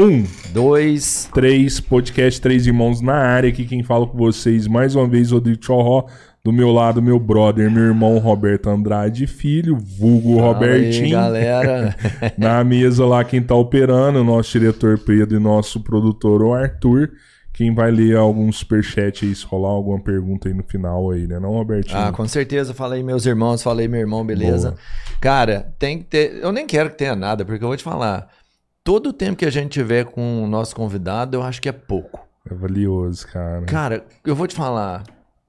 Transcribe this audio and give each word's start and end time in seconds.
Um, 0.00 0.24
dois, 0.52 1.28
três, 1.32 1.78
podcast 1.78 2.40
Três 2.40 2.66
Irmãos 2.66 3.00
na 3.00 3.14
área. 3.14 3.50
Aqui 3.50 3.64
quem 3.64 3.82
fala 3.84 4.06
com 4.06 4.18
vocês 4.18 4.66
mais 4.66 4.96
uma 4.96 5.06
vez, 5.06 5.30
Rodrigo 5.30 5.64
Chorró. 5.64 6.06
Do 6.44 6.52
meu 6.52 6.72
lado, 6.72 7.00
meu 7.00 7.20
brother, 7.20 7.70
meu 7.70 7.84
irmão 7.84 8.18
Roberto 8.18 8.68
Andrade 8.68 9.28
Filho, 9.28 9.76
vulgo 9.78 10.38
Fala 10.38 10.54
Robertinho. 10.54 11.04
Aí, 11.04 11.10
galera. 11.12 11.96
Na 12.36 12.64
mesa 12.64 13.06
lá, 13.06 13.22
quem 13.22 13.40
tá 13.40 13.54
operando, 13.54 14.24
nosso 14.24 14.58
diretor 14.58 14.98
Pedro 14.98 15.36
e 15.36 15.40
nosso 15.40 15.78
produtor, 15.78 16.42
o 16.42 16.52
Arthur. 16.52 17.12
Quem 17.52 17.72
vai 17.72 17.92
ler 17.92 18.16
algum 18.16 18.50
superchat 18.50 19.24
aí, 19.24 19.32
se 19.32 19.46
rolar 19.46 19.68
alguma 19.68 20.00
pergunta 20.00 20.48
aí 20.48 20.54
no 20.54 20.64
final 20.64 21.12
aí, 21.12 21.28
né? 21.28 21.38
Não, 21.38 21.50
Robertinho? 21.50 21.96
Ah, 21.96 22.10
com 22.10 22.26
certeza. 22.26 22.74
Falei 22.74 23.04
meus 23.04 23.24
irmãos, 23.24 23.62
falei 23.62 23.86
meu 23.86 24.00
irmão, 24.00 24.26
beleza. 24.26 24.70
Boa. 24.70 24.80
Cara, 25.20 25.72
tem 25.78 25.98
que 25.98 26.04
ter. 26.06 26.40
Eu 26.42 26.50
nem 26.50 26.66
quero 26.66 26.90
que 26.90 26.98
tenha 26.98 27.14
nada, 27.14 27.44
porque 27.44 27.62
eu 27.62 27.68
vou 27.68 27.76
te 27.76 27.84
falar. 27.84 28.28
Todo 28.84 29.10
o 29.10 29.12
tempo 29.12 29.36
que 29.36 29.44
a 29.44 29.50
gente 29.50 29.70
tiver 29.70 30.04
com 30.04 30.42
o 30.42 30.46
nosso 30.46 30.74
convidado, 30.74 31.36
eu 31.36 31.42
acho 31.42 31.60
que 31.62 31.68
é 31.68 31.72
pouco. 31.72 32.26
É 32.50 32.54
valioso, 32.54 33.26
cara. 33.28 33.62
Cara, 33.66 34.04
eu 34.26 34.34
vou 34.34 34.46
te 34.48 34.54
falar. 34.54 35.04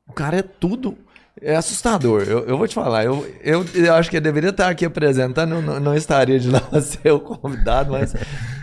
O 0.08 0.14
cara 0.14 0.38
é 0.38 0.42
tudo. 0.44 0.96
É 1.42 1.56
assustador. 1.56 2.22
Eu, 2.28 2.46
eu 2.46 2.58
vou 2.58 2.68
te 2.68 2.76
falar. 2.76 3.04
Eu, 3.04 3.28
eu, 3.44 3.66
eu 3.74 3.94
acho 3.96 4.10
que 4.10 4.18
ele 4.18 4.24
deveria 4.24 4.52
estar 4.52 4.70
aqui 4.70 4.86
apresentando. 4.86 5.60
Não, 5.60 5.80
não 5.80 5.96
estaria 5.96 6.40
de 6.40 6.48
não 6.52 6.62
ser 6.80 7.12
o 7.12 7.20
convidado, 7.20 7.92
mas, 7.92 8.14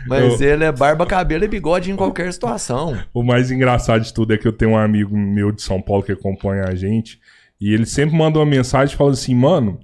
mas 0.07 0.41
Eu- 0.41 0.49
ele 0.49 0.65
é 0.65 0.71
barba, 0.71 1.05
cabelo 1.05 1.45
e 1.45 1.49
bigode 1.49 1.91
em 1.91 1.97
qualquer 1.97 2.33
situação. 2.33 2.97
O 3.13 3.25
mais 3.25 3.51
engraçado 3.51 4.03
de 4.03 4.15
tudo 4.15 4.33
é 4.33 4.39
que 4.39 4.47
eu 4.47 4.53
tenho 4.53 4.71
um 4.73 4.79
amigo 4.79 5.17
meu 5.17 5.51
de 5.51 5.63
São 5.63 5.83
Paulo 5.83 6.05
que 6.05 6.13
acompanha 6.13 6.65
a 6.67 6.75
gente. 6.77 7.19
E 7.61 7.75
ele 7.75 7.85
sempre 7.87 8.17
manda 8.17 8.39
uma 8.39 8.47
mensagem 8.47 8.95
e 8.95 8.97
fala 8.97 9.11
assim, 9.11 9.35
mano, 9.35 9.81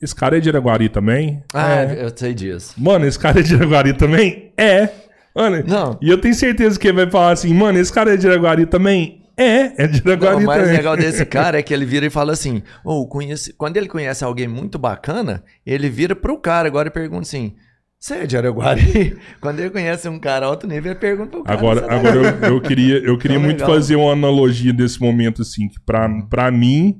esse 0.00 0.14
cara 0.14 0.36
é 0.36 0.40
de 0.40 0.48
Iraguari 0.48 0.88
também? 0.88 1.42
Ah, 1.54 1.82
É. 1.82 2.04
eu 2.04 2.12
sei 2.14 2.34
disso. 2.34 2.74
Mano, 2.76 3.06
esse 3.06 3.18
cara 3.18 3.40
é 3.40 3.42
de 3.42 3.54
Iraguari 3.54 3.92
também? 3.94 4.52
É. 4.56 4.88
Mano, 5.34 5.62
Não. 5.66 5.98
e 6.00 6.08
eu 6.10 6.18
tenho 6.18 6.34
certeza 6.34 6.78
que 6.78 6.88
ele 6.88 6.96
vai 7.04 7.10
falar 7.10 7.32
assim, 7.32 7.52
mano, 7.52 7.78
esse 7.78 7.92
cara 7.92 8.14
é 8.14 8.16
de 8.16 8.26
Iraguari 8.26 8.66
também? 8.66 9.22
É, 9.36 9.84
é 9.84 9.86
de 9.86 9.98
Iraguari 9.98 10.36
Não, 10.36 10.42
o 10.44 10.46
mais 10.46 10.62
também. 10.62 10.76
legal 10.78 10.96
desse 10.96 11.24
cara 11.26 11.58
é 11.58 11.62
que 11.62 11.74
ele 11.74 11.84
vira 11.84 12.06
e 12.06 12.10
fala 12.10 12.32
assim: 12.32 12.62
"Ô, 12.82 13.06
conhece... 13.06 13.52
quando 13.52 13.76
ele 13.76 13.86
conhece 13.86 14.24
alguém 14.24 14.48
muito 14.48 14.78
bacana, 14.78 15.44
ele 15.66 15.90
vira 15.90 16.16
pro 16.16 16.38
cara 16.38 16.66
agora 16.68 16.88
e 16.88 16.90
pergunta 16.90 17.20
assim: 17.22 17.54
Você 18.00 18.14
é 18.14 18.26
de 18.26 18.34
Araguari? 18.34 19.14
Quando 19.40 19.60
ele 19.60 19.68
conhece 19.68 20.08
um 20.08 20.18
cara 20.18 20.46
alto 20.46 20.66
nível, 20.66 20.92
ele 20.92 20.98
pergunta 21.00 21.32
pro 21.32 21.42
cara. 21.44 21.58
Agora, 21.58 21.80
"Você 21.82 21.86
é 21.86 21.94
agora 21.94 22.16
eu, 22.46 22.54
eu 22.54 22.60
queria, 22.62 22.96
eu 22.98 23.18
queria 23.18 23.36
Então, 23.36 23.44
muito 23.44 23.60
legal. 23.60 23.74
fazer 23.74 23.96
uma 23.96 24.12
analogia 24.12 24.72
desse 24.72 24.98
momento, 25.02 25.42
assim, 25.42 25.68
que 25.68 25.78
pra, 25.84 26.08
pra 26.30 26.50
mim, 26.50 26.96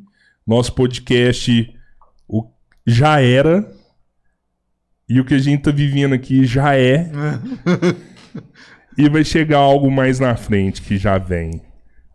nosso 0.46 0.74
podcast 0.74 1.72
o, 2.28 2.44
já 2.86 3.20
era, 3.20 3.66
e 5.08 5.20
o 5.20 5.24
que 5.24 5.34
a 5.34 5.38
gente 5.38 5.62
tá 5.62 5.70
vivendo 5.70 6.14
aqui 6.14 6.44
já 6.44 6.76
é, 6.76 7.10
e 8.96 9.08
vai 9.08 9.24
chegar 9.24 9.58
algo 9.58 9.90
mais 9.90 10.18
na 10.20 10.36
frente 10.36 10.82
que 10.82 10.96
já 10.96 11.18
vem. 11.18 11.62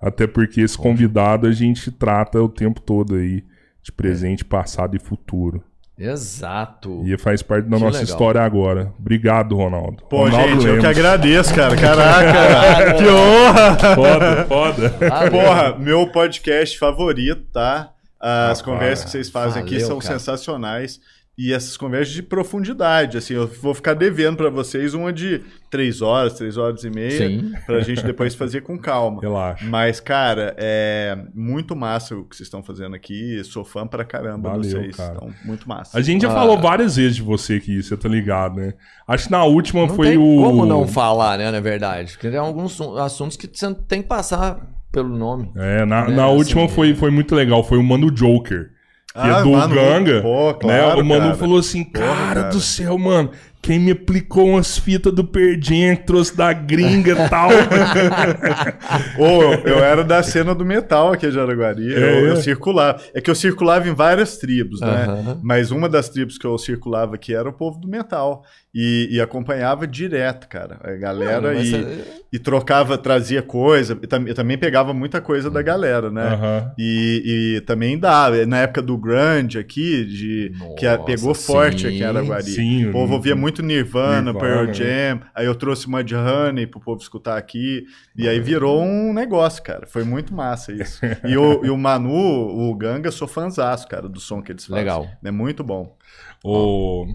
Até 0.02 0.26
porque 0.26 0.62
esse 0.62 0.78
convidado 0.78 1.46
a 1.48 1.52
gente 1.52 1.92
trata 1.92 2.42
o 2.42 2.50
tempo 2.50 2.82
todo 2.82 3.16
aí 3.16 3.44
de 3.84 3.92
presente, 3.92 4.44
passado 4.44 4.96
e 4.96 5.00
futuro. 5.00 5.64
Exato. 5.98 7.04
E 7.06 7.16
faz 7.20 7.44
parte 7.44 7.66
da 7.70 7.78
Que 7.78 7.84
nossa 7.84 8.00
legal. 8.00 8.04
história 8.04 8.42
agora. 8.42 8.92
Obrigado, 8.98 9.56
Ronaldo. 9.56 10.04
Pô, 10.10 10.24
Ronaldo 10.24 10.48
gente, 10.54 10.66
eu 10.66 10.76
que 10.78 10.82
Lemos. 10.82 10.86
agradeço, 10.86 11.54
cara. 11.54 11.76
Caraca, 11.78 12.94
que 12.96 13.04
honra! 13.08 13.96
Foda, 13.96 14.46
foda. 14.46 14.90
Valeu. 15.08 15.32
Porra, 15.32 15.78
meu 15.78 16.08
podcast 16.08 16.80
favorito, 16.80 17.44
tá? 17.54 17.92
As 18.22 18.60
Ah, 18.62 18.64
conversas 18.64 19.00
para. 19.00 19.06
que 19.06 19.12
vocês 19.12 19.30
fazem 19.30 19.62
aqui 19.64 19.74
Valeu, 19.76 19.88
são 19.88 20.00
cara. 20.00 20.14
sensacionais. 20.20 21.00
E 21.38 21.54
essas 21.54 21.76
conversas 21.78 22.14
de 22.14 22.22
profundidade, 22.22 23.18
assim, 23.18 23.34
eu 23.34 23.48
vou 23.48 23.74
ficar 23.74 23.94
devendo 23.96 24.36
pra 24.38 24.50
vocês 24.50 24.94
uma 24.94 25.12
de 25.14 25.42
três 25.72 26.02
horas, 26.02 26.34
três 26.34 26.56
horas 26.58 26.84
e 26.84 26.90
meia, 26.90 27.18
Sim. 27.30 27.54
pra 27.66 27.80
gente 27.80 28.04
depois 28.04 28.36
fazer 28.36 28.62
com 28.62 28.78
calma. 28.78 29.22
Relaxa. 29.24 29.66
Mas, 29.66 30.00
cara, 30.00 30.54
é 30.58 31.18
muito 31.34 31.74
massa 31.76 32.16
o 32.16 32.26
que 32.26 32.36
vocês 32.36 32.46
estão 32.46 32.62
fazendo 32.62 32.96
aqui. 32.96 33.42
Sou 33.46 33.64
fã 33.64 33.88
pra 33.88 34.04
caramba 34.04 34.50
Valeu, 34.50 34.62
de 34.62 34.70
vocês. 34.72 34.96
cara. 34.98 35.14
Então, 35.16 35.34
muito 35.46 35.68
massa. 35.68 35.98
A 35.98 36.02
gente 36.02 36.22
já 36.24 36.30
Ah. 36.32 36.36
falou 36.36 36.60
várias 36.60 36.98
vezes 36.98 37.16
de 37.16 37.22
você 37.24 37.56
aqui, 37.56 37.82
você 37.82 37.96
tá 37.98 38.10
ligado, 38.10 38.58
né? 38.58 38.74
Acho 39.08 39.26
que 39.26 39.32
na 39.32 39.44
última 39.46 39.88
Não 39.88 39.96
foi 39.96 40.10
tem 40.10 40.18
o. 40.18 40.44
como 40.44 40.66
não 40.66 40.86
falar, 40.88 41.40
né, 41.40 41.50
na 41.50 41.62
verdade. 41.62 42.12
Porque 42.12 42.30
tem 42.30 42.38
alguns 42.38 42.74
su- 42.74 42.98
assuntos 42.98 43.38
que 43.38 43.50
você 43.52 43.74
tem 43.88 44.02
que 44.04 44.08
passar 44.10 44.60
pelo 44.92 45.10
nome. 45.10 45.52
É, 45.56 45.86
na, 45.86 46.06
É, 46.06 46.12
na 46.12 46.26
assim, 46.26 46.36
última 46.36 46.68
foi, 46.70 46.94
foi 46.94 47.12
muito 47.12 47.34
legal. 47.36 47.64
Foi 47.64 47.78
o 47.78 47.84
Mano 47.84 48.12
Joker. 48.12 48.70
Que 49.14 49.20
é 49.28 49.32
Ah, 49.32 49.42
do 49.42 49.52
Manu, 49.52 49.76
Ganga. 49.76 50.22
pô, 50.22 50.48
né? 50.52 50.54
claro, 50.60 51.02
O 51.02 51.06
Manu 51.06 51.22
cara. 51.24 51.36
falou 51.36 51.58
assim: 51.60 51.84
Porra, 51.84 52.06
Cara 52.08 52.26
cara. 52.42 52.50
do 52.50 52.60
céu, 52.62 52.98
mano. 52.98 53.32
Quem 53.62 53.80
me 53.80 53.92
aplicou 53.92 54.48
umas 54.50 54.78
fitas 54.78 55.14
do 55.14 55.24
Perdien, 55.24 55.96
que 55.96 56.04
trouxe 56.08 56.36
da 56.36 56.52
gringa 56.52 57.12
e 57.12 57.30
tal. 57.30 57.50
Ô, 59.18 59.54
eu 59.68 59.80
era 59.84 60.04
da 60.04 60.24
cena 60.24 60.56
do 60.56 60.66
metal 60.66 61.14
aqui 61.14 61.30
de 61.30 61.40
Araguari. 61.40 61.94
É, 61.94 61.98
eu, 61.98 62.28
é. 62.28 62.30
eu 62.32 62.36
circulava. 62.38 63.00
É 63.14 63.22
que 63.22 63.30
eu 63.30 63.36
circulava 63.36 63.88
em 63.88 63.94
várias 63.94 64.38
tribos, 64.38 64.82
né? 64.82 65.06
Aham. 65.08 65.40
Mas 65.44 65.72
uma 65.72 65.88
das 65.88 66.10
tribos 66.10 66.38
que 66.38 66.46
eu 66.46 66.58
circulava 66.58 67.16
aqui 67.16 67.34
era 67.34 67.48
o 67.48 67.54
povo 67.54 67.80
do 67.80 67.88
metal. 67.88 68.44
E, 68.74 69.10
e 69.12 69.20
acompanhava 69.20 69.86
direto, 69.86 70.48
cara. 70.48 70.80
A 70.82 70.94
galera 70.94 71.42
Mano, 71.54 71.62
e, 71.62 71.76
é- 71.76 72.04
e 72.32 72.40
trocava, 72.40 72.98
trazia 72.98 73.42
coisa. 73.42 74.00
Eu 74.26 74.34
também 74.34 74.58
pegava 74.58 74.94
muita 74.94 75.20
coisa 75.20 75.52
da 75.52 75.62
galera, 75.62 76.10
né? 76.10 76.24
Aham. 76.24 76.72
E, 76.80 77.58
e 77.58 77.62
também 77.62 78.00
dava. 78.00 78.46
Na 78.46 78.60
época 78.60 78.82
do 78.82 78.98
grunge 78.98 79.60
aqui, 79.60 80.06
de, 80.06 80.54
que 80.80 80.88
a- 80.88 80.94
Nossa, 80.96 81.04
pegou 81.04 81.34
forte 81.36 81.82
sim, 81.82 81.88
aqui 81.88 81.98
em 81.98 82.04
Araguari. 82.04 82.44
sim. 82.46 82.86
O 82.88 82.92
povo 82.94 83.16
ouvia 83.16 83.36
muito 83.36 83.51
Nirvana, 83.60 84.32
Nirvana, 84.32 84.40
Pearl 84.40 84.68
né? 84.68 84.74
Jam. 84.74 85.22
Aí 85.36 85.46
eu 85.46 85.56
trouxe 85.56 85.90
Mudhoney 85.90 86.66
pro 86.68 86.80
povo 86.80 87.02
escutar 87.02 87.38
aqui. 87.38 87.86
E 88.16 88.28
aí 88.28 88.40
virou 88.40 88.82
um 88.82 89.12
negócio, 89.12 89.62
cara. 89.64 89.86
Foi 89.88 90.04
muito 90.04 90.34
massa 90.34 90.72
isso. 90.72 91.02
E 91.28 91.36
o, 91.38 91.66
e 91.66 91.70
o 91.70 91.78
Manu, 91.78 92.12
o 92.12 92.76
Ganga, 92.76 93.12
sou 93.12 93.28
fãzaço, 93.28 93.88
cara, 93.88 94.08
do 94.08 94.20
som 94.20 94.42
que 94.42 94.52
eles 94.52 94.66
fazem. 94.66 94.84
Legal. 94.84 95.10
É 95.24 95.32
muito 95.32 95.64
bom. 95.64 95.98
O... 96.44 97.08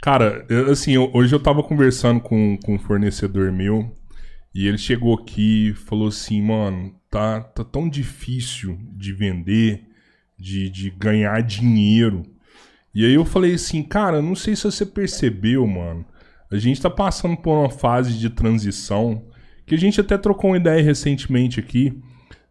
Cara, 0.00 0.46
assim, 0.70 0.96
hoje 0.96 1.34
eu 1.34 1.40
tava 1.40 1.62
conversando 1.62 2.20
com, 2.20 2.56
com 2.64 2.74
um 2.74 2.78
fornecedor 2.78 3.50
meu 3.50 3.92
e 4.54 4.66
ele 4.66 4.78
chegou 4.78 5.14
aqui 5.14 5.68
e 5.68 5.74
falou 5.74 6.08
assim, 6.08 6.40
mano, 6.40 6.94
tá, 7.10 7.40
tá 7.40 7.62
tão 7.62 7.88
difícil 7.88 8.78
de 8.92 9.12
vender, 9.12 9.84
de, 10.38 10.70
de 10.70 10.90
ganhar 10.90 11.42
dinheiro. 11.42 12.22
E 12.96 13.04
aí 13.04 13.12
eu 13.12 13.26
falei 13.26 13.52
assim, 13.52 13.82
cara, 13.82 14.22
não 14.22 14.34
sei 14.34 14.56
se 14.56 14.64
você 14.64 14.86
percebeu, 14.86 15.66
mano, 15.66 16.02
a 16.50 16.56
gente 16.56 16.80
tá 16.80 16.88
passando 16.88 17.36
por 17.36 17.52
uma 17.54 17.68
fase 17.68 18.14
de 18.14 18.30
transição 18.30 19.22
que 19.66 19.74
a 19.74 19.78
gente 19.78 20.00
até 20.00 20.16
trocou 20.16 20.52
uma 20.52 20.56
ideia 20.56 20.82
recentemente 20.82 21.60
aqui, 21.60 21.92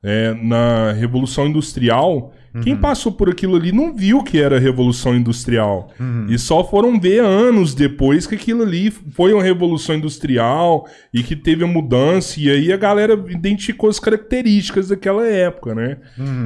é, 0.03 0.35
na 0.35 0.91
Revolução 0.91 1.47
Industrial, 1.47 2.31
quem 2.63 2.75
passou 2.75 3.11
por 3.11 3.29
aquilo 3.29 3.55
ali 3.55 3.71
não 3.71 3.93
viu 3.95 4.23
que 4.23 4.39
era 4.39 4.59
Revolução 4.59 5.15
Industrial. 5.15 5.89
E 6.29 6.37
só 6.37 6.63
foram 6.63 6.99
ver 6.99 7.21
anos 7.21 7.73
depois 7.73 8.25
que 8.25 8.35
aquilo 8.35 8.63
ali 8.63 8.89
foi 8.91 9.33
uma 9.33 9.43
Revolução 9.43 9.95
Industrial 9.95 10.87
e 11.13 11.21
que 11.23 11.35
teve 11.35 11.63
a 11.63 11.67
mudança. 11.67 12.39
E 12.39 12.49
aí 12.49 12.71
a 12.71 12.77
galera 12.77 13.13
identificou 13.29 13.89
as 13.89 13.99
características 13.99 14.87
daquela 14.89 15.25
época, 15.27 15.75
né? 15.75 15.97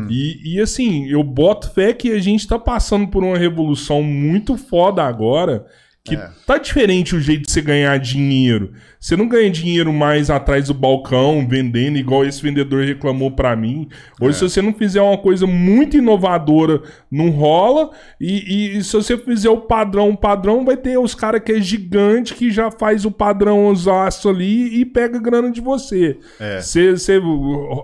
E, 0.09 0.55
e 0.55 0.59
assim, 0.59 1.07
eu 1.09 1.23
boto 1.23 1.71
fé 1.73 1.93
que 1.93 2.11
a 2.11 2.19
gente 2.19 2.47
tá 2.47 2.57
passando 2.57 3.07
por 3.07 3.23
uma 3.23 3.37
revolução 3.37 4.01
muito 4.01 4.57
foda 4.57 5.03
agora. 5.03 5.65
Que 6.01 6.15
É. 6.15 6.29
tá 6.47 6.57
diferente 6.57 7.13
o 7.15 7.19
jeito 7.19 7.45
de 7.45 7.51
você 7.51 7.61
ganhar 7.61 7.97
dinheiro. 7.99 8.71
Você 8.99 9.17
não 9.17 9.27
ganha 9.27 9.49
dinheiro 9.49 9.91
mais 9.91 10.29
atrás 10.29 10.67
do 10.67 10.73
balcão, 10.73 11.45
vendendo, 11.47 11.97
igual 11.97 12.25
esse 12.25 12.41
vendedor 12.41 12.85
reclamou 12.85 13.31
pra 13.31 13.55
mim. 13.55 13.87
Hoje, 14.19 14.37
se 14.39 14.43
você 14.49 14.61
não 14.61 14.73
fizer 14.73 15.01
uma 15.01 15.17
coisa 15.17 15.45
muito 15.45 15.97
inovadora, 15.97 16.81
não 17.11 17.29
rola. 17.29 17.91
E, 18.19 18.77
e 18.77 18.83
se 18.83 18.93
você 18.93 19.17
fizer 19.17 19.49
o 19.49 19.61
padrão, 19.61 20.09
o 20.09 20.17
padrão 20.17 20.63
vai 20.65 20.77
ter 20.77 20.97
os 20.97 21.13
caras 21.13 21.41
que 21.43 21.51
é 21.51 21.61
gigante, 21.61 22.33
que 22.33 22.49
já 22.49 22.71
faz 22.71 23.03
o 23.05 23.11
padrão 23.11 23.67
os 23.67 23.87
aços 23.87 24.25
ali 24.33 24.79
e 24.79 24.85
pega 24.85 25.19
grana 25.19 25.51
de 25.51 25.59
você. 25.61 26.17
É. 26.39 26.61
Você, 26.61 26.91
você 26.91 27.19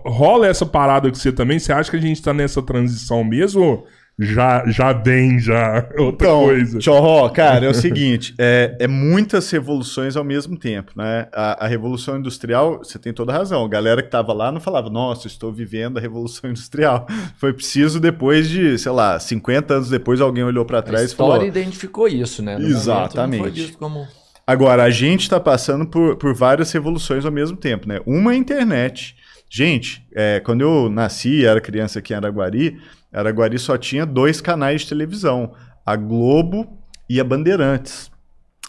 rola 0.05 0.47
essa 0.47 0.65
parada 0.65 1.09
com 1.09 1.15
você 1.15 1.31
também? 1.33 1.59
Você 1.59 1.71
acha 1.73 1.91
que 1.91 1.97
a 1.97 2.01
gente 2.01 2.21
tá 2.21 2.33
nessa 2.33 2.61
transição 2.61 3.23
mesmo? 3.25 3.83
Já, 4.17 4.63
já 4.67 4.93
vem, 4.93 5.37
já. 5.39 5.89
Outra 5.99 6.27
Então, 6.27 6.43
coisa. 6.43 6.79
Tchorró, 6.79 7.27
cara, 7.29 7.65
é 7.65 7.69
o 7.69 7.73
seguinte, 7.73 8.33
é, 8.39 8.75
é 8.79 8.87
muitas 8.87 9.49
revoluções 9.51 10.15
ao 10.15 10.23
mesmo 10.23 10.57
tempo, 10.57 10.93
né? 10.95 11.27
A, 11.33 11.65
a 11.65 11.67
Revolução 11.67 12.17
Industrial, 12.17 12.77
você 12.77 12.97
tem 12.97 13.11
toda 13.11 13.33
a 13.33 13.37
razão, 13.37 13.65
a 13.65 13.67
galera 13.67 14.01
que 14.01 14.09
tava 14.09 14.31
lá 14.31 14.51
não 14.53 14.61
falava, 14.61 14.89
nossa, 14.89 15.27
estou 15.27 15.51
vivendo 15.51 15.97
a 15.97 16.01
Revolução 16.01 16.49
Industrial. 16.51 17.05
Foi 17.37 17.51
preciso 17.51 17.99
depois 17.99 18.47
de, 18.49 18.77
sei 18.77 18.91
lá, 18.93 19.19
50 19.19 19.73
anos 19.73 19.89
depois, 19.89 20.21
alguém 20.21 20.43
olhou 20.45 20.63
para 20.63 20.79
A 20.79 20.81
trás 20.81 21.03
e 21.03 21.05
história 21.07 21.33
falou... 21.33 21.47
identificou 21.47 22.07
isso, 22.07 22.41
né? 22.41 22.53
No 22.53 22.61
momento, 22.61 22.77
Exatamente. 22.77 23.37
não 23.37 23.43
foi 23.43 23.51
visto 23.51 23.77
como... 23.77 24.07
Agora, 24.47 24.83
a 24.83 24.89
gente 24.91 25.21
está 25.23 25.39
passando 25.39 25.87
por, 25.87 26.15
por 26.17 26.33
várias 26.33 26.71
revoluções 26.71 27.25
ao 27.25 27.31
mesmo 27.31 27.57
tempo, 27.57 27.87
né? 27.87 27.99
Uma 28.05 28.31
é 28.31 28.35
a 28.35 28.37
internet. 28.37 29.15
Gente, 29.49 30.05
é, 30.15 30.39
quando 30.39 30.61
eu 30.61 30.89
nasci, 30.89 31.45
era 31.45 31.59
criança 31.59 31.99
aqui 31.99 32.13
em 32.13 32.15
Araguari, 32.15 32.77
Araguari 33.15 33.57
só 33.57 33.77
tinha 33.77 34.05
dois 34.05 34.41
canais 34.41 34.81
de 34.81 34.89
televisão, 34.89 35.53
a 35.85 35.95
Globo 35.95 36.67
e 37.09 37.19
a 37.19 37.23
Bandeirantes. 37.23 38.11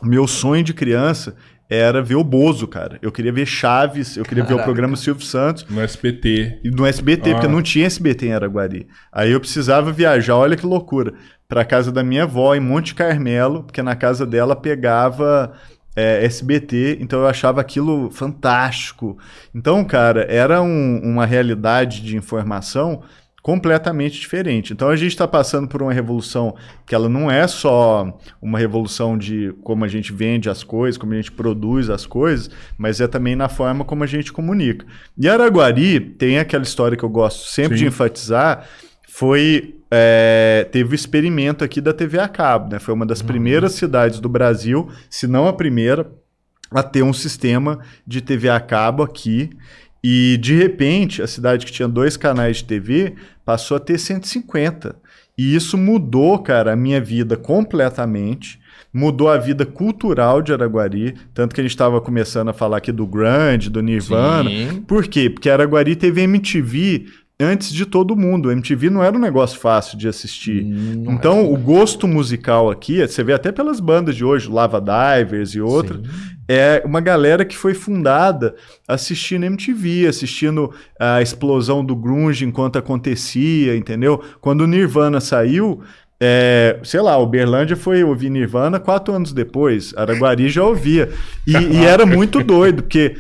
Meu 0.03 0.27
sonho 0.27 0.63
de 0.63 0.73
criança 0.75 1.35
era 1.69 2.01
ver 2.01 2.15
o 2.15 2.23
Bozo, 2.23 2.69
cara. 2.69 2.99
Eu 3.03 3.11
queria 3.11 3.33
ver 3.33 3.45
Chaves, 3.47 4.17
eu 4.17 4.25
queria 4.25 4.45
ver 4.45 4.51
o 4.53 4.57
Caraca. 4.57 4.65
programa 4.65 4.97
Silvio 4.97 5.25
Santos. 5.25 5.67
No 5.69 5.81
SBT. 5.81 6.61
E 6.63 6.71
no 6.71 6.87
SBT, 6.87 7.31
Ah. 7.31 7.35
porque 7.35 7.49
não 7.49 7.61
tinha 7.63 7.87
SBT 7.87 8.27
em 8.27 8.33
Araguari. 8.35 8.87
Aí 9.13 9.33
eu 9.33 9.41
precisava 9.41 9.91
viajar, 9.91 10.37
olha 10.37 10.57
que 10.57 10.65
loucura, 10.65 11.15
para 11.49 11.65
casa 11.65 11.91
da 11.91 12.05
minha 12.05 12.23
avó 12.25 12.55
em 12.55 12.61
Monte 12.61 12.95
Carmelo, 12.95 13.65
porque 13.65 13.83
na 13.83 13.97
casa 13.97 14.25
dela 14.27 14.55
pegava 14.55 15.53
é, 15.99 16.23
SBT, 16.27 16.99
então 17.01 17.21
eu 17.21 17.27
achava 17.27 17.59
aquilo 17.61 18.11
fantástico. 18.11 19.17
Então, 19.55 19.83
cara, 19.83 20.27
era 20.29 20.61
um- 20.61 21.01
uma 21.03 21.25
realidade 21.25 22.03
de 22.03 22.17
informação 22.19 23.03
completamente 23.47 24.19
diferente. 24.19 24.73
Então 24.73 24.89
a 24.89 24.97
gente 24.97 25.13
está 25.13 25.29
passando 25.29 25.69
por 25.69 25.81
uma 25.81 25.93
revolução 25.93 26.57
que 26.85 26.93
ela 26.93 27.09
não 27.09 27.31
é 27.31 27.47
só 27.47 28.19
uma 28.43 28.59
revolução 28.59 29.17
de 29.17 29.55
como 29.63 29.85
a 29.85 29.89
gente 29.89 30.13
vende 30.13 30.51
as 30.51 30.65
coisas, 30.65 30.99
como 30.99 31.13
a 31.13 31.17
gente 31.17 31.31
produz 31.31 31.89
as 31.89 32.05
coisas, 32.05 32.51
mas 32.77 33.01
é 33.01 33.07
também 33.07 33.37
na 33.37 33.49
forma 33.49 33.85
como 33.85 34.03
a 34.03 34.07
gente 34.09 34.33
comunica. 34.33 34.85
E 35.17 35.29
Araguari 35.29 36.01
tem 36.01 36.41
aquela 36.41 36.65
história 36.65 36.97
que 36.97 37.05
eu 37.05 37.09
gosto 37.09 37.47
sempre 37.47 37.79
Sim. 37.79 37.85
de 37.85 37.89
enfatizar, 37.89 38.67
foi 39.07 39.77
é, 39.93 40.67
teve 40.73 40.93
o 40.93 40.97
experimento 40.97 41.63
aqui 41.63 41.81
da 41.81 41.93
TV 41.93 42.19
a 42.19 42.27
cabo, 42.27 42.73
né? 42.73 42.81
Foi 42.81 42.93
uma 42.93 43.07
das 43.07 43.23
primeiras 43.23 43.75
cidades 43.75 44.19
do 44.19 44.29
Brasil, 44.29 44.91
se 45.09 45.29
não 45.29 45.47
a 45.47 45.53
primeira, 45.53 46.11
a 46.69 46.83
ter 46.83 47.05
um 47.05 47.13
sistema 47.13 47.79
de 48.05 48.21
TV 48.21 48.49
a 48.49 48.59
cabo 48.59 49.05
aqui. 49.05 49.51
E 50.09 50.37
de 50.37 50.55
repente, 50.55 51.21
a 51.21 51.27
cidade 51.27 51.67
que 51.67 51.73
tinha 51.73 51.89
dois 51.89 52.17
canais 52.17 52.59
de 52.59 52.65
TV 52.65 53.17
passou 53.45 53.77
a 53.77 53.81
ter 53.81 53.99
150. 53.99 54.95
E 55.37 55.57
isso 55.57 55.77
mudou, 55.77 56.39
cara, 56.39 56.73
a 56.73 56.77
minha 56.77 57.01
vida 57.01 57.37
completamente. 57.37 58.61
Mudou 58.95 59.29
a 59.29 59.37
vida 59.37 59.67
cultural 59.67 60.41
de 60.41 60.53
Araguari. 60.53 61.17
Tanto 61.35 61.53
que 61.53 61.61
a 61.61 61.65
gente 61.65 61.73
estava 61.73 62.01
começando 62.01 62.51
a 62.51 62.53
falar 62.53 62.77
aqui 62.77 62.93
do 62.93 63.05
Grande, 63.05 63.69
do 63.69 63.83
Nirvana. 63.83 64.49
Sim. 64.49 64.85
Por 64.87 65.09
quê? 65.09 65.29
Porque 65.29 65.51
Araguari 65.51 65.97
teve 65.97 66.23
MTV 66.23 67.07
antes 67.41 67.73
de 67.73 67.85
todo 67.85 68.15
mundo. 68.15 68.53
MTV 68.53 68.91
não 68.91 69.03
era 69.03 69.17
um 69.17 69.21
negócio 69.21 69.59
fácil 69.59 69.99
de 69.99 70.07
assistir. 70.07 70.65
Não 70.65 71.15
então, 71.15 71.53
o 71.53 71.57
gosto 71.57 72.07
musical 72.07 72.71
aqui, 72.71 73.05
você 73.05 73.25
vê 73.25 73.33
até 73.33 73.51
pelas 73.51 73.81
bandas 73.81 74.15
de 74.15 74.25
hoje, 74.25 74.49
Lava 74.49 74.81
Divers 74.81 75.51
e 75.51 75.61
outras, 75.61 76.01
é 76.49 76.83
uma 76.85 77.01
galera 77.01 77.45
que 77.45 77.57
foi 77.57 77.75
fundada 77.75 78.55
assistindo 78.87 79.45
MTV, 79.45 80.07
assistindo 80.07 80.73
a 80.99 81.21
explosão 81.21 81.85
do 81.85 81.97
grunge 81.97 82.45
enquanto 82.45 82.79
acontecia, 82.79 83.77
entendeu? 83.77 84.23
Quando 84.41 84.61
o 84.63 84.67
Nirvana 84.67 85.21
saiu, 85.21 85.83
é, 86.21 86.79
sei 86.83 87.01
lá, 87.01 87.19
Uberlândia 87.19 87.77
foi 87.77 88.03
ouvir 88.03 88.31
Nirvana 88.31 88.79
quatro 88.79 89.13
anos 89.13 89.33
depois, 89.33 89.93
Araguari 89.97 90.49
já 90.49 90.65
ouvia. 90.65 91.11
E, 91.47 91.53
e 91.53 91.85
era 91.85 92.07
muito 92.07 92.43
doido, 92.43 92.85
porque 92.85 93.17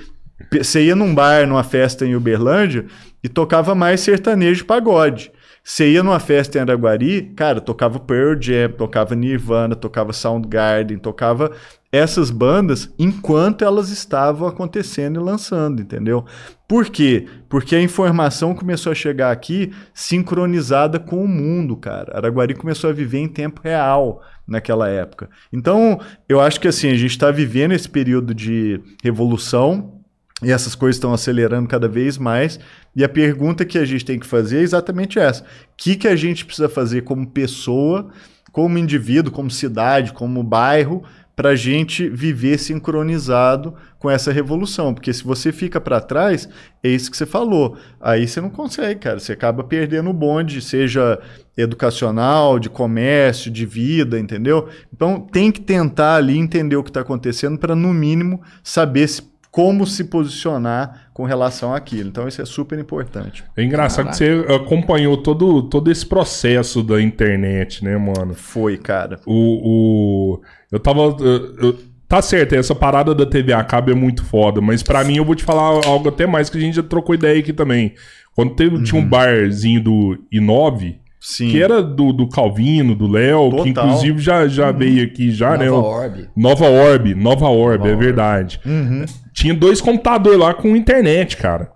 você 0.53 0.85
ia 0.85 0.97
num 0.97 1.15
bar, 1.15 1.47
numa 1.47 1.65
festa 1.65 2.07
em 2.07 2.15
Uberlândia 2.15 2.87
e 3.23 3.29
tocava 3.29 3.75
mais 3.75 4.01
sertanejo 4.01 4.65
pagode. 4.65 5.33
Você 5.63 5.91
ia 5.91 6.03
numa 6.03 6.21
festa 6.21 6.59
em 6.59 6.61
Araguari, 6.61 7.33
cara, 7.35 7.61
tocava 7.61 7.99
Pearl 7.99 8.41
Jam, 8.41 8.71
tocava 8.71 9.17
Nirvana, 9.17 9.75
tocava 9.75 10.13
Soundgarden, 10.13 10.97
tocava 10.97 11.51
essas 11.91 12.31
bandas 12.31 12.93
enquanto 12.99 13.65
elas 13.65 13.91
estavam 13.91 14.49
acontecendo 14.49 15.21
e 15.21 15.23
lançando, 15.23 15.81
entendeu? 15.81 16.25
Por 16.69 16.87
quê? 16.87 17.27
Porque 17.49 17.77
a 17.77 17.81
informação 17.81 18.55
começou 18.55 18.91
a 18.91 18.95
chegar 18.95 19.31
aqui 19.31 19.73
sincronizada 19.95 20.99
com 20.99 21.23
o 21.23 21.29
mundo, 21.29 21.77
cara. 21.77 22.17
Araguari 22.17 22.55
começou 22.55 22.91
a 22.91 22.93
viver 22.93 23.19
em 23.19 23.29
tempo 23.29 23.61
real 23.63 24.21
naquela 24.47 24.89
época. 24.89 25.31
Então, 25.53 26.01
eu 26.29 26.41
acho 26.41 26.61
que 26.61 26.69
assim, 26.69 26.91
a 26.91 26.97
gente 26.97 27.13
está 27.13 27.31
vivendo 27.31 27.73
esse 27.73 27.89
período 27.89 28.35
de 28.35 28.81
revolução 29.03 29.97
e 30.43 30.53
essas 30.53 30.75
coisas 30.75 30.97
estão 30.97 31.15
acelerando 31.15 31.69
cada 31.69 31.89
vez 31.89 32.19
mais. 32.19 32.61
E 32.95 33.03
a 33.03 33.09
pergunta 33.09 33.65
que 33.65 33.79
a 33.79 33.85
gente 33.85 34.05
tem 34.05 34.19
que 34.19 34.27
fazer 34.27 34.59
é 34.59 34.63
exatamente 34.63 35.19
essa: 35.19 35.43
o 35.43 35.47
que, 35.77 35.97
que 35.97 36.09
a 36.09 36.17
gente 36.17 36.45
precisa 36.45 36.69
fazer 36.69 37.03
como 37.03 37.27
pessoa, 37.27 38.09
como 38.53 38.77
indivíduo, 38.77 39.33
como 39.33 39.51
cidade, 39.51 40.13
como 40.13 40.43
bairro, 40.43 41.03
para 41.37 41.51
a 41.51 41.55
gente 41.55 42.09
viver 42.09 42.59
sincronizado 42.59 43.75
com 43.99 44.11
essa 44.11 44.33
revolução? 44.33 44.95
Porque 44.95 45.13
se 45.13 45.23
você 45.23 45.53
fica 45.53 45.79
para 45.79 46.01
trás, 46.01 46.49
é 46.83 46.89
isso 46.89 47.11
que 47.11 47.17
você 47.17 47.27
falou. 47.27 47.77
Aí 48.01 48.27
você 48.27 48.41
não 48.41 48.49
consegue, 48.49 49.01
cara. 49.01 49.21
Você 49.21 49.33
acaba 49.33 49.63
perdendo 49.63 50.09
o 50.09 50.15
bonde, 50.15 50.63
seja 50.63 51.21
educacional, 51.55 52.59
de 52.59 52.71
comércio, 52.71 53.51
de 53.51 53.67
vida, 53.67 54.19
entendeu? 54.19 54.69
Então 54.93 55.21
tem 55.21 55.53
que 55.53 55.61
tentar 55.61 56.17
ali 56.17 56.39
entender 56.39 56.77
o 56.77 56.83
que 56.83 56.91
está 56.91 57.03
acontecendo 57.03 57.59
para, 57.59 57.77
no 57.77 57.93
mínimo, 57.93 58.41
saber 58.65 59.07
se 59.07 59.23
como 59.57 59.87
se 59.87 60.05
posicionar 60.05 61.09
com 61.15 61.25
relação 61.25 61.75
àquilo. 61.75 62.11
Então 62.11 62.29
isso 62.29 62.43
é 62.43 62.45
super 62.45 62.79
importante. 62.79 63.43
É 63.57 63.65
engraçado 63.65 64.11
que 64.11 64.17
você 64.17 64.45
acompanhou 64.55 65.17
todo, 65.17 65.63
todo 65.63 65.91
esse 65.91 66.05
processo 66.05 66.83
da 66.83 67.01
internet, 67.01 67.83
né, 67.83 67.97
mano? 67.97 68.35
Foi, 68.35 68.77
cara. 68.77 69.19
O. 69.25 70.35
o 70.35 70.41
eu 70.71 70.79
tava. 70.79 71.01
eu- 71.21 71.57
eu- 71.57 71.79
tá 72.07 72.21
certo, 72.21 72.55
essa 72.55 72.75
parada 72.75 73.15
da 73.15 73.25
TV 73.25 73.55
a 73.55 73.65
cabo 73.65 73.91
é 73.91 73.95
muito 73.95 74.23
foda, 74.27 74.61
mas 74.61 74.83
pra 74.83 75.03
mim 75.03 75.17
eu 75.17 75.25
vou 75.25 75.35
te 75.35 75.43
falar 75.43 75.87
algo 75.87 76.11
até 76.11 76.27
mais 76.27 76.51
que 76.51 76.59
a 76.59 76.61
gente 76.61 76.77
já 76.77 76.83
trocou 76.83 77.15
ideia 77.15 77.41
aqui 77.41 77.55
também. 77.55 77.95
Quando 78.35 78.55
teve, 78.55 78.83
tinha 78.83 79.01
um 79.01 79.09
barzinho 79.09 79.83
do 79.83 80.19
I9, 80.31 80.97
Sim. 81.29 81.49
que 81.49 81.61
era 81.61 81.83
do, 81.83 82.13
do 82.13 82.29
Calvino, 82.29 82.95
do 82.95 83.09
Léo, 83.09 83.51
que 83.65 83.71
inclusive 83.71 84.21
já, 84.21 84.47
já 84.47 84.71
veio 84.71 85.05
aqui 85.05 85.33
já, 85.33 85.57
né? 85.59 85.67
Nova 85.69 85.89
o- 85.89 85.91
Orb. 85.91 86.29
Nova 86.37 86.67
Orb, 86.69 87.15
Nova 87.17 87.47
Orb, 87.49 87.79
Nova 87.79 87.89
é 87.89 87.93
Orb. 87.95 88.05
verdade. 88.05 88.61
Uhum. 88.65 89.05
Tinha 89.33 89.53
dois 89.53 89.81
computadores 89.81 90.39
lá 90.39 90.55
com 90.55 90.77
internet, 90.77 91.37
cara. 91.37 91.73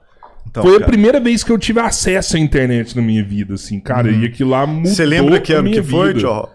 Então, 0.48 0.62
Foi 0.62 0.76
a 0.76 0.78
cara, 0.78 0.88
primeira 0.88 1.18
vez 1.18 1.42
que 1.42 1.50
eu 1.50 1.58
tive 1.58 1.80
acesso 1.80 2.36
à 2.36 2.38
internet 2.38 2.94
na 2.94 3.02
minha 3.02 3.24
vida, 3.24 3.54
assim, 3.54 3.80
cara. 3.80 4.08
E 4.08 4.24
aquilo 4.24 4.50
lá 4.50 4.64
mudou 4.66 4.90
Você 4.92 5.04
lembra 5.04 5.40
que 5.40 5.52
a 5.52 5.56
ano 5.58 5.68
minha 5.68 5.82
que 5.82 5.88
foi. 5.88 6.14
Tio? 6.14 6.48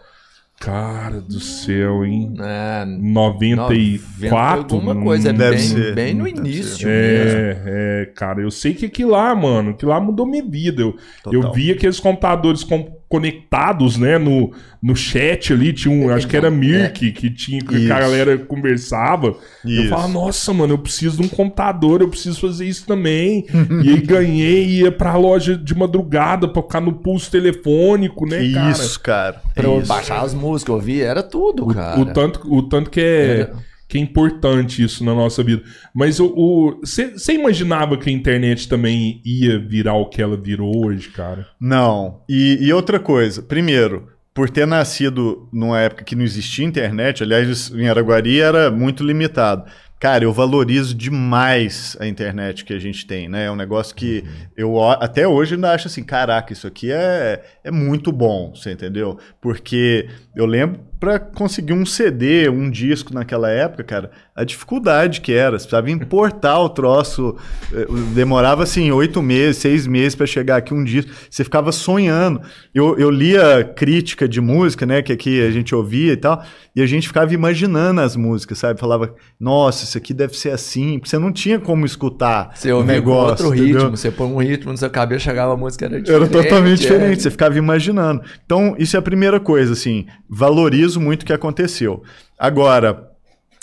Cara 0.65 1.21
do 1.21 1.39
céu, 1.39 2.03
hein? 2.03 2.33
É, 2.39 2.85
94? 2.85 4.75
alguma 4.75 4.95
coisa, 4.95 5.29
é 5.29 5.33
Deve 5.33 5.55
bem, 5.57 5.59
ser. 5.59 5.93
bem 5.95 6.13
no 6.15 6.25
Deve 6.25 6.39
início 6.39 6.87
mesmo. 6.87 6.89
É, 6.89 7.61
é, 7.65 8.05
cara, 8.15 8.41
eu 8.41 8.49
sei 8.49 8.73
que 8.73 8.85
aquilo 8.87 9.11
lá, 9.11 9.35
mano, 9.35 9.71
aquilo 9.71 9.91
lá 9.91 9.99
mudou 9.99 10.25
minha 10.25 10.43
vida. 10.43 10.81
Eu, 10.81 10.95
Total. 11.23 11.41
eu 11.41 11.53
vi 11.53 11.71
aqueles 11.71 11.99
computadores 11.99 12.63
com- 12.63 12.97
conectados, 13.07 13.97
né, 13.97 14.17
no, 14.17 14.51
no 14.81 14.95
chat 14.95 15.53
ali, 15.53 15.71
tinha 15.71 15.93
um, 15.93 16.09
acho 16.09 16.27
que 16.27 16.35
era 16.35 16.49
Mirk, 16.51 17.11
que 17.11 17.29
tinha, 17.29 17.61
que 17.61 17.75
Isso. 17.75 17.93
a 17.93 17.99
galera 17.99 18.37
conversava. 18.37 19.35
Eu 19.63 19.69
Isso. 19.81 19.89
falava, 19.89 20.07
nossa, 20.07 20.53
mano, 20.53 20.73
eu 20.73 20.77
preciso 20.77 21.17
de 21.21 21.23
um 21.23 21.29
computador, 21.29 22.01
eu 22.01 22.09
preciso 22.09 22.39
fazer 22.41 22.65
isso 22.65 22.85
também. 22.85 23.45
e 23.83 23.89
aí 23.89 24.01
ganhei, 24.01 24.65
ia 24.81 24.91
pra 24.91 25.15
loja 25.15 25.55
de 25.55 25.75
madrugada 25.75 26.47
pra 26.47 26.61
ficar 26.61 26.81
no 26.81 26.93
pulso 26.93 27.29
telefônico, 27.31 28.25
né, 28.27 28.51
cara? 28.51 28.71
Isso, 28.71 28.99
cara. 28.99 29.41
Pra 29.53 29.65
eu 29.65 29.79
Isso. 29.79 29.87
baixar 29.87 30.21
as 30.21 30.33
músicas, 30.33 30.75
ouvir, 30.75 31.01
era 31.01 31.21
tudo, 31.23 31.67
cara. 31.67 31.99
O 31.99 32.05
tanto, 32.07 32.41
o 32.53 32.63
tanto 32.63 32.89
que 32.89 32.99
é, 32.99 33.39
Era- 33.41 33.53
que 33.87 33.97
é 33.97 34.01
importante 34.01 34.83
isso 34.83 35.03
na 35.03 35.13
nossa 35.13 35.43
vida. 35.43 35.63
Mas 35.93 36.17
você 36.17 37.33
imaginava 37.33 37.97
que 37.97 38.09
a 38.09 38.13
internet 38.13 38.67
também 38.67 39.21
ia 39.23 39.59
virar 39.59 39.93
o 39.95 40.09
que 40.09 40.21
ela 40.21 40.35
virou 40.37 40.85
hoje, 40.85 41.09
cara? 41.09 41.47
Não. 41.59 42.21
E, 42.27 42.57
e 42.61 42.73
outra 42.73 42.99
coisa. 42.99 43.41
Primeiro, 43.43 44.07
por 44.33 44.49
ter 44.49 44.65
nascido 44.67 45.47
numa 45.53 45.79
época 45.79 46.03
que 46.03 46.15
não 46.15 46.23
existia 46.23 46.65
internet, 46.65 47.23
aliás, 47.23 47.71
em 47.73 47.87
Araguari 47.87 48.39
era 48.39 48.69
muito 48.71 49.03
limitado. 49.03 49.63
Cara, 49.97 50.25
eu 50.25 50.33
valorizo 50.33 50.93
demais 50.93 51.95
a 52.01 52.05
internet 52.05 52.65
que 52.65 52.73
a 52.73 52.77
gente 52.79 53.07
tem, 53.07 53.29
né? 53.29 53.45
É 53.45 53.51
um 53.51 53.55
negócio 53.55 53.95
que 53.95 54.25
eu 54.55 54.73
ó- 54.73 54.97
até 54.99 55.25
hoje 55.25 55.55
ainda 55.55 55.71
acho 55.71 55.87
assim, 55.87 56.03
caraca, 56.03 56.51
isso 56.51 56.67
aqui 56.67 56.91
é, 56.91 57.41
é 57.63 57.71
muito 57.71 58.11
bom, 58.11 58.53
você 58.53 58.73
entendeu? 58.73 59.17
Porque 59.41 60.07
eu 60.35 60.45
lembro 60.45 60.79
para 60.99 61.19
conseguir 61.19 61.73
um 61.73 61.85
CD, 61.85 62.49
um 62.49 62.69
disco 62.69 63.13
naquela 63.13 63.49
época, 63.49 63.83
cara, 63.83 64.11
a 64.35 64.43
dificuldade 64.43 65.21
que 65.21 65.33
era, 65.33 65.51
você 65.51 65.65
precisava 65.65 65.91
importar 65.91 66.57
o 66.59 66.69
troço, 66.69 67.35
eh, 67.71 67.85
demorava 68.13 68.63
assim 68.63 68.91
oito 68.91 69.21
meses, 69.21 69.57
seis 69.57 69.85
meses 69.85 70.15
para 70.15 70.25
chegar 70.25 70.57
aqui 70.57 70.73
um 70.73 70.83
disco, 70.83 71.11
você 71.29 71.43
ficava 71.43 71.71
sonhando. 71.71 72.41
Eu, 72.73 72.97
eu 72.97 73.11
lia 73.11 73.63
crítica 73.63 74.27
de 74.27 74.41
música, 74.41 74.85
né, 74.85 75.01
que 75.01 75.13
aqui 75.13 75.45
a 75.45 75.51
gente 75.51 75.75
ouvia 75.75 76.13
e 76.13 76.17
tal, 76.17 76.43
e 76.75 76.81
a 76.81 76.85
gente 76.85 77.07
ficava 77.07 77.33
imaginando 77.33 78.01
as 78.01 78.15
músicas, 78.15 78.57
sabe? 78.57 78.79
Falava, 78.79 79.13
nossa, 79.39 79.83
isso 79.83 79.97
aqui 79.97 80.13
deve 80.13 80.35
ser 80.35 80.51
assim, 80.51 80.97
porque 80.97 81.09
você 81.09 81.19
não 81.19 81.31
tinha 81.31 81.59
como 81.59 81.85
escutar 81.85 82.51
Você 82.55 82.71
o 82.71 82.79
com 82.79 82.83
negócio. 82.83 83.45
outro 83.45 83.47
entendeu? 83.55 83.81
ritmo, 83.81 83.97
você 83.97 84.11
põe 84.11 84.27
um 84.27 84.37
ritmo 84.37 84.71
no 84.71 84.77
seu 84.77 84.89
cabelo, 84.89 85.19
chegava 85.21 85.53
a 85.53 85.57
música, 85.57 85.85
era 85.85 86.01
diferente. 86.01 86.33
Era 86.33 86.43
totalmente 86.43 86.85
é. 86.85 86.89
diferente, 86.89 87.21
você 87.21 87.31
ficava 87.31 87.57
imaginando. 87.57 88.21
Então, 88.45 88.75
isso 88.77 88.95
é 88.95 88.99
a 88.99 89.01
primeira 89.01 89.39
coisa, 89.39 89.73
assim, 89.73 90.07
valorizo 90.29 90.99
muito 90.99 91.23
o 91.23 91.25
que 91.25 91.33
aconteceu. 91.33 92.03
Agora, 92.37 93.11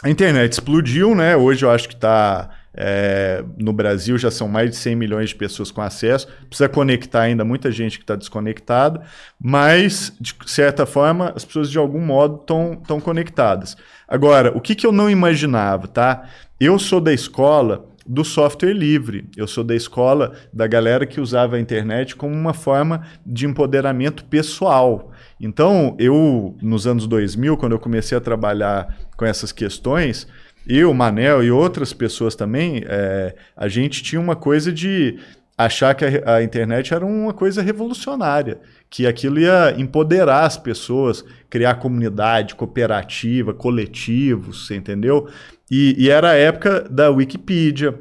a 0.03 0.11
internet 0.11 0.53
explodiu, 0.53 1.15
né? 1.15 1.37
Hoje 1.37 1.65
eu 1.65 1.71
acho 1.71 1.89
que 1.89 1.97
tá 1.97 2.51
É, 2.75 3.45
no 3.59 3.71
Brasil 3.71 4.17
já 4.17 4.31
são 4.31 4.49
mais 4.49 4.71
de 4.71 4.77
100 4.77 4.97
milhões 4.97 5.29
de 5.29 5.35
pessoas 5.35 5.71
com 5.71 5.83
acesso. 5.83 6.27
Precisa 6.49 6.71
conectar 6.71 7.21
ainda 7.21 7.45
muita 7.45 7.71
gente 7.71 7.99
que 7.99 8.05
está 8.05 8.17
desconectada, 8.17 9.03
mas, 9.39 10.11
de 10.19 10.35
certa 10.47 10.87
forma, 10.87 11.35
as 11.37 11.45
pessoas 11.45 11.71
de 11.71 11.77
algum 11.77 12.01
modo 12.01 12.41
estão 12.41 12.99
conectadas. 12.99 13.77
Agora, 14.09 14.57
o 14.57 14.61
que, 14.61 14.75
que 14.75 14.87
eu 14.87 14.93
não 14.93 15.11
imaginava, 15.11 15.87
tá? 15.87 16.27
Eu 16.59 16.79
sou 16.79 16.99
da 16.99 17.13
escola 17.13 17.85
do 18.07 18.25
software 18.25 18.73
livre. 18.73 19.27
Eu 19.37 19.47
sou 19.47 19.63
da 19.63 19.75
escola 19.75 20.33
da 20.51 20.67
galera 20.67 21.05
que 21.07 21.21
usava 21.21 21.57
a 21.57 21.61
internet 21.61 22.17
como 22.17 22.35
uma 22.35 22.55
forma 22.55 23.03
de 23.25 23.47
empoderamento 23.47 24.25
pessoal. 24.25 25.12
Então, 25.43 25.97
eu, 25.99 26.57
nos 26.63 26.87
anos 26.87 27.09
2000, 27.09 27.57
quando 27.57 27.73
eu 27.73 27.79
comecei 27.81 28.17
a 28.17 28.21
trabalhar 28.21 28.97
com 29.17 29.25
essas 29.25 29.51
questões, 29.51 30.29
eu, 30.65 30.95
Manel 30.95 31.43
e 31.43 31.51
outras 31.51 31.93
pessoas 31.93 32.37
também, 32.37 32.85
é, 32.87 33.35
a 33.57 33.67
gente 33.67 34.05
tinha 34.05 34.21
uma 34.21 34.37
coisa 34.37 34.73
de 34.73 35.19
achar 35.59 35.97
que 35.97 36.05
a, 36.05 36.37
a, 36.37 36.45
internet 36.45 36.95
era 36.95 37.05
uma 37.05 37.35
coisa 37.35 37.61
revolucionária, 37.61 38.61
que 38.89 39.05
aquilo 39.05 39.41
ia 39.41 39.75
empoderar 39.77 40.45
as 40.45 40.57
pessoas, 40.57 41.25
criar 41.51 41.75
comunidade, 41.75 42.55
cooperativa, 42.55 43.53
coletivos, 43.53 44.69
você 44.69 44.77
entendeu? 44.77 45.29
E, 45.69 45.97
e 45.99 46.09
era 46.09 46.31
a 46.31 46.35
época 46.35 46.87
da 46.89 47.11
Wikipedia, 47.11 47.99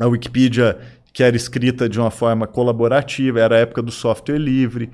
a 0.00 0.06
Wikipedia 0.06 0.76
que 1.12 1.22
era 1.22 1.36
escrita 1.36 1.88
de 1.88 2.00
uma 2.00 2.10
forma 2.10 2.44
colaborativa, 2.44 3.38
era 3.38 3.54
a 3.54 3.60
época 3.60 3.80
do 3.80 3.92
software 3.92 4.36
livre 4.36 4.90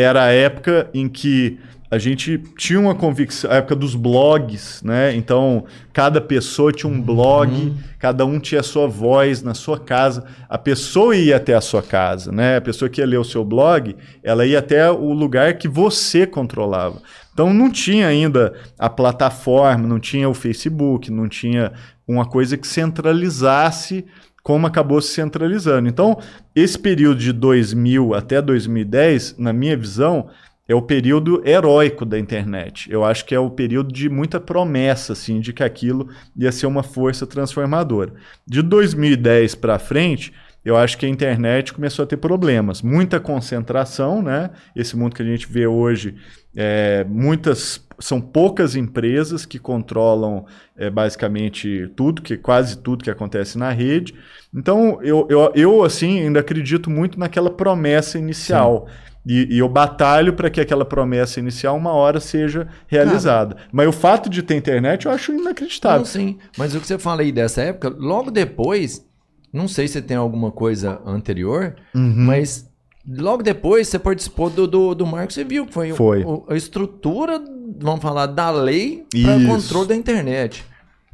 era 0.00 0.24
a 0.24 0.32
época 0.32 0.90
em 0.92 1.08
que 1.08 1.58
a 1.90 1.98
gente 1.98 2.38
tinha 2.58 2.80
uma 2.80 2.94
convicção, 2.94 3.50
a 3.50 3.56
época 3.56 3.76
dos 3.76 3.94
blogs, 3.94 4.82
né? 4.82 5.14
Então, 5.14 5.64
cada 5.92 6.20
pessoa 6.20 6.72
tinha 6.72 6.92
um 6.92 7.00
blog, 7.00 7.52
uhum. 7.52 7.76
cada 7.98 8.26
um 8.26 8.40
tinha 8.40 8.60
a 8.60 8.64
sua 8.64 8.88
voz 8.88 9.42
na 9.42 9.54
sua 9.54 9.78
casa. 9.78 10.24
A 10.48 10.58
pessoa 10.58 11.16
ia 11.16 11.36
até 11.36 11.54
a 11.54 11.60
sua 11.60 11.82
casa, 11.82 12.32
né? 12.32 12.56
A 12.56 12.60
pessoa 12.60 12.88
que 12.88 13.00
ia 13.00 13.06
ler 13.06 13.18
o 13.18 13.24
seu 13.24 13.44
blog, 13.44 13.96
ela 14.22 14.44
ia 14.44 14.58
até 14.58 14.90
o 14.90 15.12
lugar 15.12 15.54
que 15.54 15.68
você 15.68 16.26
controlava. 16.26 17.00
Então, 17.32 17.54
não 17.54 17.70
tinha 17.70 18.08
ainda 18.08 18.52
a 18.78 18.90
plataforma, 18.90 19.86
não 19.86 20.00
tinha 20.00 20.28
o 20.28 20.34
Facebook, 20.34 21.10
não 21.10 21.28
tinha 21.28 21.72
uma 22.06 22.24
coisa 22.24 22.56
que 22.56 22.66
centralizasse 22.66 24.04
como 24.46 24.64
acabou 24.64 25.02
se 25.02 25.12
centralizando. 25.12 25.88
Então, 25.88 26.20
esse 26.54 26.78
período 26.78 27.18
de 27.18 27.32
2000 27.32 28.14
até 28.14 28.40
2010, 28.40 29.38
na 29.38 29.52
minha 29.52 29.76
visão, 29.76 30.28
é 30.68 30.74
o 30.74 30.80
período 30.80 31.42
heróico 31.44 32.04
da 32.04 32.16
internet. 32.16 32.88
Eu 32.88 33.04
acho 33.04 33.24
que 33.24 33.34
é 33.34 33.40
o 33.40 33.50
período 33.50 33.92
de 33.92 34.08
muita 34.08 34.38
promessa, 34.38 35.14
assim, 35.14 35.40
de 35.40 35.52
que 35.52 35.64
aquilo 35.64 36.10
ia 36.36 36.52
ser 36.52 36.66
uma 36.66 36.84
força 36.84 37.26
transformadora. 37.26 38.12
De 38.46 38.62
2010 38.62 39.56
para 39.56 39.80
frente, 39.80 40.32
eu 40.64 40.76
acho 40.76 40.96
que 40.96 41.06
a 41.06 41.08
internet 41.08 41.72
começou 41.72 42.04
a 42.04 42.06
ter 42.06 42.16
problemas. 42.16 42.82
Muita 42.82 43.18
concentração, 43.18 44.22
né? 44.22 44.50
Esse 44.76 44.96
mundo 44.96 45.16
que 45.16 45.22
a 45.22 45.26
gente 45.26 45.48
vê 45.48 45.66
hoje, 45.66 46.14
é, 46.54 47.04
muitas 47.08 47.84
são 47.98 48.20
poucas 48.20 48.76
empresas 48.76 49.46
que 49.46 49.58
controlam 49.58 50.44
é, 50.76 50.90
basicamente 50.90 51.90
tudo, 51.96 52.22
que 52.22 52.36
quase 52.36 52.78
tudo 52.78 53.04
que 53.04 53.10
acontece 53.10 53.56
na 53.56 53.70
rede. 53.70 54.14
Então, 54.54 54.98
eu, 55.02 55.26
eu, 55.30 55.52
eu 55.54 55.84
assim, 55.84 56.20
ainda 56.20 56.40
acredito 56.40 56.90
muito 56.90 57.18
naquela 57.18 57.50
promessa 57.50 58.18
inicial. 58.18 58.86
E, 59.26 59.56
e, 59.56 59.58
eu 59.58 59.68
batalho 59.68 60.34
para 60.34 60.48
que 60.48 60.60
aquela 60.60 60.84
promessa 60.84 61.40
inicial 61.40 61.76
uma 61.76 61.92
hora 61.92 62.20
seja 62.20 62.68
realizada. 62.86 63.56
Cara, 63.56 63.68
mas 63.72 63.88
o 63.88 63.92
fato 63.92 64.30
de 64.30 64.40
ter 64.40 64.54
internet 64.54 65.06
eu 65.06 65.12
acho 65.12 65.32
inacreditável. 65.32 65.98
Não, 65.98 66.04
sim, 66.04 66.38
mas 66.56 66.76
o 66.76 66.80
que 66.80 66.86
você 66.86 66.96
fala 66.96 67.22
aí 67.22 67.32
dessa 67.32 67.60
época, 67.60 67.88
logo 67.98 68.30
depois, 68.30 69.04
não 69.52 69.66
sei 69.66 69.88
se 69.88 70.00
tem 70.00 70.16
alguma 70.16 70.52
coisa 70.52 71.00
anterior, 71.04 71.74
uhum. 71.92 72.14
mas 72.24 72.70
logo 73.08 73.42
depois 73.42 73.88
você 73.88 73.98
participou 73.98 74.48
do, 74.48 74.66
do, 74.66 74.94
do 74.94 75.06
Marco 75.06 75.32
Civil, 75.32 75.66
que 75.66 75.72
foi, 75.72 75.92
foi. 75.92 76.22
O, 76.22 76.44
a 76.48 76.56
estrutura 76.56 77.42
vamos 77.80 78.00
falar, 78.00 78.26
da 78.26 78.50
lei 78.50 79.04
para 79.22 79.46
controle 79.46 79.88
da 79.88 79.96
internet. 79.96 80.64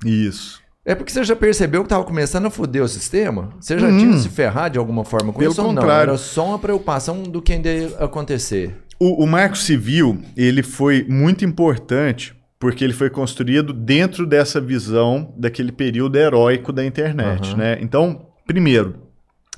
Isso. 0.04 0.60
É 0.84 0.94
porque 0.96 1.12
você 1.12 1.22
já 1.22 1.36
percebeu 1.36 1.82
que 1.82 1.86
estava 1.86 2.04
começando 2.04 2.46
a 2.46 2.50
foder 2.50 2.82
o 2.82 2.88
sistema? 2.88 3.50
Você 3.60 3.78
já 3.78 3.86
hum. 3.86 3.98
tinha 3.98 4.18
se 4.18 4.28
ferrar 4.28 4.68
de 4.68 4.78
alguma 4.78 5.04
forma 5.04 5.32
com 5.32 5.38
Pelo 5.38 5.52
isso 5.52 5.62
contrário. 5.62 5.88
não? 5.88 6.00
Era 6.14 6.18
só 6.18 6.46
uma 6.46 6.58
preocupação 6.58 7.22
do 7.22 7.40
que 7.40 7.52
ainda 7.52 7.68
ia 7.68 7.96
acontecer. 7.98 8.74
O, 8.98 9.22
o 9.22 9.26
Marco 9.26 9.56
Civil, 9.56 10.20
ele 10.36 10.62
foi 10.62 11.06
muito 11.08 11.44
importante 11.44 12.34
porque 12.58 12.84
ele 12.84 12.92
foi 12.92 13.10
construído 13.10 13.72
dentro 13.72 14.24
dessa 14.24 14.60
visão 14.60 15.34
daquele 15.36 15.72
período 15.72 16.16
heróico 16.16 16.72
da 16.72 16.84
internet, 16.84 17.50
uhum. 17.50 17.56
né? 17.56 17.78
Então, 17.80 18.26
primeiro, 18.46 18.94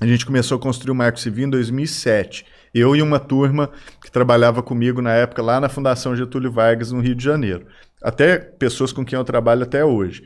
a 0.00 0.06
gente 0.06 0.24
começou 0.24 0.56
a 0.56 0.60
construir 0.60 0.90
o 0.90 0.94
Marco 0.94 1.20
Civil 1.20 1.46
em 1.46 1.50
2007. 1.50 2.46
Eu 2.74 2.96
e 2.96 3.00
uma 3.00 3.20
turma 3.20 3.70
que 4.02 4.10
trabalhava 4.10 4.62
comigo 4.62 5.00
na 5.00 5.12
época 5.12 5.40
lá 5.40 5.60
na 5.60 5.68
Fundação 5.68 6.16
Getúlio 6.16 6.50
Vargas, 6.50 6.90
no 6.90 7.00
Rio 7.00 7.14
de 7.14 7.22
Janeiro. 7.22 7.66
Até 8.02 8.36
pessoas 8.36 8.92
com 8.92 9.04
quem 9.04 9.16
eu 9.16 9.24
trabalho 9.24 9.62
até 9.62 9.84
hoje. 9.84 10.24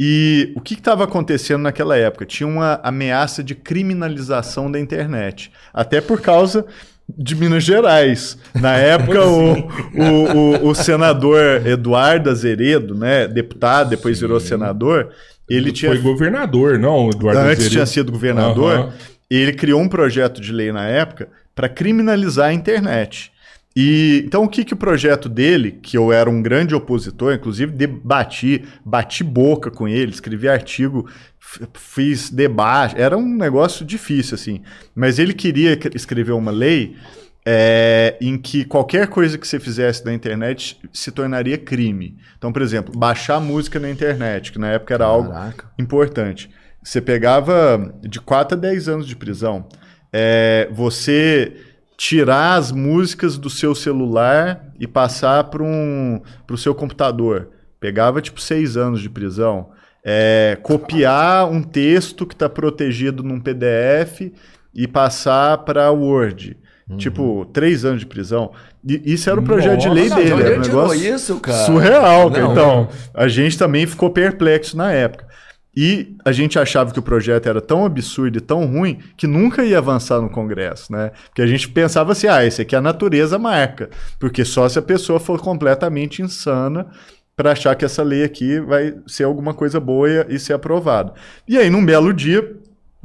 E 0.00 0.52
o 0.54 0.60
que 0.60 0.74
estava 0.74 1.04
acontecendo 1.04 1.62
naquela 1.62 1.96
época? 1.96 2.24
Tinha 2.24 2.46
uma 2.46 2.78
ameaça 2.84 3.42
de 3.42 3.54
criminalização 3.54 4.70
da 4.70 4.78
internet. 4.78 5.50
Até 5.72 6.00
por 6.00 6.20
causa 6.20 6.64
de 7.08 7.34
Minas 7.34 7.64
Gerais. 7.64 8.38
Na 8.54 8.76
época, 8.78 9.24
o, 9.24 9.54
o, 9.54 10.66
o, 10.66 10.68
o, 10.68 10.74
senador 10.74 11.66
Eduardo 11.66 12.30
Azeredo, 12.30 12.94
né, 12.94 13.26
deputado, 13.26 13.90
depois 13.90 14.18
Sim. 14.18 14.26
virou 14.26 14.38
senador, 14.38 15.10
ele 15.48 15.72
tinha... 15.72 15.90
Foi 15.90 16.00
governador, 16.00 16.78
não, 16.78 17.08
Eduardo 17.08 17.40
Antes 17.40 17.52
Azeredo. 17.52 17.70
tinha 17.70 17.86
sido 17.86 18.12
governador. 18.12 18.78
Uhum. 18.78 18.92
Ele 19.30 19.52
criou 19.52 19.80
um 19.80 19.88
projeto 19.88 20.40
de 20.40 20.52
lei 20.52 20.70
na 20.70 20.86
época 20.86 21.28
para 21.58 21.68
criminalizar 21.68 22.50
a 22.50 22.52
internet. 22.52 23.32
E 23.74 24.22
então 24.24 24.44
o 24.44 24.48
que, 24.48 24.64
que 24.64 24.74
o 24.74 24.76
projeto 24.76 25.28
dele, 25.28 25.72
que 25.72 25.98
eu 25.98 26.12
era 26.12 26.30
um 26.30 26.40
grande 26.40 26.72
opositor, 26.72 27.34
inclusive 27.34 27.72
debati, 27.72 28.64
bati 28.84 29.24
boca 29.24 29.68
com 29.68 29.88
ele, 29.88 30.12
escrevi 30.12 30.48
artigo, 30.48 31.10
fiz 31.74 32.30
debate, 32.30 32.94
era 32.96 33.18
um 33.18 33.36
negócio 33.36 33.84
difícil 33.84 34.36
assim. 34.36 34.62
Mas 34.94 35.18
ele 35.18 35.34
queria 35.34 35.76
escrever 35.96 36.30
uma 36.30 36.52
lei 36.52 36.94
é, 37.44 38.16
em 38.20 38.38
que 38.38 38.64
qualquer 38.64 39.08
coisa 39.08 39.36
que 39.36 39.48
você 39.48 39.58
fizesse 39.58 40.04
na 40.04 40.14
internet 40.14 40.78
se 40.92 41.10
tornaria 41.10 41.58
crime. 41.58 42.16
Então, 42.38 42.52
por 42.52 42.62
exemplo, 42.62 42.96
baixar 42.96 43.40
música 43.40 43.80
na 43.80 43.90
internet, 43.90 44.52
que 44.52 44.60
na 44.60 44.68
época 44.68 44.94
era 44.94 45.06
Caraca. 45.06 45.26
algo 45.34 45.64
importante. 45.76 46.48
Você 46.84 47.00
pegava 47.00 47.92
de 48.00 48.20
4 48.20 48.56
a 48.56 48.60
10 48.60 48.88
anos 48.88 49.08
de 49.08 49.16
prisão 49.16 49.66
é 50.20 50.68
você 50.72 51.52
tirar 51.96 52.54
as 52.54 52.72
músicas 52.72 53.38
do 53.38 53.48
seu 53.48 53.74
celular 53.74 54.66
e 54.78 54.86
passar 54.86 55.44
para 55.44 55.62
um, 55.62 56.20
o 56.50 56.56
seu 56.56 56.74
computador. 56.74 57.50
Pegava 57.80 58.20
tipo 58.20 58.40
seis 58.40 58.76
anos 58.76 59.00
de 59.00 59.08
prisão. 59.08 59.70
É, 60.04 60.58
copiar 60.62 61.48
um 61.50 61.62
texto 61.62 62.26
que 62.26 62.34
está 62.34 62.48
protegido 62.48 63.22
num 63.22 63.40
PDF 63.40 64.32
e 64.74 64.86
passar 64.88 65.58
para 65.58 65.90
Word. 65.90 66.56
Uhum. 66.88 66.96
Tipo, 66.96 67.44
três 67.52 67.84
anos 67.84 68.00
de 68.00 68.06
prisão. 68.06 68.52
E 68.86 69.12
isso 69.12 69.28
era 69.28 69.38
o 69.38 69.42
projeto 69.42 69.74
Nossa, 69.74 69.88
de 69.88 69.94
lei 69.94 70.08
dele. 70.08 70.42
Era 70.42 70.58
um 70.58 70.62
negócio 70.62 71.14
isso, 71.14 71.38
cara? 71.40 71.66
surreal. 71.66 72.30
Não, 72.30 72.52
então, 72.52 72.88
a 73.12 73.28
gente 73.28 73.58
também 73.58 73.86
ficou 73.86 74.10
perplexo 74.10 74.76
na 74.76 74.90
época. 74.90 75.28
E 75.76 76.16
a 76.24 76.32
gente 76.32 76.58
achava 76.58 76.92
que 76.92 76.98
o 76.98 77.02
projeto 77.02 77.48
era 77.48 77.60
tão 77.60 77.84
absurdo 77.84 78.38
e 78.38 78.40
tão 78.40 78.66
ruim 78.66 78.98
que 79.16 79.26
nunca 79.26 79.64
ia 79.64 79.78
avançar 79.78 80.20
no 80.20 80.30
Congresso, 80.30 80.92
né? 80.92 81.12
Porque 81.26 81.42
a 81.42 81.46
gente 81.46 81.68
pensava 81.68 82.12
assim, 82.12 82.26
ah, 82.26 82.44
esse 82.44 82.62
aqui 82.62 82.74
a 82.74 82.80
natureza 82.80 83.38
marca, 83.38 83.88
porque 84.18 84.44
só 84.44 84.68
se 84.68 84.78
a 84.78 84.82
pessoa 84.82 85.20
for 85.20 85.40
completamente 85.40 86.20
insana 86.20 86.86
para 87.36 87.52
achar 87.52 87.76
que 87.76 87.84
essa 87.84 88.02
lei 88.02 88.24
aqui 88.24 88.58
vai 88.58 88.96
ser 89.06 89.22
alguma 89.22 89.54
coisa 89.54 89.78
boa 89.78 90.26
e 90.28 90.38
ser 90.40 90.54
aprovada. 90.54 91.12
E 91.46 91.56
aí, 91.56 91.70
num 91.70 91.86
belo 91.86 92.12
dia, 92.12 92.56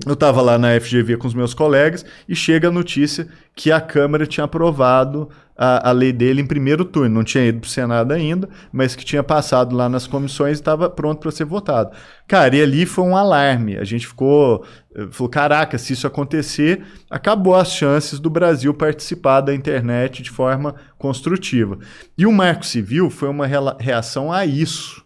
eu 0.06 0.14
estava 0.14 0.42
lá 0.42 0.58
na 0.58 0.80
FGV 0.80 1.18
com 1.18 1.28
os 1.28 1.36
meus 1.36 1.54
colegas 1.54 2.04
e 2.28 2.36
chega 2.36 2.70
a 2.70 2.72
notícia 2.72 3.28
que 3.56 3.72
a 3.72 3.80
Câmara 3.80 4.26
tinha 4.26 4.46
aprovado 4.46 5.30
a, 5.56 5.90
a 5.90 5.92
lei 5.92 6.12
dele 6.12 6.42
em 6.42 6.46
primeiro 6.46 6.86
turno. 6.86 7.16
Não 7.16 7.24
tinha 7.24 7.46
ido 7.46 7.60
para 7.60 7.68
o 7.68 7.70
Senado 7.70 8.12
ainda, 8.12 8.50
mas 8.72 8.96
que 8.96 9.06
tinha 9.06 9.24
passado 9.24 9.76
lá 9.76 9.88
nas 9.88 10.08
comissões 10.08 10.58
e 10.58 10.62
estava 10.62 10.90
pronto 10.90 11.20
para 11.20 11.32
ser 11.32 11.46
votado. 11.46 11.92
Cara, 12.28 12.56
e 12.56 12.62
ali 12.62 12.86
foi 12.86 13.04
um 13.04 13.16
alarme. 13.16 13.78
A 13.78 13.84
gente 13.84 14.08
ficou. 14.08 14.66
Eh, 14.96 15.08
falou: 15.12 15.30
caraca, 15.30 15.78
se 15.78 15.94
isso 15.94 16.08
acontecer, 16.08 16.84
acabou 17.10 17.56
as 17.56 17.72
chances 17.72 18.20
do 18.20 18.30
Brasil 18.30 18.74
participar 18.74 19.42
da 19.42 19.54
internet 19.54 20.24
de 20.24 20.30
forma 20.30 20.76
construtiva. 20.98 21.78
E 22.18 22.26
o 22.26 22.32
Marco 22.32 22.66
Civil 22.66 23.10
foi 23.10 23.30
uma 23.30 23.48
reação 23.80 24.32
a 24.32 24.46
isso. 24.46 25.04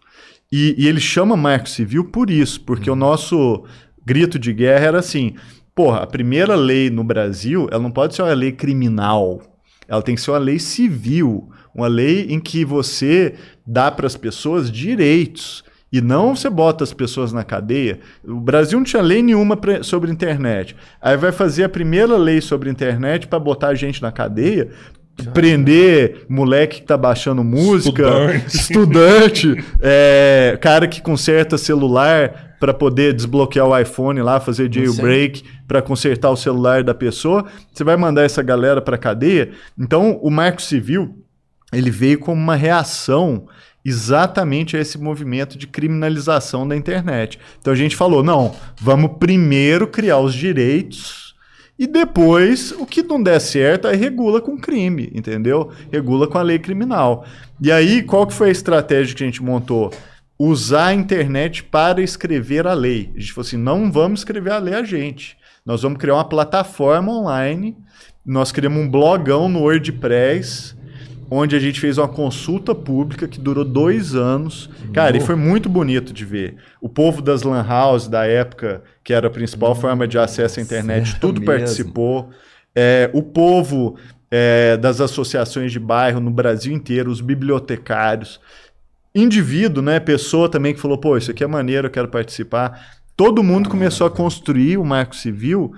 E, 0.52 0.76
e 0.78 0.88
ele 0.88 1.02
chama 1.02 1.36
Marco 1.36 1.68
Civil 1.68 2.06
por 2.06 2.30
isso, 2.30 2.62
porque 2.62 2.90
uhum. 2.90 2.96
o 2.96 3.00
nosso 3.00 3.66
grito 4.06 4.40
de 4.40 4.54
guerra 4.54 4.86
era 4.86 5.00
assim: 5.00 5.36
porra, 5.76 6.00
a 6.00 6.08
primeira 6.08 6.56
lei 6.56 6.90
no 6.90 7.04
Brasil, 7.04 7.68
ela 7.72 7.84
não 7.84 7.92
pode 7.92 8.16
ser 8.16 8.22
uma 8.22 8.34
lei 8.34 8.52
criminal. 8.52 9.42
Ela 9.88 10.02
tem 10.02 10.15
que 10.15 10.21
ser 10.21 10.32
uma 10.32 10.38
lei 10.38 10.60
civil, 10.60 11.50
uma 11.73 11.88
lei 11.88 12.28
em 12.30 12.39
que 12.39 12.65
você 12.65 13.36
dá 13.65 13.89
para 13.91 14.08
as 14.08 14.15
pessoas 14.15 14.71
direitos 14.71 15.63
e 15.91 16.02
não 16.02 16.36
você 16.36 16.50
bota 16.50 16.84
as 16.84 16.93
pessoas 16.93 17.32
na 17.32 17.43
cadeia. 17.43 18.00
O 18.23 18.39
Brasil 18.39 18.78
não 18.78 18.84
tinha 18.84 19.02
lei 19.02 19.21
nenhuma 19.21 19.56
pra, 19.56 19.84
sobre 19.84 20.12
internet. 20.12 20.76
Aí 21.02 21.15
vai 21.15 21.32
fazer 21.32 21.63
a 21.63 21.69
primeira 21.69 22.17
lei 22.17 22.41
sobre 22.41 22.69
internet 22.69 23.28
para 23.28 23.39
botar 23.39 23.69
a 23.69 23.76
gente 23.76 24.02
na 24.02 24.12
cadeia, 24.12 24.69
prender 25.34 26.26
moleque 26.30 26.82
que 26.82 26.88
tá 26.88 26.97
baixando 26.97 27.43
música, 27.43 28.04
Estudante. 28.47 28.58
estudante, 28.58 29.65
é, 29.82 30.58
cara 30.62 30.88
que 30.88 31.02
conserta 31.02 31.58
celular 31.58 32.47
para 32.60 32.74
poder 32.74 33.13
desbloquear 33.13 33.67
o 33.67 33.78
iPhone 33.78 34.22
lá, 34.22 34.39
fazer 34.39 34.72
jailbreak 34.72 35.43
para 35.67 35.82
consertar 35.82 36.30
o 36.32 36.38
celular 36.38 36.84
da 36.84 36.93
pessoa. 36.93 37.46
Você 37.72 37.84
vai 37.84 37.96
mandar 37.96 38.24
essa 38.24 38.41
galera 38.41 38.82
para 38.82 38.98
cadeia. 38.98 39.52
Então, 39.78 40.20
o 40.22 40.30
Marco 40.30 40.62
Civil 40.62 41.24
ele 41.72 41.91
veio 41.91 42.20
como 42.20 42.41
uma 42.41 42.56
reação 42.56 43.48
exatamente 43.84 44.76
a 44.76 44.80
esse 44.80 44.98
movimento 44.98 45.58
de 45.58 45.67
criminalização 45.67 46.67
da 46.67 46.76
internet. 46.76 47.39
Então 47.60 47.72
a 47.72 47.76
gente 47.76 47.96
falou, 47.96 48.24
não, 48.24 48.56
vamos 48.80 49.12
primeiro 49.20 49.88
criar 49.88 50.20
os 50.20 50.34
direitos 50.34 51.28
e 51.80 51.86
depois, 51.86 52.72
o 52.72 52.88
que 52.88 53.04
não 53.04 53.22
der 53.22 53.39
certo, 53.39 53.88
aí 53.88 53.96
regula 53.96 54.41
com 54.41 54.58
crime, 54.58 55.12
entendeu? 55.13 55.70
Regula 55.91 56.28
com 56.28 56.38
a 56.38 56.41
lei 56.41 56.58
criminal. 56.58 57.24
E 57.62 57.72
aí, 57.72 58.02
qual 58.02 58.26
que 58.26 58.34
foi 58.34 58.50
a 58.50 58.52
estratégia 58.52 59.15
que 59.15 59.24
a 59.24 59.28
gente 59.28 59.43
montou? 59.43 59.93
Usar 60.39 60.88
a 60.88 60.93
internet 60.93 61.63
para 61.63 62.02
escrever 62.02 62.67
a 62.67 62.73
lei. 62.73 63.12
A 63.15 63.19
gente 63.19 63.34
falou 63.34 63.47
assim, 63.47 63.58
não 63.58 63.91
vamos 63.91 64.19
escrever 64.19 64.52
a 64.52 64.60
lei 64.60 64.76
a 64.76 64.84
gente. 64.84 65.36
Nós 65.65 65.82
vamos 65.82 65.97
criar 65.97 66.15
uma 66.15 66.30
plataforma 66.30 67.12
online. 67.12 67.76
Nós 68.26 68.52
criamos 68.52 68.80
um 68.80 68.89
blogão 68.89 69.50
no 69.50 69.62
WordPress, 69.62 70.76
onde 71.30 71.56
a 71.56 71.60
gente 71.60 71.80
fez 71.80 71.97
uma 71.97 72.08
consulta 72.08 72.76
pública 72.76 73.28
que 73.28 73.39
durou 73.39 73.65
dois 73.65 74.15
anos. 74.15 74.69
Cara, 74.93 75.17
e 75.17 75.19
foi 75.19 75.36
muito 75.36 75.67
bonito 75.67 76.13
de 76.13 76.23
ver. 76.23 76.56
O 76.80 76.88
povo 76.88 77.21
das 77.21 77.41
lan 77.41 77.65
house 77.67 78.08
da 78.08 78.26
época, 78.26 78.84
que 79.04 79.13
era 79.13 79.28
a 79.28 79.32
principal 79.32 79.73
forma 79.76 80.08
de 80.08 80.19
acesso 80.19 80.60
à 80.60 80.63
internet, 80.63 81.06
Sério 81.08 81.21
tudo 81.21 81.41
mesmo? 81.41 81.54
participou. 81.54 82.30
É, 82.76 83.10
o 83.12 83.23
povo 83.23 83.97
é, 84.30 84.78
das 84.78 85.02
associações 85.02 85.71
de 85.71 85.80
bairro 85.80 86.19
no 86.19 86.30
Brasil 86.30 86.73
inteiro, 86.73 87.10
os 87.10 87.21
bibliotecários, 87.21 88.39
indivíduo, 89.21 89.84
né, 89.84 89.99
pessoa 89.99 90.49
também 90.49 90.73
que 90.73 90.80
falou, 90.80 90.97
pô, 90.97 91.17
isso 91.17 91.32
aqui 91.32 91.43
é 91.43 91.47
maneiro, 91.47 91.88
eu 91.88 91.91
quero 91.91 92.08
participar. 92.08 92.97
Todo 93.15 93.43
mundo 93.43 93.69
começou 93.69 94.06
a 94.06 94.12
construir 94.12 94.77
o 94.77 94.86
Marco 94.86 95.15
Civil 95.15 95.73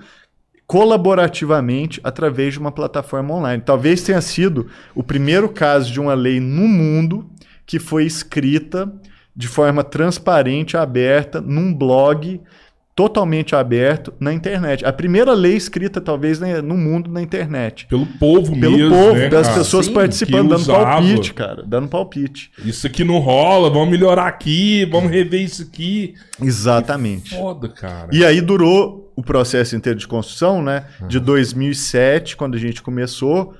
colaborativamente 0.66 2.00
através 2.04 2.52
de 2.52 2.60
uma 2.60 2.70
plataforma 2.70 3.34
online. 3.34 3.62
Talvez 3.64 4.02
tenha 4.02 4.20
sido 4.20 4.68
o 4.94 5.02
primeiro 5.02 5.48
caso 5.48 5.90
de 5.90 5.98
uma 5.98 6.14
lei 6.14 6.38
no 6.38 6.68
mundo 6.68 7.28
que 7.66 7.78
foi 7.78 8.04
escrita 8.04 8.92
de 9.34 9.48
forma 9.48 9.82
transparente, 9.82 10.76
aberta, 10.76 11.40
num 11.40 11.74
blog 11.74 12.40
totalmente 13.00 13.56
aberto 13.56 14.12
na 14.20 14.30
internet. 14.30 14.84
A 14.84 14.92
primeira 14.92 15.32
lei 15.32 15.56
escrita, 15.56 16.02
talvez, 16.02 16.38
né, 16.38 16.60
no 16.60 16.76
mundo 16.76 17.10
na 17.10 17.22
internet. 17.22 17.86
Pelo 17.86 18.04
povo 18.04 18.52
Pelo 18.60 18.76
mesmo, 18.76 18.94
povo, 18.94 19.14
né, 19.14 19.30
das 19.30 19.46
cara? 19.46 19.58
pessoas 19.58 19.86
Sim, 19.86 19.94
participando, 19.94 20.42
que 20.42 20.48
dando 20.48 20.60
usava. 20.60 20.84
palpite, 20.84 21.32
cara. 21.32 21.62
Dando 21.66 21.88
palpite. 21.88 22.50
Isso 22.62 22.86
aqui 22.86 23.02
não 23.02 23.18
rola, 23.18 23.70
vamos 23.70 23.88
melhorar 23.88 24.26
aqui, 24.26 24.84
vamos 24.84 25.10
rever 25.10 25.40
isso 25.40 25.62
aqui. 25.62 26.14
Exatamente. 26.42 27.34
Foda, 27.34 27.70
cara. 27.70 28.10
E 28.12 28.22
aí 28.22 28.42
durou 28.42 29.10
o 29.16 29.22
processo 29.22 29.74
inteiro 29.74 29.98
de 29.98 30.06
construção, 30.06 30.62
né? 30.62 30.84
De 31.08 31.18
2007, 31.18 32.36
quando 32.36 32.54
a 32.54 32.58
gente 32.58 32.82
começou, 32.82 33.54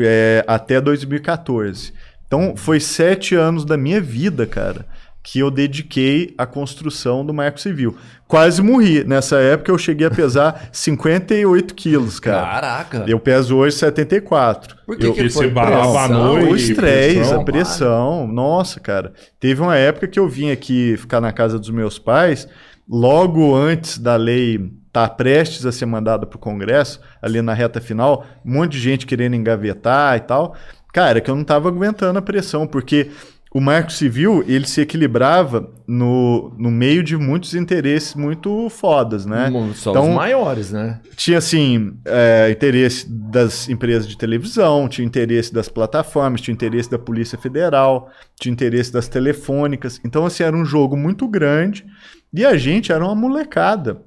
é, 0.00 0.42
até 0.46 0.80
2014. 0.80 1.92
Então, 2.26 2.54
foi 2.56 2.80
sete 2.80 3.34
anos 3.34 3.62
da 3.62 3.76
minha 3.76 4.00
vida, 4.00 4.46
cara, 4.46 4.86
que 5.22 5.38
eu 5.40 5.50
dediquei 5.50 6.34
à 6.38 6.46
construção 6.46 7.26
do 7.26 7.34
Marco 7.34 7.60
Civil. 7.60 7.94
Quase 8.28 8.60
morri. 8.60 9.04
Nessa 9.04 9.36
época, 9.38 9.70
eu 9.70 9.78
cheguei 9.78 10.06
a 10.06 10.10
pesar 10.10 10.68
58 10.72 11.74
quilos, 11.74 12.18
cara. 12.18 12.46
Caraca. 12.46 13.04
Eu 13.06 13.20
peso 13.20 13.56
hoje 13.56 13.76
74. 13.76 14.76
Por 14.84 14.96
que, 14.96 15.06
eu, 15.06 15.12
que 15.12 15.20
Porque 15.20 15.32
foi 15.32 15.46
você 15.46 15.52
varava 15.52 16.04
a 16.04 16.08
pressão? 16.08 16.24
noite, 16.24 16.52
o 16.52 16.56
estresse, 16.56 17.14
pressão. 17.14 17.40
a 17.40 17.44
pressão. 17.44 18.26
Nossa, 18.26 18.80
cara. 18.80 19.12
Teve 19.38 19.60
uma 19.62 19.76
época 19.76 20.08
que 20.08 20.18
eu 20.18 20.28
vim 20.28 20.50
aqui 20.50 20.96
ficar 20.96 21.20
na 21.20 21.32
casa 21.32 21.58
dos 21.58 21.70
meus 21.70 21.98
pais, 21.98 22.48
logo 22.88 23.54
antes 23.54 23.98
da 23.98 24.16
lei 24.16 24.72
estar 24.88 25.08
prestes 25.10 25.66
a 25.66 25.70
ser 25.72 25.84
mandada 25.86 26.24
para 26.26 26.36
o 26.36 26.40
Congresso, 26.40 27.00
ali 27.20 27.42
na 27.42 27.52
reta 27.52 27.80
final, 27.82 28.24
um 28.44 28.54
monte 28.54 28.72
de 28.72 28.80
gente 28.80 29.06
querendo 29.06 29.36
engavetar 29.36 30.16
e 30.16 30.20
tal. 30.20 30.56
Cara, 30.92 31.20
que 31.20 31.30
eu 31.30 31.34
não 31.34 31.42
estava 31.42 31.68
aguentando 31.68 32.18
a 32.18 32.22
pressão, 32.22 32.66
porque 32.66 33.10
o 33.54 33.60
Marco 33.60 33.90
Civil 33.92 34.44
ele 34.46 34.66
se 34.66 34.80
equilibrava 34.82 35.70
no, 35.86 36.52
no 36.58 36.70
meio 36.70 37.02
de 37.02 37.16
muitos 37.16 37.54
interesses 37.54 38.14
muito 38.14 38.68
fodas, 38.68 39.24
né? 39.24 39.50
Só 39.74 39.90
Então- 39.92 40.10
os 40.10 40.14
maiores, 40.14 40.72
né? 40.72 41.00
tinha 41.16 41.38
assim 41.38 41.94
é, 42.04 42.50
interesse 42.50 43.06
das 43.08 43.68
empresas 43.68 44.06
de 44.06 44.18
televisão, 44.18 44.88
tinha 44.88 45.06
interesse 45.06 45.54
das 45.54 45.68
plataformas, 45.68 46.40
tinha 46.40 46.52
interesse 46.52 46.90
da 46.90 46.98
Polícia 46.98 47.38
Federal, 47.38 48.10
tinha 48.38 48.52
interesse 48.52 48.92
das 48.92 49.08
telefônicas. 49.08 50.00
Então 50.04 50.26
assim 50.26 50.42
era 50.42 50.56
um 50.56 50.64
jogo 50.64 50.96
muito 50.96 51.26
grande 51.28 51.86
e 52.34 52.44
a 52.44 52.56
gente 52.56 52.92
era 52.92 53.04
uma 53.04 53.14
molecada. 53.14 54.02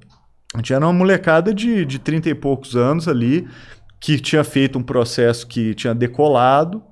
A 0.54 0.58
gente 0.58 0.72
era 0.72 0.84
uma 0.86 0.92
molecada 0.92 1.52
de, 1.54 1.84
de 1.84 1.98
30 1.98 2.28
e 2.30 2.34
poucos 2.34 2.76
anos 2.76 3.08
ali 3.08 3.48
que 4.00 4.18
tinha 4.18 4.42
feito 4.44 4.78
um 4.78 4.82
processo 4.82 5.46
que 5.46 5.74
tinha 5.74 5.94
decolado. 5.94 6.82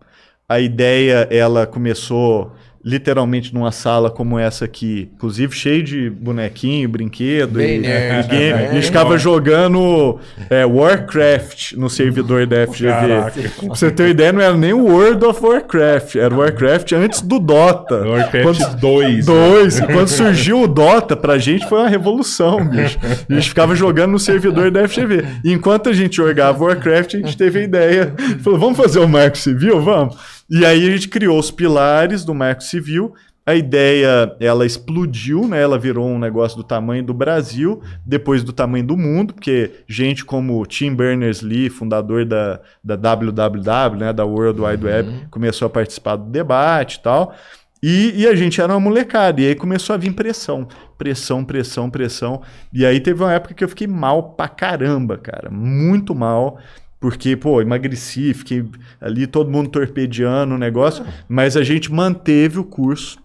A 0.49 0.59
ideia 0.61 1.29
ela 1.31 1.67
começou 1.67 2.53
literalmente 2.83 3.53
numa 3.53 3.71
sala 3.73 4.09
como 4.09 4.39
essa 4.39 4.65
aqui, 4.65 5.11
inclusive 5.15 5.55
cheio 5.55 5.83
de 5.83 6.09
bonequinho, 6.09 6.89
brinquedo 6.89 7.59
Bem 7.59 7.77
e, 7.77 7.81
nerd, 7.81 8.27
e 8.27 8.29
game. 8.31 8.53
né? 8.63 8.69
A 8.71 8.73
gente 8.75 8.87
ficava 8.87 9.19
jogando 9.19 10.19
é, 10.49 10.65
Warcraft 10.65 11.73
no 11.73 11.91
servidor 11.91 12.47
da 12.47 12.67
FGV. 12.67 12.89
Caraca. 12.93 13.33
Pra 13.43 13.69
você 13.69 13.91
ter 13.91 14.05
uma 14.05 14.09
ideia, 14.09 14.33
não 14.33 14.41
era 14.41 14.57
nem 14.57 14.73
o 14.73 14.87
World 14.87 15.23
of 15.27 15.45
Warcraft, 15.45 16.15
era 16.17 16.33
o 16.35 16.39
Warcraft 16.39 16.93
antes 16.93 17.21
do 17.21 17.39
Dota. 17.39 17.97
Warcraft 18.09 18.43
Quando- 18.61 18.77
2. 18.81 19.27
né? 19.27 19.35
Dois. 19.35 19.81
Quando 19.81 20.09
surgiu 20.09 20.63
o 20.63 20.67
Dota, 20.69 21.15
pra 21.15 21.37
gente 21.37 21.69
foi 21.69 21.81
uma 21.81 21.89
revolução, 21.91 22.65
bicho. 22.67 22.97
A 23.29 23.35
gente 23.35 23.49
ficava 23.51 23.75
jogando 23.75 24.13
no 24.13 24.19
servidor 24.21 24.71
da 24.71 24.89
FGV. 24.89 25.25
E 25.45 25.53
enquanto 25.53 25.91
a 25.91 25.93
gente 25.93 26.17
jogava 26.17 26.65
Warcraft, 26.65 27.17
a 27.17 27.19
gente 27.19 27.37
teve 27.37 27.59
a 27.59 27.63
ideia. 27.65 28.15
Falou, 28.43 28.59
vamos 28.59 28.79
fazer 28.79 29.01
o 29.01 29.09
Marco 29.09 29.37
Civil? 29.37 29.83
Vamos. 29.83 30.38
E 30.51 30.65
aí 30.65 30.87
a 30.87 30.91
gente 30.91 31.09
criou 31.09 31.39
os 31.39 31.51
pilares 31.51 32.25
do 32.25 32.35
Marco 32.35 32.63
Civil. 32.63 33.15
A 33.45 33.55
ideia, 33.55 34.37
ela 34.41 34.67
explodiu, 34.67 35.49
né? 35.49 35.63
Ela 35.63 35.79
virou 35.79 36.07
um 36.07 36.19
negócio 36.19 36.57
do 36.57 36.63
tamanho 36.63 37.03
do 37.03 37.15
Brasil, 37.15 37.81
depois 38.05 38.43
do 38.43 38.53
tamanho 38.53 38.87
do 38.87 38.95
mundo, 38.95 39.33
porque 39.33 39.71
gente 39.89 40.23
como 40.23 40.67
Tim 40.67 40.95
Berners-Lee, 40.95 41.71
fundador 41.71 42.27
da, 42.27 42.61
da 42.85 42.95
WWW, 42.95 43.99
né? 43.99 44.13
Da 44.13 44.25
World 44.25 44.61
Wide 44.61 44.85
Web, 44.85 45.27
começou 45.31 45.65
a 45.67 45.71
participar 45.71 46.17
do 46.17 46.31
debate 46.31 46.97
e 46.97 47.01
tal. 47.01 47.35
E, 47.83 48.23
e 48.23 48.27
a 48.27 48.35
gente 48.35 48.61
era 48.61 48.73
uma 48.73 48.81
molecada, 48.81 49.41
e 49.41 49.47
aí 49.47 49.55
começou 49.55 49.95
a 49.95 49.97
vir 49.97 50.13
pressão. 50.13 50.67
Pressão, 50.97 51.45
pressão, 51.45 51.89
pressão. 51.89 52.43
E 52.73 52.85
aí 52.85 53.01
teve 53.01 53.23
uma 53.23 53.33
época 53.33 53.55
que 53.55 53.63
eu 53.63 53.69
fiquei 53.69 53.87
mal 53.87 54.35
pra 54.35 54.49
caramba, 54.49 55.17
cara. 55.17 55.49
Muito 55.51 56.15
mal. 56.15 56.59
Porque, 57.01 57.37
pô, 57.37 57.61
emagreci, 57.61 58.35
fiquei 58.35 58.65
ali 59.01 59.27
todo 59.27 59.51
mundo 59.51 59.71
torpedeando 59.71 60.55
o 60.55 60.59
negócio. 60.59 61.05
Mas 61.29 61.57
a 61.57 61.63
gente 61.63 61.93
manteve 61.93 62.59
o 62.59 62.65
curso. 62.65 63.19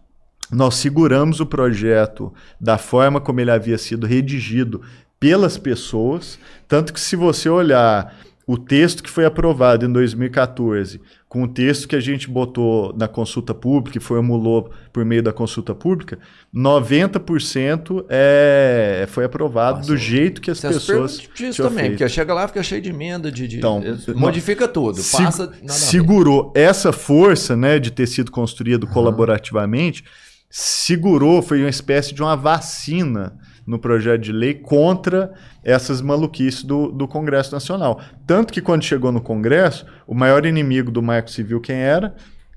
Nós 0.52 0.76
seguramos 0.76 1.40
o 1.40 1.46
projeto 1.46 2.32
da 2.62 2.78
forma 2.78 3.20
como 3.20 3.40
ele 3.40 3.50
havia 3.50 3.78
sido 3.78 4.06
redigido 4.06 4.82
pelas 5.20 5.58
pessoas. 5.58 6.38
Tanto 6.68 6.94
que, 6.94 7.00
se 7.00 7.16
você 7.16 7.50
olhar 7.50 8.16
o 8.46 8.58
texto 8.58 9.02
que 9.02 9.10
foi 9.10 9.26
aprovado 9.26 9.86
em 9.86 9.92
2014 9.92 11.00
com 11.30 11.44
o 11.44 11.48
texto 11.48 11.88
que 11.88 11.96
a 11.96 12.00
gente 12.00 12.30
botou 12.30 12.94
na 12.96 13.08
consulta 13.08 13.54
pública 13.56 13.98
e 13.98 14.02
formulou 14.02 14.70
por 14.92 15.04
meio 15.04 15.24
da 15.24 15.32
consulta 15.34 15.74
pública, 15.74 16.20
90% 16.54 18.06
é, 18.10 19.06
foi 19.10 19.26
aprovado 19.26 19.78
Nossa, 19.78 19.90
do 19.92 19.98
jeito 19.98 20.42
que 20.42 20.52
as 20.52 20.60
pessoas 20.60 21.18
tinham 21.34 21.54
também, 21.54 21.86
feito. 21.86 21.92
porque 21.94 22.10
chega 22.10 22.34
lá 22.34 22.48
fica 22.48 22.62
cheio 22.64 22.82
de 22.82 22.90
emenda, 22.90 23.32
de, 23.32 23.48
de- 23.48 23.58
Então, 23.58 23.82
eh, 23.84 24.14
modifica 24.14 24.68
tudo, 24.68 24.98
Se- 25.02 25.18
passa 25.18 25.52
segurou 25.68 26.52
essa 26.56 26.92
força, 26.92 27.56
né, 27.56 27.80
de 27.80 27.92
ter 27.92 28.08
sido 28.08 28.32
construído 28.32 28.86
colaborativamente, 28.88 30.04
segurou, 30.50 31.42
foi 31.42 31.62
uma 31.62 31.70
espécie 31.70 32.14
de 32.14 32.22
uma 32.22 32.36
vacina 32.36 33.36
no 33.66 33.80
projeto 33.80 34.22
de 34.22 34.32
lei 34.32 34.54
contra 34.54 35.34
essas 35.64 36.02
maluquices 36.02 36.64
do, 36.64 36.92
do 36.92 37.08
Congresso 37.08 37.54
Nacional. 37.54 38.02
Tanto 38.28 38.52
que 38.52 38.62
quando 38.62 38.84
chegou 38.84 39.12
no 39.12 39.22
Congresso, 39.22 39.86
o 40.06 40.14
maior 40.14 40.46
inimigo 40.46 40.92
do 40.92 41.02
Marco 41.02 41.30
Civil 41.30 41.62
quem 41.62 41.78
era? 41.78 42.16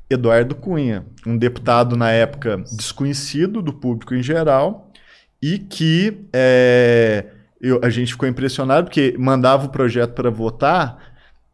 Eduardo 0.08 0.54
Cunha, 0.54 1.04
um 1.26 1.36
deputado 1.36 1.96
na 1.96 2.10
época 2.10 2.62
desconhecido 2.76 3.60
do 3.60 3.72
público 3.72 4.14
em 4.14 4.22
geral 4.22 4.90
e 5.42 5.58
que 5.58 6.26
é, 6.32 7.26
eu- 7.60 7.80
a 7.82 7.90
gente 7.90 8.12
ficou 8.12 8.28
impressionado 8.28 8.84
porque 8.86 9.16
mandava 9.18 9.66
o 9.66 9.70
projeto 9.70 10.12
para 10.14 10.30
votar 10.30 10.98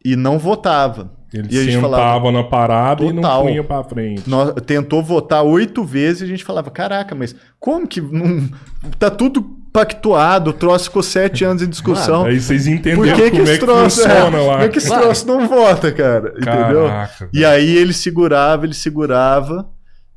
e 0.04 0.16
não 0.16 0.38
votava. 0.38 1.12
Ele 1.32 1.48
E 1.50 1.58
a 1.58 1.62
gente 1.62 1.74
sentava 1.74 1.90
falava, 1.96 2.32
na 2.32 2.44
parada 2.44 3.04
e 3.04 3.12
não 3.12 3.22
Total. 3.22 3.42
punha 3.44 3.64
pra 3.64 3.82
frente. 3.84 4.28
Nós, 4.28 4.52
tentou 4.66 5.02
votar 5.02 5.42
oito 5.42 5.82
vezes 5.84 6.20
e 6.22 6.24
a 6.24 6.26
gente 6.28 6.44
falava: 6.44 6.70
caraca, 6.70 7.14
mas 7.14 7.34
como 7.58 7.86
que 7.86 8.00
não. 8.00 8.48
Tá 8.98 9.10
tudo 9.10 9.42
pactuado, 9.72 10.50
o 10.50 10.52
troço 10.52 10.84
ficou 10.86 11.02
sete 11.02 11.44
anos 11.44 11.62
em 11.62 11.68
discussão. 11.68 12.24
Aí 12.26 12.38
vocês 12.40 12.66
entenderam 12.66 12.98
Por 12.98 13.14
que, 13.14 13.30
como 13.30 13.40
é 13.42 13.44
esse 13.44 13.52
que 13.52 13.58
troço, 13.64 14.00
é, 14.02 14.08
funciona 14.08 14.42
lá. 14.42 14.62
É 14.64 14.68
que 14.68 14.78
esse 14.78 14.86
Claro. 14.88 15.02
troço 15.04 15.26
não 15.26 15.48
vota, 15.48 15.90
cara? 15.92 16.34
Entendeu? 16.36 16.90
E 17.32 17.44
aí 17.44 17.76
ele 17.76 17.92
segurava, 17.92 18.66
ele 18.66 18.74
segurava, 18.74 19.66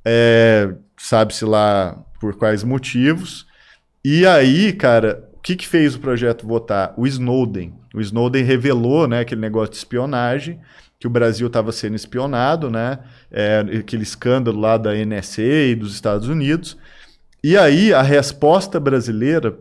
é, 0.04 0.73
sabe-se 0.97 1.45
lá 1.45 1.97
por 2.19 2.36
quais 2.36 2.63
motivos. 2.63 3.45
E 4.04 4.25
aí, 4.25 4.73
cara, 4.73 5.23
o 5.36 5.39
que, 5.41 5.56
que 5.56 5.67
fez 5.67 5.95
o 5.95 5.99
projeto 5.99 6.45
votar? 6.45 6.93
O 6.97 7.08
Snowden. 7.08 7.73
O 7.93 8.01
Snowden 8.01 8.43
revelou 8.43 9.08
né, 9.08 9.21
aquele 9.21 9.39
negócio 9.41 9.71
de 9.71 9.78
espionagem, 9.78 10.60
que 10.99 11.08
o 11.08 11.10
Brasil 11.10 11.47
estava 11.47 11.71
sendo 11.71 11.95
espionado, 11.95 12.69
né? 12.69 12.99
É, 13.31 13.60
aquele 13.79 14.03
escândalo 14.03 14.60
lá 14.60 14.77
da 14.77 14.93
NSA 14.93 15.41
e 15.41 15.75
dos 15.75 15.93
Estados 15.93 16.27
Unidos. 16.27 16.77
E 17.43 17.58
aí 17.58 17.93
a 17.93 18.01
resposta 18.01 18.79
brasileira 18.79 19.55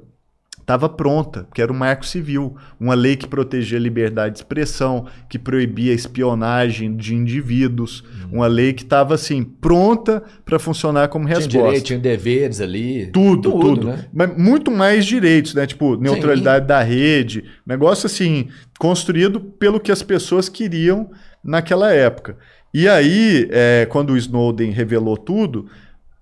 estava 0.64 0.88
pronta, 0.88 1.46
que 1.54 1.60
era 1.60 1.70
o 1.70 1.74
Marco 1.74 2.06
Civil, 2.06 2.56
uma 2.80 2.94
lei 2.94 3.16
que 3.16 3.26
protegia 3.26 3.78
a 3.78 3.80
liberdade 3.80 4.32
de 4.32 4.38
expressão, 4.38 5.06
que 5.28 5.38
proibia 5.38 5.92
a 5.92 5.94
espionagem 5.94 6.96
de 6.96 7.14
indivíduos, 7.14 8.02
uma 8.32 8.46
lei 8.46 8.72
que 8.72 8.82
estava 8.82 9.14
assim 9.14 9.44
pronta 9.44 10.22
para 10.42 10.58
funcionar 10.58 11.08
como 11.08 11.26
Tinha 11.26 11.36
resposta. 11.36 11.58
direito, 11.66 11.84
tinha 11.84 11.98
deveres 11.98 12.60
ali. 12.62 13.06
Tudo, 13.12 13.52
tudo. 13.52 13.88
né? 13.88 14.06
Mas 14.12 14.36
muito 14.36 14.70
mais 14.70 15.04
direitos, 15.04 15.52
né? 15.54 15.66
Tipo, 15.66 15.96
neutralidade 15.96 16.66
da 16.66 16.82
rede. 16.82 17.44
Negócio 17.66 18.06
assim, 18.06 18.48
construído 18.78 19.40
pelo 19.40 19.78
que 19.78 19.92
as 19.92 20.02
pessoas 20.02 20.48
queriam 20.48 21.10
naquela 21.44 21.92
época. 21.92 22.38
E 22.72 22.88
aí, 22.88 23.48
é, 23.52 23.86
quando 23.88 24.14
o 24.14 24.16
Snowden 24.16 24.70
revelou 24.72 25.16
tudo, 25.16 25.66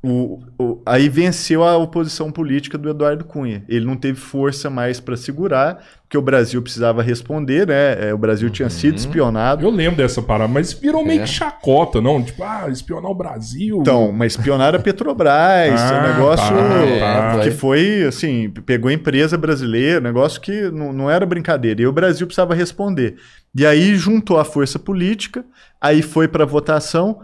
o- 0.03 0.41
o- 0.59 0.83
aí 0.85 1.09
venceu 1.09 1.63
a 1.63 1.77
oposição 1.77 2.31
política 2.33 2.77
do 2.77 2.89
Eduardo 2.91 3.25
Cunha. 3.25 3.63
Ele 3.69 3.85
não 3.87 3.97
teve 3.97 4.19
força 4.19 4.69
mais 4.69 4.99
para 4.99 5.17
segurar, 5.17 5.79
porque 6.03 6.19
o 6.19 6.23
Brasil 6.23 6.61
precisava 6.61 7.03
responder, 7.03 7.69
né? 7.69 8.09
É, 8.09 8.13
o 8.13 8.19
Brasil 8.19 8.51
tinha 8.51 8.69
sido 8.69 8.97
espionado. 8.99 9.65
Eu 9.65 9.71
lembro 9.71 9.97
dessa 9.97 10.21
parada, 10.21 10.53
mas 10.53 10.73
virou 10.73 11.05
meio 11.05 11.21
É. 11.21 11.25
que 11.25 11.31
chacota, 11.31 12.01
não? 12.01 12.23
Tipo, 12.23 12.43
ah, 12.43 12.67
espionar 12.69 13.11
o 13.11 13.15
Brasil. 13.15 13.79
Então, 13.81 14.11
mas 14.11 14.33
espionaram 14.37 14.79
a 14.79 14.83
Petrobras, 14.83 15.81
Ah, 15.81 16.01
um 16.05 16.09
negócio 16.15 16.55
tá, 16.99 17.37
tá. 17.37 17.41
que 17.43 17.51
foi, 17.53 18.03
assim, 18.03 18.51
pegou 18.67 18.89
a 18.91 18.93
empresa 18.93 19.39
brasileira, 19.39 20.01
negócio 20.01 20.41
que 20.41 20.71
não, 20.71 20.93
não 20.93 21.09
era 21.11 21.25
brincadeira. 21.25 21.81
E 21.81 21.87
o 21.87 21.93
Brasil 21.93 22.27
precisava 22.27 22.55
responder. 22.55 23.15
E 23.55 23.65
aí 23.65 23.95
juntou 23.95 24.39
a 24.39 24.45
força 24.45 24.79
política, 24.79 25.45
aí 25.81 26.03
foi 26.03 26.27
para 26.27 26.45
votação, 26.45 27.21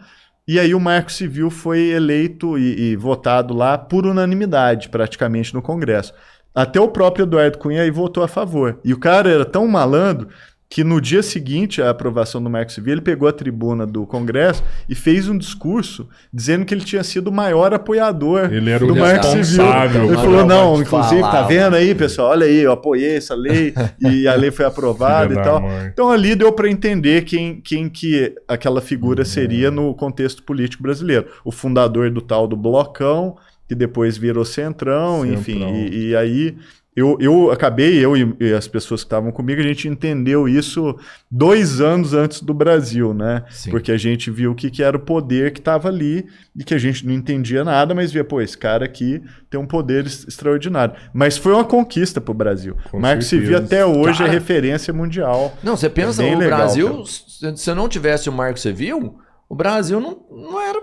e 0.48 0.58
aí 0.58 0.74
o 0.74 0.80
Marco 0.80 1.12
Civil 1.12 1.50
foi 1.50 1.90
eleito 1.90 2.56
e, 2.56 2.92
e 2.92 2.96
votado 2.96 3.52
lá 3.52 3.76
por 3.76 4.06
unanimidade, 4.06 4.88
praticamente, 4.88 5.52
no 5.52 5.61
Congresso. 5.61 6.14
Até 6.54 6.80
o 6.80 6.88
próprio 6.88 7.24
Eduardo 7.24 7.58
Cunha 7.58 7.82
aí 7.82 7.90
votou 7.90 8.24
a 8.24 8.28
favor. 8.28 8.80
E 8.82 8.94
o 8.94 8.98
cara 8.98 9.30
era 9.30 9.44
tão 9.44 9.68
malandro 9.68 10.28
que 10.70 10.85
no 10.85 11.00
dia 11.00 11.22
seguinte 11.22 11.81
à 11.81 11.88
aprovação 11.88 12.42
do 12.42 12.50
Marco 12.50 12.70
Civil, 12.70 12.94
ele 12.94 13.00
pegou 13.00 13.26
a 13.26 13.33
tribuna 13.33 13.87
do 13.87 14.07
Congresso 14.07 14.62
e 14.87 14.94
fez 14.94 15.26
um 15.26 15.38
discurso 15.38 16.07
dizendo 16.33 16.66
que 16.66 16.74
ele 16.74 16.85
tinha 16.85 17.02
sido 17.02 17.28
o 17.28 17.33
maior 17.33 17.72
apoiador 17.72 18.52
Ele 18.52 18.70
era 18.70 18.85
o 18.85 18.88
do 18.88 18.96
Marco 18.96 19.24
Civil. 19.26 19.64
Ele 20.04 20.14
falou, 20.14 20.44
não, 20.44 20.81
inclusive, 20.81 21.22
falar, 21.22 21.33
tá 21.33 21.42
vendo 21.42 21.74
aí, 21.74 21.94
pessoal? 21.94 22.31
Olha 22.31 22.46
aí, 22.46 22.59
eu 22.59 22.72
apoiei 22.72 23.16
essa 23.16 23.35
lei 23.35 23.72
e 23.98 24.28
a 24.28 24.35
lei 24.35 24.50
foi 24.50 24.66
aprovada 24.66 25.33
e 25.33 25.42
tal. 25.42 25.62
mãe. 25.62 25.87
Então 25.87 26.11
ali 26.11 26.35
deu 26.35 26.52
para 26.52 26.68
entender 26.68 27.24
quem, 27.24 27.61
quem 27.62 27.88
que 27.88 28.35
aquela 28.46 28.83
figura 28.83 29.24
seria 29.24 29.70
no 29.70 29.94
contexto 29.94 30.42
político 30.42 30.83
brasileiro. 30.83 31.28
O 31.44 31.50
fundador 31.50 32.11
do 32.11 32.20
tal 32.20 32.46
do 32.46 32.57
Blocão, 32.57 33.37
que 33.66 33.74
depois 33.74 34.18
virou 34.18 34.44
Centrão, 34.44 35.22
Centrão. 35.22 35.33
enfim. 35.33 35.64
E, 35.90 36.09
e 36.09 36.16
aí 36.16 36.57
eu, 36.98 37.16
eu 37.20 37.50
acabei, 37.52 38.04
eu 38.04 38.16
e, 38.16 38.52
as 38.52 38.66
pessoas 38.66 39.02
que 39.02 39.06
estavam 39.06 39.30
comigo, 39.30 39.61
a 39.61 39.64
gente 39.64 39.87
entendeu 39.87 40.48
isso 40.48 40.98
dois 41.30 41.80
anos 41.80 42.12
antes 42.12 42.40
do 42.40 42.52
Brasil, 42.52 43.14
né? 43.14 43.44
Sim. 43.50 43.70
Porque 43.70 43.92
a 43.92 43.96
gente 43.96 44.30
viu 44.30 44.50
o 44.50 44.54
que, 44.54 44.70
que 44.70 44.82
era 44.82 44.96
o 44.96 45.00
poder 45.00 45.52
que 45.52 45.61
estava 45.61 45.88
ali 45.88 46.26
e 46.56 46.64
que 46.64 46.74
a 46.74 46.78
gente 46.78 47.06
não 47.06 47.12
entendia 47.12 47.62
nada, 47.62 47.94
mas 47.94 48.11
via, 48.11 48.24
pô, 48.24 48.40
esse 48.40 48.58
cara 48.58 48.84
aqui 48.84 49.22
tem 49.48 49.61
um 49.61 49.66
poder 49.66 50.06
extraordinário. 50.06 50.94
Mas 51.12 51.37
foi 51.37 51.52
uma 51.52 51.64
conquista 51.64 52.20
para 52.20 52.32
o 52.32 52.34
Brasil. 52.34 52.76
Com 52.90 52.98
o 52.98 53.00
Marco. 53.00 53.22
Civil 53.22 53.56
até 53.56 53.84
hoje 53.87 54.18
Cara. 54.18 54.30
é 54.30 54.32
referência 54.32 54.92
mundial. 54.92 55.56
Não, 55.62 55.76
você 55.76 55.88
pensa, 55.88 56.22
bem 56.22 56.34
o 56.34 56.38
legal, 56.38 56.58
Brasil, 56.58 56.88
cara. 56.88 57.04
se 57.06 57.56
se 57.56 57.74
não 57.74 57.88
tivesse 57.88 58.28
o 58.28 58.32
Marco 58.32 58.58
Civil, 58.58 59.18
o 59.48 59.54
Brasil 59.54 60.00
não, 60.00 60.18
não 60.30 60.61
era. 60.61 60.78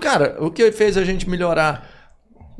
Cara, 0.00 0.36
o 0.40 0.50
que 0.50 0.72
fez 0.72 0.96
a 0.96 1.04
gente 1.04 1.28
melhorar 1.28 1.99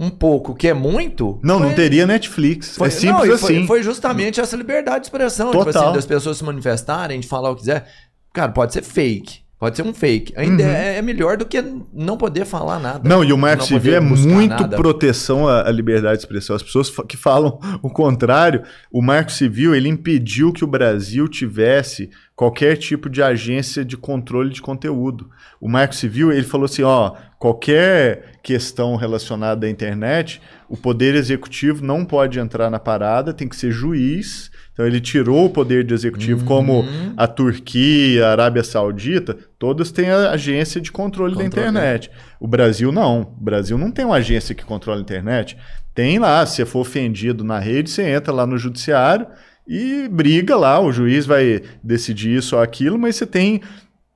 um 0.00 0.08
pouco, 0.08 0.54
que 0.54 0.66
é 0.66 0.72
muito. 0.72 1.38
Não, 1.42 1.58
foi- 1.58 1.66
não 1.68 1.74
teria 1.74 2.06
Netflix. 2.06 2.74
Foi, 2.76 2.88
é 2.88 2.90
simples 2.90 3.28
não, 3.28 3.38
foi- 3.38 3.56
assim. 3.56 3.66
Foi, 3.66 3.82
justamente 3.82 4.40
essa 4.40 4.56
liberdade 4.56 5.00
de 5.00 5.06
expressão, 5.06 5.50
tipo 5.50 5.62
Total. 5.62 5.84
assim, 5.84 5.92
das 5.94 6.06
pessoas 6.06 6.38
se 6.38 6.44
manifestarem, 6.44 7.20
de 7.20 7.28
falar 7.28 7.50
o 7.50 7.54
que 7.54 7.60
quiser. 7.60 7.86
Cara, 8.32 8.50
pode 8.50 8.72
ser 8.72 8.82
fake. 8.82 9.40
Pode 9.60 9.76
ser 9.76 9.82
um 9.82 9.92
fake. 9.92 10.32
Ainda 10.36 10.62
Uhum. 10.64 10.70
é, 10.70 10.96
é 10.96 11.02
melhor 11.02 11.36
do 11.36 11.44
que 11.44 11.62
não 11.92 12.16
poder 12.16 12.46
falar 12.46 12.80
nada. 12.80 13.06
Não, 13.06 13.22
e 13.22 13.30
o 13.30 13.36
Marco 13.36 13.62
Civil 13.62 13.94
é 13.94 14.00
muito 14.00 14.48
nada. 14.48 14.74
proteção 14.74 15.46
à, 15.46 15.68
à 15.68 15.70
liberdade 15.70 16.14
de 16.16 16.22
expressão. 16.24 16.56
As 16.56 16.62
pessoas 16.62 16.88
que 17.06 17.14
falam 17.16 17.60
o 17.82 17.90
contrário, 17.90 18.62
o 18.90 19.02
Marco 19.02 19.30
Civil 19.30 19.74
ele 19.74 19.90
impediu 19.90 20.50
que 20.50 20.64
o 20.64 20.66
Brasil 20.66 21.28
tivesse 21.28 22.08
qualquer 22.34 22.78
tipo 22.78 23.10
de 23.10 23.22
agência 23.22 23.84
de 23.84 23.98
controle 23.98 24.48
de 24.48 24.62
conteúdo. 24.62 25.28
O 25.60 25.68
Marco 25.68 25.94
Civil 25.94 26.32
ele 26.32 26.42
falou 26.42 26.64
assim, 26.64 26.82
ó, 26.82 27.12
qualquer 27.38 28.40
questão 28.42 28.96
relacionada 28.96 29.66
à 29.66 29.70
internet, 29.70 30.40
o 30.70 30.76
poder 30.76 31.14
executivo 31.14 31.84
não 31.84 32.02
pode 32.02 32.38
entrar 32.40 32.70
na 32.70 32.78
parada, 32.78 33.34
tem 33.34 33.46
que 33.46 33.56
ser 33.56 33.70
juiz. 33.70 34.50
Então 34.80 34.86
ele 34.88 34.98
tirou 35.00 35.44
o 35.44 35.50
poder 35.50 35.84
de 35.84 35.92
executivo, 35.92 36.42
como 36.46 36.80
Uhum. 36.80 37.12
a 37.14 37.26
Turquia, 37.26 38.26
a 38.26 38.30
Arábia 38.30 38.64
Saudita, 38.64 39.36
todas 39.58 39.92
têm 39.92 40.08
a 40.08 40.30
agência 40.30 40.80
de 40.80 40.90
controle, 40.90 41.34
da 41.36 41.44
Controle, 41.44 41.68
internet. 41.68 42.10
O 42.40 42.48
Brasil 42.48 42.90
não. 42.90 43.20
O 43.20 43.44
Brasil 43.44 43.76
não 43.76 43.90
tem 43.90 44.06
uma 44.06 44.16
agência 44.16 44.54
que 44.54 44.64
controla 44.64 44.98
a 44.98 45.02
internet. 45.02 45.54
Tem 45.94 46.18
lá, 46.18 46.46
se 46.46 46.56
você 46.56 46.64
for 46.64 46.78
ofendido 46.80 47.44
na 47.44 47.58
rede, 47.58 47.90
você 47.90 48.04
entra 48.08 48.32
lá 48.32 48.46
no 48.46 48.56
judiciário 48.56 49.26
e 49.68 50.08
briga 50.10 50.56
lá, 50.56 50.80
o 50.80 50.90
juiz 50.90 51.26
vai 51.26 51.60
decidir 51.84 52.36
isso 52.38 52.56
ou 52.56 52.62
aquilo, 52.62 52.98
mas 52.98 53.16
você 53.16 53.26
tem. 53.26 53.60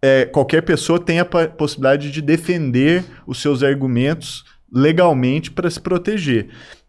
é, 0.02 0.24
qualquer 0.24 0.62
pessoa 0.62 0.98
tem 0.98 1.20
a 1.20 1.24
possibilidade 1.26 2.10
de 2.10 2.22
defender 2.22 3.04
os 3.26 3.40
seus 3.42 3.62
argumentos 3.62 4.44
legalmente 4.72 5.50
para 5.50 5.68
se 5.70 5.78
proteger. 5.80 6.48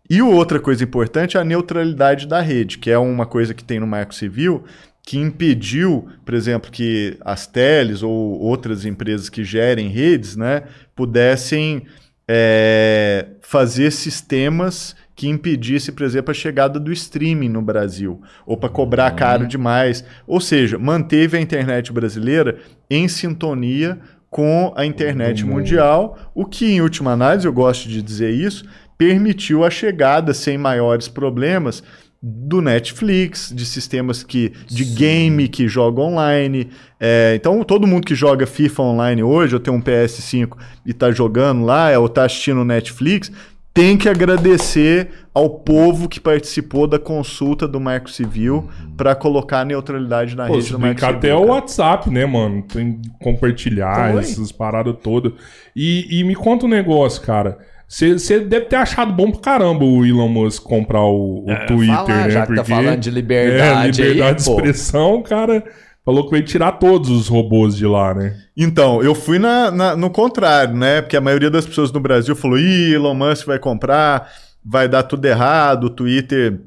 E 0.10 0.22
outra 0.22 0.60
coisa 0.60 0.84
importante 0.84 1.38
é 1.38 1.40
a 1.40 1.44
neutralidade 1.44 2.28
da 2.28 2.40
rede, 2.42 2.78
que 2.78 2.92
é 2.92 2.98
uma 2.98 3.26
coisa 3.26 3.54
que 3.54 3.64
tem 3.64 3.80
no 3.80 3.88
Marco 3.88 4.14
Civil, 4.14 4.64
que 5.02 5.18
impediu, 5.18 6.08
por 6.24 6.34
exemplo, 6.34 6.72
que 6.72 7.18
as 7.22 7.46
teles 7.46 8.02
ou 8.02 8.12
outras 8.40 8.86
empresas 8.86 9.30
que 9.30 9.44
gerem 9.44 9.88
redes 9.88 10.36
né, 10.36 10.64
pudessem 10.96 11.86
é, 12.28 13.28
fazer 13.42 13.92
sistemas 13.92 14.96
que 15.16 15.30
impedisse, 15.30 15.92
por 15.92 16.04
exemplo, 16.04 16.32
a 16.32 16.34
chegada 16.34 16.80
do 16.80 16.92
streaming 16.92 17.48
no 17.48 17.62
Brasil, 17.62 18.22
ou 18.46 18.58
para 18.58 18.68
cobrar 18.68 19.12
caro 19.12 19.48
demais. 19.48 20.04
Ou 20.28 20.42
seja, 20.42 20.78
manteve 20.78 21.38
a 21.38 21.42
internet 21.42 21.94
brasileira 21.94 22.58
em 22.90 23.08
sintonia 23.08 23.98
com 24.30 24.74
a 24.76 24.86
internet 24.86 25.46
mundo. 25.46 25.56
mundial, 25.56 26.18
o 26.36 26.44
que, 26.44 26.66
em 26.66 26.82
última 26.82 27.14
análise, 27.14 27.48
eu 27.48 27.54
gosto 27.54 27.88
de 27.88 28.02
dizer 28.02 28.32
isso, 28.32 28.66
permitiu 28.98 29.64
a 29.64 29.70
chegada 29.70 30.34
sem 30.34 30.58
maiores 30.58 31.08
problemas 31.08 31.84
do 32.28 32.60
Netflix, 32.60 33.52
de 33.54 33.66
sistemas 33.66 34.24
que 34.24 34.52
de 34.66 34.84
game 34.84 35.48
que 35.48 35.68
joga 35.68 36.02
online. 36.02 36.70
É, 37.00 37.34
então, 37.36 37.64
todo 37.64 37.86
mundo 37.86 38.08
que 38.08 38.16
joga 38.16 38.48
FIFA 38.48 38.82
online 38.82 39.22
hoje, 39.22 39.54
ou 39.54 39.60
tem 39.60 39.72
um 39.72 39.82
PS5 39.82 40.58
e 40.86 40.92
está 40.92 41.12
jogando 41.12 41.64
lá, 41.64 41.98
ou 42.00 42.08
está 42.08 42.26
assistindo 42.26 42.66
Netflix, 42.66 43.32
tem 43.76 43.98
que 43.98 44.08
agradecer 44.08 45.10
ao 45.34 45.50
povo 45.50 46.08
que 46.08 46.20
participou 46.20 46.88
da 46.88 46.98
consulta 46.98 47.68
do 47.68 47.80
Marco 47.80 48.10
Civil 48.10 48.70
para 48.96 49.14
colocar 49.14 49.60
a 49.60 49.66
neutralidade 49.66 50.34
na 50.34 50.48
Pô, 50.48 50.56
rede 50.56 50.72
do 50.72 50.80
Marco 50.80 51.02
Civil. 51.02 51.16
até 51.16 51.36
o. 51.36 51.48
WhatsApp, 51.48 52.10
né, 52.10 52.26
mano? 52.26 52.64
Tem 52.64 52.94
que 52.94 53.10
compartilhar 53.22 54.14
Foi. 54.14 54.22
essas 54.22 54.52
paradas 54.52 54.96
todas. 55.04 55.34
E, 55.76 56.20
e 56.20 56.24
me 56.24 56.34
conta 56.36 56.66
um 56.66 56.70
negócio, 56.70 57.22
cara. 57.22 57.60
Você 57.88 58.40
deve 58.40 58.66
ter 58.66 58.78
achado 58.78 59.14
bom 59.14 59.32
pra 59.32 59.40
caramba 59.42 59.86
o 59.86 60.06
Elon 60.06 60.28
Musk 60.28 60.64
comprar 60.64 61.04
o, 61.04 61.46
o 61.46 61.68
Twitter, 61.68 61.96
falar, 61.96 62.24
né? 62.26 62.30
já 62.32 62.46
que 62.48 62.56
tá 62.56 62.64
falando 62.64 63.00
de 63.00 63.12
liberdade 63.12 64.02
é, 64.02 64.06
liberdade 64.08 64.22
aí, 64.24 64.36
de 64.36 64.44
pô. 64.46 64.56
expressão, 64.56 65.22
cara. 65.22 65.64
Falou 66.04 66.26
que 66.26 66.32
vai 66.32 66.44
tirar 66.44 66.74
todos 66.74 67.10
os 67.10 67.28
robôs 67.28 67.76
de 67.76 67.86
lá, 67.86 68.14
né? 68.14 68.36
Então, 68.56 69.02
eu 69.02 69.16
fui 69.16 69.40
na, 69.40 69.72
na- 69.72 69.96
no 69.96 70.10
contrário, 70.10 70.76
né? 70.76 71.02
Porque 71.02 71.18
a 71.18 71.22
maioria 71.22 71.50
das 71.50 71.66
pessoas 71.66 71.92
no 71.92 72.00
Brasil 72.00 72.36
falou: 72.36 72.60
Ih, 72.60 72.94
Elon 72.94 73.16
Musk 73.16 73.48
vai 73.48 73.58
comprar, 73.58 74.30
vai 74.64 74.88
dar 74.88 75.02
tudo 75.04 75.26
errado, 75.26 75.86
o 75.86 75.90
Twitter 75.90 76.60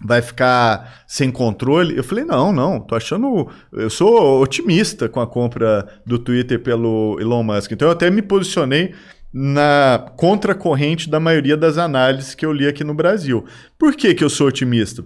vai 0.00 0.20
ficar 0.22 1.02
sem 1.06 1.30
controle. 1.30 1.96
Eu 1.96 2.04
falei, 2.04 2.24
não, 2.24 2.52
não, 2.52 2.78
tô 2.78 2.94
achando. 2.94 3.48
Eu 3.72 3.88
sou 3.90 4.40
otimista 4.42 5.08
com 5.08 5.20
a 5.20 5.26
compra 5.26 5.86
do 6.04 6.18
Twitter 6.18 6.60
pelo 6.60 7.16
Elon 7.20 7.42
Musk. 7.42 7.72
Então 7.72 7.88
eu 7.88 7.92
até 7.92 8.10
me 8.10 8.20
posicionei 8.22 8.92
na 9.32 10.10
contracorrente 10.16 11.10
da 11.10 11.20
maioria 11.20 11.56
das 11.56 11.78
análises 11.78 12.34
que 12.34 12.46
eu 12.46 12.52
li 12.52 12.66
aqui 12.66 12.82
no 12.82 12.94
Brasil. 12.94 13.44
Por 13.78 13.94
que, 13.94 14.14
que 14.14 14.24
eu 14.24 14.30
sou 14.30 14.48
otimista? 14.48 15.04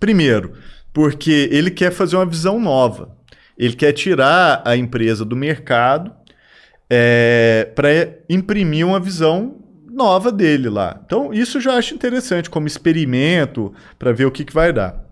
Primeiro, 0.00 0.52
porque 0.92 1.48
ele 1.50 1.70
quer 1.70 1.92
fazer 1.92 2.16
uma 2.16 2.26
visão 2.26 2.58
nova. 2.58 3.16
Ele 3.56 3.74
quer 3.74 3.92
tirar 3.92 4.62
a 4.64 4.76
empresa 4.76 5.24
do 5.24 5.36
mercado 5.36 6.12
é, 6.90 7.70
para 7.74 7.88
imprimir 8.28 8.86
uma 8.86 8.98
visão 8.98 9.62
nova 9.90 10.32
dele 10.32 10.68
lá. 10.68 11.00
Então, 11.04 11.32
isso 11.32 11.58
eu 11.58 11.62
já 11.62 11.74
acho 11.74 11.94
interessante 11.94 12.50
como 12.50 12.66
experimento 12.66 13.72
para 13.98 14.12
ver 14.12 14.24
o 14.24 14.30
que, 14.30 14.44
que 14.44 14.52
vai 14.52 14.72
dar. 14.72 15.11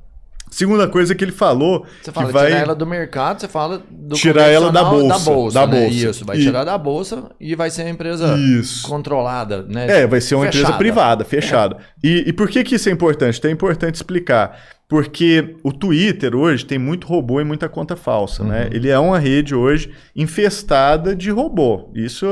Segunda 0.50 0.88
coisa 0.88 1.14
que 1.14 1.22
ele 1.24 1.32
falou. 1.32 1.86
Você 2.02 2.10
fala 2.10 2.26
que 2.26 2.32
vai 2.32 2.46
tirar 2.48 2.58
ela 2.60 2.74
do 2.74 2.86
mercado, 2.86 3.40
você 3.40 3.48
fala 3.48 3.80
do 3.90 4.16
Tirar 4.16 4.48
ela 4.48 4.72
da 4.72 4.82
bolsa, 4.84 5.08
Da 5.08 5.18
bolsa, 5.18 5.60
da 5.60 5.66
né? 5.66 5.80
bolsa. 5.80 5.94
Isso, 6.10 6.24
vai 6.24 6.36
E- 6.38 6.42
tirar 6.42 6.64
da 6.64 6.76
bolsa 6.76 7.30
e 7.40 7.54
vai 7.54 7.70
ser 7.70 7.82
uma 7.82 7.90
empresa 7.90 8.36
Isso. 8.36 8.86
controlada, 8.88 9.62
né? 9.68 9.86
É, 10.02 10.06
vai 10.06 10.20
ser 10.20 10.34
uma 10.34 10.46
empresa 10.46 10.64
Fechada. 10.66 10.78
privada, 10.78 11.24
fechada. 11.24 11.76
E, 12.02 12.24
e 12.28 12.32
por 12.32 12.48
que, 12.48 12.64
que 12.64 12.74
isso 12.74 12.88
é 12.88 12.92
importante? 12.92 13.38
Então 13.38 13.48
é 13.50 13.54
importante 13.54 13.94
explicar. 13.94 14.58
Porque 14.88 15.54
o 15.62 15.72
Twitter 15.72 16.34
hoje 16.34 16.66
tem 16.66 16.76
muito 16.76 17.06
robô 17.06 17.40
e 17.40 17.44
muita 17.44 17.68
conta 17.68 17.94
falsa, 17.94 18.42
né? 18.42 18.68
Ele 18.72 18.88
é 18.88 18.98
uma 18.98 19.20
rede 19.20 19.54
hoje 19.54 19.92
infestada 20.16 21.14
de 21.14 21.30
robô. 21.30 21.90
Isso, 21.94 22.26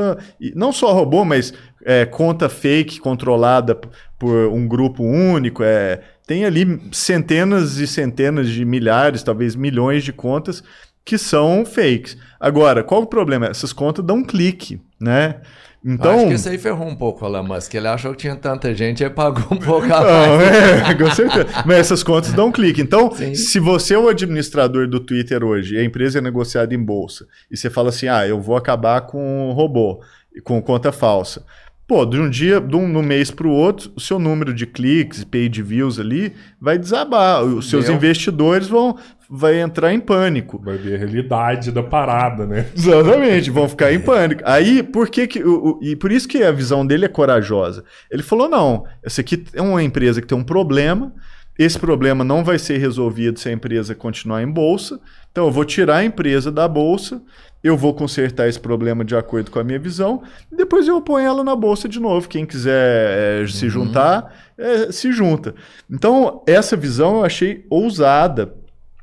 não 0.57 0.72
só 0.72 0.92
robô, 0.92 1.24
mas 1.24 1.52
é, 1.85 2.04
conta 2.04 2.48
fake 2.48 2.98
controlada 2.98 3.78
por 4.18 4.48
um 4.48 4.66
grupo 4.66 5.04
único. 5.04 5.62
É, 5.62 6.00
tem 6.29 6.45
ali 6.45 6.79
centenas 6.93 7.79
e 7.79 7.87
centenas 7.87 8.51
de 8.51 8.62
milhares, 8.62 9.23
talvez 9.23 9.57
milhões 9.57 10.05
de 10.05 10.12
contas 10.12 10.62
que 11.03 11.17
são 11.17 11.64
fakes. 11.64 12.19
Agora, 12.38 12.85
qual 12.85 13.01
o 13.01 13.07
problema? 13.07 13.47
Essas 13.47 13.73
contas 13.73 14.05
dão 14.05 14.19
um 14.19 14.23
clique, 14.23 14.79
né? 15.01 15.37
Então, 15.83 15.95
Então, 15.95 16.14
acho 16.17 16.27
que 16.27 16.35
isso 16.35 16.49
aí 16.51 16.59
ferrou 16.59 16.87
um 16.87 16.95
pouco 16.95 17.25
o 17.25 17.29
Elon 17.29 17.45
Musk. 17.45 17.73
Ele 17.73 17.88
achou 17.88 18.11
que 18.12 18.19
tinha 18.19 18.37
tanta 18.37 18.75
gente 18.75 19.03
e 19.03 19.09
pagou 19.09 19.47
um 19.51 19.57
pouco 19.59 19.87
a 19.87 20.01
Não, 20.03 20.37
mais. 20.37 20.51
é, 20.91 20.95
com 20.95 21.11
certeza. 21.11 21.47
Mas 21.64 21.79
essas 21.79 22.03
contas 22.03 22.35
dão 22.35 22.49
um 22.49 22.53
clique. 22.53 22.83
Então, 22.83 23.11
Sim. 23.11 23.35
se 23.35 23.59
você 23.59 23.95
é 23.95 23.99
o 23.99 24.09
administrador 24.09 24.87
do 24.87 25.01
Twitter 25.01 25.43
hoje 25.43 25.77
e 25.77 25.79
a 25.79 25.85
empresa 25.85 26.19
é 26.19 26.21
negociada 26.21 26.75
em 26.75 26.85
bolsa, 26.85 27.27
e 27.51 27.57
você 27.57 27.71
fala 27.71 27.88
assim, 27.88 28.07
ah, 28.07 28.27
eu 28.29 28.38
vou 28.38 28.55
acabar 28.55 29.01
com 29.03 29.51
robô, 29.53 30.03
com 30.45 30.61
conta 30.61 30.93
falsa. 30.93 31.43
Pô, 31.88 32.05
de 32.05 32.20
um 32.20 32.29
dia, 32.29 32.61
de 32.61 32.77
um 32.77 32.87
no 32.87 33.03
mês 33.03 33.31
para 33.31 33.46
o 33.48 33.51
outro, 33.51 33.90
o 33.96 34.01
seu 34.01 34.18
número 34.18 34.53
de 34.53 34.66
cliques, 34.66 35.24
page 35.24 35.62
views 35.62 35.98
ali, 35.98 36.35
vai 36.61 36.77
desabar. 36.79 37.42
Os 37.42 37.70
seus 37.70 37.87
Meu. 37.87 37.94
investidores 37.96 38.68
vão 38.68 38.94
vai 39.31 39.59
entrar 39.61 39.92
em 39.92 39.98
pânico. 39.98 40.61
Vai 40.62 40.77
ver 40.77 40.96
a 40.96 40.98
realidade 40.98 41.72
da 41.72 41.83
parada, 41.83 42.46
né? 42.46 42.66
Exatamente, 42.77 43.51
vão 43.51 43.66
ficar 43.66 43.90
em 43.90 44.01
pânico. 44.01 44.42
Aí, 44.44 44.83
por 44.83 45.09
que 45.09 45.27
que. 45.27 45.42
O, 45.42 45.79
o- 45.79 45.79
e 45.83 45.96
por 45.96 46.12
isso 46.12 46.29
que 46.29 46.42
a 46.42 46.53
visão 46.53 46.87
dele 46.87 47.07
é 47.07 47.09
corajosa. 47.09 47.83
Ele 48.11 48.22
falou: 48.22 48.51
não, 48.51 48.85
essa 49.03 49.22
aqui 49.22 49.44
é 49.55 49.62
uma 49.62 49.83
empresa 49.83 50.20
que 50.20 50.27
tem 50.27 50.37
um 50.37 50.44
problema. 50.44 51.11
Esse 51.59 51.79
problema 51.79 52.22
não 52.22 52.44
vai 52.44 52.59
ser 52.59 52.79
resolvido 52.79 53.38
se 53.40 53.48
a 53.48 53.53
empresa 53.53 53.94
continuar 53.94 54.42
em 54.42 54.46
bolsa. 54.51 55.01
Então, 55.38 55.46
eu 55.46 55.53
vou 55.53 55.64
tirar 55.64 55.98
a 55.98 56.05
empresa 56.05 56.51
da 56.51 56.66
bolsa, 56.66 57.22
eu 57.62 57.77
vou 57.77 57.94
consertar 57.94 58.48
esse 58.48 58.59
problema 58.59 59.05
de 59.05 59.14
acordo 59.14 59.53
com 59.53 59.61
a 59.61 59.62
minha 59.62 59.79
visão, 59.79 60.20
e 60.51 60.57
depois 60.57 60.88
eu 60.88 61.01
ponho 61.01 61.29
ela 61.29 61.44
na 61.44 61.55
bolsa 61.55 61.88
de 61.88 62.01
novo. 62.01 62.29
Quem 62.29 62.44
quiser 62.44 63.44
eh, 63.44 63.46
se 63.46 63.68
juntar, 63.68 64.35
eh, 64.59 64.90
se 64.90 65.12
junta. 65.12 65.55
Então, 65.88 66.42
essa 66.44 66.77
visão 66.77 67.18
eu 67.18 67.24
achei 67.24 67.64
ousada, 67.70 68.53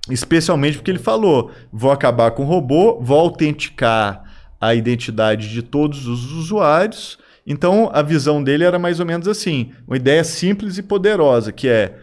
Especialmente 0.09 0.77
porque 0.77 0.91
ele 0.91 0.99
falou: 0.99 1.51
vou 1.73 1.89
acabar 1.89 2.29
com 2.31 2.43
o 2.43 2.45
robô, 2.45 2.99
vou 3.01 3.17
autenticar 3.17 4.23
a 4.61 4.75
identidade 4.75 5.49
de 5.49 5.63
todos 5.63 6.05
os 6.05 6.31
usuários. 6.31 7.17
Então 7.47 7.89
a 7.91 8.01
visão 8.01 8.43
dele 8.43 8.63
era 8.63 8.77
mais 8.77 8.99
ou 8.99 9.05
menos 9.05 9.27
assim: 9.27 9.71
uma 9.87 9.97
ideia 9.97 10.23
simples 10.23 10.77
e 10.77 10.83
poderosa, 10.83 11.51
que 11.51 11.67
é 11.67 11.97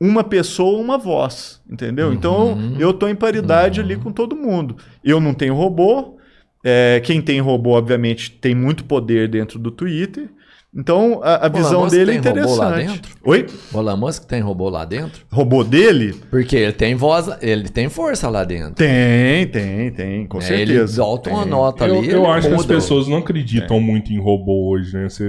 uma 0.00 0.22
pessoa, 0.24 0.80
uma 0.80 0.96
voz. 0.98 1.60
Entendeu? 1.68 2.12
Então 2.12 2.56
eu 2.78 2.90
estou 2.90 3.08
em 3.08 3.14
paridade 3.14 3.80
ali 3.80 3.96
com 3.96 4.12
todo 4.12 4.36
mundo. 4.36 4.76
Eu 5.02 5.20
não 5.20 5.34
tenho 5.34 5.54
robô. 5.54 6.16
é, 6.64 7.00
quem 7.04 7.20
tem 7.22 7.40
robô, 7.40 7.70
obviamente, 7.70 8.30
tem 8.32 8.54
muito 8.54 8.84
poder 8.84 9.28
dentro 9.28 9.58
do 9.58 9.70
Twitter. 9.70 10.28
Então 10.74 11.20
a, 11.22 11.46
a 11.46 11.48
visão 11.48 11.84
Musk 11.84 11.96
dele 11.96 12.16
é 12.16 12.20
tem 12.20 12.32
robô 12.42 12.54
lá 12.54 12.68
interessante. 12.68 13.00
dentro? 13.00 13.16
Oi? 13.24 13.46
O 13.72 13.78
Elon 13.78 13.96
Musk 13.96 14.24
tem 14.24 14.40
robô 14.42 14.68
lá 14.68 14.84
dentro? 14.84 15.24
Robô 15.32 15.64
dele? 15.64 16.14
Porque 16.30 16.56
ele 16.56 16.72
tem 16.72 16.94
voz, 16.94 17.26
ele 17.40 17.68
tem 17.70 17.88
força 17.88 18.28
lá 18.28 18.44
dentro. 18.44 18.74
Tem, 18.74 19.46
tem, 19.48 19.90
tem, 19.92 20.26
com 20.26 20.38
É, 20.38 20.40
certeza. 20.42 20.72
Ele 20.72 20.88
solta 20.88 21.30
uma 21.30 21.42
Tem. 21.42 21.50
nota 21.50 21.86
Eu, 21.86 21.98
ali. 21.98 22.10
eu 22.10 22.18
ele 22.22 22.26
acho 22.26 22.48
que 22.48 22.54
as 22.54 22.60
muda. 22.62 22.74
pessoas 22.74 23.08
não 23.08 23.16
acreditam 23.16 23.80
muito 23.80 24.12
em 24.12 24.20
robô 24.20 24.68
hoje, 24.70 24.94
né? 24.94 25.08
Você, 25.08 25.24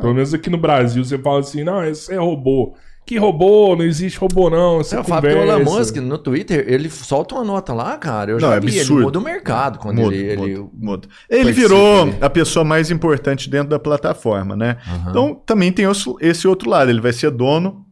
Pelo 0.00 0.12
menos 0.12 0.34
aqui 0.34 0.50
no 0.50 0.58
Brasil, 0.58 1.04
você 1.04 1.16
fala 1.18 1.38
assim, 1.38 1.62
não, 1.62 1.84
esse 1.84 2.12
é 2.12 2.16
robô. 2.18 2.74
Que 3.10 3.18
robô? 3.18 3.74
Não 3.74 3.84
existe 3.84 4.16
robô, 4.20 4.48
não. 4.48 4.78
Você 4.78 4.96
Eu 4.96 5.02
falo 5.02 5.22
que 5.22 5.26
o 5.26 5.30
Elon 5.30 5.58
conversa. 5.64 5.78
Musk 5.78 5.96
no 5.96 6.16
Twitter, 6.16 6.64
ele 6.68 6.88
solta 6.88 7.34
uma 7.34 7.42
nota 7.42 7.74
lá, 7.74 7.96
cara. 7.98 8.30
Eu 8.30 8.38
já 8.38 8.46
Não, 8.46 8.54
é 8.54 8.60
vi, 8.60 8.68
absurdo. 8.68 8.92
ele 8.98 9.04
muda 9.04 9.18
o 9.18 9.22
mercado 9.22 9.78
quando 9.80 9.96
Muda, 9.96 10.14
ele, 10.14 10.44
ele- 10.44 10.66
muda. 10.72 11.08
Ele 11.28 11.50
virou 11.50 12.14
a 12.20 12.30
pessoa 12.30 12.64
mais 12.64 12.88
importante 12.88 13.50
dentro 13.50 13.68
da 13.70 13.80
plataforma, 13.80 14.54
né? 14.54 14.76
Aham. 14.86 15.10
Então 15.10 15.34
também 15.44 15.72
tem 15.72 15.86
esse 16.20 16.46
outro 16.46 16.70
lado, 16.70 16.88
ele 16.88 17.00
vai 17.00 17.12
ser 17.12 17.32
dono 17.32 17.84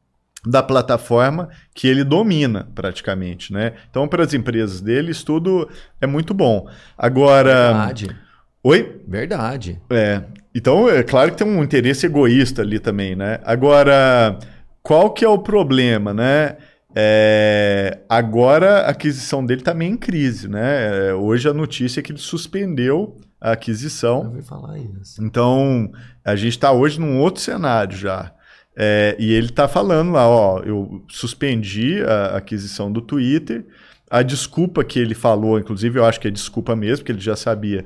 da 0.47 0.63
plataforma 0.63 1.49
que 1.75 1.89
ele 1.89 2.05
domina 2.05 2.69
praticamente, 2.73 3.53
né? 3.53 3.73
Então 3.91 4.07
para 4.07 4.23
as 4.23 4.33
empresas 4.35 4.81
dele 4.81 5.11
isso 5.11 5.25
tudo 5.27 5.69
é 6.01 6.07
muito 6.07 6.33
bom. 6.33 6.69
Agora, 6.97 7.73
Verdade. 7.73 8.17
oi? 8.63 9.01
Verdade. 9.09 9.81
É. 9.91 10.23
Então, 10.55 10.89
é 10.89 11.03
claro 11.03 11.31
que 11.33 11.37
tem 11.37 11.47
um 11.47 11.63
interesse 11.63 12.07
egoísta 12.07 12.63
ali 12.63 12.79
também, 12.79 13.15
né? 13.15 13.39
Agora, 13.45 14.39
qual 14.83 15.13
que 15.13 15.25
é 15.25 15.29
o 15.29 15.39
problema, 15.39 16.15
né? 16.15 16.57
É, 16.95 18.01
agora 18.09 18.81
a 18.81 18.91
aquisição 18.91 19.45
dele 19.45 19.63
também 19.63 19.93
em 19.93 19.97
crise, 19.97 20.49
né? 20.49 21.09
É, 21.11 21.15
hoje 21.15 21.49
a 21.49 21.55
notícia 21.55 22.01
é 22.01 22.03
que 22.03 22.13
ele 22.13 22.19
suspendeu 22.19 23.17
a 23.41 23.49
Eu 23.49 23.53
aquisição. 23.53 24.27
ouvi 24.27 24.43
falar 24.43 24.79
isso. 24.79 25.23
Então, 25.23 25.91
a 26.25 26.35
gente 26.35 26.53
está 26.55 26.73
hoje 26.73 26.99
num 26.99 27.21
outro 27.21 27.41
cenário 27.43 27.97
já. 27.97 28.33
É, 28.77 29.17
e 29.19 29.33
ele 29.33 29.47
está 29.49 29.67
falando 29.69 30.13
lá, 30.13 30.29
ó, 30.29 30.61
eu 30.61 31.05
suspendi 31.09 32.01
a 32.03 32.37
aquisição 32.37 32.91
do 32.91 33.01
Twitter. 33.01 33.67
A 34.11 34.23
desculpa 34.23 34.83
que 34.85 34.99
ele 34.99 35.15
falou, 35.15 35.59
inclusive 35.59 35.99
eu 35.99 36.05
acho 36.05 36.19
que 36.21 36.29
é 36.29 36.31
desculpa 36.31 36.75
mesmo, 36.75 36.99
porque 36.99 37.13
ele 37.13 37.21
já 37.21 37.37
sabia, 37.37 37.85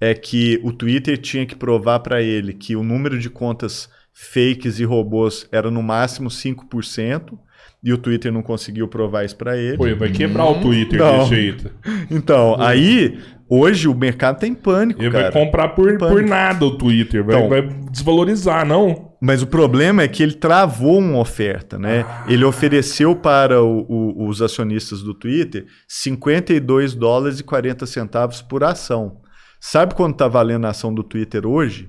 é 0.00 0.14
que 0.14 0.60
o 0.62 0.72
Twitter 0.72 1.18
tinha 1.18 1.44
que 1.46 1.56
provar 1.56 2.00
para 2.00 2.22
ele 2.22 2.52
que 2.52 2.76
o 2.76 2.82
número 2.82 3.18
de 3.18 3.28
contas 3.28 3.88
fakes 4.14 4.78
e 4.78 4.84
robôs 4.84 5.46
era 5.50 5.70
no 5.70 5.82
máximo 5.82 6.28
5%, 6.30 7.36
e 7.82 7.92
o 7.92 7.98
Twitter 7.98 8.32
não 8.32 8.42
conseguiu 8.42 8.88
provar 8.88 9.24
isso 9.24 9.36
para 9.36 9.58
ele. 9.58 9.76
Pô, 9.76 9.84
vai 9.96 10.10
quebrar 10.10 10.46
o 10.46 10.60
Twitter 10.60 10.98
Não. 10.98 11.18
desse 11.18 11.30
jeito. 11.34 11.70
Então, 12.10 12.56
aí, 12.58 13.18
hoje 13.48 13.88
o 13.88 13.94
mercado 13.94 14.38
tá 14.40 14.46
em 14.46 14.54
pânico, 14.54 15.02
Ele 15.02 15.10
cara. 15.10 15.30
vai 15.30 15.44
comprar 15.44 15.68
por, 15.70 15.98
por 15.98 16.22
nada 16.22 16.64
o 16.64 16.78
Twitter. 16.78 17.22
Vai, 17.24 17.36
Então. 17.36 17.48
vai 17.48 17.62
desvalorizar, 17.90 18.64
não? 18.66 19.12
Mas 19.20 19.42
o 19.42 19.46
problema 19.46 20.02
é 20.02 20.08
que 20.08 20.22
ele 20.22 20.32
travou 20.34 20.98
uma 20.98 21.18
oferta, 21.18 21.78
né? 21.78 22.06
Ele 22.26 22.44
ofereceu 22.44 23.14
para 23.16 23.62
o- 23.62 23.84
o- 23.88 24.28
os 24.28 24.40
acionistas 24.40 25.02
do 25.02 25.12
Twitter 25.14 25.66
52 25.88 26.94
dólares 26.94 27.40
e 27.40 27.44
40 27.44 27.84
centavos 27.86 28.40
por 28.42 28.62
ação. 28.64 29.18
Sabe 29.60 29.94
quanto 29.94 30.14
está 30.14 30.28
valendo 30.28 30.66
a 30.66 30.70
ação 30.70 30.92
do 30.94 31.02
Twitter 31.02 31.46
hoje? 31.46 31.88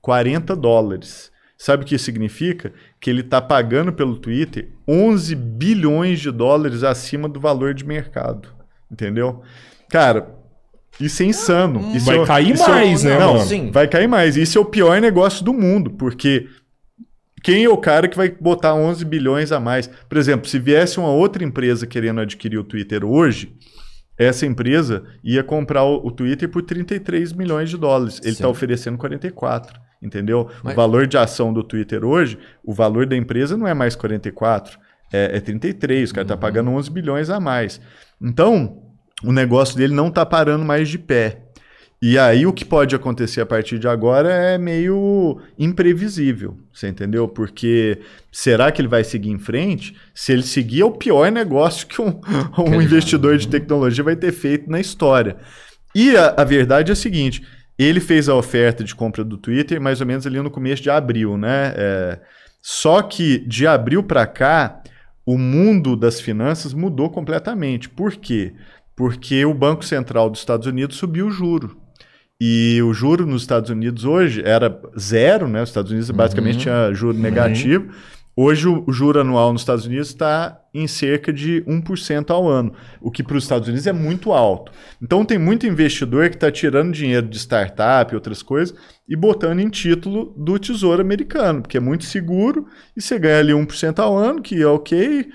40 0.00 0.54
dólares. 0.56 1.31
Sabe 1.62 1.84
o 1.84 1.86
que 1.86 1.94
isso 1.94 2.06
significa? 2.06 2.72
Que 3.00 3.08
ele 3.08 3.20
está 3.20 3.40
pagando 3.40 3.92
pelo 3.92 4.16
Twitter 4.16 4.70
11 4.88 5.36
bilhões 5.36 6.18
de 6.18 6.32
dólares 6.32 6.82
acima 6.82 7.28
do 7.28 7.38
valor 7.38 7.72
de 7.72 7.84
mercado. 7.86 8.48
Entendeu? 8.90 9.42
Cara, 9.88 10.28
isso 10.98 11.22
é 11.22 11.26
insano. 11.26 11.94
Isso 11.94 12.06
Vai 12.06 12.18
é- 12.18 12.26
cair 12.26 12.54
isso 12.54 12.64
é- 12.64 12.68
mais, 12.68 13.04
né, 13.04 13.16
Não, 13.16 13.34
mano? 13.34 13.46
Sim. 13.46 13.70
Vai 13.70 13.86
cair 13.86 14.08
mais. 14.08 14.36
Isso 14.36 14.58
é 14.58 14.60
o 14.60 14.64
pior 14.64 15.00
negócio 15.00 15.44
do 15.44 15.52
mundo, 15.52 15.92
porque 15.92 16.48
quem 17.44 17.62
é 17.62 17.68
o 17.68 17.78
cara 17.78 18.08
que 18.08 18.16
vai 18.16 18.28
botar 18.28 18.74
11 18.74 19.04
bilhões 19.04 19.52
a 19.52 19.60
mais? 19.60 19.86
Por 19.86 20.18
exemplo, 20.18 20.48
se 20.48 20.58
viesse 20.58 20.98
uma 20.98 21.10
outra 21.12 21.44
empresa 21.44 21.86
querendo 21.86 22.22
adquirir 22.22 22.58
o 22.58 22.64
Twitter 22.64 23.04
hoje, 23.04 23.54
essa 24.18 24.44
empresa 24.44 25.04
ia 25.22 25.44
comprar 25.44 25.84
o, 25.84 26.04
o 26.04 26.10
Twitter 26.10 26.48
por 26.48 26.62
33 26.62 27.32
milhões 27.32 27.70
de 27.70 27.76
dólares. 27.76 28.18
Ele 28.20 28.32
está 28.32 28.48
oferecendo 28.48 28.98
44, 28.98 29.80
entendeu? 30.02 30.48
Mas- 30.62 30.72
O 30.72 30.76
valor 30.76 31.06
de 31.06 31.16
ação 31.16 31.52
do 31.52 31.62
Twitter 31.62 32.04
hoje, 32.04 32.38
o 32.64 32.72
valor 32.72 33.06
da 33.06 33.16
empresa 33.16 33.56
não 33.56 33.66
é 33.66 33.74
mais 33.74 33.94
44, 33.94 34.78
é, 35.12 35.36
é 35.36 35.40
33. 35.40 36.10
O 36.10 36.14
cara 36.14 36.24
está 36.24 36.36
pagando 36.36 36.70
11 36.70 36.90
bilhões 36.90 37.30
a 37.30 37.38
mais. 37.38 37.80
Então, 38.20 38.82
o 39.24 39.32
negócio 39.32 39.76
dele 39.76 39.94
não 39.94 40.08
está 40.08 40.24
parando 40.26 40.64
mais 40.64 40.88
de 40.88 40.98
pé. 40.98 41.38
E 42.04 42.18
aí 42.18 42.44
o 42.46 42.52
que 42.52 42.64
pode 42.64 42.96
acontecer 42.96 43.40
a 43.40 43.46
partir 43.46 43.78
de 43.78 43.86
agora 43.86 44.28
é 44.28 44.58
meio 44.58 45.40
imprevisível, 45.56 46.56
você 46.72 46.88
entendeu? 46.88 47.28
Porque 47.28 47.98
será 48.32 48.72
que 48.72 48.80
ele 48.82 48.88
vai 48.88 49.04
seguir 49.04 49.30
em 49.30 49.38
frente? 49.38 49.96
Se 50.12 50.32
ele 50.32 50.42
seguir, 50.42 50.80
é 50.80 50.84
o 50.84 50.90
pior 50.90 51.30
negócio 51.30 51.86
que 51.86 52.02
um, 52.02 52.20
um 52.58 52.82
investidor 52.82 53.36
de 53.38 53.46
tecnologia 53.46 54.02
vai 54.02 54.16
ter 54.16 54.32
feito 54.32 54.68
na 54.68 54.80
história. 54.80 55.36
E 55.94 56.16
a, 56.16 56.34
a 56.38 56.44
verdade 56.44 56.90
é 56.90 56.94
a 56.94 56.96
seguinte: 56.96 57.46
ele 57.78 58.00
fez 58.00 58.28
a 58.28 58.34
oferta 58.34 58.84
de 58.84 58.94
compra 58.94 59.24
do 59.24 59.36
Twitter 59.36 59.80
mais 59.80 60.00
ou 60.00 60.06
menos 60.06 60.26
ali 60.26 60.40
no 60.40 60.50
começo 60.50 60.82
de 60.82 60.90
abril, 60.90 61.36
né? 61.36 61.72
É, 61.76 62.20
só 62.60 63.02
que 63.02 63.38
de 63.38 63.66
abril 63.66 64.02
para 64.02 64.26
cá, 64.26 64.82
o 65.26 65.36
mundo 65.38 65.96
das 65.96 66.20
finanças 66.20 66.72
mudou 66.74 67.10
completamente. 67.10 67.88
Por 67.88 68.16
quê? 68.16 68.52
Porque 68.94 69.44
o 69.44 69.54
Banco 69.54 69.84
Central 69.84 70.30
dos 70.30 70.40
Estados 70.40 70.66
Unidos 70.66 70.96
subiu 70.96 71.26
o 71.26 71.30
juro. 71.30 71.76
E 72.40 72.82
o 72.82 72.92
juro 72.92 73.24
nos 73.24 73.42
Estados 73.42 73.70
Unidos 73.70 74.04
hoje 74.04 74.42
era 74.44 74.80
zero, 74.98 75.46
né? 75.46 75.62
Os 75.62 75.68
Estados 75.68 75.90
Unidos 75.90 76.10
basicamente 76.10 76.56
uhum. 76.56 76.60
tinha 76.60 76.94
juro 76.94 77.16
uhum. 77.16 77.92
Hoje 78.34 78.66
o, 78.66 78.82
o 78.86 78.92
juro 78.92 79.20
anual 79.20 79.52
nos 79.52 79.62
Estados 79.62 79.84
Unidos 79.84 80.08
está 80.08 80.58
em 80.72 80.86
cerca 80.86 81.30
de 81.30 81.62
1% 81.66 82.30
ao 82.30 82.48
ano, 82.48 82.72
o 83.00 83.10
que 83.10 83.22
para 83.22 83.36
os 83.36 83.44
Estados 83.44 83.68
Unidos 83.68 83.86
é 83.86 83.92
muito 83.92 84.32
alto. 84.32 84.72
Então 85.02 85.24
tem 85.24 85.36
muito 85.38 85.66
investidor 85.66 86.30
que 86.30 86.36
está 86.36 86.50
tirando 86.50 86.92
dinheiro 86.92 87.28
de 87.28 87.38
startup 87.38 88.10
e 88.10 88.14
outras 88.14 88.42
coisas 88.42 88.74
e 89.06 89.14
botando 89.14 89.60
em 89.60 89.68
título 89.68 90.34
do 90.36 90.58
Tesouro 90.58 91.02
Americano, 91.02 91.60
porque 91.60 91.76
é 91.76 91.80
muito 91.80 92.04
seguro 92.04 92.66
e 92.96 93.02
você 93.02 93.18
ganha 93.18 93.38
ali 93.38 93.52
1% 93.52 93.98
ao 93.98 94.16
ano, 94.16 94.40
que 94.40 94.62
é 94.62 94.66
ok. 94.66 95.28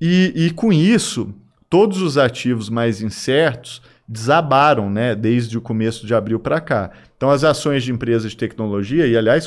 E, 0.00 0.32
e 0.34 0.50
com 0.50 0.72
isso, 0.72 1.32
todos 1.68 2.02
os 2.02 2.18
ativos 2.18 2.68
mais 2.68 3.00
incertos 3.00 3.80
desabaram, 4.08 4.90
né, 4.90 5.14
desde 5.14 5.56
o 5.56 5.60
começo 5.60 6.04
de 6.04 6.12
abril 6.12 6.40
para 6.40 6.60
cá. 6.60 6.90
Então, 7.20 7.28
as 7.28 7.44
ações 7.44 7.84
de 7.84 7.92
empresas 7.92 8.30
de 8.30 8.36
tecnologia, 8.38 9.06
e 9.06 9.14
aliás, 9.14 9.46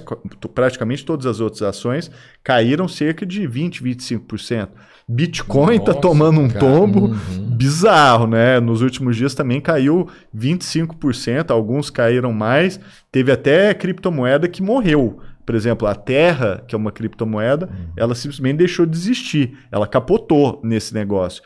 praticamente 0.54 1.04
todas 1.04 1.26
as 1.26 1.40
outras 1.40 1.64
ações, 1.64 2.12
caíram 2.44 2.88
cerca 2.88 3.26
de 3.26 3.50
20%, 3.50 3.82
25%. 3.82 4.70
Bitcoin 5.10 5.78
está 5.78 5.92
tomando 5.92 6.40
um 6.40 6.48
cara, 6.48 6.60
tombo 6.60 7.08
uhum. 7.08 7.50
bizarro, 7.58 8.28
né? 8.28 8.60
Nos 8.60 8.84
últimos 8.84 9.18
dias 9.18 9.34
também 9.34 9.60
caiu 9.60 10.08
25%, 10.38 11.50
alguns 11.50 11.90
caíram 11.90 12.32
mais. 12.32 12.80
Teve 13.12 13.32
até 13.32 13.74
criptomoeda 13.74 14.48
que 14.48 14.62
morreu. 14.62 15.20
Por 15.44 15.56
exemplo, 15.56 15.88
a 15.88 15.96
Terra, 15.96 16.64
que 16.68 16.76
é 16.76 16.78
uma 16.78 16.92
criptomoeda, 16.92 17.66
uhum. 17.66 17.88
ela 17.98 18.14
simplesmente 18.14 18.58
deixou 18.58 18.86
de 18.86 18.96
existir. 18.96 19.58
Ela 19.72 19.88
capotou 19.88 20.62
nesse 20.64 20.94
negócio. 20.94 21.42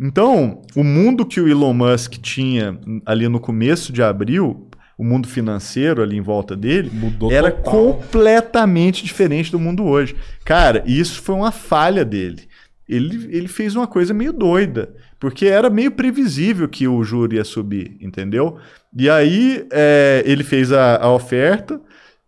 Então, 0.00 0.62
o 0.76 0.84
mundo 0.84 1.26
que 1.26 1.40
o 1.40 1.48
Elon 1.48 1.74
Musk 1.74 2.14
tinha 2.14 2.78
ali 3.04 3.28
no 3.28 3.40
começo 3.40 3.92
de 3.92 4.00
abril, 4.00 4.68
o 4.96 5.04
mundo 5.04 5.26
financeiro 5.26 6.02
ali 6.02 6.16
em 6.16 6.20
volta 6.20 6.56
dele, 6.56 6.90
Mudou 6.92 7.32
era 7.32 7.50
total. 7.50 7.72
completamente 7.72 9.04
diferente 9.04 9.50
do 9.50 9.58
mundo 9.58 9.84
hoje. 9.84 10.14
Cara, 10.44 10.82
isso 10.86 11.20
foi 11.22 11.34
uma 11.34 11.50
falha 11.52 12.04
dele. 12.04 12.42
Ele, 12.88 13.28
ele 13.30 13.48
fez 13.48 13.74
uma 13.74 13.86
coisa 13.86 14.12
meio 14.12 14.32
doida, 14.32 14.94
porque 15.18 15.46
era 15.46 15.70
meio 15.70 15.92
previsível 15.92 16.68
que 16.68 16.86
o 16.86 17.02
juro 17.02 17.34
ia 17.34 17.44
subir, 17.44 17.96
entendeu? 18.00 18.58
E 18.96 19.08
aí 19.08 19.66
é, 19.72 20.22
ele 20.26 20.44
fez 20.44 20.72
a, 20.72 20.96
a 20.96 21.10
oferta, 21.12 21.80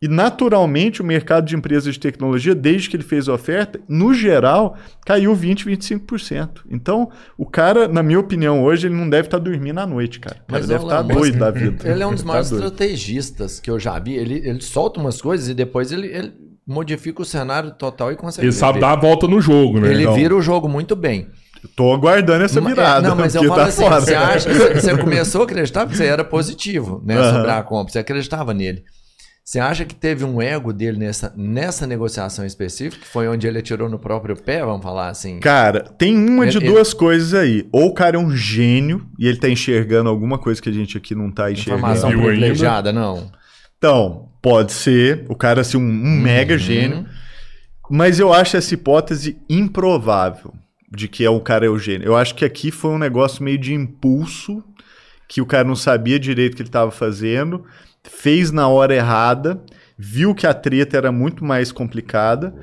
e 0.05 0.09
naturalmente 0.09 1.01
o 1.01 1.05
mercado 1.05 1.47
de 1.47 1.57
empresas 1.57 1.95
de 1.95 1.99
tecnologia, 1.99 2.55
desde 2.55 2.91
que 2.91 2.97
ele 2.97 3.03
fez 3.03 3.27
a 3.27 3.33
oferta, 3.33 3.81
no 3.89 4.13
geral, 4.13 4.77
caiu 5.07 5.35
20, 5.35 5.65
25%. 5.65 6.61
Então, 6.71 7.09
o 7.39 7.47
cara, 7.47 7.89
na 7.89 8.03
minha 8.03 8.21
opinião, 8.21 8.63
hoje, 8.63 8.87
ele 8.87 8.95
não 8.95 9.09
deve 9.09 9.29
estar 9.29 9.39
tá 9.39 9.45
dormindo 9.45 9.79
à 9.79 9.87
noite, 9.87 10.21
cara. 10.21 10.37
O 10.37 10.47
cara 10.47 10.61
Mas 10.61 10.69
deve 10.69 10.85
estar 10.85 10.97
tá 10.97 11.03
doido 11.03 11.39
da 11.39 11.51
vida. 11.51 11.89
Ele 11.91 12.03
é 12.03 12.07
um 12.07 12.13
dos 12.13 12.21
tá 12.21 12.27
maiores 12.29 12.51
tá 12.51 12.57
estrategistas 12.57 13.59
que 13.59 13.71
eu 13.71 13.81
já 13.81 13.99
vi. 13.99 14.13
Ele, 14.13 14.43
ele 14.47 14.61
solta 14.61 15.01
umas 15.01 15.23
coisas 15.23 15.49
e 15.49 15.55
depois 15.55 15.91
ele, 15.91 16.09
ele 16.09 16.35
modifica 16.67 17.23
o 17.23 17.25
cenário 17.25 17.71
total 17.71 18.13
e 18.13 18.17
consegue. 18.17 18.47
Ele 18.47 18.53
sabe 18.53 18.81
dar 18.81 18.93
a 18.93 18.97
volta 18.97 19.27
no 19.27 19.41
jogo, 19.41 19.81
né? 19.81 19.91
Ele 19.91 20.03
então... 20.03 20.15
vira 20.15 20.37
o 20.37 20.43
jogo 20.43 20.69
muito 20.69 20.95
bem. 20.95 21.29
Tô 21.75 21.95
aguardando 21.95 22.45
essa 22.45 22.61
virada. 22.61 23.09
Não, 23.09 23.17
mas 23.17 23.35
eu 23.35 23.45
falo 23.45 23.55
tá 23.55 23.65
assim, 23.69 23.83
fora. 23.83 24.01
você 24.03 24.15
acha, 24.15 24.51
você 24.79 24.99
começou 24.99 25.41
a 25.41 25.45
acreditar 25.45 25.87
que 25.87 25.97
você 25.97 26.05
era 26.05 26.23
positivo, 26.23 27.03
né, 27.07 27.19
uhum. 27.19 27.33
sobre 27.33 27.51
a 27.51 27.63
compra, 27.63 27.91
você 27.91 28.01
acreditava 28.01 28.53
nele. 28.53 28.85
Você 29.45 29.61
acha 29.61 29.85
que 29.85 29.95
teve 29.95 30.25
um 30.25 30.41
ego 30.41 30.73
dele 30.73 30.99
nessa, 30.99 31.31
nessa 31.37 31.87
negociação 31.87 32.47
específica, 32.47 33.03
que 33.03 33.07
foi 33.07 33.29
onde 33.29 33.47
ele 33.47 33.59
atirou 33.59 33.91
no 33.91 33.99
próprio 33.99 34.35
pé, 34.35 34.65
vamos 34.65 34.83
falar 34.83 35.09
assim? 35.09 35.39
Cara, 35.39 35.81
tem 35.83 36.17
uma 36.17 36.45
ele, 36.45 36.53
de 36.53 36.61
duas 36.61 36.89
ele... 36.89 36.97
coisas 36.97 37.35
aí. 37.35 37.69
Ou 37.71 37.89
o 37.89 37.93
cara 37.93 38.17
é 38.17 38.19
um 38.19 38.35
gênio 38.35 39.07
e 39.19 39.29
ele 39.29 39.37
tá 39.37 39.51
enxergando 39.51 40.09
alguma 40.09 40.39
coisa 40.39 40.63
que 40.63 40.71
a 40.71 40.73
gente 40.73 40.97
aqui 40.97 41.15
não 41.15 41.31
tá 41.31 41.53
enxergando. 41.53 41.77
Informação 41.77 42.11
privilegiada, 42.11 42.91
não. 42.91 43.31
Então, 43.77 44.31
pode 44.41 44.73
ser. 44.73 45.27
O 45.29 45.37
cara 45.37 45.61
assim, 45.61 45.77
um, 45.77 45.83
um 45.83 45.85
uhum. 45.85 46.21
mega 46.23 46.57
gênio. 46.57 47.05
Mas 47.91 48.19
eu 48.19 48.33
acho 48.33 48.57
essa 48.57 48.73
hipótese 48.73 49.37
improvável 49.47 50.55
de 50.91 51.07
que 51.07 51.23
é 51.23 51.29
o 51.29 51.39
cara 51.39 51.67
é 51.67 51.69
o 51.69 51.79
gênio. 51.79 52.07
Eu 52.07 52.17
acho 52.17 52.35
que 52.35 52.47
aqui 52.47 52.71
foi 52.71 52.93
um 52.93 52.99
negócio 52.99 53.45
meio 53.45 53.59
de 53.59 53.75
impulso, 53.75 54.65
que 55.29 55.43
o 55.43 55.47
cara 55.47 55.69
não 55.69 55.77
sabia 55.77 56.19
direito 56.19 56.55
o 56.55 56.57
que 56.57 56.63
ele 56.63 56.71
estava 56.71 56.91
fazendo 56.91 57.63
fez 58.05 58.51
na 58.51 58.69
hora 58.69 58.95
errada, 58.95 59.61
viu 59.99 60.35
que 60.35 60.47
a 60.47 60.55
treta 60.55 60.97
era 60.97 61.11
muito 61.11 61.45
mais 61.45 61.73
complicada. 61.73 62.55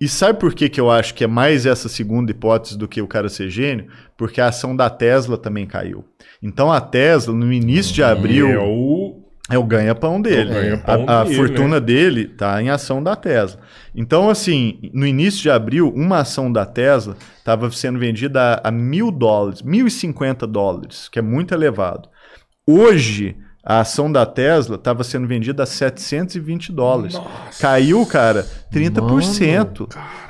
E 0.00 0.08
sabe 0.08 0.38
por 0.38 0.54
que, 0.54 0.68
que 0.68 0.80
eu 0.80 0.90
acho 0.90 1.14
que 1.14 1.24
é 1.24 1.26
mais 1.26 1.64
essa 1.64 1.88
segunda 1.88 2.30
hipótese 2.30 2.76
do 2.76 2.86
que 2.86 3.00
o 3.00 3.06
cara 3.06 3.28
ser 3.28 3.48
gênio? 3.48 3.86
Porque 4.16 4.40
a 4.40 4.48
ação 4.48 4.76
da 4.76 4.90
Tesla 4.90 5.38
também 5.38 5.66
caiu. 5.66 6.04
Então 6.42 6.70
a 6.70 6.80
Tesla, 6.80 7.34
no 7.34 7.50
início 7.52 7.94
de 7.94 8.02
abril. 8.02 8.48
É 8.50 8.58
o, 8.58 9.22
é 9.48 9.56
o 9.56 9.64
ganha-pão 9.64 10.20
dele. 10.20 10.50
Ganha 10.52 10.82
a, 10.84 11.20
a 11.20 11.24
dele, 11.24 11.36
fortuna 11.36 11.80
né? 11.80 11.80
dele 11.80 12.30
está 12.30 12.62
em 12.62 12.68
ação 12.68 13.02
da 13.02 13.16
Tesla. 13.16 13.58
Então, 13.94 14.28
assim, 14.28 14.78
no 14.92 15.06
início 15.06 15.40
de 15.40 15.50
abril, 15.50 15.90
uma 15.96 16.18
ação 16.18 16.52
da 16.52 16.66
Tesla 16.66 17.16
estava 17.38 17.70
sendo 17.70 17.98
vendida 17.98 18.60
a 18.62 18.70
mil 18.70 19.10
dólares, 19.10 19.62
mil 19.62 19.86
e 19.86 19.90
cinquenta 19.90 20.46
dólares, 20.46 21.08
que 21.08 21.18
é 21.18 21.22
muito 21.22 21.54
elevado. 21.54 22.06
Hoje, 22.66 23.34
a 23.68 23.80
ação 23.80 24.10
da 24.10 24.24
Tesla 24.24 24.76
estava 24.76 25.02
sendo 25.02 25.26
vendida 25.26 25.64
a 25.64 25.66
720 25.66 26.70
dólares. 26.70 27.14
Nossa. 27.14 27.60
Caiu, 27.60 28.06
cara, 28.06 28.46
30%. 28.72 29.80
Mano, 29.80 29.88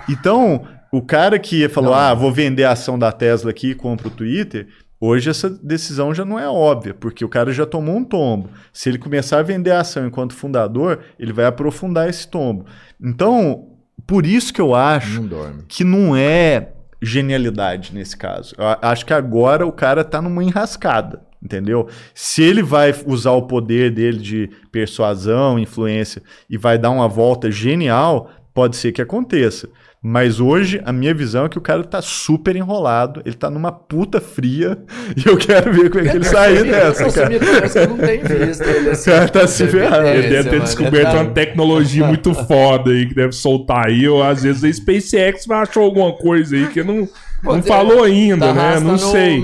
então, 0.08 0.66
o 0.90 1.02
cara 1.02 1.38
que 1.38 1.68
falou: 1.68 1.90
não. 1.90 1.98
ah, 1.98 2.14
vou 2.14 2.32
vender 2.32 2.64
a 2.64 2.72
ação 2.72 2.98
da 2.98 3.12
Tesla 3.12 3.50
aqui 3.50 3.72
e 3.72 3.74
compro 3.74 4.08
o 4.08 4.10
Twitter. 4.10 4.68
Hoje 4.98 5.28
essa 5.28 5.50
decisão 5.50 6.14
já 6.14 6.24
não 6.24 6.38
é 6.38 6.48
óbvia, 6.48 6.94
porque 6.94 7.22
o 7.22 7.28
cara 7.28 7.52
já 7.52 7.66
tomou 7.66 7.96
um 7.96 8.04
tombo. 8.04 8.48
Se 8.72 8.88
ele 8.88 8.96
começar 8.96 9.38
a 9.38 9.42
vender 9.42 9.72
a 9.72 9.80
ação 9.80 10.06
enquanto 10.06 10.32
fundador, 10.32 11.00
ele 11.18 11.34
vai 11.34 11.44
aprofundar 11.44 12.08
esse 12.08 12.26
tombo. 12.26 12.64
Então, 12.98 13.68
por 14.06 14.24
isso 14.24 14.54
que 14.54 14.60
eu 14.62 14.74
acho 14.74 15.20
não 15.20 15.58
que 15.68 15.84
não 15.84 16.16
é 16.16 16.72
genialidade 17.02 17.94
nesse 17.94 18.16
caso. 18.16 18.54
Eu 18.56 18.64
acho 18.80 19.04
que 19.04 19.12
agora 19.12 19.66
o 19.66 19.72
cara 19.72 20.00
está 20.00 20.22
numa 20.22 20.42
enrascada 20.42 21.25
entendeu? 21.42 21.88
Se 22.14 22.42
ele 22.42 22.62
vai 22.62 22.94
usar 23.06 23.32
o 23.32 23.42
poder 23.42 23.90
dele 23.90 24.18
de 24.18 24.50
persuasão, 24.70 25.58
influência 25.58 26.22
e 26.48 26.56
vai 26.56 26.78
dar 26.78 26.90
uma 26.90 27.08
volta 27.08 27.50
genial, 27.50 28.30
pode 28.52 28.76
ser 28.76 28.92
que 28.92 29.02
aconteça. 29.02 29.68
Mas 30.08 30.38
hoje 30.38 30.80
a 30.84 30.92
minha 30.92 31.12
visão 31.12 31.46
é 31.46 31.48
que 31.48 31.58
o 31.58 31.60
cara 31.60 31.82
tá 31.82 32.00
super 32.00 32.54
enrolado, 32.54 33.22
ele 33.26 33.34
tá 33.34 33.50
numa 33.50 33.72
puta 33.72 34.20
fria 34.20 34.78
e 35.16 35.28
eu 35.28 35.36
quero 35.36 35.72
ver 35.72 35.90
como 35.90 36.06
é 36.06 36.10
que 36.10 36.16
ele 36.16 36.24
sair 36.24 36.62
dessa, 36.62 37.10
cara. 37.10 37.34
Eu 37.34 37.88
não 37.88 37.98
tenho 37.98 38.22
visto 38.46 38.62
ele 38.62 38.90
assim. 38.90 39.10
O 39.10 39.12
cara 39.12 39.28
tá 39.28 39.46
se 39.48 39.66
ferrando. 39.66 40.06
Ele 40.06 40.28
deve 40.28 40.50
ter 40.50 40.60
descoberto 40.60 41.12
uma 41.14 41.26
tecnologia 41.26 42.06
muito 42.06 42.32
foda 42.32 42.92
aí 42.92 43.06
que 43.06 43.14
deve 43.14 43.32
soltar 43.32 43.88
aí, 43.88 44.06
ou 44.06 44.22
às 44.22 44.44
vezes 44.44 44.62
a 44.62 44.72
SpaceX 44.72 45.50
achou 45.50 45.82
alguma 45.82 46.12
coisa 46.12 46.54
aí 46.54 46.68
que 46.68 46.84
não 46.84 47.08
não 47.46 47.62
falou 47.62 48.02
ainda, 48.02 48.46
tá 48.48 48.54
né? 48.54 48.80
Não 48.80 48.98
sei. 48.98 49.40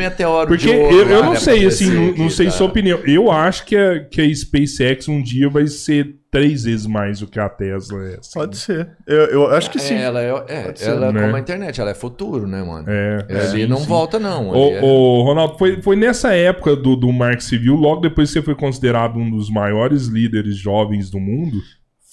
Porque 0.47 0.71
ouro, 0.71 0.95
eu, 0.95 1.09
eu 1.09 1.25
não 1.25 1.37
sei, 1.37 1.67
assim, 1.67 1.91
não, 1.91 2.25
não 2.25 2.31
sei 2.31 2.47
tá. 2.47 2.53
sua 2.53 2.67
opinião. 2.67 2.99
Eu 3.07 3.31
acho 3.31 3.65
que 3.65 3.77
a, 3.77 4.01
que 4.05 4.21
a 4.21 4.35
SpaceX 4.35 5.09
um 5.09 5.23
dia 5.23 5.49
vai 5.49 5.67
ser 5.67 6.17
três 6.33 6.65
vezes 6.65 6.87
mais 6.87 7.21
do 7.21 7.27
que 7.27 7.39
a 7.39 7.49
Tesla 7.49 8.09
é. 8.09 8.19
Assim. 8.19 8.31
Pode 8.33 8.57
ser. 8.57 8.89
Eu, 9.07 9.27
eu 9.27 9.51
acho 9.51 9.71
que 9.71 9.79
sim. 9.79 9.95
Ela 9.95 10.23
é, 10.23 10.31
é 10.49 10.75
ela 10.81 11.09
é 11.09 11.13
né? 11.13 11.23
como 11.23 11.37
a 11.37 11.41
internet, 11.41 11.81
ela 11.81 11.91
é 11.91 11.95
futuro, 11.95 12.47
né, 12.47 12.63
mano? 12.63 12.87
É. 12.89 13.27
é 13.29 13.41
ali 13.43 13.67
não 13.67 13.77
sim. 13.79 13.87
volta, 13.87 14.19
não. 14.19 14.49
Ô, 14.49 14.71
é... 14.71 14.81
ô, 14.83 15.23
Ronaldo, 15.23 15.59
foi, 15.59 15.83
foi 15.83 15.95
nessa 15.95 16.35
época 16.35 16.75
do, 16.75 16.97
do 16.97 17.13
Mark 17.13 17.43
Civil, 17.43 17.75
logo 17.75 18.01
depois 18.01 18.31
você 18.31 18.41
foi 18.41 18.55
considerado 18.55 19.19
um 19.19 19.31
dos 19.31 19.51
maiores 19.51 20.07
líderes 20.07 20.57
jovens 20.57 21.11
do 21.11 21.21
mundo. 21.21 21.59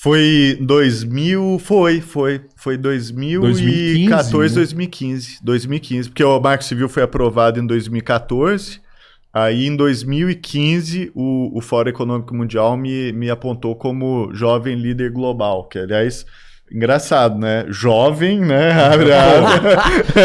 Foi 0.02 0.58
2000, 0.62 1.60
foi, 1.60 2.00
foi, 2.00 2.42
foi 2.56 2.78
2014, 2.78 3.52
2015, 4.32 4.56
2015, 4.56 5.44
2015, 5.44 6.10
porque 6.10 6.24
o 6.24 6.40
Marco 6.40 6.64
Civil 6.64 6.88
foi 6.88 7.04
aprovado 7.04 7.60
em 7.60 7.68
2014. 7.68 8.80
Aí 9.34 9.68
em 9.68 9.76
2015 9.76 11.12
o, 11.14 11.52
o 11.54 11.60
Fórum 11.60 11.90
Econômico 11.90 12.34
Mundial 12.34 12.78
me, 12.78 13.12
me 13.12 13.30
apontou 13.30 13.76
como 13.76 14.34
jovem 14.34 14.78
líder 14.78 15.12
global, 15.12 15.68
que 15.68 15.78
aliás 15.78 16.26
Engraçado, 16.72 17.38
né? 17.38 17.66
Jovem, 17.70 18.40
né? 18.40 18.72
Abre 18.94 19.10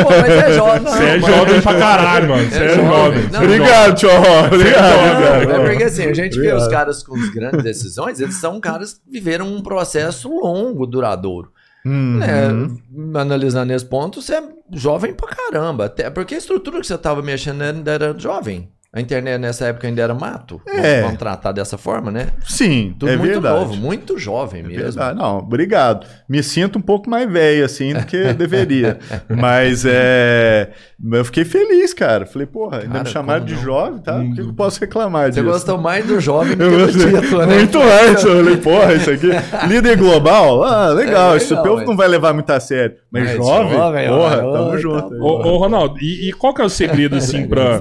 Pô, 0.02 0.10
mas 0.10 0.30
é 0.30 0.52
jovem. 0.52 0.82
Você 0.82 1.04
é 1.04 1.20
jovem 1.20 1.60
pra 1.60 1.74
caralho, 1.78 2.28
mano. 2.28 2.48
Você 2.50 2.58
é, 2.58 2.64
É 2.64 2.68
jovem. 2.74 2.86
jovem. 2.88 3.28
Não, 3.32 3.42
Obrigado, 3.42 3.94
tio. 3.96 4.08
Obrigado. 4.46 5.48
Não, 5.48 5.54
é 5.54 5.68
porque 5.68 5.84
assim, 5.84 6.02
a 6.04 6.12
gente 6.14 6.32
vê 6.38 6.48
Obrigado. 6.48 6.60
os 6.60 6.68
caras 6.68 7.02
com 7.02 7.16
as 7.16 7.28
grandes 7.30 7.62
decisões, 7.62 8.20
eles 8.20 8.34
são 8.36 8.60
caras 8.60 8.94
que 8.94 9.00
viveram 9.10 9.46
um 9.46 9.62
processo 9.62 10.28
longo, 10.28 10.86
duradouro. 10.86 11.50
Uhum. 11.86 12.16
né? 12.18 13.20
Analisando 13.20 13.72
esse 13.72 13.84
ponto, 13.84 14.22
você 14.22 14.36
é 14.36 14.42
jovem 14.72 15.12
pra 15.12 15.28
caramba. 15.28 15.84
Até 15.86 16.08
porque 16.08 16.34
a 16.34 16.38
estrutura 16.38 16.80
que 16.80 16.86
você 16.86 16.96
tava 16.96 17.20
mexendo 17.22 17.60
ainda 17.62 17.92
era 17.92 18.14
jovem. 18.18 18.70
A 18.94 19.00
internet 19.00 19.38
nessa 19.40 19.66
época 19.66 19.88
ainda 19.88 20.00
era 20.00 20.14
mato. 20.14 20.60
É. 20.68 21.02
Vamos 21.02 21.18
tratar 21.18 21.50
dessa 21.50 21.76
forma, 21.76 22.10
né? 22.12 22.28
Sim, 22.46 22.94
Tudo 22.98 23.10
é 23.10 23.16
muito 23.16 23.32
verdade. 23.32 23.54
novo, 23.58 23.76
muito 23.76 24.16
jovem 24.18 24.60
É 24.60 24.66
mesmo. 24.68 24.82
verdade. 24.84 25.18
Não, 25.18 25.38
obrigado. 25.38 26.06
Me 26.28 26.42
sinto 26.44 26.78
um 26.78 26.82
pouco 26.82 27.10
mais 27.10 27.28
velho, 27.30 27.64
assim, 27.64 27.92
do 27.92 28.06
que 28.06 28.32
deveria. 28.34 28.98
Mas 29.28 29.84
é. 29.84 30.70
Eu 31.12 31.24
fiquei 31.24 31.44
feliz, 31.44 31.92
cara. 31.92 32.24
Falei, 32.24 32.46
porra, 32.46 32.78
ainda 32.78 32.88
Cara, 32.92 33.04
me 33.04 33.10
chamaram 33.10 33.44
de 33.44 33.54
não? 33.54 33.62
jovem, 33.62 33.98
tá? 34.00 34.14
Por 34.14 34.34
que 34.34 34.40
eu 34.40 34.54
posso 34.54 34.80
reclamar 34.80 35.24
Você 35.32 35.40
disso? 35.40 35.52
gostou 35.52 35.76
mais 35.78 36.06
do 36.06 36.20
jovem 36.20 36.54
do 36.56 36.70
que 36.70 36.76
do 36.92 37.20
título, 37.20 37.46
né? 37.46 37.54
Muito 37.56 37.78
antes, 37.82 38.24
eu 38.24 38.36
falei, 38.36 38.56
porra, 38.58 38.94
isso 38.94 39.10
aqui. 39.10 39.28
Líder 39.68 39.96
global? 39.96 40.62
Ah, 40.62 40.88
legal. 40.90 41.34
É, 41.36 41.38
legal, 41.40 41.62
povo 41.64 41.76
mas- 41.78 41.86
não 41.88 41.96
vai 41.96 42.06
levar 42.08 42.32
muito 42.32 42.50
a 42.50 42.60
sério. 42.60 42.96
Mas, 43.14 43.26
Mas 43.26 43.36
jovem, 43.36 43.72
jovem, 43.78 44.08
porra, 44.08 44.44
ó, 44.44 44.52
tamo 44.52 44.70
ó, 44.70 44.76
junto. 44.76 45.08
tá. 45.10 45.16
Ô, 45.22 45.52
ô, 45.52 45.56
Ronaldo, 45.56 46.00
e, 46.00 46.28
e 46.28 46.32
qual 46.32 46.52
que 46.52 46.60
é 46.60 46.64
o 46.64 46.68
segredo, 46.68 47.14
assim, 47.14 47.46
pra, 47.48 47.80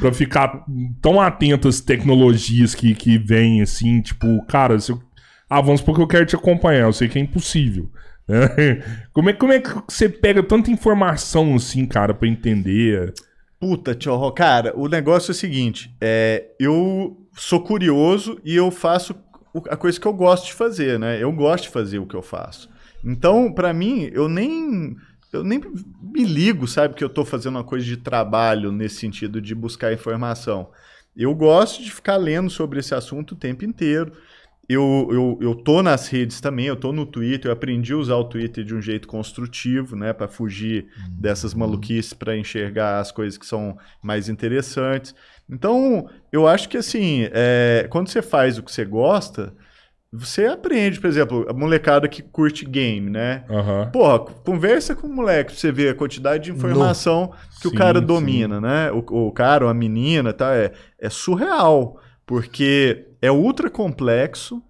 pra 0.00 0.12
ficar 0.14 0.64
tão 1.02 1.20
atento 1.20 1.68
às 1.68 1.82
tecnologias 1.82 2.74
que, 2.74 2.94
que 2.94 3.18
vêm, 3.18 3.60
assim, 3.60 4.00
tipo, 4.00 4.42
cara, 4.46 4.78
se 4.80 4.90
eu, 4.92 4.98
ah, 5.50 5.60
vamos 5.60 5.80
supor 5.80 5.96
que 5.96 6.00
eu 6.00 6.06
quero 6.06 6.24
te 6.24 6.34
acompanhar, 6.34 6.86
eu 6.86 6.92
sei 6.94 7.06
que 7.06 7.18
é 7.18 7.22
impossível. 7.22 7.90
né? 8.26 8.82
Como, 9.12 9.28
é, 9.28 9.34
como 9.34 9.52
é 9.52 9.60
que 9.60 9.68
você 9.86 10.08
pega 10.08 10.42
tanta 10.42 10.70
informação, 10.70 11.54
assim, 11.54 11.84
cara, 11.84 12.14
pra 12.14 12.26
entender? 12.26 13.12
Puta, 13.60 13.94
tio, 13.94 14.30
cara, 14.32 14.72
o 14.74 14.88
negócio 14.88 15.32
é 15.32 15.34
o 15.34 15.36
seguinte: 15.36 15.94
é, 16.00 16.46
eu 16.58 17.14
sou 17.36 17.60
curioso 17.60 18.40
e 18.42 18.56
eu 18.56 18.70
faço 18.70 19.14
a 19.68 19.76
coisa 19.76 20.00
que 20.00 20.06
eu 20.06 20.14
gosto 20.14 20.46
de 20.46 20.54
fazer, 20.54 20.98
né? 20.98 21.22
Eu 21.22 21.30
gosto 21.30 21.64
de 21.64 21.70
fazer 21.70 21.98
o 21.98 22.06
que 22.06 22.16
eu 22.16 22.22
faço. 22.22 22.71
Então, 23.04 23.52
pra 23.52 23.72
mim, 23.72 24.10
eu 24.12 24.28
nem 24.28 24.96
eu 25.32 25.42
nem 25.42 25.58
me 26.02 26.24
ligo, 26.24 26.68
sabe, 26.68 26.94
que 26.94 27.02
eu 27.02 27.08
tô 27.08 27.24
fazendo 27.24 27.56
uma 27.56 27.64
coisa 27.64 27.86
de 27.86 27.96
trabalho 27.96 28.70
nesse 28.70 28.96
sentido 28.96 29.40
de 29.40 29.54
buscar 29.54 29.92
informação. 29.92 30.68
Eu 31.16 31.34
gosto 31.34 31.82
de 31.82 31.90
ficar 31.90 32.16
lendo 32.16 32.50
sobre 32.50 32.80
esse 32.80 32.94
assunto 32.94 33.32
o 33.32 33.36
tempo 33.36 33.64
inteiro. 33.64 34.12
Eu, 34.68 35.08
eu, 35.10 35.38
eu 35.40 35.54
tô 35.54 35.82
nas 35.82 36.08
redes 36.08 36.40
também, 36.40 36.66
eu 36.66 36.76
tô 36.76 36.92
no 36.92 37.04
Twitter, 37.04 37.50
eu 37.50 37.52
aprendi 37.52 37.92
a 37.92 37.96
usar 37.96 38.16
o 38.16 38.24
Twitter 38.24 38.64
de 38.64 38.74
um 38.74 38.80
jeito 38.80 39.08
construtivo, 39.08 39.96
né, 39.96 40.12
para 40.12 40.28
fugir 40.28 40.86
dessas 41.10 41.52
maluquices, 41.52 42.12
para 42.12 42.36
enxergar 42.36 43.00
as 43.00 43.10
coisas 43.10 43.36
que 43.36 43.44
são 43.44 43.76
mais 44.02 44.28
interessantes. 44.28 45.14
Então, 45.50 46.08
eu 46.30 46.46
acho 46.46 46.68
que 46.68 46.76
assim, 46.76 47.28
é, 47.32 47.86
quando 47.90 48.08
você 48.08 48.22
faz 48.22 48.56
o 48.56 48.62
que 48.62 48.70
você 48.70 48.84
gosta, 48.84 49.52
você 50.12 50.44
aprende, 50.44 51.00
por 51.00 51.06
exemplo, 51.06 51.46
a 51.48 51.54
molecada 51.54 52.06
que 52.06 52.20
curte 52.20 52.66
game, 52.66 53.08
né? 53.08 53.44
Aham. 53.48 53.90
Porra, 53.90 54.18
conversa 54.44 54.94
com 54.94 55.06
o 55.06 55.12
moleque 55.12 55.52
pra 55.52 55.60
você 55.60 55.72
ver 55.72 55.88
a 55.88 55.94
quantidade 55.94 56.44
de 56.44 56.52
informação 56.52 57.32
que 57.60 57.68
o 57.68 57.70
Sim, 57.70 57.76
cara 57.76 57.98
sim. 57.98 58.04
domina, 58.04 58.60
né? 58.60 58.92
O, 58.92 59.28
o 59.28 59.32
cara 59.32 59.64
ou 59.64 59.70
a 59.70 59.74
menina, 59.74 60.32
tá? 60.34 60.54
É, 60.54 60.72
é 60.98 61.08
surreal, 61.08 61.98
porque 62.26 63.06
é 63.22 63.32
ultra 63.32 63.70
complexo. 63.70 64.62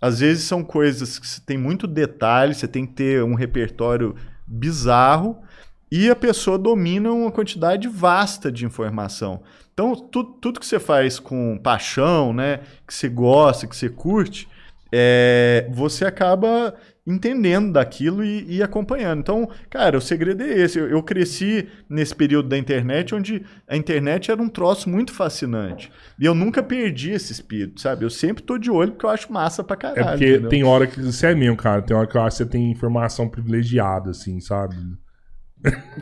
Às 0.00 0.20
vezes 0.20 0.44
são 0.44 0.62
coisas 0.62 1.18
que 1.18 1.40
tem 1.40 1.58
muito 1.58 1.88
detalhe, 1.88 2.54
você 2.54 2.68
tem 2.68 2.86
que 2.86 2.92
ter 2.92 3.24
um 3.24 3.34
repertório 3.34 4.14
bizarro 4.46 5.42
e 5.90 6.08
a 6.08 6.14
pessoa 6.14 6.58
domina 6.58 7.10
uma 7.10 7.32
quantidade 7.32 7.88
vasta 7.88 8.50
de 8.52 8.64
informação. 8.64 9.42
Então, 9.72 9.96
tu, 9.96 10.22
tudo 10.22 10.60
que 10.60 10.66
você 10.66 10.78
faz 10.78 11.18
com 11.18 11.58
paixão, 11.58 12.32
né? 12.32 12.60
Que 12.86 12.94
você 12.94 13.08
gosta, 13.08 13.66
que 13.66 13.74
você 13.74 13.88
curte, 13.88 14.48
é, 14.96 15.66
você 15.72 16.04
acaba 16.04 16.72
entendendo 17.06 17.72
daquilo 17.72 18.24
e, 18.24 18.46
e 18.56 18.62
acompanhando. 18.62 19.18
Então, 19.20 19.48
cara, 19.68 19.98
o 19.98 20.00
segredo 20.00 20.42
é 20.42 20.58
esse. 20.58 20.78
Eu, 20.78 20.88
eu 20.88 21.02
cresci 21.02 21.68
nesse 21.90 22.14
período 22.14 22.48
da 22.48 22.56
internet 22.56 23.14
onde 23.14 23.42
a 23.68 23.76
internet 23.76 24.30
era 24.30 24.40
um 24.40 24.48
troço 24.48 24.88
muito 24.88 25.12
fascinante. 25.12 25.90
E 26.18 26.24
eu 26.24 26.34
nunca 26.34 26.62
perdi 26.62 27.10
esse 27.10 27.32
espírito, 27.32 27.80
sabe? 27.80 28.04
Eu 28.04 28.10
sempre 28.10 28.42
tô 28.42 28.56
de 28.56 28.70
olho 28.70 28.92
porque 28.92 29.04
eu 29.04 29.10
acho 29.10 29.30
massa 29.32 29.62
pra 29.62 29.74
É 29.74 29.78
caralho. 29.78 30.08
porque 30.12 30.30
entendeu? 30.30 30.48
tem 30.48 30.64
hora 30.64 30.86
que. 30.86 31.00
Você 31.02 31.26
é 31.26 31.34
mesmo, 31.34 31.56
cara. 31.56 31.82
Tem 31.82 31.94
hora 31.96 32.06
que 32.06 32.16
eu 32.16 32.22
acho 32.22 32.38
que 32.38 32.44
você 32.44 32.48
tem 32.50 32.70
informação 32.70 33.28
privilegiada, 33.28 34.10
assim, 34.10 34.40
sabe? 34.40 34.76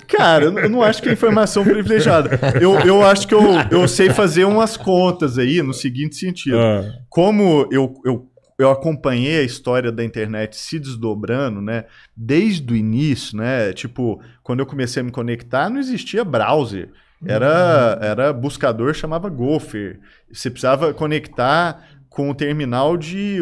Cara, 0.09 0.47
eu 0.47 0.59
eu 0.59 0.69
não 0.69 0.83
acho 0.83 1.01
que 1.03 1.09
é 1.09 1.13
informação 1.13 1.63
privilegiada. 1.65 2.31
Eu, 2.61 2.79
eu 2.81 3.03
acho 3.05 3.29
que 3.29 3.35
eu, 3.35 3.43
eu 3.71 3.87
sei 3.87 4.11
fazer 4.11 4.45
umas 4.45 4.77
contas 4.77 5.39
aí 5.39 5.63
no 5.63 5.73
seguinte 5.73 6.17
sentido. 6.17 6.59
Ah, 6.59 6.85
como 7.09 7.69
eu, 7.71 7.95
eu, 8.05 8.27
eu 8.63 8.71
acompanhei 8.71 9.41
a 9.41 9.43
história 9.43 9.91
da 9.93 10.05
internet 10.05 10.57
se 10.57 10.79
desdobrando, 10.79 11.61
né? 11.61 11.85
Desde 12.17 12.73
o 12.73 12.77
início, 12.77 13.37
né? 13.37 13.73
Tipo, 13.73 14.21
quando 14.43 14.61
eu 14.61 14.67
comecei 14.67 15.01
a 15.01 15.05
me 15.05 15.11
conectar, 15.11 15.69
não 15.69 15.79
existia 15.79 16.25
browser. 16.25 16.91
Era, 17.25 17.99
era 18.03 18.33
buscador, 18.33 18.95
chamava 18.95 19.29
Gopher. 19.29 20.01
Você 20.33 20.51
precisava 20.51 20.93
conectar 20.93 21.87
com 22.09 22.31
o 22.31 22.35
terminal 22.35 22.97
de 22.97 23.39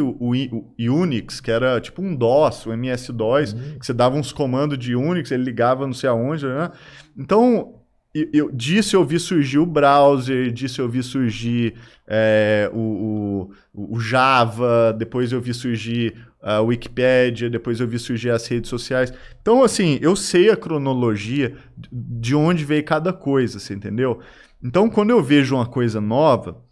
Unix, 0.78 1.40
que 1.40 1.50
era 1.50 1.80
tipo 1.80 2.00
um 2.02 2.14
DOS, 2.14 2.66
o 2.66 2.72
MS-DOS, 2.72 3.52
que 3.52 3.86
você 3.86 3.92
dava 3.92 4.16
uns 4.16 4.32
comandos 4.32 4.78
de 4.78 4.94
Unix, 4.94 5.30
ele 5.32 5.42
ligava 5.42 5.86
não 5.86 5.94
sei 5.94 6.08
aonde, 6.08 6.46
né? 6.46 6.70
Então, 7.16 7.79
eu, 8.14 8.50
disso 8.50 8.96
eu 8.96 9.04
vi 9.04 9.18
surgir 9.20 9.58
o 9.58 9.66
browser, 9.66 10.50
disso 10.52 10.80
eu 10.80 10.88
vi 10.88 11.02
surgir 11.02 11.74
é, 12.06 12.70
o, 12.72 13.50
o, 13.72 13.94
o 13.96 14.00
Java, 14.00 14.92
depois 14.96 15.30
eu 15.32 15.40
vi 15.40 15.54
surgir 15.54 16.16
a 16.42 16.60
Wikipédia, 16.60 17.48
depois 17.50 17.80
eu 17.80 17.86
vi 17.86 17.98
surgir 17.98 18.30
as 18.30 18.46
redes 18.46 18.68
sociais. 18.70 19.12
Então, 19.40 19.62
assim, 19.62 19.98
eu 20.02 20.16
sei 20.16 20.50
a 20.50 20.56
cronologia 20.56 21.54
de 21.92 22.34
onde 22.34 22.64
veio 22.64 22.84
cada 22.84 23.12
coisa, 23.12 23.58
você 23.58 23.74
entendeu? 23.74 24.20
Então, 24.62 24.88
quando 24.90 25.10
eu 25.10 25.22
vejo 25.22 25.54
uma 25.54 25.66
coisa 25.66 26.00
nova, 26.00 26.62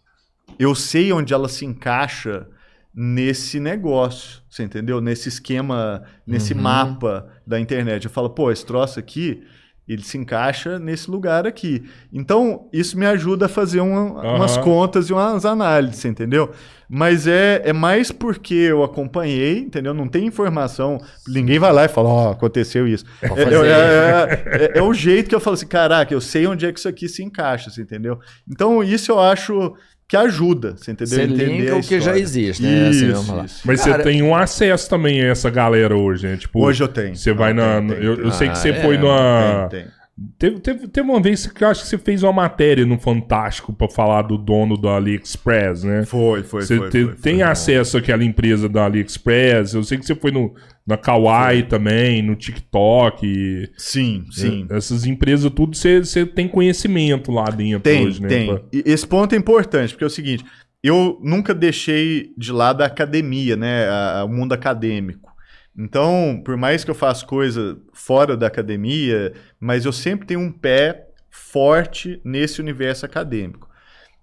eu 0.57 0.75
sei 0.75 1.13
onde 1.13 1.33
ela 1.33 1.47
se 1.47 1.65
encaixa 1.65 2.47
nesse 2.93 3.59
negócio, 3.59 4.41
você 4.49 4.63
entendeu? 4.63 4.99
Nesse 4.99 5.29
esquema, 5.29 6.03
nesse 6.25 6.53
Uhum. 6.53 6.61
mapa 6.61 7.29
da 7.45 7.59
internet. 7.59 8.05
Eu 8.05 8.11
falo, 8.11 8.29
pô, 8.29 8.51
esse 8.51 8.65
troço 8.65 8.99
aqui, 8.99 9.43
ele 9.89 10.03
se 10.03 10.17
encaixa 10.17 10.77
nesse 10.77 11.09
lugar 11.09 11.47
aqui. 11.47 11.83
Então, 12.13 12.67
isso 12.71 12.97
me 12.97 13.05
ajuda 13.07 13.47
a 13.47 13.49
fazer 13.49 13.79
uma- 13.81 14.21
Aham. 14.21 14.35
umas 14.35 14.55
contas 14.57 15.09
e 15.09 15.13
umas 15.13 15.43
análises, 15.45 16.05
entendeu? 16.05 16.51
Mas 16.87 17.27
é, 17.27 17.61
é 17.65 17.73
mais 17.73 18.11
porque 18.11 18.53
eu 18.53 18.83
acompanhei, 18.83 19.59
entendeu? 19.59 19.93
Não 19.93 20.07
tem 20.07 20.25
informação, 20.25 20.99
ninguém 21.27 21.57
vai 21.59 21.73
lá 21.73 21.85
e 21.85 21.87
fala, 21.87 22.09
ó, 22.09 22.31
aconteceu 22.31 22.87
isso. 22.87 23.03
É, 23.21 23.27
é- 23.27 24.63
é- 24.63 24.65
é- 24.75 24.77
é 24.79 24.81
o 24.81 24.93
jeito 24.93 25.27
que 25.29 25.35
eu 25.35 25.39
falo 25.39 25.55
assim, 25.55 25.67
caraca, 25.67 26.13
eu 26.13 26.21
sei 26.21 26.45
onde 26.47 26.65
é 26.65 26.71
que 26.71 26.79
isso 26.79 26.87
aqui 26.87 27.07
se 27.09 27.23
encaixa, 27.23 27.69
você 27.69 27.81
entendeu? 27.81 28.19
Então, 28.49 28.83
isso 28.83 29.11
eu 29.11 29.19
acho 29.19 29.73
que 30.09 30.17
ajuda, 30.17 30.75
você 30.75 30.91
entendeu? 30.91 31.15
Você 31.15 31.21
Entender 31.21 31.45
linka 31.45 31.73
a 31.73 31.77
o 31.77 31.81
que 31.81 32.01
já 32.01 32.17
existe, 32.17 32.63
né? 32.63 32.89
Assim, 32.89 33.11
Isso, 33.11 33.33
lá. 33.35 33.45
isso. 33.45 33.61
Mas 33.63 33.81
Cara, 33.85 33.97
você 33.97 34.03
tem 34.09 34.21
um 34.23 34.35
acesso 34.35 34.89
também 34.89 35.21
a 35.21 35.27
essa 35.27 35.49
galera 35.51 35.95
hoje, 35.95 36.27
né? 36.27 36.35
Tipo, 36.35 36.65
Hoje 36.65 36.83
eu 36.83 36.87
tenho. 36.87 37.15
Você 37.15 37.31
vai 37.31 37.51
Ah, 37.51 37.53
na. 37.53 37.77
tem, 37.79 37.87
tem, 37.99 38.05
eu, 38.05 38.31
sei 38.31 38.47
que 38.47 38.53
Ah, 38.53 38.55
você 38.55 38.69
é, 38.69 38.81
foi 38.81 38.97
numa. 38.97 39.67
Tem, 39.69 39.83
tem. 39.83 39.91
Teve, 40.37 40.59
teve, 40.59 40.87
teve 40.89 41.09
uma 41.09 41.21
vez 41.21 41.47
que 41.47 41.63
eu 41.63 41.67
acho 41.69 41.83
que 41.83 41.87
você 41.87 41.97
fez 41.97 42.23
uma 42.23 42.33
matéria 42.33 42.85
no 42.85 42.99
Fantástico 42.99 43.71
pra 43.71 43.87
falar 43.87 44.23
do 44.23 44.37
dono 44.37 44.75
do 44.75 44.89
AliExpress, 44.89 45.83
né? 45.85 46.03
Foi, 46.05 46.43
foi, 46.43 46.61
Você 46.63 46.75
foi, 46.77 46.89
te- 46.89 47.05
foi, 47.05 47.15
tem 47.15 47.35
foi. 47.35 47.43
acesso 47.43 47.97
àquela 47.97 48.21
empresa 48.21 48.67
da 48.67 48.83
AliExpress. 48.83 49.75
Eu 49.75 49.83
sei 49.83 49.97
que 49.97 50.05
você 50.05 50.15
foi 50.15 50.31
no, 50.31 50.53
na 50.89 50.97
Kawaii 50.97 51.63
também, 51.63 52.23
no 52.23 52.35
TikTok. 52.35 53.69
Sim, 53.77 54.25
sim. 54.31 54.65
Essas 54.71 55.05
empresas, 55.05 55.51
tudo 55.51 55.77
você, 55.77 55.99
você 55.99 56.25
tem 56.25 56.47
conhecimento 56.47 57.31
lá 57.31 57.45
dentro 57.45 57.81
Tem, 57.81 58.05
hoje, 58.05 58.19
né? 58.19 58.27
tem. 58.27 58.59
E 58.73 58.83
esse 58.85 59.05
ponto 59.05 59.33
é 59.35 59.37
importante, 59.37 59.91
porque 59.93 60.03
é 60.03 60.07
o 60.07 60.09
seguinte, 60.09 60.43
eu 60.83 61.19
nunca 61.23 61.53
deixei 61.53 62.33
de 62.35 62.51
lado 62.51 62.81
a 62.81 62.87
academia, 62.87 63.55
né, 63.55 63.87
a- 63.87 64.23
o 64.25 64.29
mundo 64.29 64.53
acadêmico. 64.53 65.29
Então, 65.77 66.41
por 66.43 66.57
mais 66.57 66.83
que 66.83 66.89
eu 66.89 66.95
faça 66.95 67.23
coisa 67.25 67.77
fora 67.93 68.35
da 68.35 68.47
academia, 68.47 69.31
mas 69.59 69.85
eu 69.85 69.93
sempre 69.93 70.25
tenho 70.25 70.39
um 70.39 70.51
pé 70.51 71.05
forte 71.29 72.19
nesse 72.25 72.59
universo 72.59 73.05
acadêmico. 73.05 73.69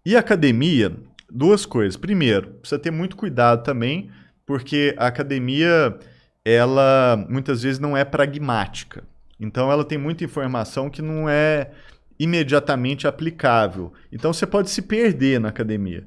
E 0.04 0.16
a 0.16 0.18
academia, 0.20 0.92
duas 1.30 1.64
coisas. 1.64 1.96
Primeiro, 1.96 2.48
precisa 2.60 2.78
ter 2.78 2.90
muito 2.90 3.16
cuidado 3.16 3.62
também, 3.62 4.10
porque 4.44 4.94
a 4.98 5.06
academia, 5.06 5.96
ela 6.46 7.26
muitas 7.28 7.64
vezes 7.64 7.80
não 7.80 7.96
é 7.96 8.04
pragmática. 8.04 9.02
Então, 9.38 9.70
ela 9.70 9.84
tem 9.84 9.98
muita 9.98 10.22
informação 10.22 10.88
que 10.88 11.02
não 11.02 11.28
é 11.28 11.72
imediatamente 12.20 13.04
aplicável. 13.08 13.92
Então, 14.12 14.32
você 14.32 14.46
pode 14.46 14.70
se 14.70 14.80
perder 14.80 15.40
na 15.40 15.48
academia. 15.48 16.06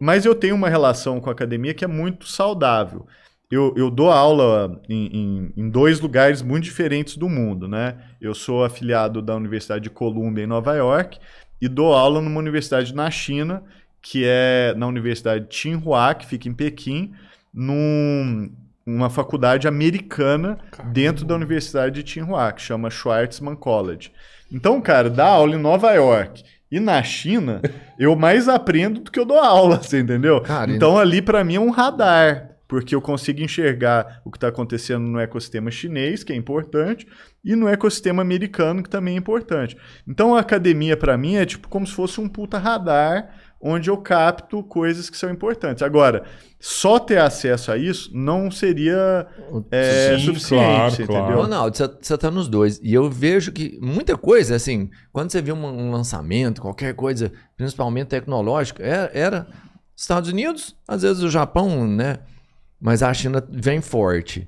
Mas 0.00 0.24
eu 0.24 0.34
tenho 0.34 0.54
uma 0.54 0.70
relação 0.70 1.20
com 1.20 1.28
a 1.28 1.32
academia 1.32 1.74
que 1.74 1.84
é 1.84 1.88
muito 1.88 2.26
saudável. 2.26 3.06
eu, 3.50 3.74
eu 3.76 3.90
dou 3.90 4.10
aula 4.10 4.80
em, 4.88 5.06
em, 5.06 5.52
em, 5.54 5.68
dois 5.68 6.00
lugares 6.00 6.40
muito 6.40 6.64
diferentes 6.64 7.18
do 7.18 7.28
mundo, 7.28 7.68
né? 7.68 7.98
Eu 8.20 8.34
sou 8.34 8.64
afiliado 8.64 9.20
da 9.20 9.36
Universidade 9.36 9.84
de 9.84 9.90
Columbia 9.90 10.44
em 10.44 10.46
Nova 10.48 10.74
York 10.74 11.18
e 11.60 11.68
dou 11.68 11.92
aula 11.92 12.22
numa 12.22 12.40
universidade 12.40 12.94
na 12.94 13.10
China, 13.10 13.62
que 14.00 14.24
é 14.24 14.74
na 14.76 14.86
Universidade 14.86 15.46
Tsinghua, 15.46 16.14
que 16.14 16.26
fica 16.26 16.48
em 16.48 16.54
Pequim, 16.54 17.12
num, 17.52 18.50
uma 18.86 19.08
faculdade 19.08 19.66
americana 19.66 20.58
Caramba. 20.70 20.92
dentro 20.92 21.24
da 21.24 21.34
Universidade 21.34 21.94
de 21.94 22.02
Tsinghua, 22.02 22.52
que 22.52 22.62
chama 22.62 22.90
Schwarzman 22.90 23.56
College. 23.56 24.12
Então, 24.52 24.80
cara, 24.80 25.08
dar 25.08 25.26
aula 25.26 25.54
em 25.54 25.60
Nova 25.60 25.92
York 25.92 26.44
e 26.70 26.78
na 26.78 27.02
China, 27.02 27.62
eu 27.98 28.14
mais 28.14 28.48
aprendo 28.48 29.00
do 29.00 29.10
que 29.10 29.18
eu 29.18 29.24
dou 29.24 29.38
aula, 29.38 29.82
você 29.82 30.00
entendeu? 30.00 30.40
Cara, 30.40 30.70
então 30.70 30.98
ali 30.98 31.22
para 31.22 31.42
mim 31.42 31.56
é 31.56 31.60
um 31.60 31.70
radar 31.70 32.54
porque 32.66 32.94
eu 32.94 33.00
consigo 33.00 33.40
enxergar 33.40 34.20
o 34.24 34.30
que 34.30 34.36
está 34.36 34.48
acontecendo 34.48 35.04
no 35.04 35.20
ecossistema 35.20 35.70
chinês, 35.70 36.24
que 36.24 36.32
é 36.32 36.36
importante, 36.36 37.06
e 37.44 37.54
no 37.54 37.68
ecossistema 37.68 38.22
americano, 38.22 38.82
que 38.82 38.88
também 38.88 39.14
é 39.14 39.18
importante. 39.18 39.76
Então 40.08 40.34
a 40.34 40.40
academia, 40.40 40.96
para 40.96 41.16
mim, 41.16 41.36
é 41.36 41.44
tipo 41.44 41.68
como 41.68 41.86
se 41.86 41.92
fosse 41.92 42.20
um 42.20 42.28
puta 42.28 42.58
radar 42.58 43.30
onde 43.64 43.88
eu 43.88 43.96
capto 43.96 44.62
coisas 44.62 45.08
que 45.08 45.16
são 45.16 45.30
importantes. 45.30 45.82
Agora, 45.82 46.24
só 46.60 46.98
ter 46.98 47.18
acesso 47.18 47.72
a 47.72 47.78
isso 47.78 48.10
não 48.12 48.50
seria 48.50 49.26
é, 49.70 50.18
Sim, 50.18 50.26
suficiente, 50.26 51.02
claro, 51.06 51.24
entendeu? 51.24 51.42
Ronaldo, 51.42 51.76
você 51.76 52.14
está 52.14 52.30
nos 52.30 52.46
dois. 52.46 52.78
E 52.82 52.92
eu 52.92 53.10
vejo 53.10 53.50
que 53.52 53.78
muita 53.80 54.18
coisa, 54.18 54.54
assim, 54.54 54.90
quando 55.10 55.32
você 55.32 55.40
vê 55.40 55.50
um, 55.50 55.64
um 55.64 55.90
lançamento, 55.90 56.60
qualquer 56.60 56.94
coisa, 56.94 57.32
principalmente 57.56 58.08
tecnológico, 58.08 58.82
era, 58.82 59.10
é, 59.14 59.18
era 59.18 59.46
Estados 59.96 60.28
Unidos, 60.28 60.76
às 60.86 61.00
vezes 61.00 61.22
o 61.22 61.30
Japão, 61.30 61.86
né? 61.86 62.18
Mas 62.78 63.02
a 63.02 63.14
China 63.14 63.42
vem 63.50 63.80
forte. 63.80 64.46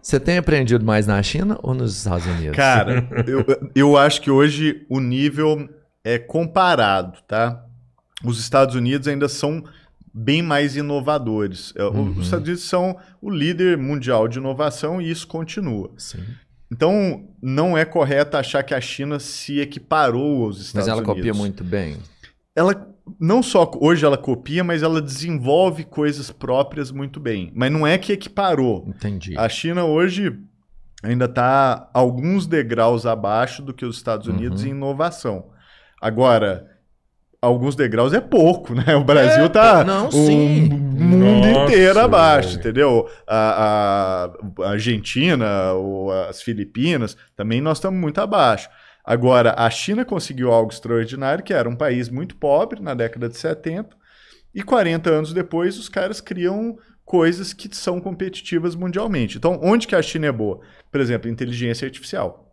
Você 0.00 0.18
tem 0.18 0.38
aprendido 0.38 0.82
mais 0.82 1.06
na 1.06 1.22
China 1.22 1.58
ou 1.62 1.74
nos 1.74 1.94
Estados 1.94 2.26
Unidos? 2.26 2.56
Cara, 2.56 3.06
eu, 3.28 3.44
eu 3.74 3.96
acho 3.98 4.22
que 4.22 4.30
hoje 4.30 4.86
o 4.88 4.98
nível 4.98 5.68
é 6.02 6.18
comparado, 6.18 7.18
tá? 7.28 7.64
Os 8.24 8.40
Estados 8.40 8.74
Unidos 8.74 9.06
ainda 9.06 9.28
são 9.28 9.64
bem 10.12 10.42
mais 10.42 10.76
inovadores. 10.76 11.72
É, 11.76 11.84
uhum. 11.84 12.12
Os 12.12 12.24
Estados 12.26 12.46
Unidos 12.46 12.64
são 12.64 12.96
o 13.20 13.30
líder 13.30 13.76
mundial 13.76 14.28
de 14.28 14.38
inovação 14.38 15.02
e 15.02 15.10
isso 15.10 15.26
continua. 15.26 15.90
Sim. 15.96 16.22
Então, 16.70 17.28
não 17.42 17.76
é 17.76 17.84
correto 17.84 18.36
achar 18.36 18.62
que 18.62 18.74
a 18.74 18.80
China 18.80 19.18
se 19.18 19.60
equiparou 19.60 20.44
aos 20.44 20.60
Estados 20.60 20.72
Unidos. 20.72 20.74
Mas 20.74 20.88
ela 20.88 20.96
Unidos. 20.98 21.14
copia 21.14 21.34
muito 21.34 21.64
bem. 21.64 21.98
Ela 22.56 22.94
não 23.20 23.42
só 23.42 23.70
hoje 23.80 24.04
ela 24.04 24.16
copia, 24.16 24.64
mas 24.64 24.82
ela 24.82 25.00
desenvolve 25.00 25.84
coisas 25.84 26.30
próprias 26.30 26.90
muito 26.90 27.20
bem. 27.20 27.52
Mas 27.54 27.70
não 27.70 27.86
é 27.86 27.98
que 27.98 28.12
equiparou. 28.12 28.84
Entendi. 28.88 29.34
A 29.36 29.48
China 29.48 29.84
hoje 29.84 30.38
ainda 31.02 31.26
está 31.26 31.90
alguns 31.92 32.46
degraus 32.46 33.04
abaixo 33.04 33.62
do 33.62 33.74
que 33.74 33.84
os 33.84 33.96
Estados 33.96 34.26
Unidos 34.26 34.62
uhum. 34.62 34.68
em 34.68 34.70
inovação. 34.70 35.46
Agora, 36.00 36.73
alguns 37.44 37.76
degraus 37.76 38.12
é 38.12 38.20
pouco, 38.20 38.74
né? 38.74 38.96
O 38.96 39.04
Brasil 39.04 39.46
está 39.46 39.80
é, 39.80 39.84
não, 39.84 40.08
o 40.08 40.12
sim. 40.12 40.68
mundo 40.68 41.16
Nossa, 41.16 41.64
inteiro 41.64 42.00
abaixo, 42.00 42.56
entendeu? 42.56 43.08
A, 43.26 44.30
a, 44.58 44.64
a 44.64 44.70
Argentina, 44.70 45.72
ou 45.72 46.10
as 46.10 46.42
Filipinas, 46.42 47.16
também 47.36 47.60
nós 47.60 47.78
estamos 47.78 48.00
muito 48.00 48.20
abaixo. 48.20 48.68
Agora, 49.04 49.54
a 49.58 49.68
China 49.68 50.04
conseguiu 50.04 50.50
algo 50.50 50.72
extraordinário, 50.72 51.44
que 51.44 51.52
era 51.52 51.68
um 51.68 51.76
país 51.76 52.08
muito 52.08 52.36
pobre 52.36 52.80
na 52.80 52.94
década 52.94 53.28
de 53.28 53.36
70, 53.36 53.94
e 54.54 54.62
40 54.62 55.10
anos 55.10 55.32
depois 55.32 55.78
os 55.78 55.88
caras 55.88 56.20
criam 56.20 56.78
coisas 57.04 57.52
que 57.52 57.68
são 57.76 58.00
competitivas 58.00 58.74
mundialmente. 58.74 59.36
Então, 59.36 59.60
onde 59.62 59.86
que 59.86 59.94
a 59.94 60.00
China 60.00 60.26
é 60.26 60.32
boa? 60.32 60.60
Por 60.90 61.00
exemplo, 61.00 61.28
inteligência 61.28 61.84
artificial. 61.84 62.50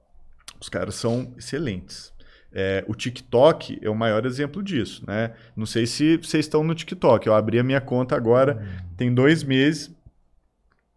Os 0.59 0.67
caras 0.67 0.95
são 0.95 1.33
excelentes. 1.37 2.11
É, 2.53 2.83
o 2.87 2.93
TikTok 2.93 3.79
é 3.81 3.89
o 3.89 3.95
maior 3.95 4.25
exemplo 4.25 4.61
disso, 4.61 5.03
né? 5.07 5.31
Não 5.55 5.65
sei 5.65 5.85
se 5.85 6.17
vocês 6.17 6.45
estão 6.45 6.63
no 6.63 6.75
TikTok. 6.75 7.25
Eu 7.25 7.33
abri 7.33 7.59
a 7.59 7.63
minha 7.63 7.79
conta 7.79 8.15
agora, 8.15 8.57
uhum. 8.61 8.95
tem 8.97 9.13
dois 9.13 9.43
meses, 9.43 9.89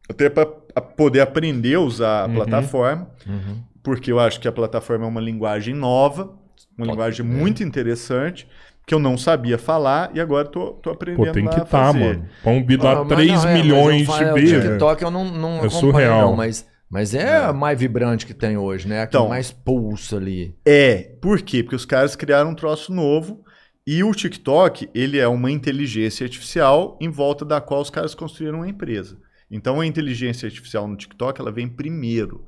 até 0.09 0.29
para 0.29 0.47
poder 0.47 1.21
aprender 1.21 1.75
a 1.75 1.81
usar 1.81 2.23
a 2.23 2.27
uhum. 2.27 2.35
plataforma. 2.35 3.09
Uhum 3.27 3.75
porque 3.85 4.11
eu 4.11 4.19
acho 4.19 4.41
que 4.41 4.49
a 4.49 4.53
plataforma 4.53 5.05
é 5.05 5.09
uma 5.09 5.21
linguagem 5.21 5.75
nova, 5.75 6.23
uma 6.23 6.79
Pode 6.79 6.91
linguagem 6.91 7.27
muito 7.27 7.63
interessante, 7.63 8.49
que 8.87 8.95
eu 8.95 8.99
não 8.99 9.17
sabia 9.17 9.59
falar 9.59 10.11
e 10.15 10.21
agora 10.21 10.49
tô, 10.49 10.73
tô 10.73 10.91
aprendendo 10.91 11.27
Pô, 11.27 11.33
tem 11.33 11.47
que 11.47 11.61
estar, 11.61 11.93
tá, 11.93 11.93
mano. 11.93 12.25
Pombi 12.43 12.77
dá 12.79 13.03
ah, 13.03 13.05
3 13.05 13.31
não, 13.31 13.49
é, 13.49 13.55
milhões 13.55 14.09
de 14.09 14.25
vezes. 14.33 14.65
O 14.65 14.69
TikTok 14.69 15.03
eu 15.03 15.11
não, 15.11 15.25
não 15.27 15.65
é 15.65 15.69
surreal. 15.69 16.23
não, 16.23 16.37
mas... 16.37 16.67
Mas 16.91 17.15
é, 17.15 17.23
é, 17.23 17.37
a 17.37 17.53
mais 17.53 17.79
vibrante 17.79 18.27
que 18.27 18.35
tem 18.35 18.57
hoje, 18.57 18.87
né? 18.87 19.03
A 19.03 19.07
que 19.07 19.17
então, 19.17 19.29
mais 19.29 19.51
pulsa 19.51 20.17
ali. 20.17 20.55
É. 20.65 21.15
Por 21.21 21.41
quê? 21.43 21.63
Porque 21.63 21.77
os 21.77 21.85
caras 21.85 22.15
criaram 22.15 22.51
um 22.51 22.55
troço 22.55 22.93
novo 22.93 23.45
e 23.87 24.03
o 24.03 24.13
TikTok, 24.13 24.89
ele 24.95 25.19
é 25.19 25.29
uma 25.29 25.51
inteligência 25.51 26.25
artificial 26.25 26.99
em 27.01 27.11
volta 27.11 27.45
da 27.45 27.61
qual 27.61 27.83
os 27.83 27.91
caras 27.91 28.15
construíram 28.15 28.59
uma 28.59 28.69
empresa. 28.69 29.19
Então 29.51 29.81
a 29.81 29.87
inteligência 29.87 30.47
artificial 30.47 30.89
no 30.89 30.97
TikTok, 30.97 31.41
ela 31.41 31.53
vem 31.53 31.69
primeiro. 31.69 32.47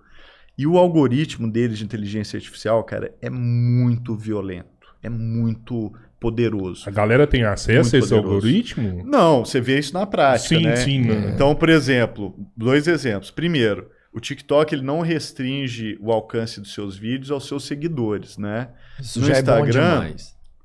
E 0.56 0.66
o 0.66 0.78
algoritmo 0.78 1.50
deles 1.50 1.78
de 1.78 1.84
inteligência 1.84 2.38
artificial, 2.38 2.82
cara, 2.84 3.14
é 3.20 3.28
muito 3.28 4.16
violento. 4.16 4.66
É 5.02 5.10
muito 5.10 5.92
poderoso. 6.18 6.88
A 6.88 6.90
galera 6.90 7.26
tem 7.26 7.44
acesso 7.44 7.94
a 7.94 7.98
esse 7.98 8.08
poderoso. 8.08 8.34
algoritmo? 8.34 9.04
Não, 9.04 9.44
você 9.44 9.60
vê 9.60 9.78
isso 9.78 9.92
na 9.92 10.06
prática, 10.06 10.56
sim, 10.56 10.62
né? 10.62 10.76
Sim, 10.76 11.04
sim. 11.04 11.28
Então, 11.34 11.54
por 11.54 11.68
exemplo, 11.68 12.34
dois 12.56 12.88
exemplos. 12.88 13.30
Primeiro, 13.30 13.90
o 14.16 14.20
TikTok 14.20 14.74
ele 14.74 14.80
não 14.80 15.02
restringe 15.02 15.98
o 16.00 16.10
alcance 16.10 16.58
dos 16.58 16.72
seus 16.72 16.96
vídeos 16.96 17.30
aos 17.30 17.46
seus 17.46 17.64
seguidores, 17.64 18.38
né? 18.38 18.70
Isso 18.98 19.20
no 19.20 19.26
já 19.26 19.38
Instagram, 19.38 20.04
é 20.06 20.16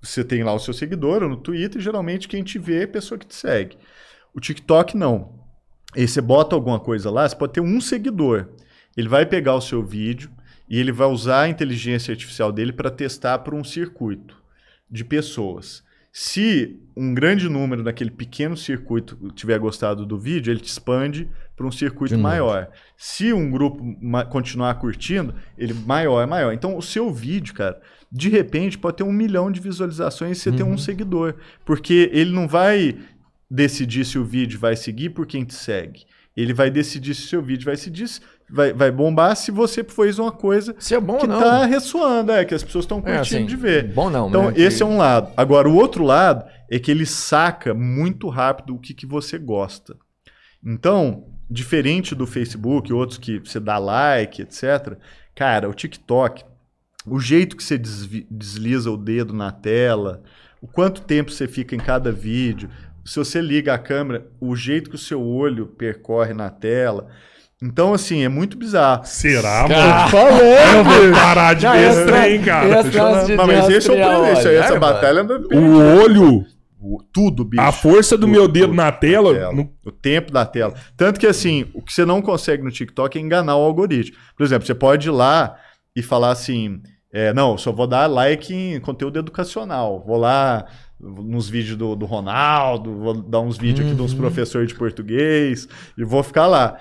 você 0.02 0.24
tem 0.24 0.41
lá 0.41 0.54
o 0.54 0.60
seu 0.60 0.74
seguidor, 0.74 1.22
ou 1.22 1.28
no 1.28 1.36
Twitter, 1.36 1.82
geralmente 1.82 2.30
quem 2.30 2.43
te 2.43 2.58
vê 2.58 2.80
é 2.80 2.84
a 2.86 2.88
pessoa 2.88 3.20
que 3.20 3.28
te 3.28 3.36
segue. 3.36 3.78
O 4.34 4.39
TikTok 4.39 4.95
não. 4.95 5.38
E 5.93 6.08
você 6.08 6.22
bota 6.22 6.56
alguma 6.56 6.80
coisa 6.80 7.12
lá, 7.12 7.28
você 7.28 7.36
pode 7.36 7.52
ter 7.52 7.60
um 7.60 7.82
seguidor. 7.82 8.47
Ele 8.95 9.10
vai 9.10 9.26
pegar 9.26 9.56
o 9.56 9.62
seu 9.62 9.84
vídeo 9.84 10.32
e 10.70 10.80
ele 10.80 10.93
vai 10.93 11.08
usar 11.08 11.41
a 11.41 11.49
inteligência 11.49 12.14
artificial 12.14 12.54
dele 12.54 12.72
para 12.72 12.89
testar 12.89 13.39
para 13.39 13.54
um 13.54 13.66
circuito 13.66 14.41
de 14.89 15.04
pessoas. 15.04 15.84
Se 16.14 16.80
um 16.95 17.14
grande 17.14 17.49
número 17.49 17.84
daquele 17.84 18.12
pequeno 18.12 18.56
circuito 18.56 19.18
tiver 19.34 19.60
gostado 19.60 20.06
do 20.06 20.18
vídeo, 20.18 20.52
ele 20.52 20.62
te 20.62 20.70
expande 20.70 21.30
para 21.62 21.68
um 21.68 21.72
circuito 21.72 22.18
maior. 22.18 22.68
Se 22.97 23.32
um 23.32 23.51
grupo 23.51 23.84
continuar 24.30 24.74
curtindo, 24.76 25.36
ele 25.55 25.74
maior 25.74 26.22
é 26.22 26.26
maior. 26.26 26.51
Então, 26.51 26.76
o 26.76 26.82
seu 26.82 27.14
vídeo, 27.14 27.53
cara, 27.53 27.80
de 28.12 28.30
repente 28.30 28.78
pode 28.78 28.97
ter 28.97 29.03
um 29.03 29.12
milhão 29.12 29.51
de 29.51 29.59
visualizações 29.59 30.38
e 30.38 30.41
você 30.41 30.49
uhum. 30.49 30.55
ter 30.55 30.64
um 30.64 30.78
seguidor. 30.78 31.36
Porque 31.64 32.09
ele 32.12 32.32
não 32.32 32.47
vai 32.47 32.97
decidir 33.49 34.05
se 34.05 34.18
o 34.18 34.26
vídeo 34.26 34.59
vai 34.59 34.76
seguir 34.76 35.12
por 35.12 35.28
quem 35.28 35.45
te 35.45 35.53
segue. 35.53 36.05
Ele 36.36 36.53
vai 36.53 36.72
decidir 36.72 37.14
se 37.14 37.26
o 37.26 37.28
seu 37.28 37.41
vídeo 37.41 37.66
vai 37.66 37.76
seguir 37.76 38.07
vai, 38.49 38.74
vai 38.74 38.89
bombar 38.89 39.36
se 39.36 39.51
você 39.51 39.84
fez 39.84 40.18
uma 40.18 40.32
coisa 40.32 40.76
se 40.80 40.95
é 40.95 40.99
bom 40.99 41.18
que 41.18 41.28
não. 41.28 41.39
tá 41.39 41.66
ressoando, 41.66 42.32
é, 42.32 42.43
que 42.43 42.53
as 42.55 42.64
pessoas 42.64 42.86
estão 42.86 43.01
curtindo 43.01 43.18
é, 43.18 43.22
assim, 43.22 43.45
de 43.45 43.55
ver. 43.55 43.93
Bom 43.93 44.09
não, 44.09 44.30
Então, 44.30 44.49
né? 44.49 44.53
esse 44.55 44.82
é 44.82 44.86
um 44.86 44.97
lado. 44.97 45.32
Agora, 45.38 45.70
o 45.70 45.76
outro 45.76 46.03
lado 46.03 46.45
é 46.70 46.80
que 46.80 46.89
ele 46.89 47.05
saca 47.05 47.74
muito 47.74 48.30
rápido 48.30 48.74
o 48.74 48.80
que, 48.80 48.93
que 48.93 49.05
você 49.05 49.38
gosta. 49.38 49.95
Então, 50.64 51.26
diferente 51.52 52.16
do 52.16 52.26
Facebook, 52.26 52.93
outros 52.93 53.18
que 53.20 53.39
você 53.39 53.60
dá 53.60 53.78
like, 53.78 54.41
etc., 54.41 54.97
cara, 55.36 55.70
o 55.70 55.74
TikTok, 55.74 56.45
o 57.06 57.20
jeito 57.20 57.58
que 57.58 57.64
você 57.64 57.78
desliza 57.78 58.89
o 58.89 58.97
dedo 58.97 59.34
na 59.34 59.52
tela, 59.52 60.24
o 60.62 60.68
quanto 60.68 61.02
tempo 61.02 61.30
você 61.30 61.47
fica 61.47 61.76
em 61.76 61.80
cada 61.80 62.12
vídeo, 62.12 62.70
se 63.04 63.18
você 63.18 63.41
liga 63.41 63.74
a 63.74 63.80
câmera, 63.80 64.28
o 64.39 64.56
jeito 64.56 64.89
que 64.89 64.95
o 64.95 64.99
seu 64.99 65.22
olho 65.22 65.68
percorre 65.68 66.34
na 66.34 66.49
tela, 66.49 67.10
então, 67.64 67.93
assim, 67.93 68.24
é 68.24 68.30
muito 68.30 68.58
bizarro. 68.58 69.04
Será, 69.06 69.68
mano? 69.68 70.10
Falou, 70.10 70.39
eu 70.39 70.84
vou 70.84 71.12
parar 71.14 71.54
de 71.54 71.68
ver 71.68 71.91
esse 71.91 72.06
trem, 72.06 72.41
cara. 72.41 72.68
mas 73.45 73.70
esse 73.70 73.88
é 73.88 73.93
o 73.93 73.97
problema. 73.97 74.39
Essa 74.39 74.80
batalha 74.80 75.22
anda 75.22 75.38
O 75.56 76.02
olho. 76.02 76.43
Tudo, 77.14 77.46
bicho. 77.46 77.62
A 77.62 77.72
força 77.72 78.18
do 78.18 78.22
tudo, 78.22 78.32
meu 78.32 78.48
dedo 78.48 78.74
na 78.74 78.92
tela. 78.92 79.34
tela. 79.34 79.54
No... 79.54 79.72
O 79.86 79.92
tempo 79.92 80.32
da 80.32 80.46
tela. 80.46 80.74
Tanto 80.98 81.20
que, 81.20 81.28
assim, 81.28 81.66
o 81.74 81.82
que 81.82 81.94
você 81.94 82.06
não 82.06 82.22
consegue 82.22 82.64
no 82.64 82.72
TikTok 82.72 83.18
é 83.18 83.22
enganar 83.22 83.56
o 83.56 83.64
algoritmo. 83.64 84.18
Por 84.36 84.44
exemplo, 84.44 84.66
você 84.66 84.76
pode 84.76 85.08
ir 85.08 85.12
lá 85.12 85.58
e 85.96 86.02
falar 86.02 86.32
assim: 86.32 86.82
é, 87.14 87.34
não, 87.34 87.58
só 87.58 87.72
vou 87.72 87.88
dar 87.88 88.08
like 88.08 88.54
em 88.54 88.80
conteúdo 88.80 89.20
educacional. 89.20 90.04
Vou 90.06 90.18
lá 90.18 90.66
nos 91.00 91.50
vídeos 91.50 91.78
do, 91.78 91.96
do 91.96 92.06
Ronaldo, 92.06 92.96
vou 92.96 93.14
dar 93.14 93.40
uns 93.40 93.58
vídeos 93.58 93.86
uhum. 93.86 93.88
aqui 93.88 93.98
dos 93.98 94.14
professores 94.14 94.68
de 94.68 94.76
português 94.76 95.68
e 95.98 96.04
vou 96.04 96.24
ficar 96.24 96.48
lá. 96.48 96.78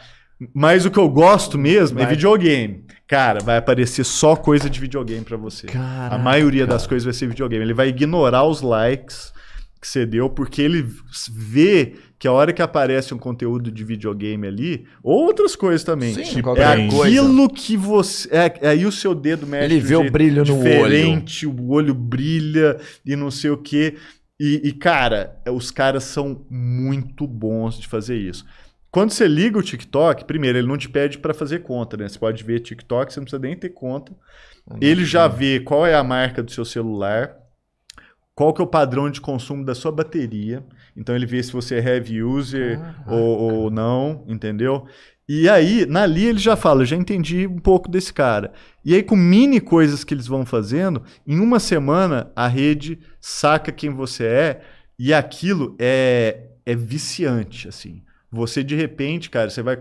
Mas 0.55 0.87
o 0.87 0.91
que 0.91 0.99
eu 0.99 1.09
gosto 1.09 1.59
mesmo 1.59 1.99
é 1.99 2.05
vai. 2.05 2.13
é 2.13 2.15
videogame. 2.15 2.85
Cara, 3.07 3.41
vai 3.41 3.57
aparecer 3.57 4.05
só 4.05 4.37
coisa 4.37 4.71
de 4.71 4.81
videogame 4.81 5.25
para 5.25 5.37
você. 5.37 5.67
Caraca, 5.67 6.15
a 6.15 6.19
maioria 6.19 6.67
das 6.67 6.87
coisas 6.87 7.05
vai 7.05 7.13
ser 7.13 7.27
videogame. 7.27 7.65
Ele 7.65 7.75
vai 7.75 7.89
ignorar 7.89 8.45
os 8.45 8.63
likes 8.63 9.33
que 9.81 9.89
você 9.89 10.05
deu, 10.05 10.29
porque 10.29 10.61
ele 10.61 10.87
vê 11.31 11.95
que 12.19 12.29
a 12.29 12.33
hora 12.33 12.53
que 12.53 12.61
aparece 12.61 13.15
um 13.15 13.19
conteúdo 13.19 13.73
de 13.73 13.83
videogame 13.83 14.47
ali, 14.47 14.87
ou 15.03 15.25
outras 15.25 15.57
coisas 15.57 15.83
também, 15.83 16.13
Sim, 16.13 16.23
tipo, 16.23 16.51
é 16.51 16.87
coisa. 16.87 17.03
aquilo 17.03 17.49
que 17.49 17.77
você. 17.79 18.29
É, 18.31 18.59
é 18.61 18.69
aí 18.69 18.85
o 18.85 18.93
seu 18.93 19.15
dedo 19.15 19.47
mexe. 19.47 19.65
Ele 19.65 19.81
vê 19.81 19.97
o 19.97 20.11
brilho 20.11 20.45
no 20.45 20.45
diferente, 20.45 21.47
o 21.47 21.71
olho 21.71 21.95
brilha 21.95 22.79
e 23.07 23.17
não 23.17 23.31
sei 23.31 23.51
o 23.51 23.57
quê. 23.57 23.97
E, 24.39 24.69
e, 24.69 24.73
cara, 24.73 25.41
os 25.51 25.71
caras 25.71 26.05
são 26.05 26.47
muito 26.51 27.27
bons 27.27 27.79
de 27.79 27.87
fazer 27.87 28.17
isso. 28.17 28.45
Quando 28.91 29.13
você 29.13 29.27
liga 29.29 29.59
o 29.59 29.63
TikTok, 29.63 30.25
primeiro, 30.25 30.59
ele 30.59 30.67
não 30.67 30.77
te 30.77 30.89
pede 30.89 31.19
para 31.19 31.33
fazer 31.33 31.61
conta, 31.61 31.97
né? 31.97 32.09
Você 32.09 32.19
pode 32.19 32.43
ver 32.43 32.61
TikTok, 32.61 33.13
você 33.13 33.21
não 33.21 33.25
precisa 33.25 33.41
nem 33.41 33.57
ter 33.57 33.69
conta. 33.71 34.13
Ele 34.81 35.05
já 35.05 35.27
vê 35.27 35.61
qual 35.61 35.87
é 35.87 35.95
a 35.95 36.05
marca 36.05 36.43
do 36.43 36.51
seu 36.51 36.65
celular, 36.65 37.40
qual 38.41 38.55
que 38.55 38.63
é 38.63 38.65
o 38.65 38.67
padrão 38.67 39.11
de 39.11 39.21
consumo 39.21 39.63
da 39.63 39.75
sua 39.75 39.93
bateria. 39.93 40.65
Então 40.97 41.15
ele 41.15 41.27
vê 41.27 41.43
se 41.43 41.53
você 41.53 41.75
é 41.75 41.85
heavy 41.87 42.23
user 42.23 42.81
ou, 43.07 43.39
ou 43.39 43.71
não, 43.71 44.25
entendeu? 44.27 44.87
E 45.29 45.47
aí, 45.47 45.85
na 45.85 46.05
ali 46.05 46.25
ele 46.25 46.39
já 46.39 46.57
fala, 46.57 46.87
já 46.87 46.97
entendi 46.97 47.47
um 47.47 47.59
pouco 47.59 47.91
desse 47.91 48.15
cara. 48.15 48.55
E 48.83 48.95
aí, 48.95 49.03
com 49.03 49.15
mini 49.15 49.61
coisas 49.61 50.05
que 50.05 50.15
eles 50.15 50.27
vão 50.27 50.47
fazendo, 50.47 51.03
em 51.27 51.39
uma 51.39 51.61
semana 51.61 52.33
a 52.35 52.49
rede 52.49 52.99
saca 53.21 53.71
quem 53.71 53.91
você 53.91 54.25
é 54.25 54.61
e 54.99 55.13
aquilo 55.13 55.77
é, 55.79 56.47
é 56.65 56.75
viciante, 56.75 57.69
assim. 57.69 58.03
Você, 58.33 58.65
de 58.65 58.75
repente, 58.75 59.29
cara, 59.29 59.51
você 59.51 59.61
vai 59.63 59.77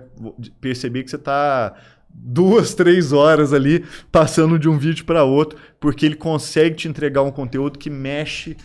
perceber 0.60 1.04
que 1.04 1.12
você 1.12 1.18
tá 1.18 1.78
duas, 2.10 2.74
três 2.74 3.12
horas 3.12 3.54
ali 3.54 3.86
passando 4.12 4.60
de 4.60 4.68
um 4.68 4.78
vídeo 4.78 5.06
para 5.06 5.24
outro, 5.24 5.60
porque 5.80 6.06
ele 6.06 6.16
consegue 6.16 6.76
te 6.76 6.88
entregar 6.88 7.22
um 7.22 7.32
conteúdo 7.32 7.80
que 7.80 7.90
mexe 7.90 8.58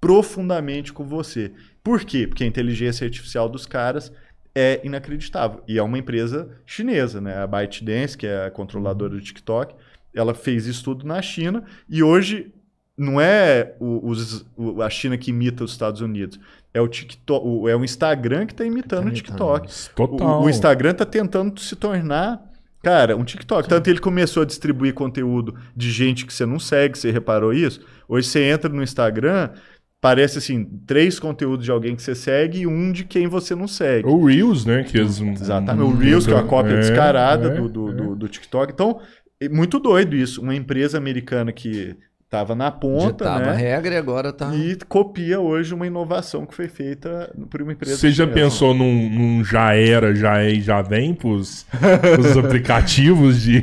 profundamente 0.00 0.92
com 0.92 1.04
você. 1.04 1.52
Por 1.82 2.04
quê? 2.04 2.26
Porque 2.26 2.44
a 2.44 2.46
inteligência 2.46 3.04
artificial 3.04 3.48
dos 3.48 3.66
caras 3.66 4.12
é 4.54 4.80
inacreditável. 4.84 5.62
E 5.66 5.78
é 5.78 5.82
uma 5.82 5.98
empresa 5.98 6.48
chinesa, 6.66 7.20
né? 7.20 7.38
A 7.38 7.46
ByteDance, 7.46 8.16
que 8.16 8.26
é 8.26 8.46
a 8.46 8.50
controladora 8.50 9.14
do 9.14 9.20
TikTok, 9.20 9.74
ela 10.14 10.34
fez 10.34 10.66
isso 10.66 10.84
tudo 10.84 11.06
na 11.06 11.22
China 11.22 11.64
e 11.88 12.02
hoje 12.02 12.52
não 12.96 13.20
é 13.20 13.76
o, 13.78 14.08
os, 14.08 14.44
o, 14.56 14.82
a 14.82 14.90
China 14.90 15.16
que 15.16 15.30
imita 15.30 15.62
os 15.62 15.70
Estados 15.70 16.00
Unidos. 16.00 16.40
É 16.74 16.80
o 16.80 16.88
TikTok, 16.88 17.46
o, 17.46 17.68
é 17.68 17.76
o 17.76 17.84
Instagram 17.84 18.44
que 18.46 18.52
está 18.52 18.64
imitando 18.64 19.04
tá 19.04 19.08
o 19.08 19.12
TikTok. 19.12 19.72
Total. 19.94 20.40
O, 20.40 20.44
o 20.44 20.50
Instagram 20.50 20.90
está 20.90 21.06
tentando 21.06 21.60
se 21.60 21.76
tornar, 21.76 22.47
cara, 22.82 23.16
um 23.16 23.24
TikTok. 23.24 23.64
Sim. 23.64 23.68
Tanto 23.68 23.88
ele 23.88 24.00
começou 24.00 24.42
a 24.42 24.46
distribuir 24.46 24.94
conteúdo 24.94 25.54
de 25.76 25.90
gente 25.90 26.26
que 26.26 26.32
você 26.32 26.46
não 26.46 26.58
segue, 26.58 26.98
você 26.98 27.10
reparou 27.10 27.52
isso? 27.52 27.80
Hoje 28.08 28.28
você 28.28 28.44
entra 28.44 28.68
no 28.68 28.82
Instagram, 28.82 29.50
parece 30.00 30.38
assim, 30.38 30.64
três 30.86 31.18
conteúdos 31.18 31.64
de 31.64 31.70
alguém 31.70 31.96
que 31.96 32.02
você 32.02 32.14
segue 32.14 32.60
e 32.60 32.66
um 32.66 32.92
de 32.92 33.04
quem 33.04 33.26
você 33.26 33.54
não 33.54 33.68
segue. 33.68 34.08
O 34.08 34.24
Reels, 34.24 34.64
né? 34.64 34.84
Que 34.84 34.98
eles... 34.98 35.20
Exatamente. 35.20 35.84
O 35.84 35.96
Reels, 35.96 36.26
que 36.26 36.32
é 36.32 36.36
uma 36.36 36.44
cópia 36.44 36.74
é, 36.74 36.80
descarada 36.80 37.48
é, 37.48 37.54
do, 37.54 37.68
do, 37.68 37.90
é. 37.90 37.94
do, 37.94 38.16
do 38.16 38.28
TikTok. 38.28 38.72
Então, 38.72 39.00
muito 39.50 39.78
doido 39.78 40.16
isso. 40.16 40.40
Uma 40.40 40.54
empresa 40.54 40.98
americana 40.98 41.52
que 41.52 41.96
Tava 42.30 42.54
na 42.54 42.70
ponta, 42.70 43.24
Ditava 43.24 43.40
né? 43.40 43.50
a 43.50 43.54
regra 43.54 43.94
e 43.94 43.96
agora 43.96 44.34
tá... 44.34 44.54
E 44.54 44.76
copia 44.86 45.40
hoje 45.40 45.72
uma 45.72 45.86
inovação 45.86 46.44
que 46.44 46.54
foi 46.54 46.68
feita 46.68 47.34
por 47.48 47.62
uma 47.62 47.72
empresa. 47.72 47.96
Você 47.96 48.10
já 48.10 48.24
chinesa. 48.24 48.34
pensou 48.34 48.74
num, 48.74 49.08
num, 49.08 49.42
já 49.42 49.74
era, 49.74 50.14
já 50.14 50.42
é 50.42 50.50
e 50.50 50.60
já 50.60 50.82
vem 50.82 51.14
pros, 51.14 51.64
pros 52.12 52.36
aplicativos 52.36 53.40
de... 53.40 53.62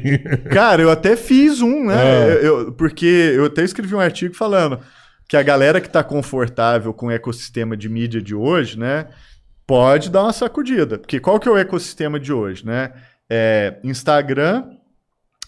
Cara, 0.49 0.81
eu 0.81 0.89
até 0.89 1.15
fiz 1.15 1.61
um, 1.61 1.85
né? 1.85 1.95
É. 1.95 2.39
Eu, 2.41 2.71
porque 2.71 3.05
eu 3.05 3.45
até 3.45 3.63
escrevi 3.63 3.93
um 3.93 3.99
artigo 3.99 4.33
falando 4.33 4.79
que 5.27 5.37
a 5.37 5.43
galera 5.43 5.79
que 5.79 5.89
tá 5.89 6.03
confortável 6.03 6.91
com 6.91 7.07
o 7.07 7.11
ecossistema 7.11 7.77
de 7.77 7.87
mídia 7.87 8.19
de 8.19 8.33
hoje, 8.33 8.79
né? 8.79 9.05
Pode 9.67 10.09
dar 10.09 10.23
uma 10.23 10.33
sacudida. 10.33 10.97
Porque 10.97 11.19
qual 11.19 11.39
que 11.39 11.47
é 11.47 11.51
o 11.51 11.57
ecossistema 11.57 12.19
de 12.19 12.33
hoje, 12.33 12.65
né? 12.65 12.93
É 13.29 13.77
Instagram, 13.83 14.71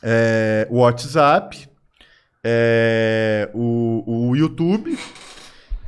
é 0.03 0.67
WhatsApp 0.69 1.67
é, 2.43 3.49
o, 3.53 4.29
o 4.29 4.35
YouTube 4.35 4.97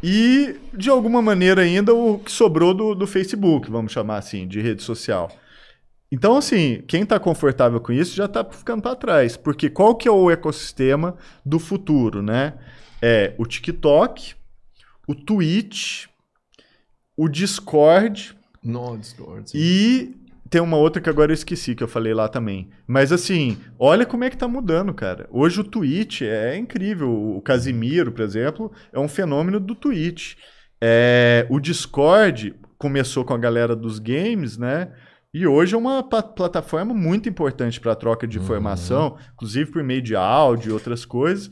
e, 0.02 0.56
de 0.74 0.90
alguma 0.90 1.22
maneira, 1.22 1.62
ainda 1.62 1.94
o 1.94 2.20
que 2.20 2.32
sobrou 2.32 2.74
do, 2.74 2.96
do 2.96 3.06
Facebook, 3.06 3.70
vamos 3.70 3.92
chamar 3.92 4.18
assim, 4.18 4.48
de 4.48 4.62
rede 4.62 4.82
social. 4.82 5.30
Então, 6.12 6.38
assim, 6.38 6.84
quem 6.88 7.04
está 7.04 7.20
confortável 7.20 7.80
com 7.80 7.92
isso 7.92 8.16
já 8.16 8.26
está 8.26 8.44
ficando 8.44 8.82
para 8.82 8.96
trás. 8.96 9.38
Porque 9.38 9.70
qual 9.70 9.96
que 9.96 10.08
é 10.08 10.12
o 10.12 10.32
ecossistema 10.32 11.16
do 11.46 11.60
futuro, 11.60 12.22
né? 12.24 12.54
É 13.02 13.34
o 13.38 13.46
TikTok, 13.46 14.34
o 15.08 15.14
Twitch, 15.14 16.08
o 17.16 17.30
Discord, 17.30 18.36
no, 18.64 18.98
Discord 18.98 19.52
e 19.54 20.16
tem 20.50 20.62
uma 20.62 20.78
outra 20.78 21.02
que 21.02 21.10
agora 21.10 21.32
eu 21.32 21.36
esqueci, 21.36 21.76
que 21.76 21.84
eu 21.84 21.88
falei 21.88 22.14
lá 22.14 22.28
também. 22.28 22.70
Mas 22.88 23.12
assim, 23.12 23.58
olha 23.78 24.06
como 24.06 24.24
é 24.24 24.30
que 24.30 24.38
tá 24.38 24.48
mudando, 24.48 24.94
cara. 24.94 25.28
Hoje 25.30 25.62
o 25.62 25.64
Twitch 25.64 26.22
é 26.24 26.58
incrível. 26.58 27.12
O 27.12 27.42
Casimiro, 27.42 28.12
por 28.12 28.24
exemplo, 28.24 28.72
é 28.92 29.00
um 29.00 29.08
fenômeno 29.08 29.60
do 29.60 29.76
Twitch. 29.76 30.36
É, 30.82 31.46
o 31.50 31.60
Discord 31.60 32.56
começou 32.78 33.24
com 33.24 33.34
a 33.34 33.38
galera 33.38 33.76
dos 33.76 34.00
games, 34.00 34.58
né? 34.58 34.92
E 35.32 35.46
hoje 35.46 35.76
é 35.76 35.78
uma 35.78 36.02
plataforma 36.02 36.94
muito 36.94 37.30
importante 37.30 37.80
para 37.80 37.92
a 37.92 37.96
troca 37.96 38.26
de 38.26 38.40
uhum. 38.40 38.44
informação, 38.44 39.18
inclusive 39.34 39.72
por 39.72 39.84
meio 39.84 40.02
de 40.02 40.16
áudio 40.16 40.70
e 40.70 40.74
outras 40.74 41.06
coisas. 41.06 41.52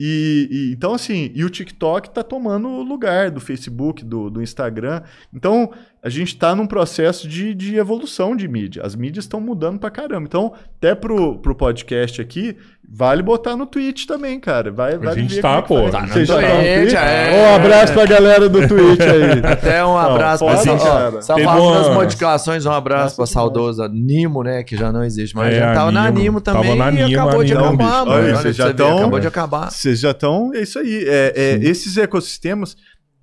E, 0.00 0.48
e, 0.50 0.72
então, 0.72 0.94
assim, 0.94 1.32
e 1.34 1.44
o 1.44 1.50
TikTok 1.50 2.08
está 2.08 2.22
tomando 2.22 2.68
o 2.68 2.82
lugar 2.82 3.30
do 3.30 3.40
Facebook, 3.40 4.04
do, 4.04 4.30
do 4.30 4.40
Instagram. 4.40 5.02
Então, 5.34 5.72
a 6.02 6.08
gente 6.08 6.28
está 6.28 6.54
num 6.54 6.66
processo 6.66 7.26
de, 7.26 7.52
de 7.54 7.76
evolução 7.76 8.36
de 8.36 8.46
mídia. 8.46 8.82
As 8.84 8.94
mídias 8.94 9.24
estão 9.24 9.40
mudando 9.40 9.78
pra 9.80 9.90
caramba. 9.90 10.26
Então, 10.28 10.52
até 10.76 10.94
pro, 10.94 11.38
pro 11.38 11.54
podcast 11.56 12.20
aqui, 12.20 12.56
vale 12.88 13.20
botar 13.22 13.56
no 13.56 13.66
Twitch 13.66 14.06
também, 14.06 14.38
cara. 14.38 14.70
Vai, 14.70 14.94
a 14.94 14.98
vale 14.98 15.20
gente 15.22 15.40
tá, 15.40 15.60
pô. 15.60 15.90
Tá 15.90 16.06
Você 16.06 16.24
já 16.24 16.36
Twitch, 16.36 16.48
tá 16.48 16.54
no 16.54 16.80
Twitch? 16.82 16.94
é. 16.94 17.32
Um 17.50 17.54
abraço 17.56 17.92
pra 17.94 18.06
galera 18.06 18.48
do 18.48 18.68
Twitch 18.68 19.00
aí. 19.00 19.52
Até 19.52 19.84
um 19.84 19.98
abraço 19.98 20.44
Não, 20.44 20.52
pra 20.52 20.62
gente. 20.62 20.84
cara. 20.84 21.20
Só 21.20 21.34
Teve 21.34 21.46
falando 21.46 21.62
uma- 21.66 21.78
das 21.82 21.94
modificações, 21.94 22.64
um 22.64 22.72
abraço 22.72 23.16
pra 23.16 23.26
saudosa 23.26 23.88
Nimo, 23.88 24.44
né? 24.44 24.62
Que 24.62 24.76
já 24.76 24.92
não 24.92 25.02
existe 25.02 25.34
mais. 25.34 25.52
É, 25.52 25.58
já 25.58 25.72
a 25.72 25.74
tava 25.74 25.90
na 25.90 26.04
Nimo. 26.10 26.18
Nimo 26.22 26.40
também 26.40 26.62
Tava 26.62 26.76
na 26.76 26.90
e 26.92 27.04
Nimo, 27.04 27.20
acabou 27.20 27.40
a 27.40 27.44
de 27.44 27.54
Nimo. 27.54 27.64
acabar, 27.66 28.04
mano. 28.04 28.10
olha, 28.12 28.24
Olha 28.24 28.36
vocês 28.36 28.54
já 28.56 28.64
você 28.66 28.72
ver, 28.72 28.76
tão- 28.76 28.98
Acabou 28.98 29.20
de 29.20 29.26
acabar. 29.26 29.70
Vocês 29.72 29.98
já 29.98 30.10
estão. 30.12 30.52
É 30.54 30.60
isso 30.62 30.78
aí. 30.78 31.04
É, 31.08 31.32
é, 31.34 31.54
esses 31.68 31.96
ecossistemas 31.96 32.76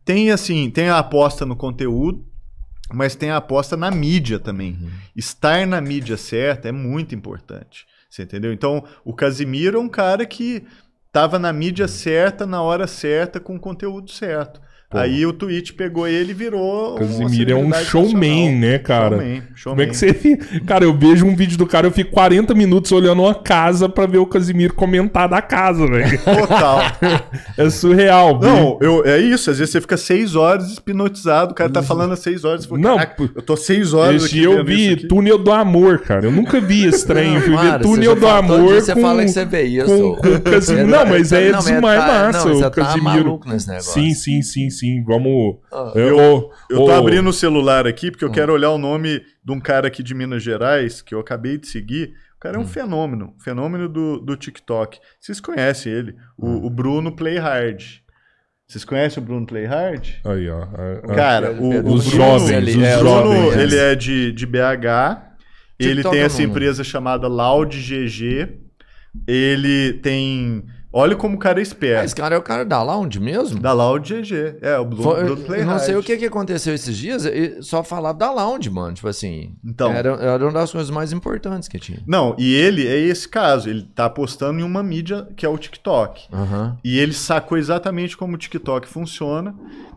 tem 0.04 0.30
assim, 0.30 0.70
tem 0.70 0.90
a 0.90 1.00
aposta 1.00 1.46
no 1.46 1.56
conteúdo, 1.56 2.24
mas 2.94 3.16
tem 3.16 3.32
a 3.32 3.38
aposta 3.38 3.76
na 3.76 3.90
mídia 3.90 4.40
também. 4.40 4.78
Estar 5.16 5.66
na 5.66 5.82
mídia 5.82 6.18
certa 6.18 6.70
é 6.70 6.72
muito 6.72 7.16
importante. 7.16 7.86
Você 8.10 8.24
entendeu? 8.24 8.54
Então, 8.54 8.84
o 9.04 9.14
Casimiro 9.14 9.78
é 9.78 9.82
um 9.82 9.90
cara 9.90 10.26
que 10.26 10.64
tava 11.12 11.40
na 11.40 11.52
mídia 11.52 11.88
certa, 11.88 12.46
na 12.46 12.62
hora 12.62 12.88
certa, 12.88 13.40
com 13.40 13.56
o 13.56 13.60
conteúdo 13.60 14.12
certo. 14.12 14.62
Pô. 14.90 15.00
Aí 15.00 15.26
o 15.26 15.34
Twitch 15.34 15.72
pegou 15.72 16.08
ele 16.08 16.32
e 16.32 16.34
virou. 16.34 16.96
Casimiro 16.96 17.52
é 17.52 17.56
um 17.56 17.74
showman, 17.74 18.52
nacional. 18.54 18.60
né, 18.72 18.78
cara? 18.80 19.18
Showman, 19.18 19.42
Como 19.42 19.58
showman. 19.58 19.84
é 19.84 19.90
que 19.90 19.98
você. 19.98 20.38
Cara, 20.66 20.86
eu 20.86 20.96
vejo 20.98 21.26
um 21.26 21.36
vídeo 21.36 21.58
do 21.58 21.66
cara, 21.66 21.88
eu 21.88 21.92
fico 21.92 22.12
40 22.12 22.54
minutos 22.54 22.92
olhando 22.92 23.22
uma 23.24 23.34
casa 23.34 23.90
pra 23.90 24.06
ver 24.06 24.20
o 24.20 24.26
Casimiro 24.26 24.74
comentar 24.74 25.28
da 25.28 25.42
casa, 25.42 25.86
velho. 25.88 26.20
Total. 26.20 26.82
É 27.58 27.70
surreal. 27.70 28.40
Não, 28.40 28.78
eu, 28.82 29.04
é 29.06 29.18
isso. 29.20 29.50
Às 29.50 29.58
vezes 29.60 29.72
você 29.72 29.82
fica 29.82 29.96
seis 29.98 30.36
horas 30.36 30.78
hipnotizado, 30.78 31.52
o 31.52 31.56
cara 31.56 31.70
tá 31.70 31.82
falando 31.82 32.14
há 32.14 32.16
seis 32.16 32.44
horas. 32.44 32.64
Você 32.64 32.68
fala, 32.70 32.82
Não, 32.82 32.96
"Caraca, 32.98 33.16
pô, 33.16 33.30
eu 33.34 33.42
tô 33.42 33.56
seis 33.56 33.94
horas 33.94 34.24
Esse 34.24 34.36
aqui. 34.36 34.44
eu 34.44 34.64
vi 34.64 34.86
isso 34.88 34.94
aqui." 34.94 35.08
Túnel 35.08 35.38
do 35.38 35.52
Amor, 35.52 36.00
cara. 36.00 36.26
Eu 36.26 36.32
nunca 36.32 36.60
vi 36.60 36.86
esse 36.86 37.06
trem. 37.08 37.36
Eu 37.36 37.42
fui 37.42 37.56
ver 37.58 37.80
Túnel 37.80 38.14
você 38.14 38.20
do 38.20 38.28
Amor. 38.28 38.68
dia 38.68 38.82
Você 38.82 38.94
com- 38.94 39.02
fala 39.02 39.24
que 39.24 39.30
você 39.30 39.46
vê 39.46 39.64
isso. 39.64 39.86
com- 39.88 40.16
com 40.16 40.28
o 40.36 40.42
Casimiro. 40.42 40.88
Você 40.90 40.96
Não, 40.96 41.06
mas 41.06 41.32
é 41.32 41.52
não, 41.52 41.60
demais 41.60 42.00
tá- 42.02 42.08
massa, 42.08 42.46
Não, 42.46 42.52
o 42.52 42.58
você 42.58 42.64
tá 42.64 42.70
Casimiro. 42.72 43.04
maluco 43.26 43.50
nesse 43.50 43.68
negócio. 43.70 43.94
Sim, 43.94 44.14
sim, 44.14 44.42
sim, 44.42 44.70
sim. 44.80 45.04
Vamos. 45.04 45.58
Ah. 45.72 45.92
Eu, 45.96 46.50
Eu 46.70 46.78
tô 46.78 46.92
abrindo 46.92 47.30
o 47.30 47.34
celular 47.34 47.86
aqui 47.88 48.12
porque 48.12 48.26
eu 48.26 48.32
quero 48.32 48.54
olhar 48.54 48.72
o 48.72 48.78
nome 48.78 49.22
de 49.44 49.52
um 49.52 49.60
cara 49.60 49.88
aqui 49.88 50.02
de 50.04 50.14
Minas 50.14 50.42
Gerais 50.44 51.02
que 51.02 51.14
eu 51.16 51.20
acabei 51.20 51.58
de 51.58 51.68
seguir. 51.68 52.14
O 52.36 52.40
cara 52.40 52.58
é 52.58 52.60
um 52.60 52.68
fenômeno, 52.68 53.34
fenômeno 53.44 53.90
do, 53.90 54.20
do 54.20 54.36
TikTok. 54.36 55.00
Vocês 55.20 55.40
conhecem 55.40 55.92
ele, 55.92 56.16
o, 56.38 56.68
o 56.68 56.70
Bruno 56.70 57.16
Playhard. 57.16 58.04
Vocês 58.68 58.84
conhecem 58.86 59.22
o 59.22 59.26
Bruno 59.26 59.46
Playhard? 59.46 60.20
Aí, 60.26 60.50
ó. 60.50 60.64
a- 60.64 61.02
a- 61.12 61.16
Cara, 61.16 61.52
o, 61.54 61.64
o 61.66 61.94
Os 61.94 62.08
Bruno, 62.08 62.18
jovens, 62.40 62.50
ele- 62.52 62.78
os 62.78 62.84
é, 62.84 63.00
jovens. 63.00 63.40
Bruno, 63.42 63.62
ele 63.62 63.76
é 63.78 63.96
de, 63.96 64.32
de 64.32 64.46
BH. 64.46 65.22
Ele 65.80 65.90
TikTok 65.96 66.14
tem 66.16 66.22
é 66.24 66.26
essa 66.26 66.42
empresa 66.44 66.84
chamada 66.84 67.28
Loud 67.28 67.76
GG. 67.78 68.60
Ele 69.28 69.94
tem 69.94 70.66
Olha 70.98 71.14
como 71.14 71.36
o 71.36 71.38
cara 71.40 71.60
é 71.60 71.62
Ah, 71.62 71.64
esperto. 71.64 72.06
esse 72.06 72.16
cara 72.16 72.36
é 72.36 72.38
o 72.38 72.42
cara 72.42 72.64
da 72.64 72.82
Lounge 72.82 73.20
mesmo? 73.20 73.60
Da 73.60 73.74
Loud 73.74 74.08
GG. 74.22 74.60
É, 74.62 74.78
o 74.80 74.86
Blue, 74.86 75.04
Foi- 75.04 75.24
Blue 75.26 75.36
Play 75.36 75.62
eu 75.62 75.66
não 75.66 75.78
sei 75.78 75.94
o 75.98 76.02
que, 76.02 76.16
que 76.16 76.26
aconteceu 76.26 76.74
esses 76.74 76.96
dias, 76.98 77.24
só 77.60 77.84
falava 77.84 78.18
da 78.18 78.32
Lounge, 78.32 78.70
mano. 78.70 78.94
Tipo 78.94 79.10
assim. 79.10 79.56
Então. 79.62 79.92
Era, 79.92 80.12
era 80.12 80.42
uma 80.46 80.54
das 80.54 80.72
coisas 80.72 80.90
mais 80.90 81.12
importantes 81.12 81.68
que 81.68 81.78
tinha. 81.78 82.00
Não, 82.08 82.34
e 82.40 82.54
ele 82.56 82.88
é 82.88 82.98
esse 82.98 83.28
caso. 83.28 83.70
Ele 83.70 83.84
tá 83.84 84.06
apostando 84.06 84.60
em 84.62 84.64
uma 84.64 84.82
mídia 84.82 85.28
que 85.36 85.46
é 85.46 85.50
o 85.50 85.58
TikTok. 85.58 86.28
Aham. 86.32 86.78
E 86.82 86.98
ele 86.98 87.12
sacou 87.14 87.58
exatamente 87.58 88.16
como 88.16 88.36
o 88.36 88.38
TikTok 88.38 88.88
funciona. 88.88 89.54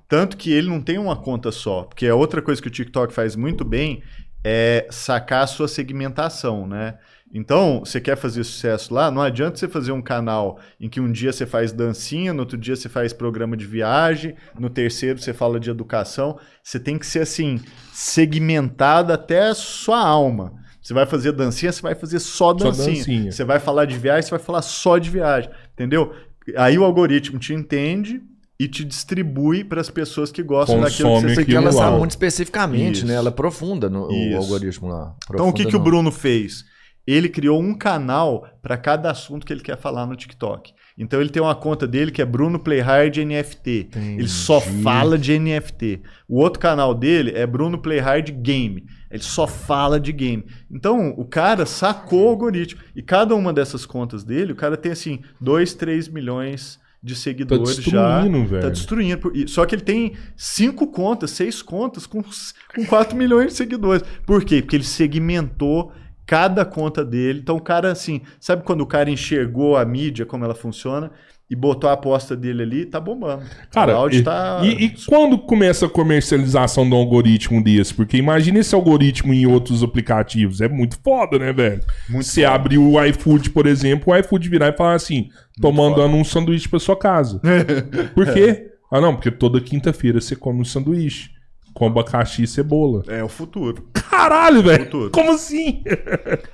Tanto 0.09 0.37
que 0.37 0.51
ele 0.53 0.69
não 0.69 0.81
tem 0.81 0.99
uma 0.99 1.15
conta 1.15 1.53
só. 1.53 1.85
Porque 1.85 2.09
a 2.09 2.15
outra 2.17 2.43
coisa 2.43 2.61
que 2.61 2.67
o 2.67 2.71
TikTok 2.73 3.13
faz 3.13 3.37
muito 3.37 3.65
bem 3.65 4.03
é 4.43 4.87
sacar 4.91 5.45
a 5.45 5.47
sua 5.47 5.69
segmentação, 5.69 6.67
né? 6.67 6.95
Então, 7.33 7.81
você 7.85 8.01
quer 8.01 8.17
fazer 8.17 8.43
sucesso 8.43 8.95
lá, 8.95 9.11
não 9.11 9.21
adianta 9.21 9.57
você 9.59 9.69
fazer 9.69 9.93
um 9.93 10.01
canal 10.01 10.59
em 10.81 10.89
que 10.89 10.99
um 11.01 11.13
dia 11.13 11.33
você 11.33 11.45
faz 11.45 11.73
dancinha, 11.73 12.33
no 12.33 12.41
outro 12.41 12.57
dia 12.57 12.75
você 12.75 12.89
faz 12.89 13.13
programa 13.13 13.57
de 13.57 13.67
viagem, 13.67 14.35
no 14.59 14.71
terceiro 14.71 15.19
você 15.21 15.35
fala 15.35 15.61
de 15.61 15.69
educação. 15.69 16.39
Você 16.63 16.81
tem 16.81 16.97
que 16.99 17.07
ser 17.07 17.21
assim, 17.21 17.61
segmentado 17.93 19.13
até 19.13 19.49
a 19.49 19.55
sua 19.55 20.01
alma. 20.01 20.55
Você 20.81 20.95
vai 20.95 21.05
fazer 21.05 21.33
dancinha, 21.33 21.71
você 21.71 21.83
vai 21.83 21.95
fazer 21.95 22.19
só 22.19 22.53
dancinha. 22.55 22.97
dancinha. 22.97 23.33
Você 23.33 23.45
vai 23.45 23.61
falar 23.61 23.85
de 23.85 23.99
viagem, 23.99 24.23
você 24.23 24.31
vai 24.31 24.39
falar 24.39 24.63
só 24.63 24.97
de 24.97 25.11
viagem. 25.11 25.51
Entendeu? 25.75 26.15
Aí 26.57 26.79
o 26.79 26.85
algoritmo 26.85 27.39
te 27.39 27.53
entende 27.53 28.23
e 28.59 28.67
te 28.67 28.85
distribui 28.85 29.63
para 29.65 29.81
as 29.83 29.91
pessoas 29.91 30.33
que 30.33 30.43
gostam 30.43 30.81
daquilo 30.81 31.09
que 31.11 31.15
Consome 31.15 31.35
você 31.35 31.41
aquilo 31.43 31.59
ela 31.59 31.73
sabe 31.73 31.99
muito 31.99 32.11
especificamente, 32.13 32.97
Isso. 32.99 33.07
né? 33.07 33.15
Ela 33.15 33.29
aprofunda 33.29 33.91
no, 33.91 34.09
o 34.09 34.37
algoritmo 34.37 34.89
lá. 34.89 35.15
Então, 35.31 35.49
o 35.49 35.53
que, 35.53 35.67
que 35.67 35.77
o 35.77 35.79
no- 35.79 35.85
Bruno 35.85 36.11
fez? 36.11 36.65
Ele 37.11 37.27
criou 37.27 37.59
um 37.59 37.73
canal 37.73 38.47
para 38.61 38.77
cada 38.77 39.11
assunto 39.11 39.47
que 39.47 39.53
ele 39.53 39.63
quer 39.63 39.79
falar 39.79 40.05
no 40.05 40.15
TikTok. 40.15 40.75
Então, 40.99 41.19
ele 41.19 41.31
tem 41.31 41.41
uma 41.41 41.55
conta 41.55 41.87
dele 41.87 42.11
que 42.11 42.21
é 42.21 42.25
Bruno 42.27 42.59
Playhard 42.59 43.25
NFT. 43.25 43.89
Ele 43.95 44.29
só 44.29 44.61
fala 44.61 45.17
de 45.17 45.39
NFT. 45.39 46.03
O 46.29 46.39
outro 46.39 46.61
canal 46.61 46.93
dele 46.93 47.33
é 47.35 47.47
Bruno 47.47 47.79
Playhard 47.79 48.31
Game. 48.33 48.85
Ele 49.11 49.23
só 49.23 49.47
fala 49.47 49.99
de 49.99 50.13
game. 50.13 50.45
Então, 50.71 51.15
o 51.17 51.25
cara 51.25 51.65
sacou 51.65 52.27
o 52.27 52.29
algoritmo. 52.29 52.83
E 52.95 53.01
cada 53.01 53.35
uma 53.35 53.55
dessas 53.55 53.87
contas 53.87 54.23
dele, 54.23 54.53
o 54.53 54.57
cara 54.57 54.77
tem 54.77 54.93
assim, 54.93 55.21
2, 55.41 55.73
3 55.73 56.09
milhões 56.09 56.79
de 57.03 57.15
seguidores 57.15 57.77
já. 57.77 58.21
destruindo, 58.21 58.47
velho. 58.47 58.63
Tá 58.63 58.69
destruindo. 58.69 59.49
Só 59.49 59.65
que 59.65 59.75
ele 59.75 59.83
tem 59.83 60.13
cinco 60.37 60.89
contas, 60.89 61.31
seis 61.31 61.63
contas 61.63 62.07
com, 62.07 62.23
com 62.23 62.85
4 62.85 63.17
milhões 63.17 63.47
de 63.47 63.55
seguidores. 63.55 64.03
Por 64.27 64.45
quê? 64.45 64.61
Porque 64.61 64.77
ele 64.77 64.85
segmentou 64.85 65.91
cada 66.29 66.63
conta 66.63 67.03
dele. 67.03 67.41
Então 67.43 67.57
o 67.57 67.61
cara, 67.61 67.91
assim, 67.91 68.21
sabe 68.39 68.63
quando 68.63 68.83
o 68.83 68.87
cara 68.87 69.09
enxergou 69.11 69.79
a 69.79 69.85
mídia, 69.85 70.27
como 70.27 70.45
ela 70.45 70.55
funciona, 70.55 71.11
e 71.51 71.57
botou 71.57 71.89
a 71.89 71.95
aposta 71.95 72.37
dele 72.37 72.63
ali, 72.63 72.85
tá 72.85 73.01
bombando. 73.01 73.43
Cara, 73.73 73.95
e, 74.13 74.23
tá. 74.23 74.61
e- 74.63 74.85
e 74.85 74.91
quando 75.07 75.39
começa 75.39 75.87
a 75.87 75.89
comercialização 75.89 76.85
um 76.85 76.95
algoritmo 76.95 77.65
desse? 77.65 77.95
Porque 77.95 78.19
imagina 78.19 78.59
esse 78.59 78.75
algoritmo 78.75 79.33
em 79.33 79.47
outros 79.47 79.83
aplicativos. 79.83 80.61
É 80.61 80.69
muito 80.69 80.99
foda, 81.03 81.39
né, 81.39 81.51
velho? 81.51 81.81
Muito 82.11 82.27
Você 82.27 82.43
foda. 82.43 82.55
abre 82.55 82.77
o 82.77 83.03
iFood, 83.03 83.49
por 83.49 83.67
exemplo, 83.67 84.13
o 84.13 84.17
iFood 84.19 84.47
virar 84.51 84.69
e 84.69 84.77
falar 84.77 84.93
assim: 84.97 85.31
tô 85.63 85.73
mandando 85.73 86.15
um 86.15 86.23
sanduíche 86.25 86.69
pra 86.69 86.79
sua 86.79 86.95
casa. 86.97 87.41
Por 88.15 88.31
quê? 88.35 88.67
Ah, 88.93 89.01
não, 89.01 89.15
porque 89.15 89.31
toda 89.31 89.59
quinta-feira 89.61 90.21
você 90.21 90.37
come 90.37 90.61
um 90.61 90.65
sanduíche 90.67 91.31
com 91.79 91.87
abacaxi 91.87 92.43
e 92.43 92.47
cebola. 92.47 93.05
É 93.07 93.23
o 93.23 93.29
futuro. 93.29 93.89
Caralho, 93.93 94.65
velho! 94.65 95.11
Como 95.13 95.31
assim? 95.31 95.85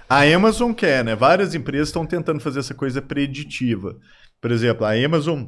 A 0.07 0.23
Amazon 0.23 0.73
quer, 0.73 1.03
né? 1.03 1.17
Várias 1.17 1.55
empresas 1.55 1.89
estão 1.89 2.05
tentando 2.05 2.41
fazer 2.41 2.61
essa 2.61 2.75
coisa 2.75 3.01
preditiva. 3.01 3.97
Por 4.39 4.53
exemplo, 4.53 4.85
a 4.85 4.93
Amazon, 4.93 5.45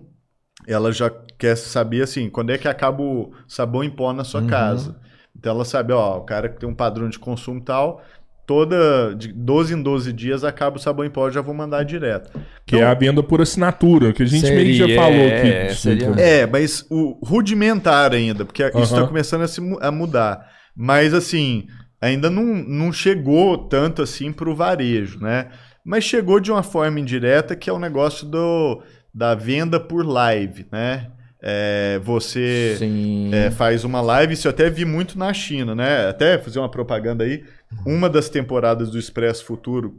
ela 0.67 0.91
já 0.91 1.11
quer 1.39 1.57
saber 1.57 2.03
assim, 2.03 2.31
quando 2.31 2.53
é 2.53 2.59
que 2.59 2.67
acaba 2.67 3.03
o 3.03 3.33
sabão 3.47 3.85
em 3.85 3.91
pó 3.91 4.15
na 4.15 4.25
sua 4.25 4.47
casa. 4.47 4.99
Então 5.39 5.53
ela 5.53 5.65
sabe, 5.67 5.93
ó, 5.93 6.17
o 6.17 6.25
cara 6.25 6.49
que 6.49 6.59
tem 6.59 6.67
um 6.67 6.75
padrão 6.75 7.11
de 7.11 7.19
consumo 7.19 7.61
tal, 7.61 8.03
toda 8.47 9.15
de 9.15 9.33
12 9.33 9.75
em 9.75 9.83
12 9.83 10.13
dias 10.13 10.45
acaba 10.45 10.77
o 10.77 10.81
sabão 10.81 11.05
em 11.05 11.11
pó, 11.11 11.27
eu 11.27 11.33
já 11.33 11.41
vou 11.41 11.55
mandar 11.55 11.83
direto. 11.85 12.31
Que 12.65 12.77
é 12.77 12.85
a 12.85 12.95
venda 12.95 13.23
por 13.23 13.41
assinatura, 13.41 14.13
que 14.13 14.23
a 14.23 14.27
gente 14.27 14.49
meio 14.51 14.67
que 14.67 14.75
já 14.75 14.85
Seria- 14.87 15.01
falou 15.03 15.19
é, 15.21 15.63
aqui. 15.67 15.75
seria- 15.75 16.07
É, 16.19 16.47
mas 16.47 16.87
o 16.91 17.19
rudimentar 17.25 18.13
ainda, 18.13 18.45
porque 18.45 18.65
isso 18.65 18.79
está 18.79 19.07
começando 19.07 19.43
a, 19.43 19.49
se 19.49 19.61
a 19.81 19.91
mudar. 19.91 20.47
Mas 20.75 21.13
assim, 21.13 21.67
ainda 22.01 22.31
não, 22.31 22.45
não 22.45 22.93
chegou 22.93 23.59
tanto 23.59 24.03
assim 24.03 24.31
para 24.33 24.49
o 24.49 24.55
varejo, 24.55 25.19
né? 25.21 25.49
Mas 25.85 26.05
chegou 26.05 26.39
de 26.41 26.51
uma 26.53 26.63
forma 26.63 27.01
indireta, 27.01 27.55
que 27.57 27.71
é 27.71 27.73
o 27.73 27.79
negócio 27.79 28.27
do, 28.27 28.83
da 29.15 29.35
venda 29.35 29.79
por 29.81 30.05
live, 30.07 30.67
né? 30.71 31.09
É, 31.49 32.01
você 32.03 32.77
é, 33.33 33.53
faz 33.53 33.85
uma 33.85 34.01
live, 34.01 34.35
isso 34.35 34.49
eu 34.49 34.51
até 34.51 34.69
vi 34.69 34.85
muito 34.85 35.17
na 35.17 35.33
China, 35.33 35.77
né? 35.77 36.09
Até 36.09 36.37
fazer 36.39 36.59
uma 36.59 36.69
propaganda 36.69 37.23
aí. 37.23 37.45
Uma 37.87 38.11
das 38.11 38.29
temporadas 38.29 38.91
do 38.91 38.99
Expresso 38.99 39.45
Futuro, 39.45 39.97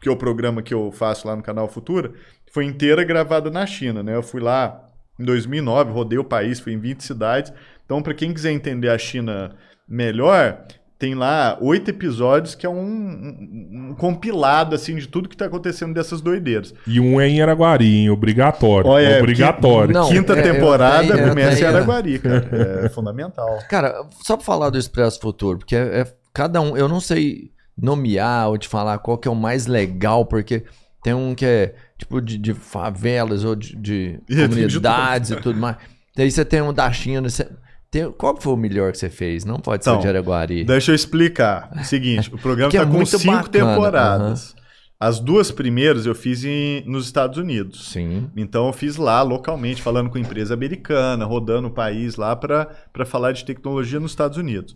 que 0.00 0.08
é 0.08 0.12
o 0.12 0.16
programa 0.16 0.62
que 0.62 0.72
eu 0.72 0.90
faço 0.90 1.28
lá 1.28 1.36
no 1.36 1.42
canal 1.42 1.68
Futura, 1.68 2.14
foi 2.50 2.64
inteira 2.64 3.04
gravada 3.04 3.50
na 3.50 3.66
China, 3.66 4.02
né? 4.02 4.16
Eu 4.16 4.22
fui 4.22 4.40
lá 4.40 4.88
em 5.20 5.24
2009, 5.26 5.92
rodei 5.92 6.18
o 6.18 6.24
país, 6.24 6.58
fui 6.58 6.72
em 6.72 6.78
20 6.78 7.04
cidades. 7.04 7.52
Então, 7.84 8.02
para 8.02 8.14
quem 8.14 8.32
quiser 8.32 8.52
entender 8.52 8.88
a 8.88 8.96
China 8.96 9.54
melhor, 9.86 10.64
tem 11.02 11.16
lá 11.16 11.58
oito 11.60 11.90
episódios 11.90 12.54
que 12.54 12.64
é 12.64 12.68
um, 12.68 12.76
um- 12.80 13.88
um 13.90 13.94
compilado 13.96 14.72
assim 14.76 14.94
de 14.94 15.08
tudo 15.08 15.28
que 15.28 15.34
está 15.34 15.46
acontecendo 15.46 15.92
dessas 15.92 16.20
doideiras. 16.20 16.72
E 16.86 17.00
um 17.00 17.20
é 17.20 17.26
em 17.28 17.42
Araguari, 17.42 17.92
hein? 17.92 18.10
Obrigatório. 18.10 18.88
Olha, 18.88 19.04
é, 19.08 19.18
obrigatório. 19.18 19.92
Não, 19.92 20.08
Quinta 20.08 20.34
é, 20.34 20.42
temporada 20.42 21.12
tenho- 21.12 21.28
começa 21.28 21.60
em 21.60 21.64
Araguari, 21.66 22.20
cara. 22.20 22.48
É 22.86 22.88
fundamental. 22.88 23.58
Cara, 23.68 24.04
só 24.24 24.36
pra 24.36 24.46
falar 24.46 24.70
do 24.70 24.78
Expresso 24.78 25.18
Futuro, 25.18 25.58
porque 25.58 25.74
é, 25.74 26.02
é- 26.02 26.14
cada 26.32 26.60
um, 26.60 26.76
eu 26.76 26.86
não 26.88 27.00
sei 27.00 27.50
nomear 27.76 28.48
ou 28.48 28.56
te 28.56 28.68
falar 28.68 28.96
qual 28.98 29.18
que 29.18 29.26
é 29.26 29.30
o 29.30 29.34
mais 29.34 29.66
legal, 29.66 30.24
porque 30.24 30.62
tem 31.02 31.14
um 31.14 31.34
que 31.34 31.44
é 31.44 31.74
tipo 31.98 32.20
de, 32.20 32.38
de 32.38 32.54
favelas 32.54 33.42
ou 33.44 33.56
de, 33.56 33.74
de 33.76 34.20
de 34.28 34.36
comunidades 34.48 35.30
e 35.32 35.36
tudo 35.40 35.58
mais. 35.58 35.76
Daí 36.16 36.30
você 36.30 36.44
tem 36.44 36.62
um 36.62 36.72
da 36.72 36.92
China, 36.92 37.28
você, 37.28 37.48
tem, 37.92 38.10
qual 38.10 38.34
foi 38.40 38.54
o 38.54 38.56
melhor 38.56 38.90
que 38.90 38.98
você 38.98 39.10
fez? 39.10 39.44
Não 39.44 39.60
pode 39.60 39.84
ser 39.84 39.90
o 39.90 39.92
Então, 39.92 40.02
de 40.02 40.08
Araguari. 40.08 40.64
Deixa 40.64 40.90
eu 40.90 40.94
explicar. 40.96 41.70
O 41.78 41.84
seguinte, 41.84 42.34
o 42.34 42.38
programa 42.38 42.70
Que 42.70 42.78
é 42.78 42.80
está 42.82 42.90
com 42.90 43.04
cinco 43.06 43.26
bacana, 43.26 43.48
temporadas. 43.50 44.56
As 44.98 45.20
duas 45.20 45.50
primeiras 45.50 46.06
eu 46.06 46.14
fiz 46.14 46.42
em- 46.44 46.82
nos 46.86 47.04
Estados 47.04 47.36
Unidos. 47.36 47.90
Sim. 47.90 48.30
Então 48.36 48.66
eu 48.66 48.72
fiz 48.72 48.96
lá 48.96 49.20
localmente, 49.20 49.82
falando 49.82 50.08
com 50.08 50.16
empresa 50.16 50.54
americana, 50.54 51.24
rodando 51.26 51.68
o 51.68 51.72
país 51.72 52.16
lá 52.16 52.34
para 52.34 52.68
falar 53.04 53.32
de 53.32 53.44
tecnologia 53.44 54.00
nos 54.00 54.12
Estados 54.12 54.38
Unidos. 54.38 54.74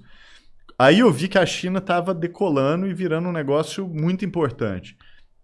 Aí 0.78 0.98
eu 0.98 1.10
vi 1.10 1.26
que 1.26 1.38
a 1.38 1.46
China 1.46 1.78
estava 1.78 2.12
decolando 2.12 2.86
e 2.86 2.92
virando 2.92 3.28
um 3.28 3.32
negócio 3.32 3.88
muito 3.88 4.24
importante. 4.26 4.94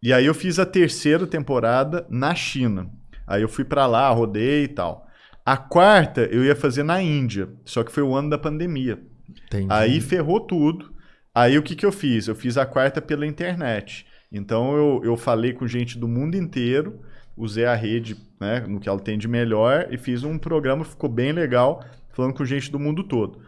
E 0.03 0.13
aí 0.13 0.27
eu 0.27 0.35
fiz 0.35 0.59
a 0.59 0.67
terceira 0.67 1.27
temporada 1.27 2.05
na 2.11 2.35
China. 2.35 2.91
Aí 3.27 3.41
eu 3.41 3.49
fui 3.49 3.65
para 3.65 3.87
lá, 3.87 4.11
rodei 4.11 4.65
e 4.65 4.69
tal. 4.69 5.07
A 5.45 5.57
quarta 5.57 6.23
eu 6.23 6.45
ia 6.45 6.55
fazer 6.55 6.83
na 6.83 7.03
Índia, 7.03 7.49
só 7.65 7.83
que 7.83 7.93
foi 7.93 8.03
o 8.03 8.15
ano 8.15 8.31
da 8.31 8.39
pandemia. 8.39 9.03
Entendi. 9.47 9.67
Aí 9.69 10.01
ferrou 10.01 10.41
tudo. 10.41 10.93
Aí 11.35 11.59
o 11.59 11.63
que, 11.63 11.75
que 11.75 11.87
eu 11.87 11.93
fiz? 11.93 12.29
Eu 12.29 12.35
fiz 12.35 12.57
a 12.57 12.67
quarta 12.67 13.01
pela 13.01 13.27
internet. 13.27 14.07
Então 14.31 14.77
eu, 14.77 15.01
eu 15.05 15.17
falei 15.17 15.53
com 15.53 15.67
gente 15.67 15.99
do 15.99 16.07
mundo 16.07 16.37
inteiro, 16.37 17.01
usei 17.37 17.65
a 17.65 17.75
rede 17.75 18.17
né, 18.41 18.61
no 18.61 18.81
que 18.81 18.89
ela 18.89 19.01
tem 19.01 19.19
de 19.19 19.29
melhor 19.29 19.89
e 19.91 19.99
fiz 19.99 20.25
um 20.25 20.39
programa, 20.39 20.85
ficou 20.85 21.11
bem 21.11 21.33
legal, 21.33 21.85
falando 22.11 22.35
com 22.35 22.45
gente 22.45 22.71
do 22.71 22.79
mundo 22.79 23.05
todo. 23.05 23.41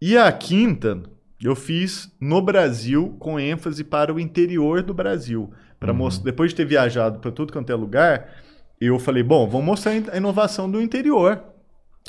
E 0.00 0.16
a 0.16 0.30
quinta 0.32 1.02
eu 1.42 1.56
fiz 1.56 2.14
no 2.20 2.40
Brasil, 2.40 3.16
com 3.18 3.38
ênfase 3.38 3.82
para 3.82 4.14
o 4.14 4.20
interior 4.20 4.82
do 4.82 4.94
Brasil. 4.94 5.52
Para 5.80 5.92
mostrar, 5.92 6.24
depois 6.24 6.50
de 6.50 6.56
ter 6.56 6.64
viajado 6.64 7.18
para 7.18 7.32
tudo 7.32 7.52
quanto 7.52 7.70
é 7.70 7.74
lugar, 7.74 8.30
eu 8.86 8.98
falei, 8.98 9.22
bom, 9.22 9.48
vamos 9.48 9.66
mostrar 9.66 9.92
a 10.12 10.16
inovação 10.16 10.70
do 10.70 10.80
interior. 10.80 11.42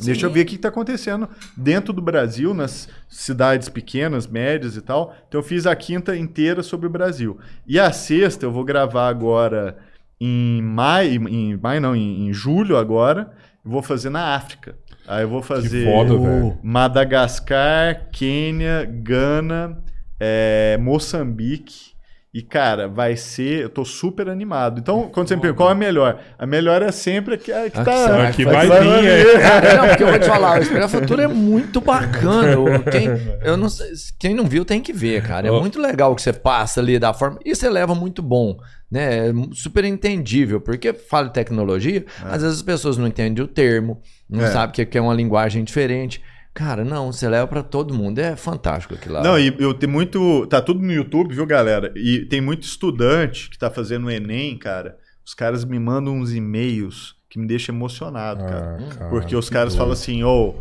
Deixa 0.01 0.25
eu 0.25 0.31
ver 0.31 0.41
o 0.41 0.45
que 0.45 0.55
está 0.55 0.69
acontecendo 0.69 1.29
dentro 1.55 1.93
do 1.93 2.01
Brasil, 2.01 2.53
nas 2.53 2.89
cidades 3.07 3.69
pequenas, 3.69 4.25
médias 4.25 4.75
e 4.75 4.81
tal. 4.81 5.15
Então 5.27 5.39
eu 5.39 5.43
fiz 5.43 5.67
a 5.67 5.75
quinta 5.75 6.15
inteira 6.17 6.63
sobre 6.63 6.87
o 6.87 6.89
Brasil. 6.89 7.37
E 7.67 7.79
a 7.79 7.91
sexta 7.91 8.45
eu 8.45 8.51
vou 8.51 8.63
gravar 8.63 9.07
agora 9.07 9.77
em 10.19 10.61
maio, 10.63 11.27
em 11.29 11.55
maio 11.57 11.81
não, 11.81 11.95
em, 11.95 12.27
em 12.27 12.33
julho 12.33 12.75
agora, 12.75 13.31
eu 13.63 13.69
vou 13.69 13.83
fazer 13.83 14.09
na 14.09 14.35
África. 14.35 14.75
Aí 15.07 15.23
eu 15.23 15.29
vou 15.29 15.43
fazer 15.43 15.85
foda. 15.85 16.57
Madagascar, 16.63 18.09
Quênia, 18.11 18.85
Gana, 18.85 19.83
é, 20.19 20.77
Moçambique 20.81 21.92
E, 22.33 22.41
cara, 22.41 22.87
vai 22.87 23.15
ser. 23.15 23.61
Eu 23.61 23.69
tô 23.69 23.85
super 23.85 24.27
animado. 24.27 24.79
Então, 24.79 25.07
quando 25.13 25.27
você 25.27 25.35
me 25.35 25.41
pergunta 25.43 25.57
qual 25.59 25.69
é 25.69 25.73
a 25.73 25.75
melhor? 25.75 26.19
A 26.39 26.47
melhor 26.47 26.81
é 26.81 26.91
sempre 26.91 27.35
a 27.35 27.37
que, 27.37 27.51
a 27.51 27.69
que 27.69 27.79
Ah, 27.79 27.83
tá. 27.83 28.31
que 28.31 28.43
vai 28.43 28.65
vir, 28.67 29.07
é. 29.07 29.39
Cara, 29.39 29.73
não, 29.77 29.87
porque 29.89 30.03
eu 30.03 30.07
vou 30.07 30.17
te 30.19 30.25
falar, 30.25 30.57
o 30.59 30.63
Espelho 30.63 30.89
Futuro 30.89 31.21
é 31.21 31.27
muito 31.27 31.79
bacana. 31.79 32.79
Quem, 32.91 33.07
eu 33.43 33.55
não 33.55 33.69
sei- 33.69 33.91
quem 34.17 34.33
não 34.33 34.45
viu 34.45 34.65
tem 34.65 34.81
que 34.81 34.91
ver, 34.91 35.21
cara. 35.21 35.47
É 35.47 35.51
Ó. 35.51 35.59
muito 35.59 35.79
legal 35.79 36.11
o 36.11 36.15
que 36.15 36.23
você 36.23 36.33
passa 36.33 36.79
ali 36.81 36.97
da 36.97 37.13
forma. 37.13 37.37
E 37.45 37.55
você 37.55 37.69
leva 37.69 37.93
muito 37.93 38.23
bom, 38.23 38.57
né? 38.89 39.27
É 39.29 39.33
super 39.53 39.83
entendível. 39.85 40.59
Porque 40.59 40.91
fala 40.91 41.27
de 41.27 41.33
tecnologia, 41.33 42.03
às 42.23 42.41
vezes 42.41 42.57
as 42.57 42.63
pessoas 42.63 42.97
não 42.97 43.05
entendem 43.05 43.43
o 43.45 43.47
termo, 43.47 44.01
não 44.27 44.43
É. 44.43 44.47
sabem 44.51 44.73
que 44.73 44.83
que 44.87 44.97
é 44.97 45.01
uma 45.01 45.13
linguagem 45.13 45.63
diferente. 45.63 46.19
Cara, 46.53 46.83
não, 46.85 47.11
você 47.11 47.27
leva 47.27 47.47
pra 47.47 47.63
todo 47.63 47.93
mundo. 47.93 48.19
É 48.19 48.35
fantástico 48.35 48.93
aquilo 48.93 49.15
lá. 49.15 49.23
Não, 49.23 49.39
e 49.39 49.55
eu 49.59 49.73
tenho 49.73 49.91
muito. 49.91 50.45
Tá 50.47 50.61
tudo 50.61 50.81
no 50.81 50.91
YouTube, 50.91 51.33
viu, 51.33 51.45
galera? 51.47 51.91
E 51.95 52.25
tem 52.25 52.41
muito 52.41 52.63
estudante 52.63 53.49
que 53.49 53.57
tá 53.57 53.71
fazendo 53.71 54.05
o 54.05 54.11
Enem, 54.11 54.57
cara. 54.57 54.97
Os 55.25 55.33
caras 55.33 55.65
me 55.65 55.79
mandam 55.79 56.15
uns 56.15 56.33
e-mails 56.33 57.15
que 57.29 57.39
me 57.39 57.47
deixam 57.47 57.73
emocionado, 57.73 58.41
cara. 58.43 58.77
Ah, 58.79 58.95
cara, 58.95 59.09
Porque 59.09 59.35
os 59.35 59.49
caras 59.49 59.73
doido. 59.73 59.79
falam 59.79 59.93
assim, 59.93 60.23
ô, 60.23 60.55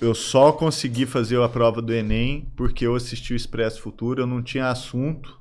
eu 0.00 0.14
só 0.14 0.52
consegui 0.52 1.06
fazer 1.06 1.40
a 1.40 1.48
prova 1.48 1.80
do 1.80 1.94
Enem 1.94 2.46
porque 2.54 2.86
eu 2.86 2.94
assisti 2.94 3.32
o 3.32 3.36
Expresso 3.36 3.80
Futuro, 3.80 4.20
eu 4.22 4.26
não 4.26 4.42
tinha 4.42 4.68
assunto. 4.68 5.38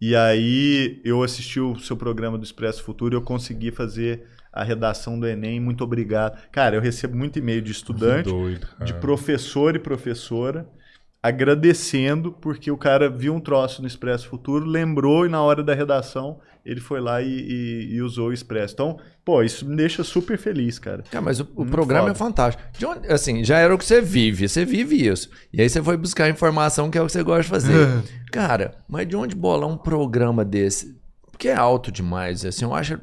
E 0.00 0.14
aí 0.16 1.00
eu 1.04 1.22
assisti 1.22 1.60
o 1.60 1.78
seu 1.78 1.96
programa 1.96 2.38
do 2.38 2.44
Expresso 2.44 2.82
Futuro 2.82 3.14
e 3.14 3.16
eu 3.16 3.22
consegui 3.22 3.70
fazer 3.70 4.24
a 4.60 4.64
redação 4.64 5.18
do 5.18 5.26
Enem. 5.26 5.60
Muito 5.60 5.82
obrigado. 5.84 6.38
Cara, 6.50 6.76
eu 6.76 6.80
recebo 6.80 7.16
muito 7.16 7.38
e-mail 7.38 7.62
de 7.62 7.72
estudante, 7.72 8.28
doido, 8.30 8.66
de 8.84 8.92
professor 8.94 9.74
e 9.76 9.78
professora 9.78 10.66
agradecendo 11.22 12.32
porque 12.32 12.70
o 12.70 12.76
cara 12.76 13.10
viu 13.10 13.34
um 13.34 13.40
troço 13.40 13.82
no 13.82 13.88
Expresso 13.88 14.28
Futuro, 14.28 14.64
lembrou 14.64 15.26
e 15.26 15.28
na 15.28 15.42
hora 15.42 15.62
da 15.62 15.74
redação 15.74 16.38
ele 16.64 16.80
foi 16.80 17.00
lá 17.00 17.20
e, 17.22 17.26
e- 17.28 17.94
e 17.94 18.02
usou 18.02 18.28
o 18.28 18.32
Expresso. 18.32 18.74
Então, 18.74 18.98
pô, 19.24 19.42
isso 19.42 19.66
me 19.66 19.74
deixa 19.74 20.04
super 20.04 20.36
feliz, 20.38 20.78
cara. 20.78 21.02
Cara, 21.10 21.22
mas 21.24 21.40
o, 21.40 21.48
o 21.56 21.64
programa 21.64 22.08
foda. 22.08 22.12
é 22.12 22.14
fantástico. 22.14 22.62
De 22.76 22.84
onde- 22.86 23.08
assim, 23.08 23.42
já 23.42 23.58
era 23.58 23.74
o 23.74 23.78
que 23.78 23.84
você 23.86 24.00
vive, 24.00 24.46
você 24.48 24.64
vive 24.64 25.06
isso. 25.08 25.30
E 25.52 25.60
aí 25.62 25.68
você 25.68 25.82
foi 25.82 25.96
buscar 25.96 26.28
informação 26.28 26.90
que 26.90 26.98
é 26.98 27.02
o 27.02 27.06
que 27.06 27.12
você 27.12 27.22
gosta 27.22 27.42
de 27.44 27.48
fazer. 27.48 27.86
Cara, 28.30 28.74
mas 28.88 29.08
de 29.08 29.16
onde 29.16 29.34
bolar 29.34 29.68
um 29.68 29.76
programa 29.78 30.44
desse? 30.44 30.96
Porque 31.30 31.48
é 31.48 31.54
alto 31.54 31.90
demais, 31.90 32.44
assim, 32.44 32.64
eu 32.64 32.74
acho. 32.74 32.98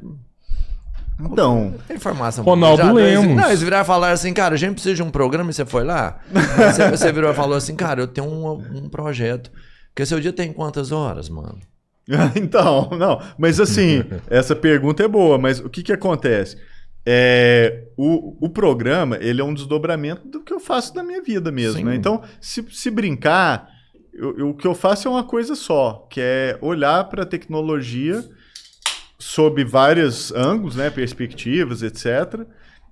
Então, 1.20 1.76
Informação. 1.90 2.44
Ronaldo 2.44 2.84
Já- 2.84 2.92
Lemos. 2.92 3.36
Não, 3.36 3.48
eles 3.48 3.62
viraram 3.62 3.84
e 3.84 3.88
falaram 3.88 4.14
assim, 4.14 4.34
cara, 4.34 4.56
a 4.56 4.58
gente 4.58 4.74
precisa 4.74 4.96
de 4.96 5.04
um 5.04 5.10
programa 5.10 5.50
e 5.50 5.54
você 5.54 5.66
foi 5.66 5.84
lá. 5.84 6.20
você, 6.58 6.90
você 6.90 7.12
virou 7.12 7.32
e 7.32 7.34
falou 7.34 7.56
assim, 7.56 7.76
cara, 7.76 8.02
eu 8.02 8.08
tenho 8.08 8.28
um, 8.28 8.52
um 8.84 8.90
projeto. 8.90 9.52
Porque 9.94 10.06
seu 10.06 10.20
dia 10.20 10.34
tem 10.34 10.52
quantas 10.52 10.92
horas, 10.92 11.30
mano? 11.30 11.58
então, 12.36 12.90
não, 13.00 13.20
mas 13.38 13.60
assim, 13.60 14.04
essa 14.30 14.56
pergunta 14.56 15.04
é 15.04 15.08
boa, 15.08 15.38
mas 15.38 15.60
o 15.60 15.70
que 15.70 15.82
que 15.82 15.94
acontece? 15.94 16.58
É, 17.08 17.84
o, 17.98 18.46
o 18.46 18.50
programa, 18.50 19.18
ele 19.22 19.40
é 19.40 19.44
um 19.44 19.54
desdobramento 19.54 20.28
do 20.28 20.42
que 20.42 20.52
eu 20.52 20.60
faço 20.60 20.94
da 20.94 21.02
minha 21.04 21.22
vida 21.22 21.52
mesmo, 21.52 21.86
né? 21.86 21.96
Então, 21.96 22.22
se, 22.42 22.66
se 22.72 22.90
brincar, 22.92 23.68
eu- 24.14 24.38
eu- 24.38 24.50
o 24.50 24.54
que 24.56 24.68
eu 24.68 24.74
faço 24.76 25.08
é 25.08 25.12
uma 25.12 25.24
coisa 25.24 25.56
só, 25.56 26.08
que 26.10 26.20
é 26.20 26.58
olhar 26.62 27.04
para 27.06 27.24
a 27.24 27.26
tecnologia 27.26 28.24
sob 29.18 29.64
vários 29.64 30.32
ângulos, 30.34 30.76
né, 30.76 30.90
perspectivas, 30.90 31.82
etc. 31.82 32.46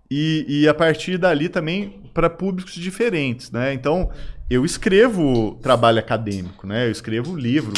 E, 0.10 0.46
e 0.48 0.68
a 0.68 0.74
partir 0.74 1.18
dali 1.18 1.50
também 1.50 2.02
para 2.14 2.30
públicos 2.30 2.74
diferentes, 2.74 3.52
né? 3.52 3.74
Então, 3.74 4.12
eu 4.50 4.64
escrevo 4.64 5.56
trabalho 5.62 6.00
acadêmico, 6.00 6.68
né? 6.68 6.86
Eu 6.86 6.92
escrevo 6.92 7.36
livro, 7.36 7.74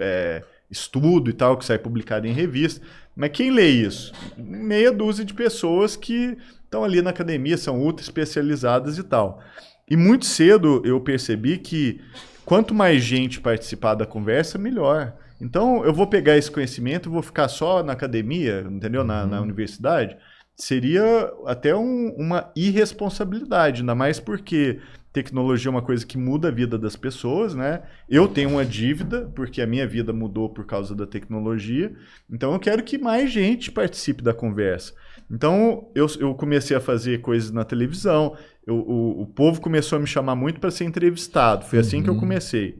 é, 0.00 0.42
estudo 0.70 1.28
e 1.28 1.32
tal, 1.32 1.56
que 1.56 1.64
sai 1.64 1.78
publicado 1.78 2.26
em 2.26 2.32
revista. 2.32 2.84
Mas 3.14 3.30
quem 3.32 3.50
lê 3.50 3.68
isso? 3.68 4.12
Meia 4.36 4.92
dúzia 4.92 5.24
de 5.24 5.34
pessoas 5.34 5.96
que 5.96 6.36
estão 6.64 6.84
ali 6.84 7.02
na 7.02 7.10
academia, 7.10 7.56
são 7.56 7.78
ultra 7.80 8.02
especializadas 8.02 8.96
e 8.96 9.02
tal. 9.02 9.42
E 9.90 9.96
muito 9.96 10.26
cedo 10.26 10.82
eu 10.84 11.00
percebi 11.00 11.58
que 11.58 12.00
quanto 12.44 12.74
mais 12.74 13.02
gente 13.02 13.40
participar 13.40 13.94
da 13.94 14.06
conversa, 14.06 14.58
melhor. 14.58 15.14
Então 15.40 15.84
eu 15.84 15.92
vou 15.92 16.06
pegar 16.06 16.36
esse 16.36 16.50
conhecimento, 16.50 17.10
vou 17.10 17.22
ficar 17.22 17.48
só 17.48 17.82
na 17.82 17.92
academia, 17.92 18.66
entendeu? 18.70 19.04
Na, 19.04 19.26
na 19.26 19.40
universidade. 19.40 20.16
Seria 20.56 21.32
até 21.46 21.74
um- 21.76 22.12
uma 22.16 22.50
irresponsabilidade, 22.56 23.80
ainda 23.82 23.94
mais 23.94 24.18
porque 24.18 24.80
tecnologia 25.12 25.68
é 25.68 25.70
uma 25.70 25.82
coisa 25.82 26.04
que 26.04 26.18
muda 26.18 26.48
a 26.48 26.50
vida 26.50 26.76
das 26.78 26.94
pessoas, 26.96 27.54
né? 27.54 27.82
Eu 28.08 28.28
tenho 28.28 28.50
uma 28.50 28.64
dívida, 28.64 29.30
porque 29.34 29.62
a 29.62 29.66
minha 29.66 29.86
vida 29.86 30.12
mudou 30.12 30.48
por 30.48 30.66
causa 30.66 30.94
da 30.94 31.06
tecnologia. 31.06 31.92
Então 32.30 32.52
eu 32.52 32.58
quero 32.58 32.82
que 32.82 32.98
mais 32.98 33.30
gente 33.30 33.70
participe 33.72 34.22
da 34.22 34.34
conversa. 34.34 34.92
Então 35.30 35.88
eu, 35.94 36.06
eu 36.20 36.34
comecei 36.34 36.76
a 36.76 36.80
fazer 36.80 37.20
coisas 37.20 37.50
na 37.50 37.64
televisão. 37.64 38.36
eu- 38.66 38.76
o, 38.76 39.22
o 39.22 39.26
povo 39.26 39.60
começou 39.60 39.96
a 39.96 40.00
me 40.00 40.06
chamar 40.06 40.34
muito 40.36 40.60
para 40.60 40.70
ser 40.70 40.84
entrevistado. 40.84 41.64
Foi 41.64 41.78
assim 41.78 42.02
que 42.02 42.10
eu 42.10 42.14
comecei. 42.16 42.78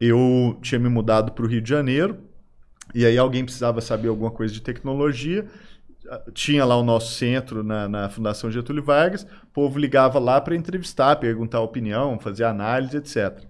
Eu 0.00 0.58
tinha 0.62 0.78
me 0.78 0.88
mudado 0.88 1.32
para 1.32 1.44
o 1.44 1.48
Rio 1.48 1.60
de 1.60 1.68
Janeiro. 1.68 2.18
E 2.94 3.04
aí 3.04 3.18
alguém 3.18 3.44
precisava 3.44 3.80
saber 3.80 4.08
alguma 4.08 4.30
coisa 4.30 4.52
de 4.52 4.60
tecnologia. 4.60 5.46
Tinha 6.32 6.64
lá 6.64 6.76
o 6.76 6.84
nosso 6.84 7.14
centro 7.14 7.64
na, 7.64 7.88
na 7.88 8.08
Fundação 8.08 8.50
Getúlio 8.50 8.82
Vargas. 8.82 9.22
O 9.22 9.46
povo 9.52 9.78
ligava 9.78 10.18
lá 10.18 10.40
para 10.40 10.54
entrevistar, 10.54 11.16
perguntar 11.16 11.60
opinião, 11.60 12.18
fazer 12.18 12.44
análise, 12.44 12.96
etc. 12.96 13.42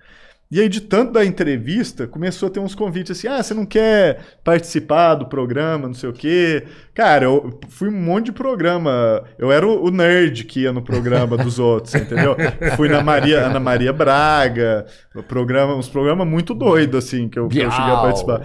E 0.49 0.61
aí, 0.61 0.69
de 0.69 0.81
tanto 0.81 1.11
da 1.13 1.25
entrevista, 1.25 2.07
começou 2.07 2.47
a 2.47 2.51
ter 2.51 2.61
uns 2.61 2.73
convites 2.75 3.19
assim: 3.19 3.27
ah, 3.27 3.43
você 3.43 3.53
não 3.53 3.67
quer 3.67 4.21
participar 4.45 5.17
do 5.17 5.27
programa, 5.27 5.89
não 5.89 5.95
sei 5.95 6.09
o 6.09 6.13
quê. 6.13 6.63
Cara, 6.95 7.25
eu 7.25 7.59
fui 7.69 7.89
um 7.89 8.01
monte 8.01 8.27
de 8.27 8.33
programa. 8.33 9.25
Eu 9.39 9.51
era 9.51 9.67
o, 9.67 9.91
nerd 9.91 10.45
que 10.45 10.61
ia 10.61 10.73
no 10.73 10.83
programa 10.83 11.37
dos 11.43 11.59
outros, 11.59 11.93
entendeu? 11.97 12.37
Fui 12.77 12.89
na 12.89 13.03
Maria, 13.03 13.45
Ana 13.47 13.59
Maria 13.59 13.93
Braga, 13.93 14.87
o 15.17 15.23
programa, 15.23 15.75
uns 15.75 15.89
programas 15.89 16.27
muito 16.29 16.55
doidos, 16.55 17.05
assim, 17.05 17.29
que 17.29 17.39
eu, 17.41 17.49
que 17.49 17.59
eu 17.59 17.71
cheguei 17.71 17.93
a 17.93 17.97
participar. 17.97 18.43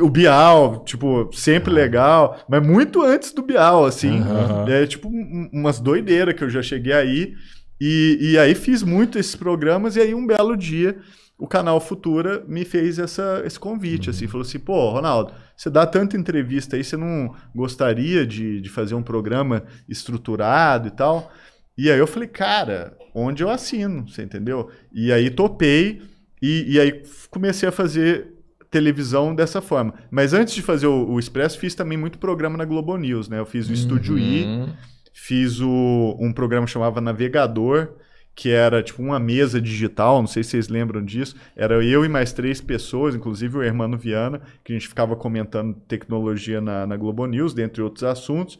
O 0.00 0.08
Bial, 0.08 0.84
tipo, 0.84 1.30
sempre 1.32 1.72
legal, 1.72 2.38
mas 2.48 2.64
muito 2.64 3.02
antes 3.02 3.32
do 3.32 3.42
Bial, 3.42 3.84
assim. 3.84 4.20
Aham. 4.20 4.66
É 4.68 4.86
tipo 4.86 5.08
um- 5.08 5.50
umas 5.52 5.80
doideiras 5.80 6.34
que 6.34 6.44
eu 6.44 6.48
já 6.48 6.62
cheguei 6.62 6.92
aí. 6.92 7.32
E, 7.80 8.18
e 8.20 8.38
aí 8.38 8.54
fiz 8.54 8.82
muito 8.84 9.18
esses 9.18 9.34
programas, 9.34 9.96
e 9.96 10.00
aí 10.00 10.14
um 10.14 10.26
belo 10.26 10.54
dia 10.56 10.96
o 11.40 11.46
canal 11.46 11.80
Futura 11.80 12.44
me 12.46 12.64
fez 12.64 12.98
essa, 12.98 13.42
esse 13.44 13.58
convite, 13.58 14.10
assim, 14.10 14.26
falou 14.28 14.42
assim, 14.46 14.58
pô, 14.58 14.90
Ronaldo, 14.90 15.32
você 15.56 15.70
dá 15.70 15.86
tanta 15.86 16.16
entrevista 16.16 16.76
aí, 16.76 16.84
você 16.84 16.96
não 16.96 17.34
gostaria 17.54 18.26
de, 18.26 18.60
de 18.60 18.68
fazer 18.68 18.94
um 18.94 19.02
programa 19.02 19.62
estruturado 19.88 20.88
e 20.88 20.90
tal? 20.90 21.32
E 21.76 21.90
aí 21.90 21.98
eu 21.98 22.06
falei, 22.06 22.28
cara, 22.28 22.96
onde 23.14 23.42
eu 23.42 23.50
assino, 23.50 24.06
você 24.08 24.22
entendeu? 24.22 24.70
E 24.92 25.12
aí 25.12 25.30
topei, 25.30 26.02
e, 26.42 26.74
e 26.74 26.80
aí 26.80 27.02
comecei 27.30 27.68
a 27.68 27.72
fazer 27.72 28.34
televisão 28.70 29.34
dessa 29.34 29.60
forma. 29.60 29.94
Mas 30.10 30.32
antes 30.32 30.54
de 30.54 30.62
fazer 30.62 30.86
o, 30.86 31.08
o 31.10 31.18
Expresso, 31.18 31.58
fiz 31.58 31.74
também 31.74 31.98
muito 31.98 32.18
programa 32.18 32.56
na 32.56 32.64
Globo 32.64 32.96
News, 32.96 33.28
né? 33.28 33.38
Eu 33.38 33.46
fiz 33.46 33.68
o 33.68 33.72
Estúdio 33.72 34.18
I, 34.18 34.44
Uhum. 34.44 34.68
Fiz 35.12 35.60
o- 35.60 36.16
um 36.20 36.32
programa 36.32 36.66
que 36.66 36.72
chamava 36.72 37.00
Navegador, 37.00 37.88
que 38.34 38.50
era 38.50 38.82
tipo 38.82 39.02
uma 39.02 39.18
mesa 39.18 39.60
digital, 39.60 40.20
não 40.20 40.26
sei 40.26 40.42
se 40.42 40.50
vocês 40.50 40.68
lembram 40.68 41.04
disso. 41.04 41.36
Era 41.54 41.84
eu 41.84 42.04
e 42.04 42.08
mais 42.08 42.32
três 42.32 42.60
pessoas, 42.60 43.14
inclusive 43.14 43.58
o 43.58 43.62
Hermano 43.62 43.98
Viana, 43.98 44.40
que 44.64 44.72
a 44.72 44.76
gente 44.76 44.88
ficava 44.88 45.14
comentando 45.14 45.74
tecnologia 45.86 46.60
na, 46.60 46.86
na 46.86 46.96
Globo 46.96 47.26
News, 47.26 47.52
dentre 47.52 47.82
outros 47.82 48.04
assuntos. 48.04 48.58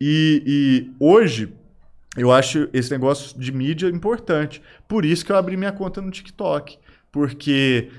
E, 0.00 0.42
e 0.44 0.90
hoje 0.98 1.52
eu 2.16 2.32
acho 2.32 2.68
esse 2.72 2.90
negócio 2.90 3.38
de 3.38 3.52
mídia 3.52 3.88
importante. 3.88 4.60
Por 4.88 5.04
isso 5.04 5.24
que 5.24 5.32
eu 5.32 5.36
abri 5.36 5.56
minha 5.56 5.72
conta 5.72 6.00
no 6.00 6.10
TikTok. 6.10 6.78
Porque 7.12 7.90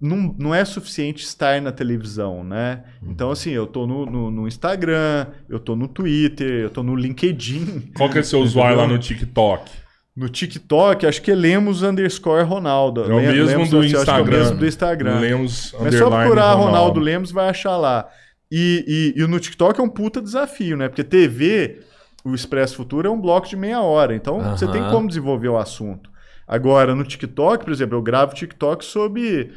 não, 0.00 0.34
não 0.38 0.54
é 0.54 0.64
suficiente 0.64 1.24
estar 1.24 1.60
na 1.60 1.72
televisão, 1.72 2.44
né? 2.44 2.84
Então, 3.02 3.30
assim, 3.30 3.50
eu 3.50 3.66
tô 3.66 3.88
no, 3.88 4.06
no, 4.06 4.30
no 4.30 4.46
Instagram, 4.46 5.26
eu 5.48 5.58
tô 5.58 5.74
no 5.74 5.88
Twitter, 5.88 6.62
eu 6.62 6.70
tô 6.70 6.82
no 6.82 6.94
LinkedIn. 6.94 7.90
Qual 7.96 8.08
que 8.08 8.18
é 8.18 8.22
seu 8.22 8.40
usuário 8.40 8.78
lá 8.78 8.86
no 8.86 8.98
TikTok? 9.00 9.81
No 10.14 10.28
TikTok, 10.28 11.06
acho 11.06 11.22
que 11.22 11.30
é 11.30 11.34
Lemos 11.34 11.82
underscore 11.82 12.44
Ronaldo. 12.44 13.02
É 13.04 13.14
o 13.14 13.16
mesmo 13.16 13.44
Lemos, 13.46 13.70
do 13.70 13.80
que 13.80 13.94
é 13.94 13.98
o 13.98 14.00
Instagram. 14.00 14.38
mesmo 14.38 14.58
do 14.58 14.66
Instagram. 14.66 15.18
Lemos, 15.20 15.74
Mas 15.80 15.94
só 15.94 16.10
procurar 16.10 16.52
Ronaldo. 16.52 17.00
Lemos 17.00 17.32
vai 17.32 17.48
achar 17.48 17.76
lá. 17.78 18.06
E, 18.50 19.14
e, 19.16 19.22
e 19.22 19.26
no 19.26 19.40
TikTok 19.40 19.80
é 19.80 19.82
um 19.82 19.88
puta 19.88 20.20
desafio, 20.20 20.76
né? 20.76 20.86
Porque 20.88 21.02
TV, 21.02 21.80
o 22.22 22.34
Expresso 22.34 22.76
Futuro 22.76 23.08
é 23.08 23.10
um 23.10 23.18
bloco 23.18 23.48
de 23.48 23.56
meia 23.56 23.80
hora. 23.80 24.14
Então 24.14 24.38
você 24.50 24.66
tem 24.68 24.82
como 24.90 25.08
desenvolver 25.08 25.48
o 25.48 25.56
assunto. 25.56 26.10
Agora, 26.46 26.94
no 26.94 27.04
TikTok, 27.04 27.64
por 27.64 27.72
exemplo, 27.72 27.96
eu 27.96 28.02
gravo 28.02 28.34
TikTok 28.34 28.84
sobre 28.84 29.52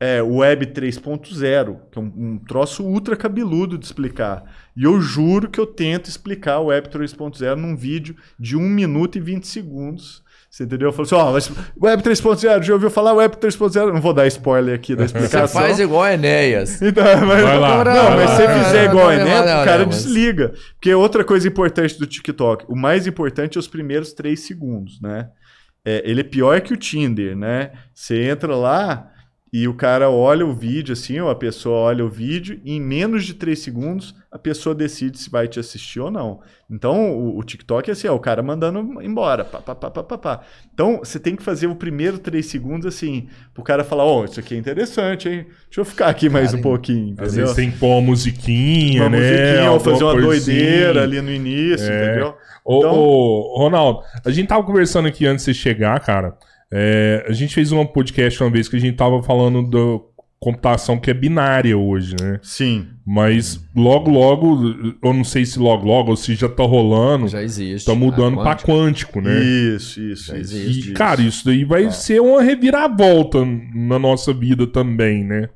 é, 0.00 0.22
Web 0.22 0.66
3.0, 0.66 1.76
que 1.90 1.98
é 1.98 2.02
um, 2.02 2.12
um 2.16 2.38
troço 2.38 2.84
ultra 2.84 3.16
cabeludo 3.16 3.76
de 3.76 3.84
explicar. 3.84 4.44
E 4.76 4.84
eu 4.84 5.00
juro 5.00 5.50
que 5.50 5.58
eu 5.58 5.66
tento 5.66 6.08
explicar 6.08 6.60
o 6.60 6.66
Web 6.66 6.88
3.0 6.88 7.56
num 7.56 7.76
vídeo 7.76 8.14
de 8.38 8.56
1 8.56 8.60
minuto 8.60 9.18
e 9.18 9.20
20 9.20 9.46
segundos. 9.46 10.22
Você 10.48 10.64
entendeu? 10.64 10.90
Falou 10.92 11.34
assim, 11.34 11.52
ó, 11.52 11.58
oh, 11.80 11.84
Web 11.84 12.02
3.0, 12.02 12.62
já 12.62 12.72
ouviu 12.72 12.88
falar 12.88 13.12
Web 13.12 13.36
3.0? 13.36 13.92
Não 13.92 14.00
vou 14.00 14.14
dar 14.14 14.26
spoiler 14.28 14.74
aqui 14.74 14.94
da 14.94 15.04
explicação. 15.06 15.46
Você 15.46 15.66
faz 15.66 15.78
igual 15.78 16.02
a 16.04 16.14
Enéas. 16.14 16.80
Então, 16.88 17.04
mas, 17.26 17.42
vai 17.42 17.58
lá. 17.58 17.84
Não, 17.84 17.94
não 17.94 18.16
mas 18.16 18.30
se 18.30 18.36
você 18.36 18.64
fizer 18.64 18.84
igual 18.84 19.08
a 19.08 19.14
Enéas, 19.14 19.40
o 19.42 19.64
cara 19.64 19.78
não, 19.82 19.88
desliga. 19.88 20.50
Mas... 20.52 20.60
Porque 20.74 20.94
outra 20.94 21.24
coisa 21.24 21.46
importante 21.46 21.98
do 21.98 22.06
TikTok, 22.06 22.64
o 22.68 22.76
mais 22.76 23.06
importante 23.06 23.58
é 23.58 23.58
os 23.58 23.68
primeiros 23.68 24.12
três 24.12 24.40
segundos, 24.40 25.00
né? 25.02 25.28
É, 25.84 26.02
ele 26.08 26.20
é 26.20 26.24
pior 26.24 26.60
que 26.60 26.72
o 26.72 26.76
Tinder, 26.76 27.36
né? 27.36 27.72
Você 27.92 28.22
entra 28.22 28.56
lá 28.56 29.10
e 29.52 29.66
o 29.66 29.74
cara 29.74 30.10
olha 30.10 30.44
o 30.44 30.52
vídeo 30.52 30.92
assim, 30.92 31.18
ou 31.20 31.30
a 31.30 31.34
pessoa 31.34 31.78
olha 31.78 32.04
o 32.04 32.08
vídeo, 32.08 32.60
e 32.64 32.76
em 32.76 32.80
menos 32.80 33.24
de 33.24 33.34
3 33.34 33.58
segundos 33.58 34.14
a 34.30 34.38
pessoa 34.38 34.74
decide 34.74 35.18
se 35.18 35.30
vai 35.30 35.48
te 35.48 35.58
assistir 35.58 36.00
ou 36.00 36.10
não. 36.10 36.40
Então 36.70 37.10
o, 37.12 37.38
o 37.38 37.42
TikTok 37.42 37.88
é 37.88 37.92
assim, 37.92 38.06
é 38.06 38.10
o 38.10 38.18
cara 38.18 38.42
mandando 38.42 39.02
embora. 39.02 39.44
Pá, 39.44 39.60
pá, 39.60 39.74
pá, 39.74 39.90
pá, 39.90 40.18
pá, 40.18 40.40
Então 40.72 40.98
você 40.98 41.18
tem 41.18 41.34
que 41.34 41.42
fazer 41.42 41.66
o 41.66 41.74
primeiro 41.74 42.18
3 42.18 42.44
segundos 42.44 42.86
assim, 42.86 43.28
pro 43.54 43.62
cara 43.62 43.82
falar, 43.84 44.04
ó, 44.04 44.20
oh, 44.20 44.24
isso 44.26 44.38
aqui 44.38 44.54
é 44.54 44.58
interessante, 44.58 45.28
hein? 45.28 45.46
Deixa 45.64 45.80
eu 45.80 45.84
ficar 45.84 46.08
aqui 46.08 46.28
mais 46.28 46.50
cara, 46.50 46.58
um 46.58 46.62
pouquinho. 46.62 47.14
Às 47.18 47.34
vezes 47.34 47.54
tem 47.54 47.70
que 47.70 47.78
pôr 47.78 47.88
uma 47.88 48.02
musiquinha, 48.02 49.02
uma 49.02 49.10
né? 49.10 49.18
Musiquinha, 49.18 49.72
ou 49.72 49.80
fazer 49.80 50.04
uma 50.04 50.20
doideira 50.20 51.02
ali 51.02 51.22
no 51.22 51.30
início, 51.30 51.90
é. 51.90 52.04
entendeu? 52.04 52.34
Ô, 52.64 52.78
então... 52.78 52.94
ô, 52.94 53.58
Ronaldo, 53.58 54.02
a 54.24 54.30
gente 54.30 54.48
tava 54.48 54.62
conversando 54.62 55.08
aqui 55.08 55.26
antes 55.26 55.46
de 55.46 55.52
você 55.52 55.58
chegar, 55.58 55.98
cara. 56.00 56.36
É, 56.72 57.24
a 57.28 57.32
gente 57.32 57.54
fez 57.54 57.72
um 57.72 57.84
podcast 57.86 58.42
uma 58.42 58.50
vez 58.50 58.68
que 58.68 58.76
a 58.76 58.80
gente 58.80 58.96
tava 58.96 59.22
falando 59.22 59.62
da 59.62 60.04
computação 60.40 60.98
que 60.98 61.10
é 61.10 61.14
binária 61.14 61.76
hoje, 61.76 62.14
né? 62.20 62.38
Sim. 62.42 62.86
Mas 63.04 63.60
logo, 63.74 64.10
logo, 64.10 64.96
eu 65.02 65.12
não 65.12 65.24
sei 65.24 65.44
se 65.44 65.58
logo, 65.58 65.86
logo, 65.86 66.10
ou 66.10 66.16
se 66.16 66.34
já 66.34 66.48
tá 66.48 66.62
rolando. 66.62 67.26
Já 67.26 67.42
existe. 67.42 67.86
Tá 67.86 67.94
mudando 67.94 68.36
para 68.36 68.56
quântico, 68.56 69.20
né? 69.20 69.40
Isso, 69.40 70.00
isso, 70.00 70.26
já. 70.26 70.38
Existe, 70.38 70.90
e, 70.90 70.92
cara, 70.92 71.20
isso 71.20 71.44
daí 71.44 71.64
vai 71.64 71.86
é. 71.86 71.90
ser 71.90 72.20
uma 72.20 72.42
reviravolta 72.42 73.44
na 73.74 73.98
nossa 73.98 74.32
vida 74.32 74.66
também, 74.66 75.24
né? 75.24 75.48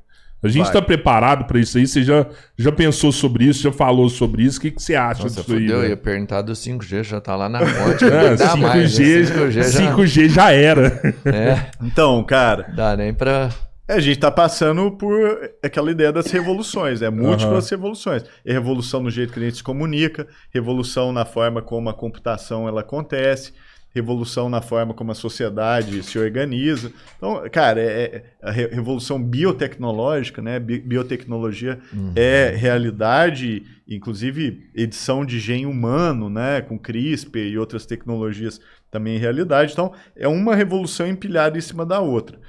A 0.43 0.47
gente 0.49 0.65
está 0.65 0.81
preparado 0.81 1.45
para 1.45 1.59
isso 1.59 1.77
aí? 1.77 1.87
Você 1.87 2.03
já, 2.03 2.25
já 2.57 2.71
pensou 2.71 3.11
sobre 3.11 3.45
isso? 3.45 3.63
Já 3.63 3.71
falou 3.71 4.09
sobre 4.09 4.43
isso? 4.43 4.59
O 4.59 4.61
que, 4.61 4.71
que 4.71 4.81
você 4.81 4.93
acha 4.93 5.23
Nossa, 5.23 5.35
disso 5.35 5.45
fudeu, 5.45 5.79
aí? 5.79 5.85
Eu 5.85 5.89
ia 5.89 5.97
perguntar 5.97 6.41
do 6.41 6.51
5G, 6.51 7.03
já 7.03 7.21
tá 7.21 7.35
lá 7.35 7.47
na 7.47 7.59
ponte. 7.63 8.03
é, 8.03 8.35
5G, 8.35 8.57
mais, 8.57 8.91
5G, 8.91 9.51
já... 9.51 9.61
5G 9.61 10.29
já 10.29 10.51
era. 10.51 11.15
É. 11.25 11.71
Então, 11.81 12.21
cara. 12.23 12.67
Dá 12.75 12.97
nem 12.97 13.13
para 13.13 13.49
é, 13.85 13.95
a 13.95 13.99
gente 13.99 14.15
está 14.15 14.31
passando 14.31 14.91
por 14.91 15.51
aquela 15.61 15.91
ideia 15.91 16.11
das 16.11 16.27
revoluções, 16.27 17.01
é 17.01 17.09
múltiplas 17.09 17.69
uhum. 17.69 17.77
revoluções. 17.77 18.23
É 18.45 18.53
revolução 18.53 19.01
no 19.01 19.11
jeito 19.11 19.33
que 19.33 19.39
a 19.39 19.43
gente 19.43 19.57
se 19.57 19.63
comunica, 19.63 20.25
revolução 20.51 21.11
na 21.11 21.25
forma 21.25 21.61
como 21.61 21.89
a 21.89 21.93
computação 21.93 22.67
ela 22.67 22.79
acontece, 22.79 23.53
revolução 23.93 24.49
na 24.49 24.61
forma 24.61 24.93
como 24.93 25.11
a 25.11 25.15
sociedade 25.15 26.01
se 26.03 26.17
organiza. 26.17 26.91
Então, 27.17 27.43
cara, 27.51 27.79
é, 27.79 28.03
é 28.03 28.23
a 28.41 28.51
revolução 28.51 29.21
biotecnológica, 29.21 30.41
né? 30.41 30.59
Biotecnologia 30.59 31.79
uhum. 31.93 32.11
é 32.15 32.49
realidade, 32.55 33.63
inclusive 33.87 34.69
edição 34.73 35.23
de 35.23 35.39
gene 35.39 35.65
humano, 35.65 36.29
né? 36.29 36.61
Com 36.61 36.77
CRISPR 36.77 37.39
e 37.39 37.57
outras 37.57 37.85
tecnologias 37.85 38.59
também 38.89 39.15
é 39.15 39.19
realidade. 39.19 39.73
Então, 39.73 39.93
é 40.15 40.27
uma 40.27 40.55
revolução 40.55 41.07
empilhada 41.07 41.57
em 41.57 41.61
cima 41.61 41.85
da 41.85 41.99
outra. 41.99 42.39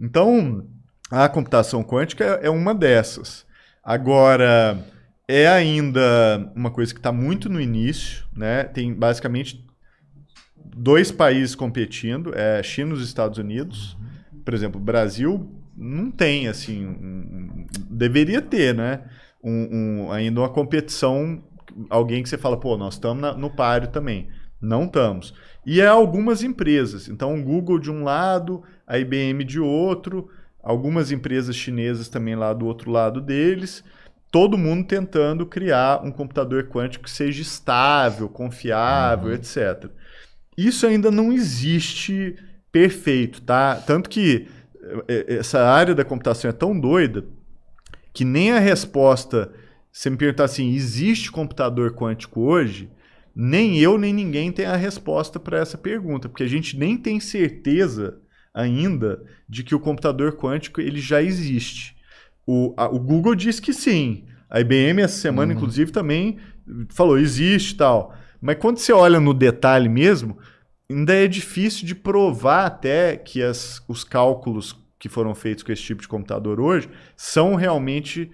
Então, 0.00 0.66
a 1.10 1.28
computação 1.28 1.84
quântica 1.84 2.24
é, 2.42 2.46
é 2.46 2.50
uma 2.50 2.74
dessas. 2.74 3.44
Agora, 3.82 4.82
é 5.28 5.46
ainda 5.46 6.50
uma 6.54 6.70
coisa 6.70 6.92
que 6.92 7.00
está 7.00 7.12
muito 7.12 7.50
no 7.50 7.60
início, 7.60 8.24
né? 8.34 8.64
Tem 8.64 8.92
basicamente 8.92 9.64
dois 10.76 11.12
países 11.12 11.54
competindo, 11.54 12.32
é 12.34 12.62
China 12.62 12.90
e 12.90 12.94
os 12.94 13.02
Estados 13.02 13.38
Unidos. 13.38 13.96
Por 14.44 14.52
exemplo, 14.52 14.80
o 14.80 14.84
Brasil 14.84 15.48
não 15.76 16.10
tem, 16.10 16.48
assim, 16.48 16.84
um, 16.86 17.66
deveria 17.88 18.42
ter, 18.42 18.74
né? 18.74 19.02
Um, 19.42 19.68
um, 20.06 20.12
ainda 20.12 20.40
uma 20.40 20.48
competição, 20.48 21.42
alguém 21.88 22.22
que 22.22 22.28
você 22.28 22.38
fala, 22.38 22.58
pô, 22.58 22.76
nós 22.76 22.94
estamos 22.94 23.36
no 23.36 23.50
páreo 23.50 23.88
também. 23.88 24.28
Não 24.60 24.84
estamos. 24.84 25.34
E 25.64 25.80
é 25.80 25.86
algumas 25.86 26.42
empresas. 26.42 27.08
Então, 27.08 27.34
o 27.34 27.42
Google 27.42 27.78
de 27.78 27.90
um 27.90 28.02
lado, 28.02 28.62
a 28.86 28.98
IBM 28.98 29.44
de 29.44 29.60
outro, 29.60 30.28
algumas 30.62 31.12
empresas 31.12 31.54
chinesas 31.54 32.08
também 32.08 32.34
lá 32.34 32.52
do 32.52 32.66
outro 32.66 32.90
lado 32.90 33.20
deles. 33.20 33.84
Todo 34.30 34.58
mundo 34.58 34.86
tentando 34.86 35.46
criar 35.46 36.02
um 36.02 36.10
computador 36.10 36.64
quântico 36.64 37.04
que 37.04 37.10
seja 37.10 37.42
estável, 37.42 38.28
confiável, 38.28 39.28
uhum. 39.28 39.34
etc. 39.34 39.90
Isso 40.56 40.86
ainda 40.86 41.10
não 41.10 41.32
existe 41.32 42.36
perfeito, 42.70 43.42
tá? 43.42 43.76
Tanto 43.76 44.08
que 44.08 44.48
eh, 44.82 45.04
eh, 45.28 45.36
essa 45.36 45.64
área 45.64 45.94
da 45.94 46.04
computação 46.04 46.48
é 46.48 46.52
tão 46.52 46.78
doida 46.78 47.24
que 48.12 48.24
nem 48.24 48.52
a 48.52 48.58
resposta, 48.58 49.52
se 49.92 50.08
me 50.08 50.16
perguntar 50.16 50.44
assim, 50.44 50.72
existe 50.72 51.32
computador 51.32 51.94
quântico 51.94 52.40
hoje? 52.40 52.88
Nem 53.34 53.78
eu 53.78 53.98
nem 53.98 54.12
ninguém 54.12 54.52
tem 54.52 54.66
a 54.66 54.76
resposta 54.76 55.40
para 55.40 55.58
essa 55.58 55.76
pergunta, 55.76 56.28
porque 56.28 56.44
a 56.44 56.48
gente 56.48 56.78
nem 56.78 56.96
tem 56.96 57.18
certeza 57.18 58.20
ainda 58.54 59.20
de 59.48 59.64
que 59.64 59.74
o 59.74 59.80
computador 59.80 60.36
quântico 60.36 60.80
ele 60.80 61.00
já 61.00 61.20
existe. 61.20 61.96
O, 62.46 62.72
a, 62.76 62.86
o 62.86 63.00
Google 63.00 63.34
diz 63.34 63.58
que 63.58 63.72
sim. 63.72 64.24
A 64.48 64.60
IBM 64.60 65.02
essa 65.02 65.18
semana, 65.18 65.52
uhum. 65.52 65.58
inclusive, 65.58 65.90
também 65.90 66.38
falou 66.90 67.18
existe 67.18 67.76
tal. 67.76 68.14
Mas 68.44 68.58
quando 68.58 68.76
você 68.76 68.92
olha 68.92 69.18
no 69.18 69.32
detalhe 69.32 69.88
mesmo, 69.88 70.36
ainda 70.90 71.14
é 71.14 71.26
difícil 71.26 71.86
de 71.86 71.94
provar 71.94 72.66
até 72.66 73.16
que 73.16 73.42
as, 73.42 73.82
os 73.88 74.04
cálculos 74.04 74.78
que 74.98 75.08
foram 75.08 75.34
feitos 75.34 75.64
com 75.64 75.72
esse 75.72 75.80
tipo 75.80 76.02
de 76.02 76.08
computador 76.08 76.60
hoje 76.60 76.90
são 77.16 77.54
realmente 77.54 78.30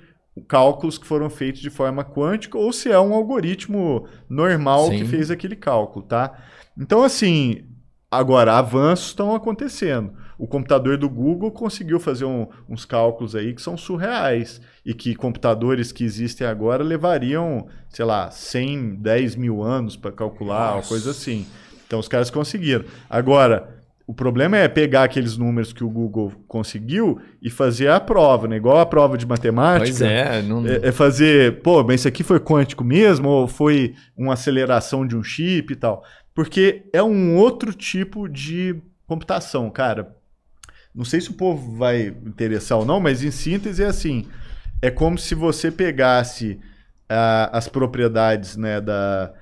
cálculos 0.49 0.99
que 0.99 1.07
foram 1.07 1.31
feitos 1.31 1.61
de 1.61 1.71
forma 1.71 2.03
quântica 2.03 2.59
ou 2.59 2.73
se 2.73 2.91
é 2.91 2.99
um 2.99 3.15
algoritmo 3.15 4.09
normal 4.29 4.89
Sim. 4.89 4.99
que 4.99 5.05
fez 5.05 5.31
aquele 5.31 5.55
cálculo, 5.55 6.05
tá? 6.05 6.43
Então, 6.77 7.05
assim, 7.05 7.63
agora, 8.11 8.59
avanços 8.59 9.11
estão 9.11 9.33
acontecendo. 9.33 10.13
O 10.41 10.47
computador 10.47 10.97
do 10.97 11.07
Google 11.07 11.51
conseguiu 11.51 12.01
fazer 12.01 12.25
um, 12.25 12.47
uns 12.67 12.87
cálculos 12.87 13.37
aí 13.37 13.53
que 13.53 13.61
são 13.61 13.77
surreais 13.77 14.59
e 14.87 14.95
que 14.95 15.15
computadores 15.15 15.93
que 15.93 16.03
existem 16.03 16.47
agora 16.47 16.83
levariam, 16.83 17.69
sei 17.91 18.07
lá, 18.07 18.31
100, 18.31 18.95
10 19.03 19.37
mil 19.37 19.63
anos 19.63 19.97
para 19.97 20.11
calcular, 20.11 20.77
Nossa. 20.77 20.77
uma 20.77 20.89
coisa 20.89 21.11
assim. 21.11 21.47
Então, 21.87 21.99
os 21.99 22.09
caras 22.09 22.31
conseguiram. 22.31 22.87
Agora, 23.11 23.83
o 24.07 24.15
problema 24.15 24.57
é 24.57 24.67
pegar 24.67 25.05
aqueles 25.05 25.37
números 25.37 25.75
que 25.75 25.85
o 25.85 25.91
Google 25.91 26.33
conseguiu 26.49 27.21
e 27.43 27.51
fazer 27.51 27.91
a 27.91 28.01
prova, 28.01 28.49
né? 28.49 28.57
Igual 28.57 28.79
a 28.79 28.87
prova 28.87 29.19
de 29.19 29.27
matemática. 29.27 29.99
Pois 29.99 30.01
é, 30.01 30.41
não... 30.41 30.67
é, 30.67 30.89
é 30.89 30.91
fazer, 30.91 31.61
pô, 31.61 31.85
mas 31.85 32.01
isso 32.01 32.09
aqui 32.09 32.23
foi 32.23 32.41
quântico 32.41 32.83
mesmo 32.83 33.29
ou 33.29 33.47
foi 33.47 33.95
uma 34.17 34.33
aceleração 34.33 35.07
de 35.07 35.15
um 35.15 35.23
chip 35.23 35.71
e 35.71 35.77
tal? 35.77 36.03
Porque 36.35 36.89
é 36.95 37.03
um 37.03 37.37
outro 37.37 37.75
tipo 37.75 38.27
de 38.27 38.81
computação, 39.07 39.69
cara. 39.69 40.19
Não 40.95 41.05
sei 41.05 41.21
se 41.21 41.31
o 41.31 41.35
povo 41.35 41.77
vai 41.77 42.09
interessar 42.09 42.79
ou 42.79 42.85
não, 42.85 43.01
mas 43.01 43.23
em 43.23 43.31
síntese 43.31 43.83
é 43.83 43.87
assim: 43.87 44.27
é 44.83 44.91
como 44.91 45.19
se 45.19 45.35
você 45.35 45.71
pegasse 45.71 46.59
uh, 47.11 47.51
as 47.53 47.69
propriedades 47.69 48.57
né, 48.57 48.81
da, 48.81 49.33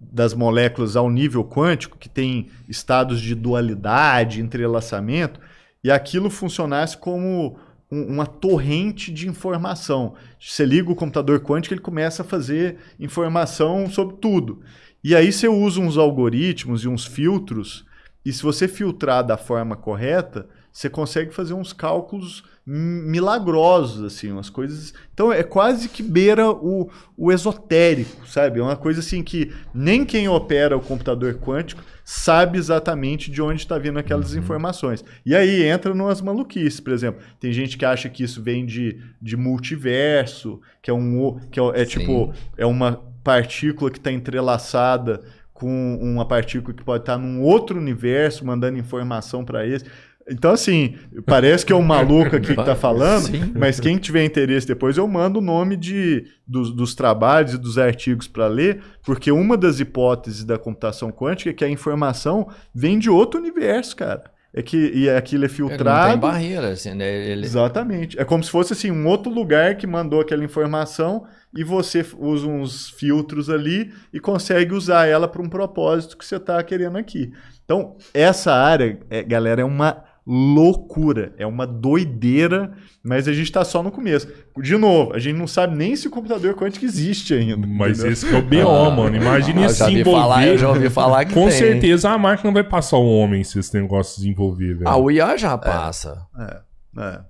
das 0.00 0.34
moléculas 0.34 0.96
ao 0.96 1.10
nível 1.10 1.44
quântico, 1.44 1.98
que 1.98 2.08
tem 2.08 2.48
estados 2.68 3.20
de 3.20 3.34
dualidade, 3.34 4.40
entrelaçamento, 4.40 5.40
e 5.82 5.90
aquilo 5.90 6.30
funcionasse 6.30 6.96
como 6.96 7.58
um, 7.90 8.02
uma 8.02 8.26
torrente 8.26 9.12
de 9.12 9.28
informação. 9.28 10.14
Você 10.38 10.64
liga 10.64 10.90
o 10.90 10.96
computador 10.96 11.40
quântico, 11.40 11.74
ele 11.74 11.80
começa 11.80 12.22
a 12.22 12.26
fazer 12.26 12.76
informação 13.00 13.88
sobre 13.90 14.16
tudo. 14.16 14.62
E 15.02 15.14
aí 15.14 15.32
você 15.32 15.48
usa 15.48 15.80
uns 15.80 15.96
algoritmos 15.96 16.82
e 16.84 16.88
uns 16.88 17.04
filtros, 17.04 17.84
e 18.24 18.32
se 18.32 18.42
você 18.42 18.68
filtrar 18.68 19.24
da 19.24 19.36
forma 19.36 19.76
correta, 19.76 20.48
você 20.78 20.88
consegue 20.88 21.34
fazer 21.34 21.54
uns 21.54 21.72
cálculos 21.72 22.44
milagrosos, 22.64 24.04
assim, 24.04 24.30
umas 24.30 24.48
coisas. 24.48 24.94
Então 25.12 25.32
é 25.32 25.42
quase 25.42 25.88
que 25.88 26.04
beira 26.04 26.48
o, 26.48 26.88
o 27.16 27.32
esotérico, 27.32 28.24
sabe? 28.28 28.60
É 28.60 28.62
uma 28.62 28.76
coisa 28.76 29.00
assim 29.00 29.20
que 29.20 29.52
nem 29.74 30.04
quem 30.04 30.28
opera 30.28 30.76
o 30.76 30.80
computador 30.80 31.34
quântico 31.34 31.82
sabe 32.04 32.58
exatamente 32.58 33.28
de 33.28 33.42
onde 33.42 33.60
está 33.60 33.76
vindo 33.76 33.98
aquelas 33.98 34.34
uhum. 34.34 34.38
informações. 34.38 35.04
E 35.26 35.34
aí 35.34 35.64
entra 35.64 35.92
numas 35.92 36.20
maluquices, 36.20 36.78
por 36.78 36.92
exemplo. 36.92 37.20
Tem 37.40 37.52
gente 37.52 37.76
que 37.76 37.84
acha 37.84 38.08
que 38.08 38.22
isso 38.22 38.40
vem 38.40 38.64
de, 38.64 39.00
de 39.20 39.36
multiverso, 39.36 40.60
que 40.80 40.92
é 40.92 40.94
um 40.94 41.40
que 41.50 41.58
é, 41.58 41.82
é 41.82 41.84
tipo 41.84 42.32
é 42.56 42.64
uma 42.64 43.02
partícula 43.24 43.90
que 43.90 43.98
está 43.98 44.12
entrelaçada 44.12 45.22
com 45.52 45.98
uma 46.00 46.24
partícula 46.24 46.72
que 46.72 46.84
pode 46.84 47.02
estar 47.02 47.14
tá 47.14 47.18
num 47.18 47.42
outro 47.42 47.76
universo 47.80 48.46
mandando 48.46 48.78
informação 48.78 49.44
para 49.44 49.66
esse 49.66 49.84
Então, 50.30 50.52
assim, 50.52 50.94
parece 51.26 51.64
que 51.64 51.72
é 51.72 51.76
um 51.76 51.82
maluco 51.82 52.36
aqui 52.36 52.54
que 52.54 52.64
tá 52.64 52.76
falando, 52.76 53.26
Sim. 53.26 53.52
mas 53.56 53.80
quem 53.80 53.96
tiver 53.96 54.24
interesse 54.24 54.66
depois, 54.66 54.96
eu 54.96 55.08
mando 55.08 55.38
o 55.38 55.42
nome 55.42 55.76
de, 55.76 56.24
dos, 56.46 56.70
dos 56.70 56.94
trabalhos 56.94 57.54
e 57.54 57.58
dos 57.58 57.78
artigos 57.78 58.28
para 58.28 58.46
ler, 58.46 58.82
porque 59.02 59.32
uma 59.32 59.56
das 59.56 59.80
hipóteses 59.80 60.44
da 60.44 60.58
computação 60.58 61.10
quântica 61.10 61.50
é 61.50 61.52
que 61.52 61.64
a 61.64 61.68
informação 61.68 62.48
vem 62.74 62.98
de 62.98 63.08
outro 63.08 63.40
universo, 63.40 63.96
cara. 63.96 64.24
É 64.52 64.62
que 64.62 64.76
e 64.76 65.10
aquilo 65.10 65.44
é 65.44 65.46
Ele 65.46 65.60
não 65.60 65.68
filtrado. 65.68 66.10
tem 66.12 66.18
barreira, 66.18 66.68
assim, 66.70 66.94
né? 66.94 67.06
Ele... 67.28 67.44
Exatamente. 67.44 68.18
É 68.18 68.24
como 68.24 68.42
se 68.42 68.50
fosse 68.50 68.72
assim, 68.72 68.90
um 68.90 69.06
outro 69.06 69.30
lugar 69.30 69.76
que 69.76 69.86
mandou 69.86 70.20
aquela 70.20 70.42
informação 70.42 71.26
e 71.54 71.62
você 71.62 72.04
usa 72.18 72.46
uns 72.46 72.88
filtros 72.90 73.50
ali 73.50 73.92
e 74.12 74.18
consegue 74.18 74.74
usar 74.74 75.06
ela 75.06 75.28
para 75.28 75.42
um 75.42 75.48
propósito 75.48 76.16
que 76.16 76.24
você 76.24 76.36
está 76.36 76.62
querendo 76.62 76.96
aqui. 76.96 77.30
Então, 77.64 77.96
essa 78.14 78.52
área, 78.52 78.98
é, 79.10 79.22
galera, 79.22 79.60
é 79.60 79.64
uma 79.64 80.02
loucura, 80.30 81.32
é 81.38 81.46
uma 81.46 81.66
doideira, 81.66 82.72
mas 83.02 83.26
a 83.26 83.32
gente 83.32 83.44
está 83.46 83.64
só 83.64 83.82
no 83.82 83.90
começo. 83.90 84.28
De 84.60 84.76
novo, 84.76 85.14
a 85.14 85.18
gente 85.18 85.36
não 85.38 85.46
sabe 85.46 85.74
nem 85.76 85.96
se 85.96 86.06
o 86.06 86.10
computador 86.10 86.54
quântico 86.54 86.84
existe 86.84 87.32
ainda. 87.32 87.66
Mas 87.66 87.98
entendeu? 87.98 88.12
esse 88.12 88.26
que 88.28 88.34
é 88.34 88.38
o 88.38 88.42
BO, 88.42 88.90
mano. 88.90 89.16
Imagine 89.16 89.60
Ah, 89.60 89.64
eu 89.64 89.68
se 89.70 89.78
já 89.78 89.84
ouvi 89.86 90.00
envolver. 90.00 90.20
falar, 90.20 90.46
eu 90.46 90.58
já 90.58 90.68
ouvi 90.68 90.90
falar 90.90 91.24
que 91.24 91.32
Com 91.34 91.42
tem. 91.48 91.50
certeza 91.52 92.10
a 92.10 92.18
máquina 92.18 92.52
vai 92.52 92.62
passar 92.64 92.98
o 92.98 93.08
homem 93.10 93.42
se 93.42 93.58
esse 93.58 93.74
negócio 93.80 94.14
se 94.16 94.20
desenvolver, 94.20 94.74
velho. 94.74 94.88
Ah, 94.88 94.96
o 94.96 95.10
IA 95.10 95.36
já 95.38 95.56
passa. 95.56 96.18
É, 96.38 97.00
é. 97.02 97.20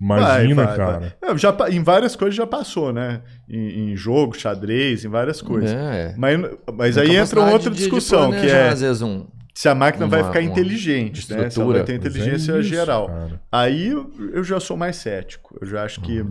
Imagina, 0.00 0.54
Vai, 0.64 0.66
vai, 0.66 0.76
cara. 0.76 0.98
vai. 1.22 1.30
É, 1.34 1.38
já, 1.38 1.56
em 1.70 1.80
várias 1.82 2.16
coisas 2.16 2.34
já 2.34 2.44
passou, 2.46 2.92
né? 2.92 3.22
Em, 3.48 3.92
em 3.92 3.96
jogo, 3.96 4.36
xadrez, 4.36 5.04
em 5.04 5.08
várias 5.08 5.40
coisas. 5.40 5.70
É. 5.72 6.12
Mas, 6.18 6.40
mas 6.76 6.96
Uma 6.96 7.02
aí 7.04 7.16
entra 7.16 7.40
outra 7.40 7.70
de- 7.70 7.76
de 7.76 7.82
discussão, 7.84 8.30
que 8.32 8.38
planejar, 8.38 8.56
é 8.56 8.68
Às 8.70 8.80
vezes 8.80 9.00
um. 9.00 9.26
Se 9.54 9.68
a 9.68 9.74
máquina 9.74 10.06
vai 10.06 10.20
uma- 10.20 10.28
ficar 10.28 10.40
uma 10.40 10.50
inteligente, 10.50 11.30
né? 11.32 11.50
Se 11.50 11.60
ela 11.60 11.72
vai 11.72 11.84
ter 11.84 11.92
é 11.92 11.96
inteligência 11.96 12.52
isso, 12.52 12.62
geral. 12.62 13.06
cara. 13.08 13.42
Aí 13.50 13.88
eu, 13.88 14.42
já 14.44 14.58
sou 14.58 14.76
mais 14.76 14.96
cético. 14.96 15.56
Eu 15.60 15.66
já 15.66 15.84
acho 15.84 16.00
que 16.00 16.24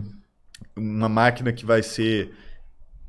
uma 0.76 1.08
máquina 1.08 1.52
que 1.52 1.64
vai 1.64 1.82
ser 1.82 2.32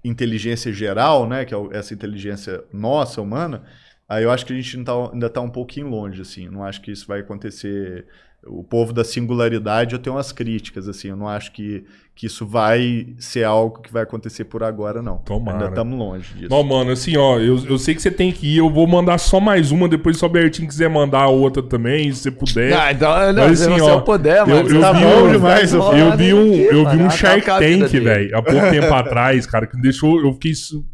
inteligência 0.04 0.72
geral, 0.72 1.28
né? 1.28 1.46
Que 1.46 1.56
é 1.56 1.58
essa 1.72 1.94
inteligência 1.94 2.64
nossa, 2.72 3.22
humana, 3.22 3.64
aí 4.08 4.24
eu 4.24 4.32
acho 4.32 4.46
que 4.46 4.54
a 4.54 4.56
gente 4.56 4.78
ainda 4.78 4.92
tá, 4.92 5.10
ainda 5.14 5.30
tá 5.30 5.42
um 5.42 5.50
pouquinho 5.50 5.88
longe, 5.88 6.22
assim. 6.22 6.50
Não 6.50 6.64
acho 6.64 6.82
que 6.82 6.92
isso 6.92 7.08
vai 7.08 7.22
acontecer. 7.22 8.06
O 8.46 8.64
povo 8.64 8.92
da 8.92 9.04
singularidade, 9.06 9.94
eu 9.94 10.00
tenho 10.00 10.16
umas 10.18 10.32
críticas, 10.34 10.88
assim. 10.90 11.08
Eu 11.10 11.16
não 11.16 11.28
acho 11.30 11.52
que, 11.54 11.86
que 12.16 12.28
isso 12.28 12.46
vai 12.46 13.08
ser 13.18 13.44
algo 13.44 13.82
que 13.82 13.92
vai 13.92 14.04
acontecer 14.04 14.44
por 14.46 14.62
agora, 14.64 15.02
não. 15.02 15.18
Tomara. 15.18 15.58
Ainda 15.58 15.70
estamos 15.70 15.98
longe 15.98 16.32
disso. 16.36 16.48
Não, 16.52 16.64
mano, 16.64 16.92
assim, 16.92 17.18
ó, 17.18 17.40
eu, 17.40 17.58
eu 17.66 17.78
sei 17.80 17.96
que 17.96 18.02
você 18.04 18.12
tem 18.12 18.32
que 18.32 18.46
ir, 18.46 18.58
eu 18.58 18.70
vou 18.70 18.86
mandar 18.86 19.18
só 19.18 19.40
mais 19.40 19.72
uma, 19.72 19.90
depois 19.90 20.18
se 20.18 20.24
o 20.26 20.30
Bertinho 20.30 20.68
quiser 20.68 20.88
mandar 20.90 21.22
a 21.22 21.28
outra 21.28 21.64
também, 21.64 22.12
se 22.12 22.20
você 22.22 22.32
puder. 22.32 22.72
Ah, 22.74 22.92
então, 22.92 23.34
não, 23.34 23.48
Mas, 23.48 23.58
se 23.60 23.66
assim, 23.68 23.80
você 23.80 23.90
ó, 23.92 24.00
puder, 24.02 24.38
eu- 24.42 24.48
mano. 24.48 24.70
eu 24.70 24.80
tá 24.82 24.92
vi 24.94 25.02
bom 25.04 25.24
um- 25.28 25.32
demais, 25.32 25.74
eu- 25.74 25.82
Eu 25.94 26.16
vi 26.16 26.34
um, 26.36 26.54
eu 26.54 26.90
vi 26.92 26.98
um 27.04 27.10
Shark 27.10 27.46
Tank, 27.46 27.90
velho, 28.00 28.38
há 28.38 28.42
pouco 28.44 28.70
tempo 28.70 28.94
atrás, 28.94 29.48
cara, 29.48 29.66
que 29.66 29.76
me 29.76 29.82
deixou. 29.82 30.20
Eu 30.22 30.34
fiquei 30.34 30.52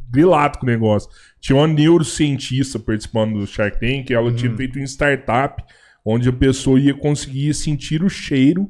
grilado 0.10 0.58
com 0.58 0.66
o 0.66 0.70
negócio. 0.70 1.10
Tinha 1.42 1.58
uma 1.58 1.68
neurocientista 1.68 2.80
participando 2.80 3.40
do 3.40 3.46
Shark 3.46 3.78
Tank, 3.80 4.10
ela 4.12 4.28
Uhum. 4.30 4.36
tinha 4.36 4.56
feito 4.56 4.78
uma 4.80 4.86
startup 4.86 5.62
onde 6.06 6.30
a 6.30 6.34
pessoa 6.34 6.80
ia 6.80 6.94
conseguir 6.94 7.54
sentir 7.54 8.04
o 8.04 8.10
cheiro 8.10 8.70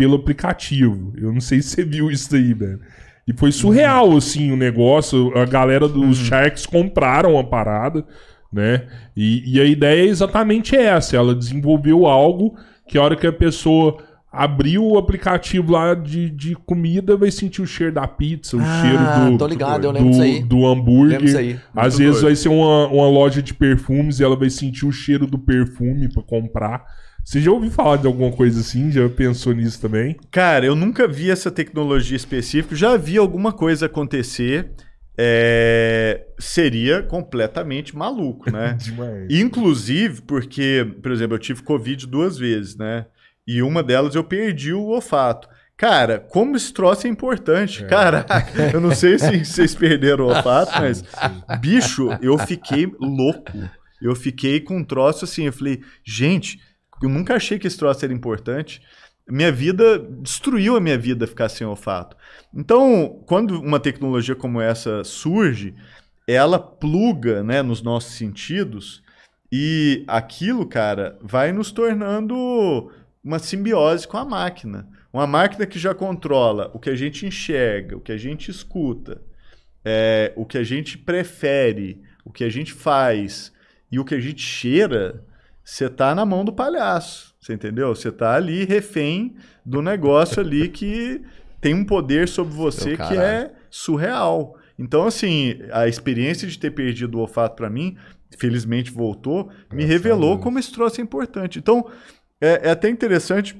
pelo 0.00 0.16
aplicativo. 0.16 1.12
Eu 1.14 1.30
não 1.30 1.42
sei 1.42 1.60
se 1.60 1.68
você 1.68 1.84
viu 1.84 2.10
isso 2.10 2.30
daí, 2.32 2.54
velho. 2.54 2.80
E 3.28 3.34
foi 3.34 3.52
surreal, 3.52 4.16
assim, 4.16 4.50
o 4.50 4.56
negócio. 4.56 5.30
A 5.36 5.44
galera 5.44 5.86
dos 5.86 6.16
Sharks 6.16 6.64
compraram 6.64 7.38
a 7.38 7.44
parada, 7.44 8.02
né? 8.50 8.86
E, 9.14 9.42
e 9.56 9.60
a 9.60 9.64
ideia 9.66 10.00
é 10.00 10.06
exatamente 10.06 10.74
essa. 10.74 11.18
Ela 11.18 11.34
desenvolveu 11.34 12.06
algo 12.06 12.56
que 12.88 12.96
a 12.96 13.02
hora 13.02 13.14
que 13.14 13.26
a 13.26 13.32
pessoa 13.32 13.98
abriu 14.32 14.82
o 14.86 14.96
aplicativo 14.96 15.70
lá 15.72 15.92
de, 15.92 16.30
de 16.30 16.54
comida, 16.54 17.14
vai 17.14 17.30
sentir 17.30 17.60
o 17.60 17.66
cheiro 17.66 17.92
da 17.92 18.08
pizza, 18.08 18.56
o 18.56 18.60
Ah, 18.62 18.80
cheiro 18.80 19.32
do, 19.32 19.38
tô 19.38 19.46
ligado, 19.46 19.84
eu 19.84 19.90
lembro 19.90 20.12
do, 20.16 20.22
aí. 20.22 20.42
do 20.42 20.66
hambúrguer. 20.66 21.20
Disso 21.20 21.36
aí. 21.36 21.58
Às 21.76 21.94
Muito 21.94 21.98
vezes 21.98 22.12
doido. 22.22 22.24
vai 22.24 22.36
ser 22.36 22.48
uma, 22.48 22.86
uma 22.86 23.06
loja 23.08 23.42
de 23.42 23.52
perfumes 23.52 24.18
e 24.18 24.24
ela 24.24 24.34
vai 24.36 24.48
sentir 24.48 24.86
o 24.86 24.92
cheiro 24.92 25.26
do 25.26 25.38
perfume 25.38 26.08
pra 26.10 26.22
comprar. 26.22 26.84
Você 27.24 27.40
já 27.40 27.50
ouviu 27.50 27.70
falar 27.70 27.96
de 27.98 28.06
alguma 28.06 28.32
coisa 28.32 28.60
assim? 28.60 28.90
Já 28.90 29.08
pensou 29.08 29.52
nisso 29.52 29.80
também? 29.80 30.16
Cara, 30.30 30.66
eu 30.66 30.74
nunca 30.74 31.06
vi 31.06 31.30
essa 31.30 31.50
tecnologia 31.50 32.16
específica, 32.16 32.74
já 32.74 32.96
vi 32.96 33.16
alguma 33.16 33.52
coisa 33.52 33.86
acontecer. 33.86 34.70
é, 35.16 36.26
Seria 36.38 37.02
completamente 37.02 37.96
maluco, 37.96 38.50
né? 38.50 38.76
Demais. 38.80 39.26
Inclusive, 39.30 40.22
porque, 40.22 40.86
por 41.02 41.12
exemplo, 41.12 41.34
eu 41.34 41.38
tive 41.38 41.62
Covid 41.62 42.06
duas 42.06 42.38
vezes, 42.38 42.76
né? 42.76 43.06
E 43.46 43.62
uma 43.62 43.82
delas 43.82 44.14
eu 44.14 44.24
perdi 44.24 44.72
o 44.72 44.86
olfato. 44.88 45.48
Cara, 45.76 46.18
como 46.18 46.56
esse 46.56 46.72
troço 46.72 47.06
é 47.06 47.10
importante. 47.10 47.84
Caraca, 47.86 48.44
eu 48.72 48.80
não 48.80 48.94
sei 48.94 49.18
se 49.18 49.44
vocês 49.44 49.74
perderam 49.74 50.26
o 50.26 50.28
olfato, 50.28 50.72
mas, 50.80 51.02
bicho, 51.60 52.08
eu 52.20 52.36
fiquei 52.38 52.90
louco. 53.00 53.52
Eu 54.00 54.14
fiquei 54.14 54.60
com 54.60 54.78
um 54.78 54.84
troço 54.84 55.24
assim. 55.24 55.44
Eu 55.46 55.52
falei, 55.52 55.80
gente, 56.04 56.60
eu 57.02 57.08
nunca 57.08 57.34
achei 57.34 57.58
que 57.58 57.66
esse 57.66 57.78
troço 57.78 58.04
era 58.04 58.12
importante. 58.12 58.82
Minha 59.28 59.52
vida 59.52 59.98
destruiu 59.98 60.76
a 60.76 60.80
minha 60.80 60.98
vida 60.98 61.26
ficar 61.26 61.48
sem 61.48 61.66
olfato. 61.66 62.16
Então, 62.54 63.22
quando 63.26 63.60
uma 63.60 63.78
tecnologia 63.78 64.34
como 64.34 64.60
essa 64.60 65.04
surge, 65.04 65.74
ela 66.26 66.58
pluga 66.58 67.42
né, 67.42 67.62
nos 67.62 67.82
nossos 67.82 68.14
sentidos 68.14 69.02
e 69.52 70.04
aquilo, 70.06 70.66
cara, 70.66 71.18
vai 71.20 71.52
nos 71.52 71.72
tornando 71.72 72.92
uma 73.22 73.38
simbiose 73.38 74.06
com 74.06 74.16
a 74.16 74.24
máquina. 74.24 74.88
Uma 75.12 75.26
máquina 75.26 75.66
que 75.66 75.78
já 75.78 75.92
controla 75.92 76.70
o 76.72 76.78
que 76.78 76.88
a 76.88 76.94
gente 76.94 77.26
enxerga, 77.26 77.96
o 77.96 78.00
que 78.00 78.12
a 78.12 78.16
gente 78.16 78.50
escuta, 78.50 79.20
é, 79.84 80.32
o 80.36 80.46
que 80.46 80.56
a 80.56 80.62
gente 80.62 80.96
prefere, 80.96 82.00
o 82.24 82.30
que 82.30 82.44
a 82.44 82.48
gente 82.48 82.72
faz 82.72 83.52
e 83.90 83.98
o 83.98 84.04
que 84.04 84.14
a 84.14 84.20
gente 84.20 84.40
cheira, 84.40 85.24
você 85.70 85.88
tá 85.88 86.14
na 86.14 86.24
mão 86.24 86.44
do 86.44 86.52
palhaço. 86.52 87.34
Você 87.40 87.54
entendeu? 87.54 87.94
Você 87.94 88.10
tá 88.12 88.34
ali 88.34 88.64
refém 88.64 89.34
do 89.64 89.80
negócio 89.80 90.40
ali 90.40 90.68
que 90.68 91.22
tem 91.60 91.74
um 91.74 91.84
poder 91.84 92.28
sobre 92.28 92.52
você 92.54 92.96
que 93.08 93.16
é 93.16 93.52
surreal. 93.70 94.56
Então, 94.78 95.06
assim, 95.06 95.58
a 95.72 95.86
experiência 95.86 96.48
de 96.48 96.58
ter 96.58 96.70
perdido 96.70 97.16
o 97.18 97.20
olfato 97.20 97.56
para 97.56 97.68
mim, 97.70 97.96
felizmente 98.38 98.90
voltou, 98.90 99.50
me 99.72 99.84
revelou 99.84 100.38
como 100.38 100.58
esse 100.58 100.72
troço 100.72 101.00
é 101.00 101.04
importante. 101.04 101.58
Então, 101.58 101.86
é, 102.40 102.68
é 102.68 102.70
até 102.70 102.88
interessante. 102.88 103.56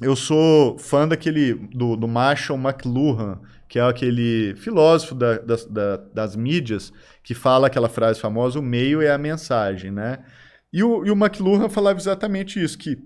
Eu 0.00 0.16
sou 0.16 0.76
fã 0.78 1.06
daquele 1.06 1.54
do, 1.54 1.96
do 1.96 2.08
Marshall 2.08 2.58
McLuhan, 2.58 3.40
que 3.68 3.78
é 3.78 3.82
aquele 3.82 4.54
filósofo 4.56 5.14
da- 5.14 5.38
das, 5.38 5.64
da- 5.66 5.96
das 6.12 6.34
mídias 6.36 6.92
que 7.22 7.32
fala 7.34 7.68
aquela 7.68 7.88
frase 7.88 8.18
famosa: 8.20 8.58
o 8.58 8.62
meio 8.62 9.00
é 9.00 9.10
a 9.12 9.18
mensagem, 9.18 9.90
né? 9.90 10.18
E 10.74 10.82
o, 10.82 11.06
e 11.06 11.10
o 11.10 11.14
McLuhan 11.14 11.68
falava 11.68 11.98
exatamente 12.00 12.62
isso, 12.62 12.76
que 12.76 12.98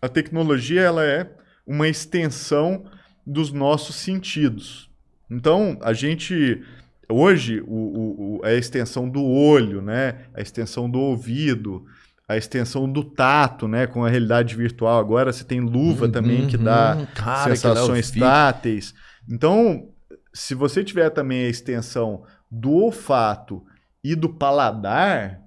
a 0.00 0.08
tecnologia 0.08 0.80
ela 0.80 1.04
é 1.04 1.30
uma 1.66 1.86
extensão 1.88 2.84
dos 3.26 3.52
nossos 3.52 3.96
sentidos. 3.96 4.90
Então, 5.30 5.78
a 5.82 5.92
gente 5.92 6.62
hoje 7.08 7.60
o, 7.66 8.38
o- 8.38 8.40
é 8.44 8.50
a 8.50 8.58
extensão 8.58 9.08
do 9.08 9.22
olho, 9.22 9.82
né? 9.82 10.26
A 10.34 10.40
extensão 10.40 10.88
do 10.90 10.98
ouvido, 10.98 11.84
a 12.28 12.36
extensão 12.36 12.90
do 12.90 13.04
tato, 13.04 13.68
né? 13.68 13.86
Com 13.86 14.04
a 14.04 14.08
realidade 14.08 14.54
virtual 14.56 14.98
agora 14.98 15.32
você 15.32 15.44
tem 15.44 15.60
luva 15.60 16.08
também 16.08 16.46
que 16.46 16.56
dá 16.56 16.96
Uhum, 16.98 17.06
cara, 17.14 17.50
é 17.50 17.52
o 17.52 17.56
sensações 17.56 18.10
fi- 18.10 18.20
táteis. 18.20 18.94
Então, 19.30 19.88
se 20.32 20.54
você 20.54 20.82
tiver 20.84 21.10
também 21.10 21.44
a 21.44 21.48
extensão 21.50 22.24
do 22.50 22.72
olfato 22.72 23.62
e 24.02 24.14
do 24.14 24.28
paladar, 24.28 25.43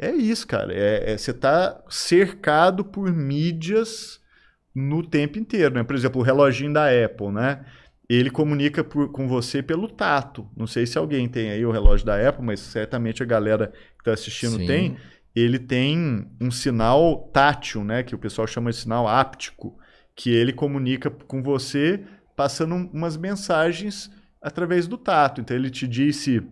é 0.00 0.12
isso, 0.14 0.46
cara. 0.46 0.72
É, 0.72 1.12
é- 1.12 1.18
você 1.18 1.30
está 1.30 1.82
cercado 1.88 2.84
por 2.84 3.12
mídias 3.12 4.20
no 4.74 5.04
tempo 5.06 5.38
inteiro, 5.38 5.74
né? 5.74 5.82
Por 5.82 5.94
exemplo, 5.96 6.20
o 6.20 6.24
reloginho 6.24 6.72
da 6.72 6.86
Apple, 6.86 7.28
né? 7.32 7.64
Ele 8.08 8.30
comunica 8.30 8.82
por- 8.82 9.10
com 9.12 9.28
você 9.28 9.62
pelo 9.62 9.88
tato. 9.88 10.48
Não 10.56 10.66
sei 10.66 10.86
se 10.86 10.98
alguém 10.98 11.28
tem 11.28 11.50
aí 11.50 11.64
o 11.64 11.70
relógio 11.70 12.04
da 12.06 12.28
Apple, 12.28 12.44
mas 12.44 12.60
certamente 12.60 13.22
a 13.22 13.26
galera 13.26 13.68
que 13.68 14.00
está 14.00 14.12
assistindo 14.12 14.56
Sim. 14.56 14.66
tem. 14.66 14.96
Ele 15.34 15.58
tem 15.60 16.26
um 16.40 16.50
sinal 16.50 17.30
tátil, 17.32 17.84
né? 17.84 18.02
Que 18.02 18.14
o 18.14 18.18
pessoal 18.18 18.46
chama 18.48 18.70
de 18.70 18.76
sinal 18.78 19.06
áptico, 19.06 19.78
que 20.16 20.30
ele 20.30 20.52
comunica 20.52 21.08
com 21.10 21.40
você 21.42 22.00
passando 22.34 22.74
um- 22.74 22.90
umas 22.92 23.16
mensagens 23.16 24.10
através 24.42 24.88
do 24.88 24.96
tato. 24.98 25.40
Então 25.40 25.56
ele 25.56 25.70
te 25.70 25.86
diz 25.86 26.16
se 26.16 26.42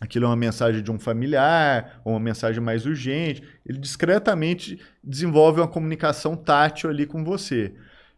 aquilo 0.00 0.24
é 0.24 0.28
uma 0.28 0.36
mensagem 0.36 0.82
de 0.82 0.90
um 0.90 0.98
familiar 0.98 2.00
ou 2.04 2.14
uma 2.14 2.20
mensagem 2.20 2.60
mais 2.60 2.86
urgente. 2.86 3.42
Ele 3.66 3.78
discretamente 3.78 4.80
desenvolve 5.04 5.60
uma 5.60 5.68
comunicação 5.68 6.34
tátil 6.34 6.88
ali 6.88 7.04
com 7.04 7.22
você. 7.22 7.74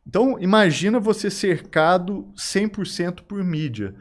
Então, 0.06 0.36
imagina 0.40 0.98
você 1.00 1.28
cercado 1.28 2.28
100% 2.36 3.22
por 3.26 3.42
mídia. 3.42 3.94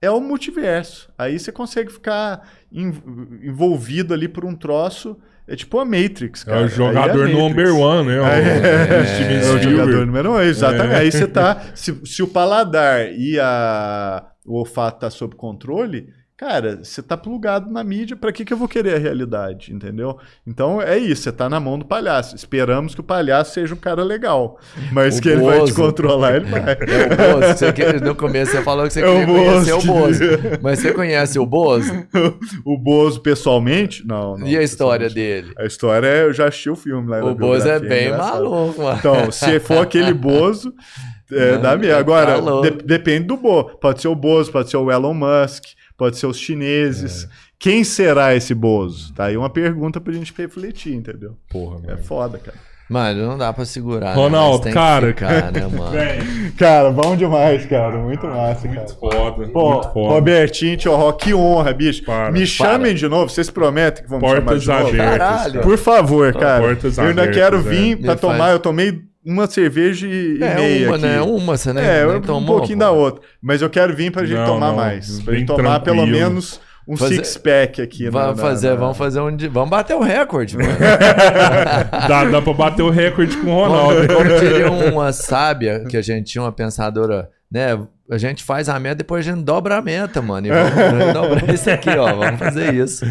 é 0.00 0.10
o 0.10 0.20
multiverso. 0.20 1.10
Aí 1.18 1.38
você 1.38 1.50
consegue 1.50 1.92
ficar 1.92 2.48
envolvido 2.70 4.14
ali 4.14 4.28
por 4.28 4.44
um 4.44 4.54
troço. 4.54 5.16
É 5.46 5.56
tipo 5.56 5.78
a 5.78 5.84
Matrix, 5.84 6.44
cara. 6.44 6.60
É 6.60 6.64
o 6.64 6.68
jogador 6.68 7.28
é 7.28 7.32
number 7.32 7.74
one, 7.74 8.08
né? 8.08 8.18
É, 8.22 9.40
é, 9.40 9.44
é, 9.44 9.50
o 9.50 9.58
jogador 9.58 10.06
número 10.06 10.32
um, 10.32 10.40
exatamente. 10.40 10.94
É. 10.94 10.98
Aí 10.98 11.10
você 11.10 11.26
tá. 11.26 11.72
Se, 11.74 11.98
se 12.04 12.22
o 12.22 12.28
paladar 12.28 13.10
e 13.12 13.40
a, 13.40 14.24
o 14.44 14.58
olfato 14.58 15.00
tá 15.00 15.10
sob 15.10 15.34
controle, 15.34 16.12
Cara, 16.38 16.78
você 16.84 17.02
tá 17.02 17.16
plugado 17.16 17.68
na 17.68 17.82
mídia, 17.82 18.14
para 18.14 18.30
que, 18.30 18.44
que 18.44 18.52
eu 18.52 18.56
vou 18.56 18.68
querer 18.68 18.94
a 18.94 18.98
realidade, 18.98 19.74
entendeu? 19.74 20.18
Então 20.46 20.80
é 20.80 20.96
isso, 20.96 21.22
você 21.22 21.32
tá 21.32 21.48
na 21.48 21.58
mão 21.58 21.76
do 21.76 21.84
palhaço. 21.84 22.36
Esperamos 22.36 22.94
que 22.94 23.00
o 23.00 23.02
palhaço 23.02 23.54
seja 23.54 23.74
um 23.74 23.76
cara 23.76 24.04
legal. 24.04 24.56
Mas 24.92 25.18
o 25.18 25.22
que 25.22 25.34
Bozo. 25.34 25.42
ele 25.42 25.58
vai 25.58 25.66
te 25.66 25.74
controlar, 25.74 26.36
ele 26.36 26.44
vai. 26.44 26.60
É 26.60 27.34
o 27.34 27.40
Bozo. 27.40 27.72
Quer, 27.72 28.00
no 28.00 28.14
começo 28.14 28.52
você 28.52 28.62
falou 28.62 28.86
que 28.86 28.92
você 28.92 29.00
é 29.00 29.02
queria 29.02 29.26
conhecer 29.26 29.72
o 29.72 29.82
Bozo. 29.82 30.24
Mas 30.62 30.78
você 30.78 30.92
conhece 30.94 31.38
o 31.40 31.44
Bozo? 31.44 31.92
o 32.64 32.78
Bozo 32.78 33.20
pessoalmente? 33.20 34.06
Não, 34.06 34.38
não. 34.38 34.46
E 34.46 34.56
a 34.56 34.62
história 34.62 35.10
dele? 35.10 35.52
A 35.58 35.64
história 35.64 36.06
é, 36.06 36.22
eu 36.22 36.32
já 36.32 36.46
assisti 36.46 36.70
o 36.70 36.76
filme 36.76 37.10
lá. 37.10 37.24
O 37.24 37.34
Bozo 37.34 37.68
é 37.68 37.80
bem 37.80 38.16
maluco, 38.16 38.80
mano. 38.80 38.96
Então, 38.96 39.32
se 39.32 39.58
for 39.58 39.78
aquele 39.78 40.14
Bozo. 40.14 40.72
É, 41.30 41.56
não, 41.56 41.60
dá 41.60 41.76
mesmo. 41.76 41.94
Agora, 41.94 42.40
tá 42.40 42.60
de, 42.62 42.70
depende 42.86 43.26
do 43.26 43.36
Bozo. 43.36 43.76
Pode 43.78 44.00
ser 44.00 44.08
o 44.08 44.14
Bozo, 44.14 44.50
pode 44.50 44.70
ser 44.70 44.78
o 44.78 44.90
Elon 44.90 45.12
Musk 45.12 45.62
pode 45.98 46.16
ser 46.16 46.26
os 46.26 46.38
chineses. 46.38 47.24
É. 47.24 47.28
Quem 47.58 47.82
será 47.82 48.34
esse 48.34 48.54
Bozo? 48.54 49.12
Tá 49.12 49.24
aí 49.24 49.36
uma 49.36 49.50
pergunta 49.50 50.00
pra 50.00 50.12
gente 50.12 50.32
refletir, 50.38 50.94
entendeu? 50.94 51.36
Porra, 51.50 51.80
É 51.88 51.96
foda, 51.96 52.38
cara. 52.38 52.56
Mano, 52.88 53.26
não 53.26 53.36
dá 53.36 53.52
pra 53.52 53.66
segurar. 53.66 54.10
Né? 54.10 54.14
Ronaldo, 54.14 54.64
né? 54.64 54.72
cara. 54.72 55.08
Ficar, 55.08 55.52
né, 55.52 55.60
mano? 55.66 55.92
cara, 56.56 56.90
bom 56.90 57.14
demais, 57.14 57.66
cara. 57.66 57.98
Muito 57.98 58.26
massa, 58.26 58.66
muito 58.66 58.80
cara. 58.80 58.98
Foda, 58.98 59.46
Pô, 59.48 59.72
muito 59.72 59.92
foda. 59.92 60.14
Robertinho, 60.14 60.76
tio, 60.78 61.12
que 61.12 61.34
honra, 61.34 61.74
bicho. 61.74 62.02
Para, 62.04 62.32
Me 62.32 62.46
chamem 62.46 62.92
para. 62.92 62.94
de 62.94 63.08
novo, 63.08 63.28
vocês 63.28 63.50
prometem 63.50 64.04
que 64.04 64.08
vão 64.08 64.18
Portas 64.18 64.54
me 64.54 64.60
chamar 64.62 64.84
de 64.84 64.96
novo? 64.96 65.02
Abertas, 65.02 65.18
Caralho. 65.18 65.60
Por 65.60 65.76
favor, 65.76 66.32
cara. 66.32 66.62
Portas 66.62 66.96
eu 66.96 67.04
ainda 67.04 67.22
abertas, 67.24 67.42
quero 67.42 67.60
vir 67.60 67.92
é. 67.92 68.06
pra 68.06 68.16
tomar. 68.16 68.38
Faz... 68.38 68.52
Eu 68.52 68.58
tomei 68.60 69.02
uma 69.28 69.46
cerveja 69.46 70.06
e 70.06 70.42
é, 70.42 70.54
meia. 70.54 70.88
Uma, 70.88 70.96
aqui. 70.96 71.06
né? 71.06 71.20
Uma, 71.20 71.56
você 71.56 71.72
né? 71.72 72.00
É, 72.00 72.06
um 72.06 72.20
tomou, 72.20 72.56
pouquinho 72.56 72.78
pô. 72.78 72.84
da 72.84 72.90
outra. 72.90 73.22
Mas 73.42 73.60
eu 73.60 73.68
quero 73.68 73.94
vir 73.94 74.10
pra 74.10 74.24
gente 74.24 74.38
não, 74.38 74.46
tomar 74.46 74.68
não, 74.68 74.76
mais. 74.76 75.20
Pra 75.20 75.34
gente 75.34 75.46
tomar 75.46 75.80
pelo 75.80 76.06
menos 76.06 76.58
um 76.86 76.96
fazer... 76.96 77.16
six-pack 77.16 77.82
aqui. 77.82 78.08
Vamos 78.08 78.38
na, 78.38 78.42
fazer, 78.42 78.70
na... 78.70 78.76
vamos 78.76 78.96
fazer 78.96 79.20
um. 79.20 79.36
Vamos 79.50 79.68
bater 79.68 79.94
o 79.94 80.00
recorde, 80.00 80.56
mano. 80.56 80.70
dá, 82.08 82.24
dá 82.24 82.40
pra 82.40 82.52
bater 82.54 82.82
o 82.82 82.88
recorde 82.88 83.36
com 83.36 83.50
o 83.50 83.54
Ronaldo. 83.54 84.08
Como 84.14 84.40
diria 84.40 84.70
uma 84.70 85.12
sábia 85.12 85.84
que 85.84 85.98
a 85.98 86.02
gente 86.02 86.32
tinha, 86.32 86.42
uma 86.42 86.52
pensadora, 86.52 87.28
né? 87.52 87.78
A 88.10 88.16
gente 88.16 88.42
faz 88.42 88.70
a 88.70 88.80
meta, 88.80 88.94
depois 88.94 89.28
a 89.28 89.30
gente 89.30 89.44
dobra 89.44 89.76
a 89.76 89.82
meta, 89.82 90.22
mano. 90.22 90.46
E 90.46 90.50
vamos 90.50 91.12
dobrar 91.12 91.52
isso 91.52 91.70
aqui, 91.70 91.90
ó. 91.90 92.14
Vamos 92.14 92.38
fazer 92.38 92.72
isso. 92.72 93.04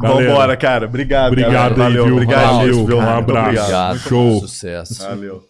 Vamos 0.00 0.24
embora, 0.24 0.56
cara. 0.56 0.86
Obrigado. 0.86 1.28
Obrigado, 1.28 1.76
Valeu, 1.76 2.04
viu? 2.06 2.14
obrigado. 2.14 2.56
Valeu, 2.56 2.96
um 2.96 3.00
abraço. 3.00 3.48
Obrigado. 3.48 3.98
Show. 4.00 4.40
Sucesso. 4.40 5.04
Valeu. 5.04 5.49